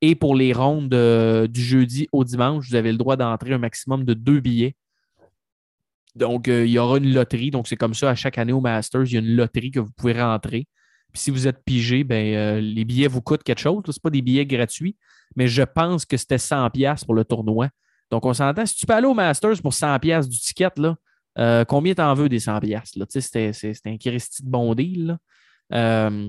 Et 0.00 0.16
pour 0.16 0.34
les 0.34 0.52
rondes 0.52 0.92
euh, 0.94 1.46
du 1.46 1.62
jeudi 1.62 2.08
au 2.12 2.24
dimanche, 2.24 2.68
vous 2.68 2.74
avez 2.74 2.90
le 2.90 2.98
droit 2.98 3.16
d'entrer 3.16 3.52
un 3.54 3.58
maximum 3.58 4.04
de 4.04 4.14
deux 4.14 4.40
billets. 4.40 4.74
Donc, 6.16 6.48
euh, 6.48 6.64
il 6.66 6.72
y 6.72 6.78
aura 6.78 6.98
une 6.98 7.12
loterie. 7.12 7.50
Donc, 7.50 7.68
c'est 7.68 7.76
comme 7.76 7.94
ça, 7.94 8.10
à 8.10 8.14
chaque 8.14 8.38
année 8.38 8.52
au 8.52 8.60
Masters, 8.60 9.04
il 9.04 9.12
y 9.12 9.16
a 9.16 9.20
une 9.20 9.36
loterie 9.36 9.70
que 9.70 9.80
vous 9.80 9.92
pouvez 9.96 10.20
rentrer. 10.20 10.66
Puis 11.14 11.22
si 11.22 11.30
vous 11.30 11.46
êtes 11.46 11.64
pigé, 11.64 12.02
ben, 12.02 12.34
euh, 12.34 12.60
les 12.60 12.84
billets 12.84 13.06
vous 13.06 13.22
coûtent 13.22 13.44
quelque 13.44 13.60
chose. 13.60 13.84
Ce 13.88 14.00
pas 14.00 14.10
des 14.10 14.20
billets 14.20 14.44
gratuits, 14.44 14.96
mais 15.36 15.46
je 15.46 15.62
pense 15.62 16.04
que 16.04 16.16
c'était 16.16 16.38
100$ 16.38 17.04
pour 17.04 17.14
le 17.14 17.24
tournoi. 17.24 17.68
Donc, 18.10 18.26
on 18.26 18.34
s'entend. 18.34 18.66
Si 18.66 18.74
tu 18.74 18.84
peux 18.84 18.94
aller 18.94 19.06
au 19.06 19.14
Masters 19.14 19.62
pour 19.62 19.72
100$ 19.72 20.28
du 20.28 20.38
ticket, 20.40 20.70
là, 20.76 20.96
euh, 21.38 21.64
combien 21.64 21.94
t'en 21.94 22.12
veux 22.14 22.28
des 22.28 22.40
100$? 22.40 22.98
Là? 22.98 23.06
Tu 23.06 23.20
sais, 23.20 23.52
C'était 23.52 23.90
un 23.90 23.96
Christy 23.96 24.44
de 24.44 24.50
bon 24.50 24.74
deal. 24.74 25.16
Euh, 25.72 26.28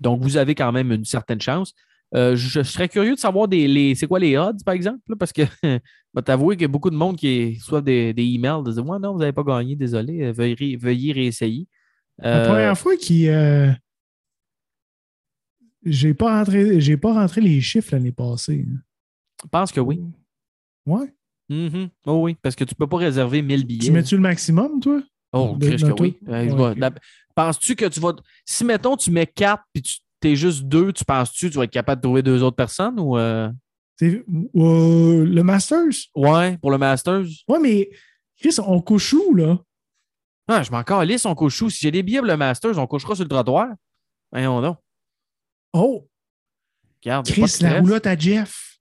donc, 0.00 0.22
vous 0.22 0.36
avez 0.36 0.54
quand 0.54 0.70
même 0.70 0.92
une 0.92 1.04
certaine 1.04 1.40
chance. 1.40 1.74
Je 2.12 2.62
serais 2.62 2.88
curieux 2.88 3.16
de 3.16 3.20
savoir 3.20 3.48
les, 3.48 3.96
c'est 3.96 4.06
quoi 4.06 4.20
les 4.20 4.36
odds, 4.36 4.62
par 4.64 4.74
exemple, 4.74 5.16
parce 5.18 5.32
que 5.32 5.42
je 5.64 5.78
vais 6.14 6.22
t'avouer 6.22 6.54
qu'il 6.54 6.62
y 6.62 6.64
a 6.66 6.68
beaucoup 6.68 6.90
de 6.90 6.96
monde 6.96 7.16
qui 7.16 7.56
reçoit 7.58 7.80
des, 7.80 8.14
emails 8.16 8.62
de 8.64 8.70
dire 8.70 8.86
Ouais, 8.86 9.00
non, 9.00 9.14
vous 9.14 9.18
n'avez 9.18 9.32
pas 9.32 9.42
gagné, 9.42 9.74
désolé, 9.74 10.30
veuillez, 10.30 10.76
veuillez 10.76 11.12
réessayer. 11.12 11.66
La 12.22 12.36
Euh, 12.42 12.46
première 12.46 12.78
fois 12.78 12.96
qu'il. 12.96 13.28
euh, 13.28 13.70
J'ai 15.84 16.12
pas 16.14 16.38
rentré, 16.38 16.80
j'ai 16.80 16.96
pas 16.96 17.14
rentré 17.14 17.40
les 17.40 17.60
chiffres 17.60 17.90
l'année 17.92 18.12
passée. 18.12 18.66
hein. 18.70 18.78
je 19.42 19.48
pense 19.48 19.72
que 19.72 19.80
oui. 19.80 20.00
Ouais. 20.86 21.12
Mhm. 21.48 21.88
Oh 22.06 22.22
oui, 22.24 22.36
parce 22.42 22.54
que 22.54 22.64
tu 22.64 22.74
ne 22.74 22.76
peux 22.76 22.86
pas 22.86 22.98
réserver 22.98 23.40
1000 23.42 23.66
billets. 23.66 23.86
Tu 23.86 23.90
mets-tu 23.90 24.14
le 24.16 24.20
maximum, 24.20 24.78
toi? 24.80 25.02
Oh, 25.32 25.56
de- 25.58 25.66
Chris, 25.68 25.76
dans 25.78 25.94
que 25.94 26.02
oui. 26.02 26.18
Euh, 26.28 26.50
Ouais, 26.52 26.90
Penses-tu 27.34 27.74
que 27.76 27.86
tu 27.86 28.00
vas. 28.00 28.14
Si, 28.44 28.64
mettons, 28.64 28.96
tu 28.96 29.10
mets 29.10 29.26
4 29.26 29.62
puis 29.72 29.82
tu 29.82 30.00
es 30.28 30.36
juste 30.36 30.64
2, 30.64 30.92
tu 30.92 31.04
penses-tu 31.04 31.46
que 31.46 31.52
tu 31.52 31.58
vas 31.58 31.64
être 31.64 31.70
capable 31.70 32.00
de 32.00 32.06
trouver 32.06 32.22
deux 32.22 32.42
autres 32.42 32.56
personnes 32.56 32.98
ou. 33.00 33.16
euh, 33.16 33.50
euh, 34.02 35.24
le 35.24 35.42
Masters? 35.42 36.08
Ouais, 36.14 36.58
pour 36.58 36.70
le 36.70 36.78
Masters? 36.78 37.24
Ouais, 37.48 37.58
mais 37.60 37.88
Chris, 38.38 38.56
on 38.64 38.80
couche 38.82 39.12
où, 39.14 39.34
là? 39.34 39.58
Ah, 40.52 40.64
je 40.64 40.70
m'en 40.72 40.82
calisse, 40.82 41.24
on 41.26 41.34
couche 41.36 41.62
où? 41.62 41.70
Si 41.70 41.78
j'ai 41.80 41.92
des 41.92 42.02
billets 42.02 42.18
pour 42.18 42.26
le 42.26 42.36
Masters, 42.36 42.76
on 42.76 42.86
couchera 42.86 43.14
sur 43.14 43.24
le 43.24 43.28
trottoir. 43.28 43.68
Voyons 44.32 44.60
donc. 44.60 44.78
Oh, 45.72 46.08
Regarde. 47.02 47.26
Chris, 47.26 47.58
la 47.60 47.80
roulotte 47.80 48.06
à 48.06 48.16
Jeff. 48.16 48.78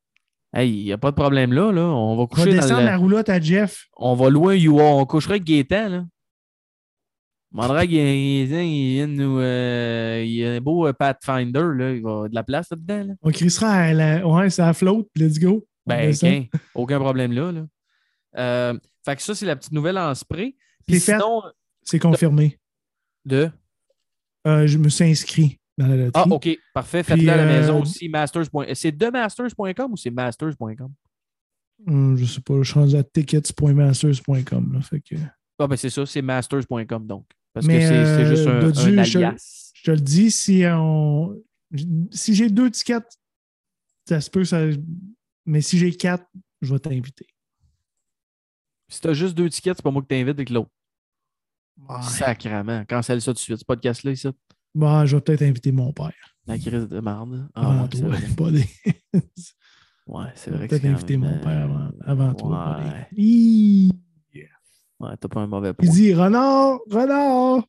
Hey, 0.52 0.72
il 0.72 0.84
n'y 0.86 0.92
a 0.92 0.98
pas 0.98 1.12
de 1.12 1.16
problème 1.16 1.54
là, 1.54 1.72
là. 1.72 1.82
On 1.82 2.16
va 2.16 2.24
On 2.24 2.26
va 2.26 2.26
coucher 2.26 2.56
dans 2.56 2.62
descendre 2.62 2.86
la 2.86 2.98
roulotte 2.98 3.30
à 3.30 3.40
Jeff. 3.40 3.86
On 3.96 4.16
va 4.16 4.28
un 4.28 4.56
UA. 4.56 4.84
On 4.84 5.06
couchera 5.06 5.34
avec 5.34 5.44
Gaétan, 5.44 5.90
là. 5.90 6.06
On 7.52 7.58
demandera 7.58 7.86
qu'il 7.86 7.98
il 7.98 8.46
vienne 8.46 9.16
nous... 9.16 9.40
euh, 9.40 10.24
il 10.24 10.32
y 10.32 10.46
a 10.46 10.54
un 10.54 10.60
beau 10.60 10.88
euh, 10.88 10.94
Pathfinder, 10.94 11.68
là. 11.76 11.91
Il 11.91 12.02
va 12.02 12.28
de 12.28 12.36
la 12.36 12.44
place 12.44 12.70
là-dedans, 12.72 13.10
là. 13.10 13.14
On 13.22 13.32
crissera 13.32 13.72
à 13.72 13.94
la. 13.94 14.28
Ouais, 14.28 14.50
c'est 14.50 14.64
à 14.64 14.74
flotte. 14.74 15.08
Let's 15.16 15.40
go. 15.40 15.66
Ben. 15.86 16.12
OK. 16.12 16.60
Aucun 16.74 17.00
problème 17.00 17.32
là, 17.32 17.52
là. 17.52 17.66
Euh, 18.38 18.80
fait 19.06 19.16
que 19.16 19.22
ça, 19.22 19.36
c'est 19.36 19.46
la 19.46 19.56
petite 19.56 19.72
nouvelle 19.72 19.98
en 19.98 20.14
spray. 20.16 20.56
Puis 20.88 21.00
fait. 21.00 21.20
C'est 21.84 21.99
confirmé. 21.99 22.57
de... 23.26 23.49
Euh, 24.47 24.68
je 24.68 24.77
me 24.77 24.88
suis 24.89 25.03
inscrit 25.06 25.60
dans 25.77 25.88
la 25.88 25.95
loterie. 25.97 26.23
Ah, 26.26 26.34
OK. 26.34 26.49
Parfait. 26.73 27.03
Faites-le 27.03 27.30
à 27.30 27.35
la 27.38 27.45
maison 27.45 27.77
euh, 27.80 27.81
aussi. 27.81 28.07
Masters. 28.10 28.45
C'est 28.73 28.91
de 28.91 29.07
masters.com 29.07 29.91
ou 29.91 29.97
c'est 29.97 30.10
masters.com? 30.11 30.93
Hum, 31.88 32.18
je 32.18 32.26
sais 32.26 32.41
pas, 32.41 32.56
je 32.61 32.69
suis 32.72 32.80
rendu 32.80 32.95
à 32.95 33.03
tickets.masters.com. 33.03 34.81
que... 35.06 35.15
Ah, 35.60 35.68
ben 35.68 35.76
c'est 35.76 35.89
ça. 35.89 36.06
C'est 36.06 36.22
masters.com, 36.22 37.06
donc. 37.07 37.26
Parce 37.53 37.65
Mais, 37.65 37.80
que 37.80 37.88
c'est 37.88 38.26
juste 38.26 38.47
euh, 38.47 38.61
un, 38.61 38.69
un 38.69 39.03
je- 39.03 39.18
alias. 39.18 39.72
Je 39.73 39.84
te 39.84 39.91
le 39.91 39.99
dis, 39.99 40.31
si 40.31 40.64
on. 40.65 41.35
Si 42.11 42.34
j'ai 42.35 42.49
deux 42.49 42.69
tickets, 42.72 43.18
ça 44.07 44.22
se 44.22 44.30
peut, 44.30 44.43
ça. 44.45 44.61
Mais 45.45 45.61
si 45.61 45.77
j'ai 45.77 45.91
quatre, 45.91 46.26
je 46.61 46.73
vais 46.73 46.80
t'inviter. 46.80 47.27
Si 48.88 49.01
t'as 49.01 49.14
juste 49.14 49.35
deux 49.35 49.49
tickets, 49.49 49.77
c'est 49.77 49.84
pas 49.84 49.91
moi 49.91 50.01
que 50.01 50.07
t'invites 50.07 50.30
avec 50.35 50.49
l'autre. 50.49 50.69
Ouais. 51.88 52.01
Sacrement. 52.01 52.84
Cancelle 52.85 53.22
ça 53.22 53.31
tout 53.31 53.35
de 53.35 53.39
suite, 53.39 53.57
ce 53.57 53.65
podcast-là, 53.65 54.11
ici. 54.11 54.27
Bon, 54.76 55.06
je 55.06 55.15
vais 55.15 55.22
peut-être 55.22 55.41
inviter 55.43 55.72
mon 55.72 55.91
père. 55.93 56.11
La 56.45 56.57
crise 56.57 56.88
de 56.88 56.99
merde. 56.99 57.47
Ah, 57.56 57.61
avant 57.72 57.81
ouais, 57.84 57.89
c'est 57.93 57.99
toi. 58.01 58.10
vrai. 58.10 58.27
Pas 58.38 58.51
des- 58.51 59.22
Ouais, 60.07 60.26
c'est 60.34 60.49
Je 60.49 60.51
vais 60.51 60.57
vrai 60.57 60.68
que 60.68 60.76
peut-être 60.76 60.85
inviter 60.93 61.18
même, 61.18 61.31
mon 61.35 61.39
père 61.39 61.64
avant, 61.65 61.85
euh, 61.85 61.91
avant 62.06 62.34
toi. 62.34 62.77
Ouais, 62.80 63.07
des- 63.11 63.89
ouais 64.99 65.11
t'as 65.19 65.27
pas 65.27 65.41
un 65.41 65.47
mauvais 65.47 65.73
point. 65.73 65.85
Il 65.88 65.91
dit 65.91 66.14
Renard, 66.14 66.80
Renard! 66.89 67.64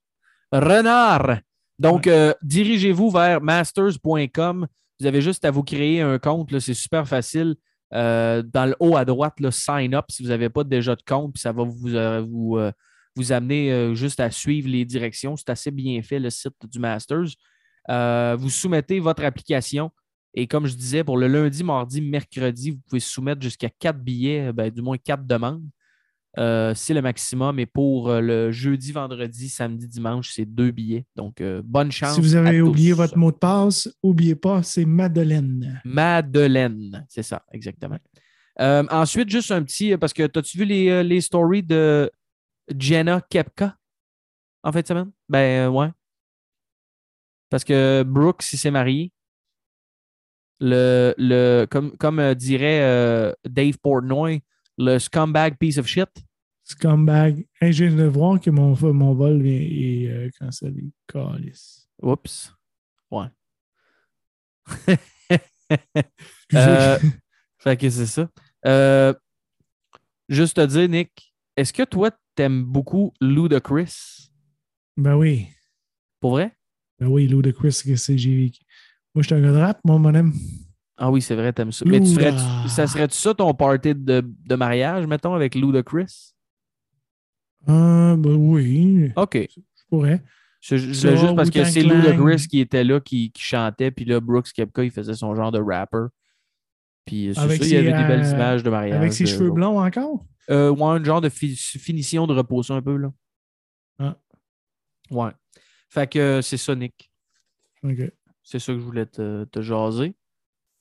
Renard. 0.53 1.41
Donc, 1.79 2.07
euh, 2.07 2.33
dirigez-vous 2.43 3.11
vers 3.11 3.41
masters.com. 3.41 4.67
Vous 4.99 5.07
avez 5.07 5.21
juste 5.23 5.45
à 5.45 5.51
vous 5.51 5.63
créer 5.63 6.01
un 6.01 6.19
compte. 6.19 6.59
C'est 6.59 6.75
super 6.75 7.07
facile. 7.07 7.57
Euh, 7.93 8.43
dans 8.43 8.67
le 8.67 8.77
haut 8.81 8.97
à 8.97 9.05
droite, 9.05 9.41
là, 9.41 9.51
sign 9.51 9.95
up 9.95 10.07
si 10.11 10.23
vous 10.23 10.29
n'avez 10.31 10.49
pas 10.49 10.63
déjà 10.65 10.95
de 10.97 11.03
compte, 11.03 11.35
puis 11.35 11.41
ça 11.41 11.53
va 11.53 11.65
vous, 11.65 11.89
euh, 11.89 12.21
vous, 12.29 12.59
vous 13.21 13.33
amener 13.33 13.73
euh, 13.73 13.95
juste 13.95 14.21
à 14.21 14.31
suivre 14.31 14.69
les 14.69 14.85
directions. 14.85 15.37
C'est 15.37 15.51
assez 15.51 15.71
bien 15.71 16.01
fait, 16.03 16.19
le 16.19 16.31
site 16.31 16.55
du 16.71 16.79
Masters. 16.79 17.29
Euh, 17.91 18.37
vous 18.39 18.51
soumettez 18.51 19.01
votre 19.01 19.25
application. 19.25 19.91
Et 20.35 20.47
comme 20.47 20.67
je 20.67 20.75
disais, 20.75 21.05
pour 21.05 21.19
le 21.19 21.27
lundi, 21.27 21.65
mardi, 21.65 22.01
mercredi, 22.01 22.71
vous 22.71 22.81
pouvez 22.89 23.01
soumettre 23.01 23.43
jusqu'à 23.43 23.69
quatre 23.69 23.99
billets, 23.99 24.53
ben, 24.53 24.71
du 24.71 24.81
moins 24.81 24.97
quatre 24.97 25.27
demandes. 25.27 25.65
Euh, 26.39 26.73
c'est 26.75 26.95
le 26.95 27.03
maximum. 27.03 27.59
Et 27.59 27.67
pour 27.67 28.09
euh, 28.09 28.21
le 28.21 28.53
jeudi, 28.53 28.93
vendredi, 28.93 29.49
samedi, 29.49 29.89
dimanche, 29.89 30.33
c'est 30.33 30.47
deux 30.47 30.71
billets. 30.71 31.05
Donc, 31.17 31.41
euh, 31.41 31.63
bonne 31.65 31.91
chance. 31.91 32.15
Si 32.15 32.21
vous 32.21 32.37
avez 32.37 32.61
oublié 32.61 32.93
tous. 32.93 32.99
votre 32.99 33.19
mot 33.19 33.33
de 33.33 33.37
passe, 33.37 33.89
n'oubliez 34.03 34.37
pas, 34.37 34.63
c'est 34.63 34.85
Madeleine. 34.85 35.81
Madeleine, 35.85 37.05
c'est 37.09 37.25
ça, 37.25 37.43
exactement. 37.53 37.99
Euh, 38.61 38.85
ensuite, 38.91 39.31
juste 39.31 39.51
un 39.51 39.63
petit, 39.63 39.97
parce 39.97 40.13
que 40.13 40.23
as-tu 40.23 40.59
vu 40.59 40.65
les, 40.65 40.89
euh, 40.91 41.03
les 41.03 41.21
stories 41.21 41.63
de 41.63 42.11
Jenna 42.77 43.21
Kepka 43.21 43.77
en 44.63 44.73
fin 44.73 44.81
de 44.81 44.87
semaine? 44.87 45.11
Ben, 45.29 45.67
euh, 45.67 45.71
ouais. 45.71 45.91
Parce 47.49 47.65
que 47.65 48.03
Brooks, 48.07 48.53
il 48.53 48.59
s'est 48.59 48.71
marié. 48.71 49.13
Le, 50.61 51.15
le, 51.17 51.67
comme, 51.71 51.97
comme 51.97 52.19
euh, 52.19 52.35
dirait 52.35 52.83
euh, 52.83 53.33
Dave 53.49 53.79
Portnoy, 53.79 54.43
le 54.77 54.99
scumbag 54.99 55.57
piece 55.57 55.79
of 55.79 55.87
shit. 55.87 56.09
Scumbag. 56.65 57.47
Hey, 57.61 57.73
je 57.73 57.87
viens 57.87 57.97
de 57.97 58.05
voir 58.05 58.39
que 58.41 58.51
mon, 58.51 58.77
mon 58.93 59.15
vol 59.15 59.45
est, 59.47 59.51
est, 59.51 60.09
euh, 60.09 60.31
cancellé. 60.39 60.93
Calice. 61.07 61.89
Oups. 62.03 62.55
Ouais. 63.11 63.27
Euh, 66.53 66.99
Fait 67.59 67.77
que 67.77 67.89
c'est 67.89 68.07
ça. 68.07 68.29
Juste 70.29 70.57
te 70.57 70.67
dire, 70.67 70.89
Nick, 70.89 71.33
est-ce 71.57 71.73
que 71.73 71.85
toi, 71.85 72.11
t'aimes 72.41 72.65
beaucoup 72.65 73.13
Ludacris? 73.21 74.31
Ben 74.97 75.15
oui. 75.15 75.49
Pour 76.21 76.31
vrai? 76.31 76.53
Ben 76.99 77.07
oui, 77.09 77.27
Ludacris, 77.27 77.83
que 77.85 77.97
c'est 77.97 78.17
j'ai. 78.17 78.51
Moi, 79.15 79.23
je 79.23 79.27
suis 79.27 79.35
un 79.35 79.43
gars 79.43 79.53
de 79.53 79.59
rap, 79.59 79.79
moi, 79.85 79.99
mon 79.99 80.15
aime. 80.15 80.33
Ah 80.97 81.11
oui, 81.11 81.21
c'est 81.21 81.35
vrai, 81.35 81.53
t'aimes 81.53 81.71
ça. 81.71 81.85
Mais 81.87 82.01
tu 82.01 82.15
ferais 82.15 82.35
ça 82.67 82.87
serait-tu 82.87 83.19
ça 83.19 83.35
ton 83.35 83.53
party 83.53 83.95
de, 83.95 84.23
de 84.25 84.55
mariage, 84.55 85.07
mettons, 85.07 85.35
avec 85.35 85.55
Ludacris? 85.55 86.33
Ah, 87.67 88.15
ben 88.17 88.35
oui, 88.37 89.13
OK. 89.17 89.37
je 89.37 89.83
pourrais. 89.91 90.23
Je, 90.63 90.79
je- 90.79 90.89
je 90.89 90.93
Ça, 90.95 91.09
voulais 91.09 91.21
juste 91.21 91.37
parce 91.37 91.51
que 91.51 91.65
c'est. 91.65 91.83
Ludacris 91.83 92.47
qui 92.49 92.61
était 92.61 92.85
là, 92.85 93.01
qui, 93.01 93.31
qui 93.33 93.43
chantait, 93.43 93.91
puis 93.91 94.07
là, 94.07 94.19
Brooks 94.21 94.51
Kepka, 94.55 94.83
il 94.85 94.91
faisait 94.91 95.15
son 95.15 95.35
genre 95.35 95.53
de 95.53 95.61
rapper. 95.61 96.07
Puis 97.05 97.29
euh, 97.29 97.35
c'est 97.35 97.59
ça, 97.59 97.65
il 97.67 97.71
y 97.71 97.77
avait 97.77 97.93
des 97.93 98.05
belles 98.05 98.25
euh, 98.25 98.33
images 98.33 98.63
de 98.63 98.71
mariage. 98.71 98.97
Avec 98.97 99.13
ses 99.13 99.25
de- 99.25 99.29
cheveux 99.29 99.51
blonds 99.51 99.79
encore? 99.79 100.25
Euh, 100.49 100.71
ouais, 100.71 100.83
un 100.83 101.05
genre 101.05 101.21
de 101.21 101.29
fi- 101.29 101.57
finition 101.57 102.27
de 102.27 102.35
repos, 102.35 102.63
ça, 102.63 102.75
un 102.75 102.83
peu, 102.83 102.97
là. 102.97 103.13
Ah. 103.99 104.17
Ouais. 105.11 105.31
Fait 105.89 106.11
que 106.11 106.19
euh, 106.19 106.43
c'est 106.43 106.57
ça, 106.57 106.75
Nick. 106.75 107.11
OK. 107.83 108.11
C'est 108.43 108.59
ça 108.59 108.73
que 108.73 108.79
je 108.79 108.85
voulais 108.85 109.07
te, 109.07 109.45
te 109.45 109.61
jaser. 109.61 110.15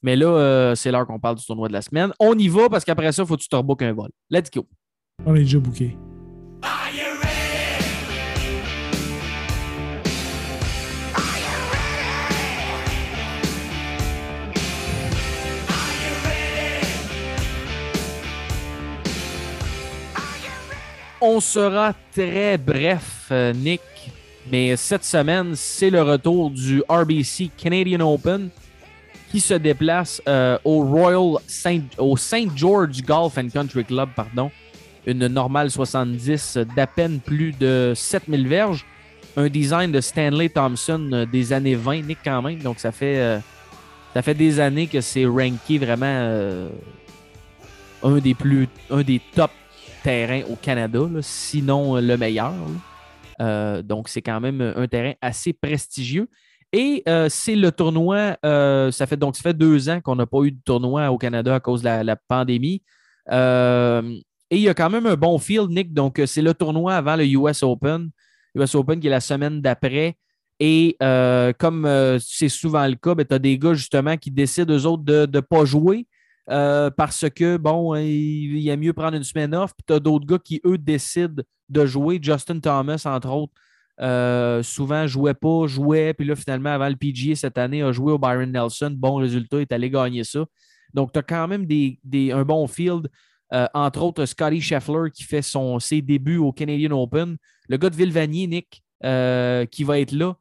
Mais 0.01 0.15
là, 0.15 0.27
euh, 0.27 0.75
c'est 0.75 0.91
l'heure 0.91 1.05
qu'on 1.05 1.19
parle 1.19 1.35
du 1.35 1.45
tournoi 1.45 1.67
de 1.67 1.73
la 1.73 1.81
semaine. 1.81 2.13
On 2.19 2.37
y 2.37 2.47
va 2.47 2.69
parce 2.69 2.85
qu'après 2.85 3.11
ça, 3.11 3.23
il 3.23 3.27
faut 3.27 3.35
que 3.35 3.41
tu 3.41 3.49
te 3.49 3.55
rebookes 3.55 3.81
un 3.81 3.93
vol. 3.93 4.09
Let's 4.29 4.49
go. 4.49 4.65
On 5.25 5.35
est 5.35 5.39
déjà 5.39 5.59
booké. 5.59 5.97
On 21.21 21.41
sera 21.41 21.93
très 22.13 22.57
bref, 22.57 23.27
euh, 23.31 23.51
Nick. 23.51 23.81
Mais 24.49 24.77
cette 24.77 25.03
semaine, 25.03 25.51
c'est 25.53 25.89
le 25.89 26.01
retour 26.01 26.49
du 26.49 26.81
RBC 26.87 27.51
Canadian 27.57 27.99
Open 28.01 28.49
qui 29.29 29.41
se 29.41 29.53
déplace 29.53 30.21
euh, 30.29 30.57
au 30.63 30.85
Royal 30.85 31.41
Saint, 31.45 31.81
George 32.55 33.01
Golf 33.03 33.37
and 33.37 33.49
Country 33.53 33.83
Club, 33.83 34.09
pardon. 34.15 34.49
Une 35.05 35.27
normale 35.27 35.69
70 35.69 36.57
d'à 36.73 36.87
peine 36.87 37.19
plus 37.19 37.51
de 37.51 37.91
7000 37.93 38.47
verges. 38.47 38.85
Un 39.35 39.49
design 39.49 39.91
de 39.91 39.99
Stanley 39.99 40.47
Thompson 40.47 41.09
euh, 41.11 41.25
des 41.25 41.51
années 41.51 41.75
20, 41.75 42.03
Nick, 42.03 42.19
quand 42.23 42.41
même. 42.41 42.59
Donc, 42.59 42.79
ça 42.79 42.93
fait, 42.93 43.41
ça 44.13 44.21
fait 44.21 44.33
des 44.33 44.61
années 44.61 44.87
que 44.87 45.01
c'est 45.01 45.25
ranké 45.25 45.79
vraiment 45.79 46.69
un 48.03 48.17
des 48.19 48.33
plus, 48.33 48.69
un 48.89 49.01
des 49.01 49.19
top 49.35 49.51
terrains 50.03 50.41
au 50.49 50.55
Canada, 50.55 50.99
sinon 51.21 51.97
euh, 51.97 52.01
le 52.01 52.17
meilleur. 52.17 52.53
Euh, 53.41 53.81
donc, 53.81 54.09
c'est 54.09 54.21
quand 54.21 54.39
même 54.39 54.61
un 54.75 54.87
terrain 54.87 55.13
assez 55.21 55.53
prestigieux. 55.53 56.27
Et 56.71 57.01
euh, 57.07 57.27
c'est 57.29 57.55
le 57.55 57.71
tournoi, 57.71 58.37
euh, 58.45 58.91
ça 58.91 59.07
fait 59.07 59.17
donc 59.17 59.35
deux 59.53 59.89
ans 59.89 60.01
qu'on 60.01 60.15
n'a 60.15 60.27
pas 60.27 60.43
eu 60.43 60.51
de 60.51 60.59
tournoi 60.63 61.09
au 61.09 61.17
Canada 61.17 61.55
à 61.55 61.59
cause 61.59 61.81
de 61.81 62.03
la, 62.03 62.15
pandémie. 62.15 62.83
Euh, 63.31 64.01
et 64.51 64.57
il 64.57 64.61
y 64.61 64.69
a 64.69 64.73
quand 64.73 64.89
même 64.89 65.05
un 65.07 65.15
bon 65.15 65.37
field, 65.39 65.69
Nick. 65.71 65.93
Donc, 65.93 66.19
euh, 66.19 66.25
c'est 66.25 66.41
le 66.41 66.53
tournoi 66.53 66.95
avant 66.95 67.15
le 67.15 67.25
US 67.25 67.63
Open. 67.63 68.09
US 68.55 68.75
Open 68.75 68.99
qui 68.99 69.07
est 69.07 69.11
la 69.11 69.19
semaine 69.19 69.61
d'après. 69.61 70.15
Et 70.59 70.97
euh, 71.01 71.53
comme 71.57 71.85
euh, 71.85 72.19
c'est 72.19 72.49
souvent 72.49 72.85
le 72.85 72.95
cas, 72.95 73.15
tu 73.15 73.33
as 73.33 73.39
des 73.39 73.57
gars 73.57 73.73
justement 73.73 74.17
qui 74.17 74.29
décident 74.29 74.73
eux 74.73 74.85
autres 74.85 75.03
de 75.03 75.27
ne 75.31 75.39
pas 75.39 75.65
jouer 75.65 76.05
euh, 76.49 76.89
parce 76.89 77.25
que, 77.29 77.57
bon, 77.57 77.95
il, 77.95 78.57
il 78.57 78.59
y 78.59 78.71
a 78.71 78.77
mieux 78.77 78.93
prendre 78.93 79.15
une 79.15 79.23
semaine 79.23 79.53
off. 79.53 79.73
Puis 79.75 79.83
tu 79.87 79.93
as 79.93 79.99
d'autres 79.99 80.25
gars 80.25 80.39
qui, 80.43 80.61
eux, 80.65 80.77
décident 80.77 81.43
de 81.69 81.85
jouer. 81.85 82.19
Justin 82.21 82.59
Thomas, 82.59 83.01
entre 83.05 83.29
autres, 83.29 83.53
euh, 84.01 84.63
souvent 84.63 85.05
jouait 85.07 85.33
pas, 85.33 85.67
jouait. 85.67 86.13
Puis 86.13 86.25
là, 86.25 86.35
finalement, 86.35 86.69
avant 86.71 86.89
le 86.89 86.95
PGA 86.95 87.35
cette 87.35 87.57
année, 87.57 87.81
a 87.83 87.91
joué 87.91 88.13
au 88.13 88.17
Byron 88.17 88.51
Nelson. 88.51 88.91
Bon 88.97 89.15
résultat, 89.15 89.57
il 89.57 89.61
est 89.61 89.71
allé 89.71 89.89
gagner 89.89 90.23
ça. 90.23 90.45
Donc, 90.93 91.11
tu 91.11 91.19
as 91.19 91.23
quand 91.23 91.47
même 91.47 91.65
des, 91.65 91.99
des- 92.03 92.31
un 92.31 92.43
bon 92.43 92.65
field. 92.67 93.09
Euh, 93.53 93.67
entre 93.73 94.01
autres, 94.03 94.25
Scotty 94.25 94.61
Scheffler 94.61 95.11
qui 95.13 95.23
fait 95.23 95.41
son, 95.41 95.79
ses 95.79 96.01
débuts 96.01 96.37
au 96.37 96.51
Canadian 96.51 96.91
Open. 96.99 97.37
Le 97.67 97.77
gars 97.77 97.89
de 97.89 97.95
Villevanier, 97.95 98.47
Nick, 98.47 98.81
euh, 99.03 99.65
qui 99.65 99.83
va 99.83 99.99
être 99.99 100.11
là. 100.13 100.35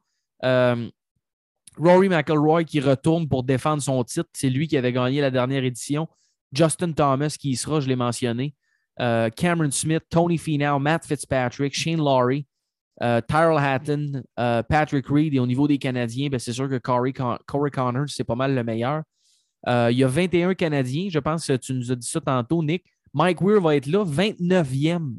Rory 1.79 2.09
McIlroy 2.09 2.63
qui 2.63 2.79
retourne 2.79 3.27
pour 3.27 3.43
défendre 3.43 3.81
son 3.81 4.03
titre. 4.03 4.29
C'est 4.33 4.49
lui 4.49 4.67
qui 4.67 4.77
avait 4.77 4.91
gagné 4.91 5.21
la 5.21 5.31
dernière 5.31 5.63
édition. 5.63 6.07
Justin 6.51 6.91
Thomas 6.91 7.35
qui 7.39 7.51
y 7.51 7.55
sera, 7.55 7.79
je 7.79 7.87
l'ai 7.87 7.95
mentionné. 7.95 8.53
Euh, 8.99 9.29
Cameron 9.29 9.71
Smith, 9.71 10.03
Tony 10.09 10.37
Finau, 10.37 10.77
Matt 10.79 11.05
Fitzpatrick, 11.05 11.73
Shane 11.73 11.99
Laurie, 11.99 12.45
euh, 13.01 13.21
Tyrell 13.21 13.57
Hatton, 13.57 14.23
euh, 14.39 14.61
Patrick 14.63 15.07
Reed. 15.07 15.33
Et 15.33 15.39
au 15.39 15.47
niveau 15.47 15.67
des 15.67 15.77
Canadiens, 15.77 16.29
ben, 16.29 16.39
c'est 16.39 16.53
sûr 16.53 16.67
que 16.67 16.77
Corey, 16.77 17.13
Corey 17.13 17.71
Connors, 17.71 18.09
c'est 18.09 18.25
pas 18.25 18.35
mal 18.35 18.53
le 18.53 18.63
meilleur. 18.63 19.03
Euh, 19.67 19.89
il 19.91 19.97
y 19.97 20.03
a 20.03 20.07
21 20.07 20.53
Canadiens. 20.53 21.07
Je 21.09 21.19
pense 21.19 21.47
que 21.47 21.55
tu 21.55 21.73
nous 21.73 21.91
as 21.91 21.95
dit 21.95 22.07
ça 22.07 22.19
tantôt, 22.19 22.63
Nick. 22.63 22.85
Mike 23.13 23.41
Weir 23.41 23.61
va 23.61 23.75
être 23.75 23.87
là. 23.87 24.03
29e 24.03 25.15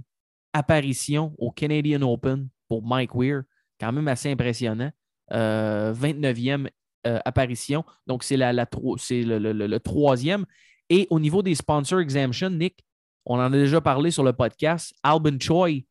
apparition 0.52 1.34
au 1.38 1.50
Canadian 1.50 2.02
Open 2.02 2.48
pour 2.68 2.82
Mike 2.86 3.14
Weir. 3.14 3.42
Quand 3.78 3.92
même 3.92 4.08
assez 4.08 4.30
impressionnant. 4.30 4.90
Euh, 5.32 5.92
29e 5.92 6.68
euh, 7.06 7.18
apparition. 7.24 7.84
Donc, 8.06 8.24
c'est 8.24 8.36
la, 8.36 8.52
le, 8.52 9.78
troisième. 9.78 10.44
Et 10.88 11.06
au 11.10 11.20
niveau 11.20 11.42
des 11.42 11.54
sponsor 11.54 12.00
exemption, 12.00 12.50
Nick, 12.50 12.84
on 13.24 13.36
en 13.36 13.52
a 13.52 13.56
déjà 13.56 13.80
parlé 13.80 14.10
sur 14.10 14.24
le 14.24 14.32
podcast. 14.32 14.92
Albin 15.02 15.38
Choi, 15.40 15.84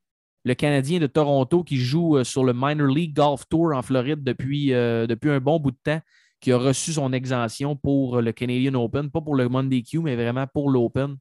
le 0.46 0.54
Canadien 0.54 1.00
de 1.00 1.08
Toronto 1.08 1.64
qui 1.64 1.78
joue 1.78 2.18
euh, 2.18 2.24
sur 2.24 2.44
le 2.44 2.54
Minor 2.54 2.88
League 2.88 3.16
Golf 3.16 3.48
Tour 3.50 3.74
en 3.74 3.82
Floride 3.82 4.24
depuis, 4.24 4.74
euh, 4.74 5.08
depuis 5.08 5.30
un 5.30 5.40
bon 5.40 5.60
bout 5.60 5.72
de 5.72 5.80
temps, 5.84 6.02
qui 6.42 6.52
a 6.52 6.58
reçu 6.58 6.94
son 6.94 7.12
exemption 7.12 7.76
pour 7.76 8.22
le 8.22 8.32
Canadian 8.32 8.76
Open, 8.76 9.10
pas 9.10 9.22
pour 9.22 9.36
le 9.36 9.50
Monday 9.50 9.82
Q, 9.82 10.00
mais 10.00 10.16
vraiment 10.16 10.48
pour 10.48 10.70
l'Open. 10.70 11.18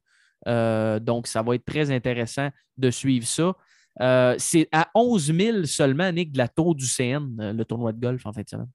Euh, 0.47 0.99
donc, 0.99 1.27
ça 1.27 1.41
va 1.41 1.55
être 1.55 1.65
très 1.65 1.91
intéressant 1.91 2.49
de 2.77 2.91
suivre 2.91 3.27
ça. 3.27 3.53
Euh, 4.01 4.35
c'est 4.37 4.67
à 4.71 4.89
11 4.95 5.33
000 5.35 5.63
seulement, 5.65 6.11
Nick, 6.11 6.31
de 6.31 6.37
la 6.37 6.47
Tour 6.47 6.73
du 6.75 6.85
CN, 6.85 7.21
euh, 7.39 7.53
le 7.53 7.65
tournoi 7.65 7.91
de 7.91 7.99
golf 7.99 8.25
en 8.25 8.31
fin 8.33 8.41
de 8.41 8.49
semaine. 8.49 8.69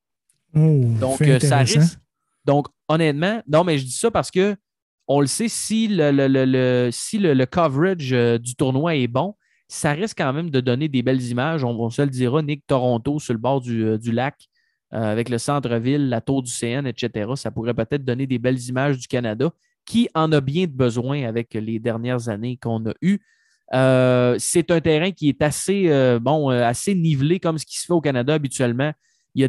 Oh, 0.55 0.85
Donc, 1.01 1.19
euh, 1.23 1.39
ça 1.41 1.59
risque. 1.81 1.99
Donc, 2.45 2.67
honnêtement, 2.89 3.43
non, 3.49 3.65
mais 3.65 3.79
je 3.79 3.85
dis 3.85 3.93
ça 3.93 4.11
parce 4.11 4.31
que 4.31 4.55
on 5.09 5.21
le 5.21 5.27
sait, 5.27 5.49
si 5.49 5.89
le, 5.89 6.11
le- 6.11 6.29
le- 6.29 6.45
le- 6.45 6.89
si 6.93 7.19
le, 7.19 7.45
coverage 7.47 8.13
euh, 8.13 8.39
du 8.39 8.55
tournoi 8.55 8.97
est 8.97 9.07
bon, 9.07 9.35
ça 9.69 9.93
risque 9.93 10.19
quand 10.19 10.33
même 10.33 10.51
de 10.51 10.61
donner 10.61 10.89
des 10.89 11.03
belles 11.03 11.23
images. 11.23 11.65
On, 11.65 11.71
on 11.71 11.91
se 11.91 12.03
le 12.03 12.09
dira, 12.11 12.43
Nick, 12.43 12.67
Toronto, 12.67 13.19
sur 13.19 13.33
le 13.33 13.39
bord 13.41 13.61
du, 13.61 13.99
du 13.99 14.13
lac, 14.13 14.37
avec 14.91 15.29
le 15.29 15.39
centre-ville, 15.39 16.09
la 16.09 16.21
tour 16.21 16.43
du 16.43 16.51
CN, 16.53 16.87
etc. 16.87 17.33
Ça 17.35 17.51
pourrait 17.51 17.75
peut-être 17.75 18.05
donner 18.05 18.27
des 18.27 18.39
belles 18.39 18.61
images 18.69 18.97
du 18.99 19.09
Canada, 19.09 19.51
qui 19.85 20.09
en 20.15 20.31
a 20.33 20.41
bien 20.41 20.67
besoin 20.69 21.25
avec 21.25 21.53
les 21.55 21.79
dernières 21.81 22.29
années 22.29 22.57
qu'on 22.59 22.87
a 22.89 22.93
eues. 23.03 23.19
Euh, 23.73 24.37
c'est 24.39 24.71
un 24.71 24.81
terrain 24.81 25.11
qui 25.11 25.29
est 25.29 25.43
assez, 25.43 25.89
euh, 25.89 26.19
bon, 26.19 26.51
euh, 26.51 26.63
assez 26.65 26.95
nivelé 26.95 27.41
comme 27.41 27.59
ce 27.59 27.65
qui 27.65 27.79
se 27.79 27.87
fait 27.87 27.93
au 27.93 28.01
Canada 28.01 28.35
habituellement. 28.35 28.93
Il 29.35 29.41
y 29.41 29.45
a 29.45 29.49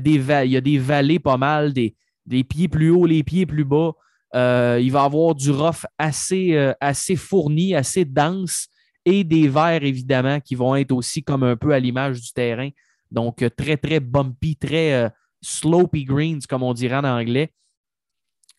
des, 0.62 0.78
vallées 0.80 1.20
pas 1.20 1.38
mal, 1.38 1.74
des, 1.74 1.96
pieds 2.44 2.68
plus 2.68 2.90
hauts, 2.90 3.06
les 3.06 3.24
pieds 3.24 3.46
plus 3.46 3.66
bas. 3.66 3.92
Il 4.34 4.92
va 4.92 5.04
avoir 5.04 5.36
du 5.36 5.52
rough 5.52 5.86
assez, 6.00 6.74
fourni, 7.18 7.76
assez 7.76 8.04
dense 8.04 8.68
et 9.06 9.24
des 9.24 9.48
verts, 9.48 9.84
évidemment, 9.84 10.40
qui 10.40 10.56
vont 10.56 10.76
être 10.76 10.92
aussi 10.92 11.24
comme 11.24 11.44
un 11.44 11.56
peu 11.56 11.72
à 11.72 11.80
l'image 11.80 12.20
du 12.20 12.34
terrain. 12.34 12.70
Donc, 13.12 13.46
très, 13.56 13.78
très 13.78 14.00
bumpy, 14.00 14.56
très 14.56 15.12
slopey 15.40 16.04
greens, 16.04 16.48
comme 16.50 16.64
on 16.64 16.74
dirait 16.74 16.96
en 16.96 17.04
anglais. 17.04 17.52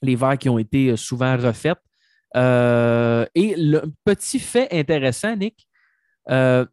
les 0.02 0.14
verres 0.14 0.38
qui 0.38 0.48
ont 0.48 0.58
été 0.58 0.96
souvent 0.96 1.36
refaites. 1.36 1.80
Euh, 2.36 3.24
et 3.34 3.54
le 3.56 3.82
petit 4.04 4.38
fait 4.38 4.68
intéressant, 4.72 5.34
Nick, 5.36 5.66
euh, 6.28 6.64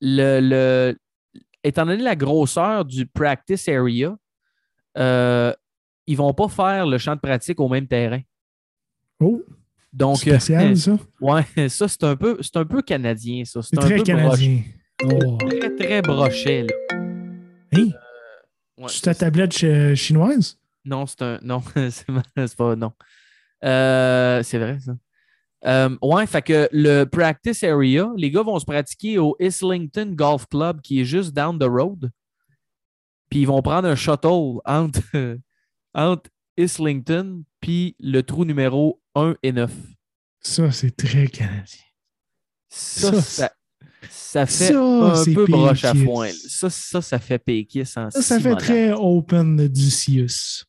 le, 0.00 0.40
le- 0.40 0.98
étant 1.62 1.86
donné 1.86 2.02
la 2.02 2.16
grosseur 2.16 2.84
du 2.84 3.06
practice 3.06 3.68
area, 3.68 4.16
euh, 4.98 5.52
ils 6.06 6.12
ne 6.12 6.18
vont 6.18 6.34
pas 6.34 6.48
faire 6.48 6.86
le 6.86 6.98
champ 6.98 7.14
de 7.14 7.20
pratique 7.20 7.60
au 7.60 7.68
même 7.68 7.86
terrain. 7.86 8.20
Oh, 9.20 9.42
Donc, 9.92 10.18
spécial, 10.18 10.76
ça. 10.76 10.98
ouais, 11.20 11.68
ça, 11.68 11.86
c'est 11.88 12.04
un 12.04 12.16
peu, 12.16 12.38
c'est 12.40 12.56
un 12.56 12.64
peu 12.64 12.82
canadien, 12.82 13.44
ça. 13.44 13.62
C'est 13.62 13.76
très 13.76 13.96
peu 13.96 14.02
canadien. 14.02 14.60
Oh. 15.04 15.38
très, 15.38 15.74
très 15.76 16.02
brochet, 16.02 16.62
là. 16.64 16.96
Hein? 17.76 17.88
Ouais, 18.78 18.86
C'est 18.88 19.02
ta 19.02 19.14
tablette 19.14 19.52
chi- 19.56 19.94
chinoise? 19.96 20.58
Non, 20.84 21.06
c'est 21.06 21.22
un. 21.22 21.38
Non, 21.42 21.62
c'est 21.90 22.56
pas. 22.56 22.76
Non. 22.76 22.92
Euh, 23.64 24.42
c'est 24.42 24.58
vrai, 24.58 24.78
ça. 24.80 24.92
Euh, 25.66 25.96
ouais, 26.02 26.26
fait 26.26 26.42
que 26.42 26.68
le 26.72 27.04
practice 27.04 27.62
area, 27.62 28.10
les 28.16 28.30
gars 28.30 28.42
vont 28.42 28.58
se 28.58 28.66
pratiquer 28.66 29.18
au 29.18 29.34
Islington 29.40 30.12
Golf 30.14 30.46
Club 30.46 30.82
qui 30.82 31.00
est 31.00 31.04
juste 31.04 31.32
down 31.32 31.58
the 31.58 31.64
road. 31.64 32.10
Puis 33.30 33.40
ils 33.40 33.46
vont 33.46 33.62
prendre 33.62 33.88
un 33.88 33.96
shuttle 33.96 34.60
entre, 34.66 35.00
entre 35.94 36.30
Islington 36.58 37.44
puis 37.60 37.96
le 37.98 38.22
trou 38.22 38.44
numéro 38.44 39.00
1 39.14 39.36
et 39.42 39.52
9. 39.52 39.72
Ça, 40.40 40.70
c'est 40.70 40.94
très 40.94 41.26
canadien. 41.28 41.80
Ça, 42.68 43.12
Ça, 43.12 43.22
ça, 43.22 43.52
ça 44.10 44.46
fait 44.46 44.72
ça, 44.72 44.80
un 44.80 45.24
peu 45.24 45.46
broche 45.46 45.84
à 45.84 45.94
foin. 45.94 46.28
Ça, 46.46 46.68
ça, 46.68 47.00
ça 47.00 47.18
fait 47.18 47.38
péquis 47.38 47.82
en 47.96 48.10
Ça, 48.10 48.20
ça 48.20 48.38
fait 48.38 48.56
très 48.56 48.92
open 48.92 49.58
Odysseus. 49.60 50.64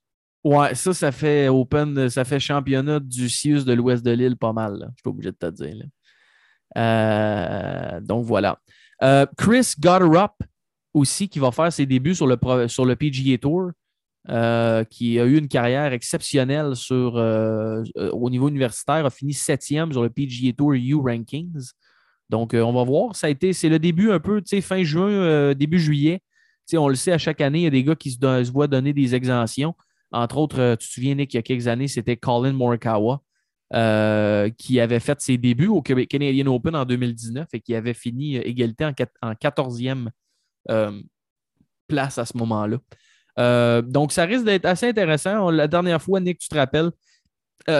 Ouais, 0.45 0.75
ça, 0.75 0.93
ça 0.93 1.11
fait 1.11 1.47
Open, 1.47 2.07
ça 2.07 2.23
fait 2.23 2.39
championnat 2.39 2.99
du 2.99 3.29
Sius 3.29 3.65
de 3.65 3.73
l'Ouest 3.73 4.05
de 4.05 4.11
l'île 4.11 4.37
pas 4.37 4.53
mal. 4.53 4.77
là. 4.77 4.85
Je 4.91 4.97
suis 4.97 5.03
pas 5.03 5.09
obligé 5.09 5.31
de 5.31 5.37
te 5.37 5.49
dire. 5.49 5.87
Euh, 6.77 7.99
donc 8.01 8.25
voilà. 8.25 8.59
Euh, 9.01 9.25
Chris 9.35 9.73
Gotterup 9.79 10.33
aussi, 10.93 11.29
qui 11.29 11.39
va 11.39 11.51
faire 11.51 11.73
ses 11.73 11.87
débuts 11.87 12.13
sur 12.13 12.27
le, 12.27 12.35
PGA 12.95 13.39
Tour, 13.39 13.71
euh, 14.29 14.83
qui 14.83 15.19
a 15.19 15.25
eu 15.25 15.35
une 15.35 15.47
carrière 15.47 15.91
exceptionnelle 15.93 16.73
au 17.95 18.29
niveau 18.29 18.47
universitaire, 18.47 19.03
a 19.03 19.09
fini 19.09 19.33
septième 19.33 19.91
sur 19.91 20.03
le 20.03 20.11
PGA 20.11 20.53
Tour 20.53 20.73
U 20.73 20.93
Rankings. 20.93 21.71
Donc, 22.29 22.53
on 22.53 22.71
va 22.71 22.83
voir. 22.83 23.15
C'est 23.15 23.33
le 23.33 23.79
début 23.79 24.11
un 24.11 24.19
peu, 24.19 24.43
fin 24.61 24.83
juin, 24.83 25.55
début 25.55 25.79
juillet. 25.79 26.21
On 26.73 26.87
le 26.87 26.95
sait, 26.95 27.13
à 27.13 27.17
chaque 27.17 27.41
année, 27.41 27.61
il 27.61 27.63
y 27.63 27.67
a 27.67 27.71
des 27.71 27.83
gars 27.83 27.95
qui 27.95 28.11
se, 28.11 28.19
se 28.19 28.51
voient 28.51 28.67
donner 28.67 28.93
des 28.93 29.15
exemptions. 29.15 29.73
Entre 30.11 30.37
autres, 30.37 30.59
euh, 30.59 30.75
tu 30.75 30.87
te 30.87 30.93
souviens, 30.93 31.15
Nick, 31.15 31.33
il 31.33 31.37
y 31.37 31.39
a 31.39 31.43
quelques 31.43 31.67
années, 31.67 31.87
c'était 31.87 32.17
Colin 32.17 32.53
Morikawa 32.53 33.21
euh, 33.73 34.49
qui 34.57 34.79
avait 34.79 34.99
fait 34.99 35.19
ses 35.21 35.37
débuts 35.37 35.67
au 35.67 35.81
Canadian 35.81 36.47
Open 36.53 36.75
en 36.75 36.85
2019 36.85 37.47
et 37.51 37.59
qui 37.59 37.73
avait 37.73 37.95
fini 37.95 38.37
euh, 38.37 38.41
égalité 38.45 38.85
en, 38.85 38.91
quat- 38.91 39.11
en 39.21 39.33
14e 39.33 40.09
euh, 40.69 41.01
place 41.87 42.17
à 42.17 42.25
ce 42.25 42.37
moment-là. 42.37 42.77
Donc, 43.81 44.11
ça 44.11 44.25
risque 44.25 44.45
d'être 44.45 44.65
assez 44.65 44.87
intéressant. 44.87 45.49
La 45.49 45.67
dernière 45.67 46.01
fois, 46.01 46.19
Nick, 46.19 46.39
tu 46.39 46.47
te 46.47 46.55
rappelles, 46.55 46.91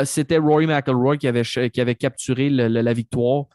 c'était 0.06 0.38
Rory 0.38 0.68
McIlroy 0.68 1.18
qui 1.18 1.28
avait, 1.28 1.96
capturé 1.96 2.50
la 2.50 2.94
victoire 2.94 3.46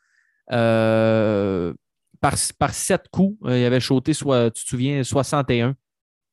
par, 2.21 2.39
sept 2.73 3.09
coups. 3.11 3.37
Il 3.45 3.65
avait 3.65 3.81
shooté, 3.81 4.13
tu 4.15 4.25
te 4.25 4.51
souviens, 4.55 5.05
61 5.05 5.77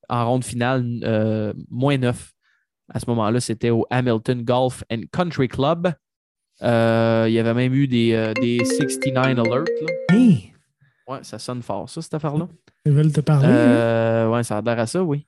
en 0.09 0.25
ronde 0.29 0.43
finale, 0.43 0.85
euh, 1.03 1.53
moins 1.69 1.97
9. 1.97 2.31
À 2.93 2.99
ce 2.99 3.05
moment-là, 3.09 3.39
c'était 3.39 3.69
au 3.69 3.85
Hamilton 3.89 4.43
Golf 4.43 4.84
and 4.91 5.01
Country 5.11 5.47
Club. 5.47 5.93
Euh, 6.63 7.25
il 7.27 7.34
y 7.34 7.39
avait 7.39 7.53
même 7.53 7.73
eu 7.73 7.88
des, 7.88 8.13
euh, 8.13 8.34
des 8.34 8.63
69 8.63 9.17
alerts. 9.39 9.45
là. 9.47 9.63
Hein? 10.11 10.34
Ouais, 11.07 11.19
ça 11.21 11.38
sonne 11.39 11.61
fort, 11.61 11.89
ça, 11.89 12.01
cette 12.01 12.13
affaire-là. 12.13 12.47
Ils 12.85 12.91
veulent 12.91 13.11
te 13.11 13.21
parler. 13.21 13.47
hein? 13.47 13.51
Euh, 13.51 14.29
ouais, 14.29 14.43
ça 14.43 14.57
a 14.57 14.61
l'air 14.61 14.79
à 14.79 14.88
ça, 14.88 15.03
oui. 15.03 15.25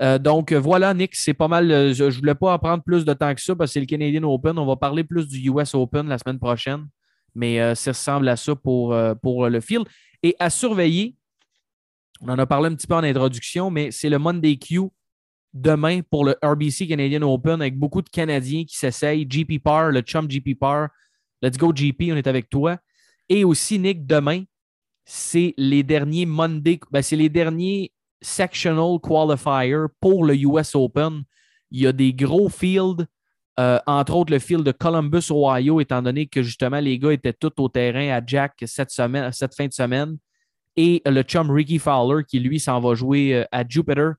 Euh, 0.00 0.18
donc, 0.18 0.50
euh, 0.52 0.58
voilà, 0.58 0.92
Nick, 0.94 1.14
c'est 1.14 1.34
pas 1.34 1.46
mal. 1.48 1.70
euh, 1.70 1.92
je 1.92 2.04
ne 2.04 2.10
voulais 2.10 2.34
pas 2.34 2.54
en 2.54 2.58
prendre 2.58 2.82
plus 2.82 3.04
de 3.04 3.12
temps 3.12 3.32
que 3.34 3.40
ça 3.40 3.54
parce 3.54 3.70
que 3.70 3.72
c'est 3.74 3.80
le 3.80 3.86
Canadian 3.86 4.24
Open. 4.24 4.58
On 4.58 4.66
va 4.66 4.74
parler 4.76 5.04
plus 5.04 5.28
du 5.28 5.48
US 5.50 5.74
Open 5.74 6.08
la 6.08 6.18
semaine 6.18 6.38
prochaine. 6.38 6.86
Mais 7.34 7.60
euh, 7.60 7.74
ça 7.74 7.92
ressemble 7.92 8.28
à 8.28 8.36
ça 8.36 8.54
pour, 8.56 8.92
euh, 8.94 9.14
pour 9.14 9.48
le 9.48 9.60
field. 9.60 9.86
Et 10.22 10.34
à 10.40 10.50
surveiller, 10.50 11.14
on 12.22 12.28
en 12.28 12.38
a 12.38 12.46
parlé 12.46 12.68
un 12.68 12.74
petit 12.74 12.86
peu 12.86 12.94
en 12.94 13.02
introduction, 13.02 13.70
mais 13.70 13.90
c'est 13.90 14.08
le 14.08 14.18
Monday 14.18 14.56
Q 14.56 14.82
demain 15.52 16.00
pour 16.08 16.24
le 16.24 16.36
RBC 16.42 16.86
Canadian 16.86 17.22
Open 17.22 17.60
avec 17.60 17.76
beaucoup 17.76 18.00
de 18.00 18.08
Canadiens 18.08 18.64
qui 18.64 18.76
s'essayent. 18.76 19.26
GP 19.26 19.62
Par, 19.62 19.90
le 19.90 20.00
chum 20.00 20.26
GP 20.26 20.58
Par. 20.58 20.88
Let's 21.42 21.58
go, 21.58 21.72
GP, 21.72 22.12
on 22.12 22.16
est 22.16 22.26
avec 22.26 22.48
toi. 22.48 22.78
Et 23.28 23.44
aussi, 23.44 23.78
Nick, 23.78 24.06
demain, 24.06 24.44
c'est 25.04 25.52
les 25.56 25.82
derniers 25.82 26.26
Monday, 26.26 26.78
ben, 26.90 27.02
c'est 27.02 27.16
les 27.16 27.28
derniers 27.28 27.92
sectional 28.20 28.98
qualifiers 29.00 29.86
pour 30.00 30.24
le 30.24 30.36
US 30.36 30.76
Open. 30.76 31.24
Il 31.72 31.80
y 31.80 31.86
a 31.88 31.92
des 31.92 32.14
gros 32.14 32.48
fields, 32.48 33.04
euh, 33.58 33.78
entre 33.86 34.14
autres 34.14 34.32
le 34.32 34.38
field 34.38 34.62
de 34.62 34.70
Columbus, 34.70 35.30
Ohio, 35.30 35.80
étant 35.80 36.00
donné 36.00 36.26
que 36.26 36.42
justement 36.42 36.78
les 36.78 36.98
gars 37.00 37.12
étaient 37.12 37.32
tous 37.32 37.52
au 37.58 37.68
terrain 37.68 38.16
à 38.16 38.24
Jack 38.24 38.54
cette, 38.66 38.90
semaine, 38.90 39.32
cette 39.32 39.56
fin 39.56 39.66
de 39.66 39.72
semaine. 39.72 40.16
Et 40.76 41.02
le 41.04 41.22
chum 41.22 41.50
Ricky 41.50 41.78
Fowler, 41.78 42.24
qui 42.24 42.40
lui 42.40 42.58
s'en 42.58 42.80
va 42.80 42.94
jouer 42.94 43.34
euh, 43.34 43.44
à 43.52 43.66
Jupiter, 43.66 44.14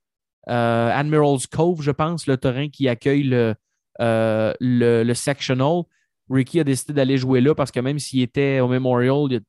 euh, 0.49 0.89
Admiral's 0.93 1.47
Cove, 1.47 1.81
je 1.81 1.91
pense, 1.91 2.27
le 2.27 2.37
terrain 2.37 2.69
qui 2.69 2.87
accueille 2.87 3.23
le, 3.23 3.55
euh, 4.01 4.53
le, 4.59 5.13
sectional. 5.13 5.83
Ricky 6.29 6.59
a 6.59 6.63
décidé 6.63 6.93
d'aller 6.93 7.17
jouer 7.17 7.41
là 7.41 7.55
parce 7.55 7.71
que 7.71 7.79
même 7.79 7.99
s'il 7.99 8.21
était 8.21 8.59
au 8.59 8.67
Memorial, 8.67 9.27
il 9.31 9.41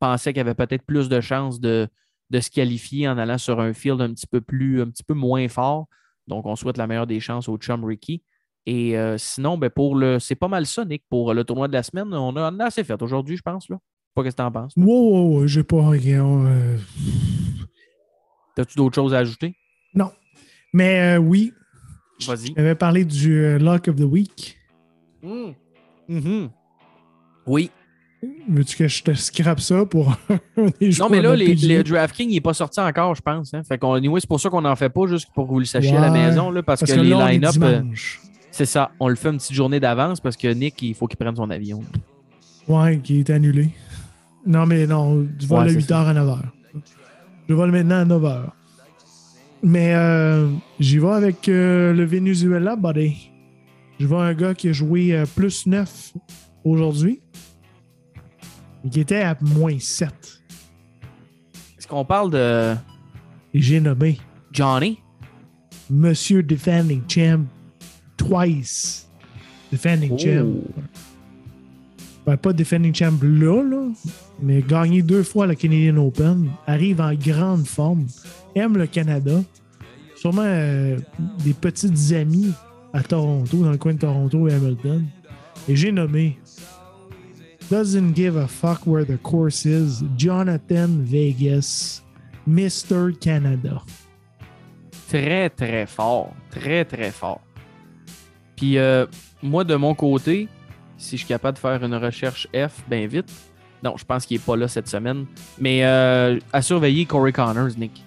pensait 0.00 0.32
qu'il 0.32 0.40
avait 0.40 0.54
peut-être 0.54 0.84
plus 0.84 1.08
de 1.08 1.20
chances 1.20 1.60
de, 1.60 1.88
se 2.32 2.50
qualifier 2.50 3.08
en 3.08 3.18
allant 3.18 3.38
sur 3.38 3.60
un 3.60 3.72
field 3.72 4.00
un 4.00 4.12
petit 4.12 4.26
peu 4.26 4.40
plus, 4.40 4.80
un 4.80 4.88
petit 4.88 5.04
peu 5.04 5.14
moins 5.14 5.48
fort. 5.48 5.86
Donc, 6.26 6.46
on 6.46 6.56
souhaite 6.56 6.78
la 6.78 6.86
meilleure 6.86 7.06
des 7.06 7.20
chances 7.20 7.48
au 7.48 7.56
chum 7.58 7.84
Ricky. 7.84 8.22
Et 8.64 8.96
sinon, 9.16 9.56
ben. 9.58 9.70
C'est 10.18 10.34
pas 10.34 10.48
mal 10.48 10.66
ça, 10.66 10.84
Nick, 10.84 11.04
pour 11.08 11.32
le 11.32 11.44
tournoi 11.44 11.68
de 11.68 11.72
la 11.72 11.84
semaine. 11.84 12.12
On 12.12 12.34
a, 12.34 12.50
a 12.50 12.66
assez 12.66 12.82
fait 12.82 13.00
aujourd'hui, 13.00 13.36
je 13.36 13.42
pense. 13.42 13.68
Pas 14.16 14.22
qu'est-ce 14.24 14.34
que 14.34 14.42
t'en 14.42 14.50
penses. 14.50 14.72
Wow, 14.76 14.86
wow, 14.86 15.28
wow, 15.40 15.46
j'ai 15.46 15.62
pas. 15.62 15.76
euh, 15.92 16.76
T'as-tu 18.56 18.76
d'autres 18.76 18.94
choses 18.94 19.12
à 19.14 19.18
ajouter? 19.18 19.54
Non. 19.94 20.10
Mais 20.72 21.16
euh, 21.16 21.18
oui, 21.18 21.52
Vas-y. 22.26 22.54
j'avais 22.56 22.74
parlé 22.74 23.04
du 23.04 23.34
euh, 23.44 23.58
Lock 23.58 23.88
of 23.88 23.96
the 23.96 24.00
Week. 24.04 24.56
Mhm. 26.08 26.48
Oui. 27.46 27.70
Veux-tu 28.48 28.76
que 28.76 28.88
je 28.88 29.02
te 29.02 29.12
scrape 29.12 29.60
ça 29.60 29.84
pour 29.84 30.16
des 30.80 30.88
Non, 30.98 31.08
mais 31.10 31.20
là, 31.20 31.36
les, 31.36 31.54
les 31.54 31.82
DraftKings, 31.84 32.30
il 32.30 32.34
n'est 32.34 32.40
pas 32.40 32.54
sorti 32.54 32.80
encore, 32.80 33.14
je 33.14 33.20
pense. 33.20 33.52
Hein. 33.52 33.62
Fait 33.64 33.76
qu'on, 33.76 33.92
anyway, 33.92 34.18
c'est 34.20 34.26
pour 34.28 34.40
ça 34.40 34.48
qu'on 34.48 34.62
n'en 34.62 34.76
fait 34.76 34.88
pas, 34.88 35.06
juste 35.06 35.28
pour 35.34 35.44
que 35.46 35.52
vous 35.52 35.58
le 35.58 35.64
sachiez 35.66 35.94
à 35.96 36.00
la 36.00 36.10
maison, 36.10 36.50
là, 36.50 36.62
parce, 36.62 36.80
Parce 36.80 36.92
que, 36.92 36.96
que 36.96 37.02
les 37.02 37.10
line-up, 37.14 37.54
c'est 38.50 38.64
ça. 38.66 38.90
On 38.98 39.08
le 39.08 39.16
fait 39.16 39.28
une 39.28 39.36
petite 39.36 39.52
journée 39.52 39.78
d'avance 39.78 40.20
parce 40.20 40.36
que 40.38 40.48
Nick, 40.48 40.80
il 40.80 40.94
faut 40.94 41.06
qu'il 41.06 41.18
prenne 41.18 41.36
son 41.36 41.50
avion. 41.50 41.82
Ouais, 42.66 42.98
qui 42.98 43.20
est 43.20 43.28
annulé. 43.30 43.68
Non, 44.46 44.64
mais 44.64 44.86
non, 44.86 45.26
tu 45.38 45.46
vas 45.46 45.60
Ouais, 45.60 45.72
le 45.72 45.80
c'est 45.80 45.90
8h 45.90 45.94
à 45.94 46.14
9h. 46.14 46.38
Je 47.48 47.54
vais 47.54 47.66
le 47.66 47.72
maintenant 47.72 47.96
à 47.96 48.04
9h. 48.04 48.44
Mais 49.62 49.94
euh, 49.94 50.48
j'y 50.78 50.98
vais 50.98 51.08
avec 51.08 51.48
euh, 51.48 51.92
le 51.92 52.04
Venezuela, 52.04 52.76
buddy. 52.76 53.30
Je 53.98 54.06
vois 54.06 54.26
un 54.26 54.34
gars 54.34 54.54
qui 54.54 54.68
a 54.68 54.72
joué 54.72 55.16
euh, 55.16 55.24
plus 55.34 55.66
9 55.66 56.12
aujourd'hui. 56.64 57.20
Et 58.84 58.90
qui 58.90 59.00
était 59.00 59.22
à 59.22 59.36
moins 59.40 59.78
7. 59.78 60.08
Est-ce 61.78 61.88
qu'on 61.88 62.04
parle 62.04 62.30
de 62.30 62.74
j'ai 63.54 63.80
nommé 63.80 64.18
Johnny? 64.52 65.00
Monsieur 65.88 66.42
Defending 66.42 67.02
Champ 67.08 67.44
twice. 68.16 69.08
Defending 69.72 70.18
Champ. 70.18 70.46
Oh. 70.46 70.82
Ben, 72.26 72.36
pas 72.36 72.52
Defending 72.52 72.94
Champ 72.94 73.18
là, 73.22 73.62
là, 73.62 73.88
mais 74.40 74.62
gagné 74.62 75.02
deux 75.02 75.22
fois 75.22 75.46
le 75.46 75.54
Canadian 75.54 75.96
Open. 75.96 76.50
Arrive 76.66 77.00
en 77.00 77.14
grande 77.14 77.66
forme. 77.66 78.06
Aime 78.54 78.76
le 78.76 78.86
Canada. 78.86 79.42
Sûrement 80.16 80.42
euh, 80.44 80.98
des 81.44 81.54
petites 81.54 82.12
amies 82.12 82.52
à 82.92 83.02
Toronto, 83.02 83.62
dans 83.62 83.70
le 83.70 83.78
coin 83.78 83.94
de 83.94 83.98
Toronto 83.98 84.48
et 84.48 84.54
Hamilton. 84.54 85.04
Et 85.68 85.76
j'ai 85.76 85.92
nommé 85.92 86.38
Doesn't 87.70 88.14
give 88.14 88.36
a 88.36 88.46
fuck 88.46 88.86
where 88.86 89.04
the 89.04 89.20
course 89.22 89.66
is, 89.66 90.04
Jonathan 90.16 91.02
Vegas, 91.02 92.02
Mr. 92.46 93.12
Canada. 93.18 93.82
Très, 95.08 95.50
très 95.50 95.86
fort. 95.86 96.32
Très, 96.50 96.84
très 96.84 97.10
fort. 97.10 97.40
Puis, 98.56 98.78
euh, 98.78 99.06
moi, 99.42 99.64
de 99.64 99.74
mon 99.74 99.94
côté, 99.94 100.48
si 100.96 101.16
je 101.16 101.24
suis 101.24 101.28
capable 101.28 101.56
de 101.56 101.60
faire 101.60 101.82
une 101.82 101.94
recherche 101.94 102.48
F, 102.54 102.84
bien 102.88 103.06
vite. 103.06 103.32
Non, 103.82 103.94
je 103.96 104.04
pense 104.04 104.26
qu'il 104.26 104.36
n'est 104.38 104.42
pas 104.42 104.56
là 104.56 104.68
cette 104.68 104.88
semaine. 104.88 105.26
Mais 105.58 105.84
euh, 105.84 106.38
à 106.52 106.62
surveiller 106.62 107.04
Corey 107.04 107.32
Connors, 107.32 107.76
Nick. 107.78 108.02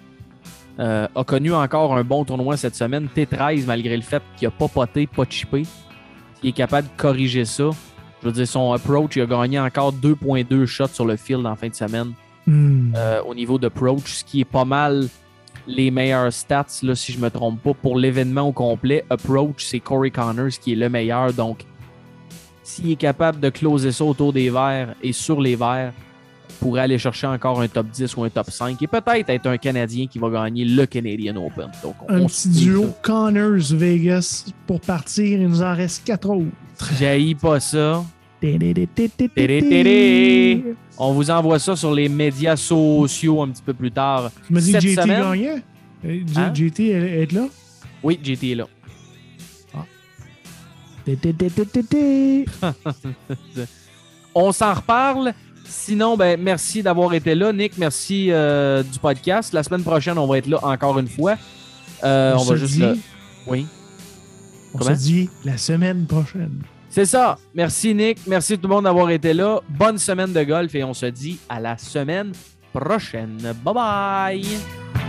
Euh, 0.79 1.07
a 1.13 1.23
connu 1.25 1.53
encore 1.53 1.95
un 1.95 2.03
bon 2.03 2.23
tournoi 2.23 2.55
cette 2.55 2.75
semaine. 2.75 3.07
T13, 3.13 3.65
malgré 3.65 3.97
le 3.97 4.03
fait 4.03 4.23
qu'il 4.37 4.47
n'a 4.47 4.51
pas 4.51 4.67
poté, 4.69 5.07
pas 5.07 5.25
chippé. 5.29 5.63
S'il 6.39 6.49
est 6.49 6.53
capable 6.53 6.87
de 6.87 6.93
corriger 7.01 7.43
ça, 7.43 7.69
je 8.21 8.27
veux 8.27 8.31
dire, 8.31 8.47
son 8.47 8.71
approach, 8.71 9.17
il 9.17 9.23
a 9.23 9.25
gagné 9.25 9.59
encore 9.59 9.91
2.2 9.91 10.65
shots 10.65 10.87
sur 10.87 11.05
le 11.05 11.17
field 11.17 11.45
en 11.45 11.55
fin 11.55 11.67
de 11.67 11.75
semaine 11.75 12.13
Hmm. 12.49 12.93
euh, 12.95 13.21
au 13.27 13.35
niveau 13.35 13.59
d'approach, 13.59 14.11
ce 14.11 14.23
qui 14.23 14.41
est 14.41 14.45
pas 14.45 14.65
mal 14.65 15.07
les 15.67 15.91
meilleurs 15.91 16.33
stats, 16.33 16.65
là, 16.81 16.95
si 16.95 17.11
je 17.11 17.19
me 17.19 17.29
trompe 17.29 17.61
pas, 17.61 17.75
pour 17.75 17.95
l'événement 17.95 18.41
au 18.41 18.51
complet. 18.51 19.05
Approach, 19.11 19.65
c'est 19.65 19.79
Corey 19.79 20.09
Connors 20.09 20.49
qui 20.59 20.71
est 20.71 20.75
le 20.75 20.89
meilleur. 20.89 21.31
Donc, 21.33 21.59
s'il 22.69 22.91
est 22.91 22.95
capable 22.95 23.39
de 23.39 23.49
closer 23.49 23.91
ça 23.91 24.05
autour 24.05 24.31
des 24.31 24.49
verts 24.51 24.93
et 25.01 25.11
sur 25.11 25.41
les 25.41 25.55
verts, 25.55 25.91
pourrait 26.59 26.81
aller 26.81 26.97
chercher 26.99 27.25
encore 27.25 27.61
un 27.61 27.67
top 27.67 27.87
10 27.87 28.15
ou 28.17 28.23
un 28.25 28.29
top 28.29 28.51
5 28.51 28.79
et 28.81 28.87
peut-être 28.87 29.29
être 29.29 29.47
un 29.47 29.57
Canadien 29.57 30.05
qui 30.07 30.19
va 30.19 30.29
gagner 30.29 30.65
le 30.65 30.85
Canadian 30.85 31.35
Open. 31.37 31.69
Donc, 31.81 31.95
on 32.07 32.13
Un 32.13 32.25
petit 32.25 32.49
duo 32.49 32.83
ça. 32.83 32.97
Connors-Vegas 33.01 34.45
pour 34.67 34.81
partir. 34.81 35.25
Il 35.25 35.47
nous 35.47 35.61
en 35.63 35.73
reste 35.75 36.05
quatre 36.05 36.29
autres. 36.29 36.45
J'haïs 36.99 37.33
pas 37.35 37.59
ça. 37.59 38.03
On 40.97 41.13
vous 41.13 41.31
envoie 41.31 41.59
ça 41.59 41.75
sur 41.75 41.93
les 41.93 42.07
médias 42.07 42.55
sociaux 42.55 43.41
un 43.41 43.49
petit 43.49 43.63
peu 43.63 43.73
plus 43.73 43.91
tard. 43.91 44.31
Tu 44.47 44.53
m'as 44.53 44.61
dit 44.61 44.73
que 44.73 44.79
JT 44.79 44.95
gagnait? 44.95 45.63
Euh, 46.05 46.19
Hein? 46.35 46.53
JT 46.53 46.89
elle 46.89 47.03
est 47.03 47.31
là? 47.31 47.47
Oui, 48.03 48.19
JT 48.21 48.51
est 48.51 48.55
là. 48.55 48.67
On 54.35 54.51
s'en 54.51 54.73
reparle. 54.73 55.33
Sinon, 55.65 56.17
ben, 56.17 56.39
merci 56.41 56.81
d'avoir 56.81 57.13
été 57.13 57.35
là. 57.35 57.53
Nick, 57.53 57.77
merci 57.77 58.29
euh, 58.31 58.81
du 58.83 58.97
podcast. 58.99 59.53
La 59.53 59.61
semaine 59.63 59.83
prochaine, 59.83 60.17
on 60.17 60.25
va 60.27 60.37
être 60.39 60.47
là 60.47 60.59
encore 60.63 60.97
une 60.99 61.07
fois. 61.07 61.35
Euh, 62.03 62.33
on, 62.35 62.41
On 62.41 62.43
va 62.43 62.55
se 62.55 62.55
juste. 62.55 62.73
dit- 62.73 62.79
le- 62.81 62.97
Oui. 63.47 63.67
On 64.73 64.77
Comment? 64.79 64.95
se 64.95 64.99
dit 65.01 65.29
la 65.45 65.57
semaine 65.57 66.05
prochaine. 66.05 66.61
C'est 66.89 67.05
ça. 67.05 67.37
Merci, 67.53 67.93
Nick. 67.93 68.19
Merci 68.25 68.55
tout 68.57 68.67
le 68.67 68.73
monde 68.75 68.85
d'avoir 68.85 69.09
été 69.11 69.33
là. 69.33 69.59
Bonne 69.69 69.97
semaine 69.99 70.33
de 70.33 70.43
golf 70.43 70.73
et 70.73 70.83
on 70.83 70.93
se 70.93 71.05
dit 71.07 71.37
à 71.47 71.59
la 71.59 71.77
semaine 71.77 72.31
prochaine. 72.73 73.37
Bye 73.63 73.73
bye. 73.73 75.08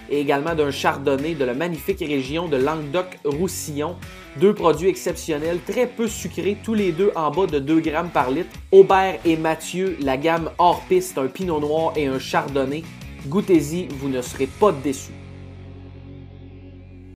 et 0.11 0.19
également 0.19 0.53
d'un 0.53 0.69
chardonnay 0.69 1.33
de 1.33 1.45
la 1.45 1.53
magnifique 1.53 2.01
région 2.01 2.47
de 2.47 2.57
Languedoc-Roussillon. 2.57 3.95
Deux 4.39 4.53
produits 4.53 4.89
exceptionnels, 4.89 5.59
très 5.65 5.87
peu 5.87 6.07
sucrés, 6.07 6.57
tous 6.63 6.73
les 6.73 6.91
deux 6.91 7.11
en 7.15 7.31
bas 7.31 7.47
de 7.47 7.59
2 7.59 7.79
grammes 7.79 8.09
par 8.09 8.29
litre. 8.29 8.49
Aubert 8.71 9.19
et 9.25 9.37
Mathieu, 9.37 9.97
la 10.01 10.17
gamme 10.17 10.51
hors 10.57 10.81
piste, 10.87 11.17
un 11.17 11.27
pinot 11.27 11.59
noir 11.59 11.93
et 11.95 12.05
un 12.05 12.19
chardonnay. 12.19 12.83
Goûtez-y, 13.27 13.87
vous 13.87 14.09
ne 14.09 14.21
serez 14.21 14.47
pas 14.47 14.71
déçus. 14.71 15.20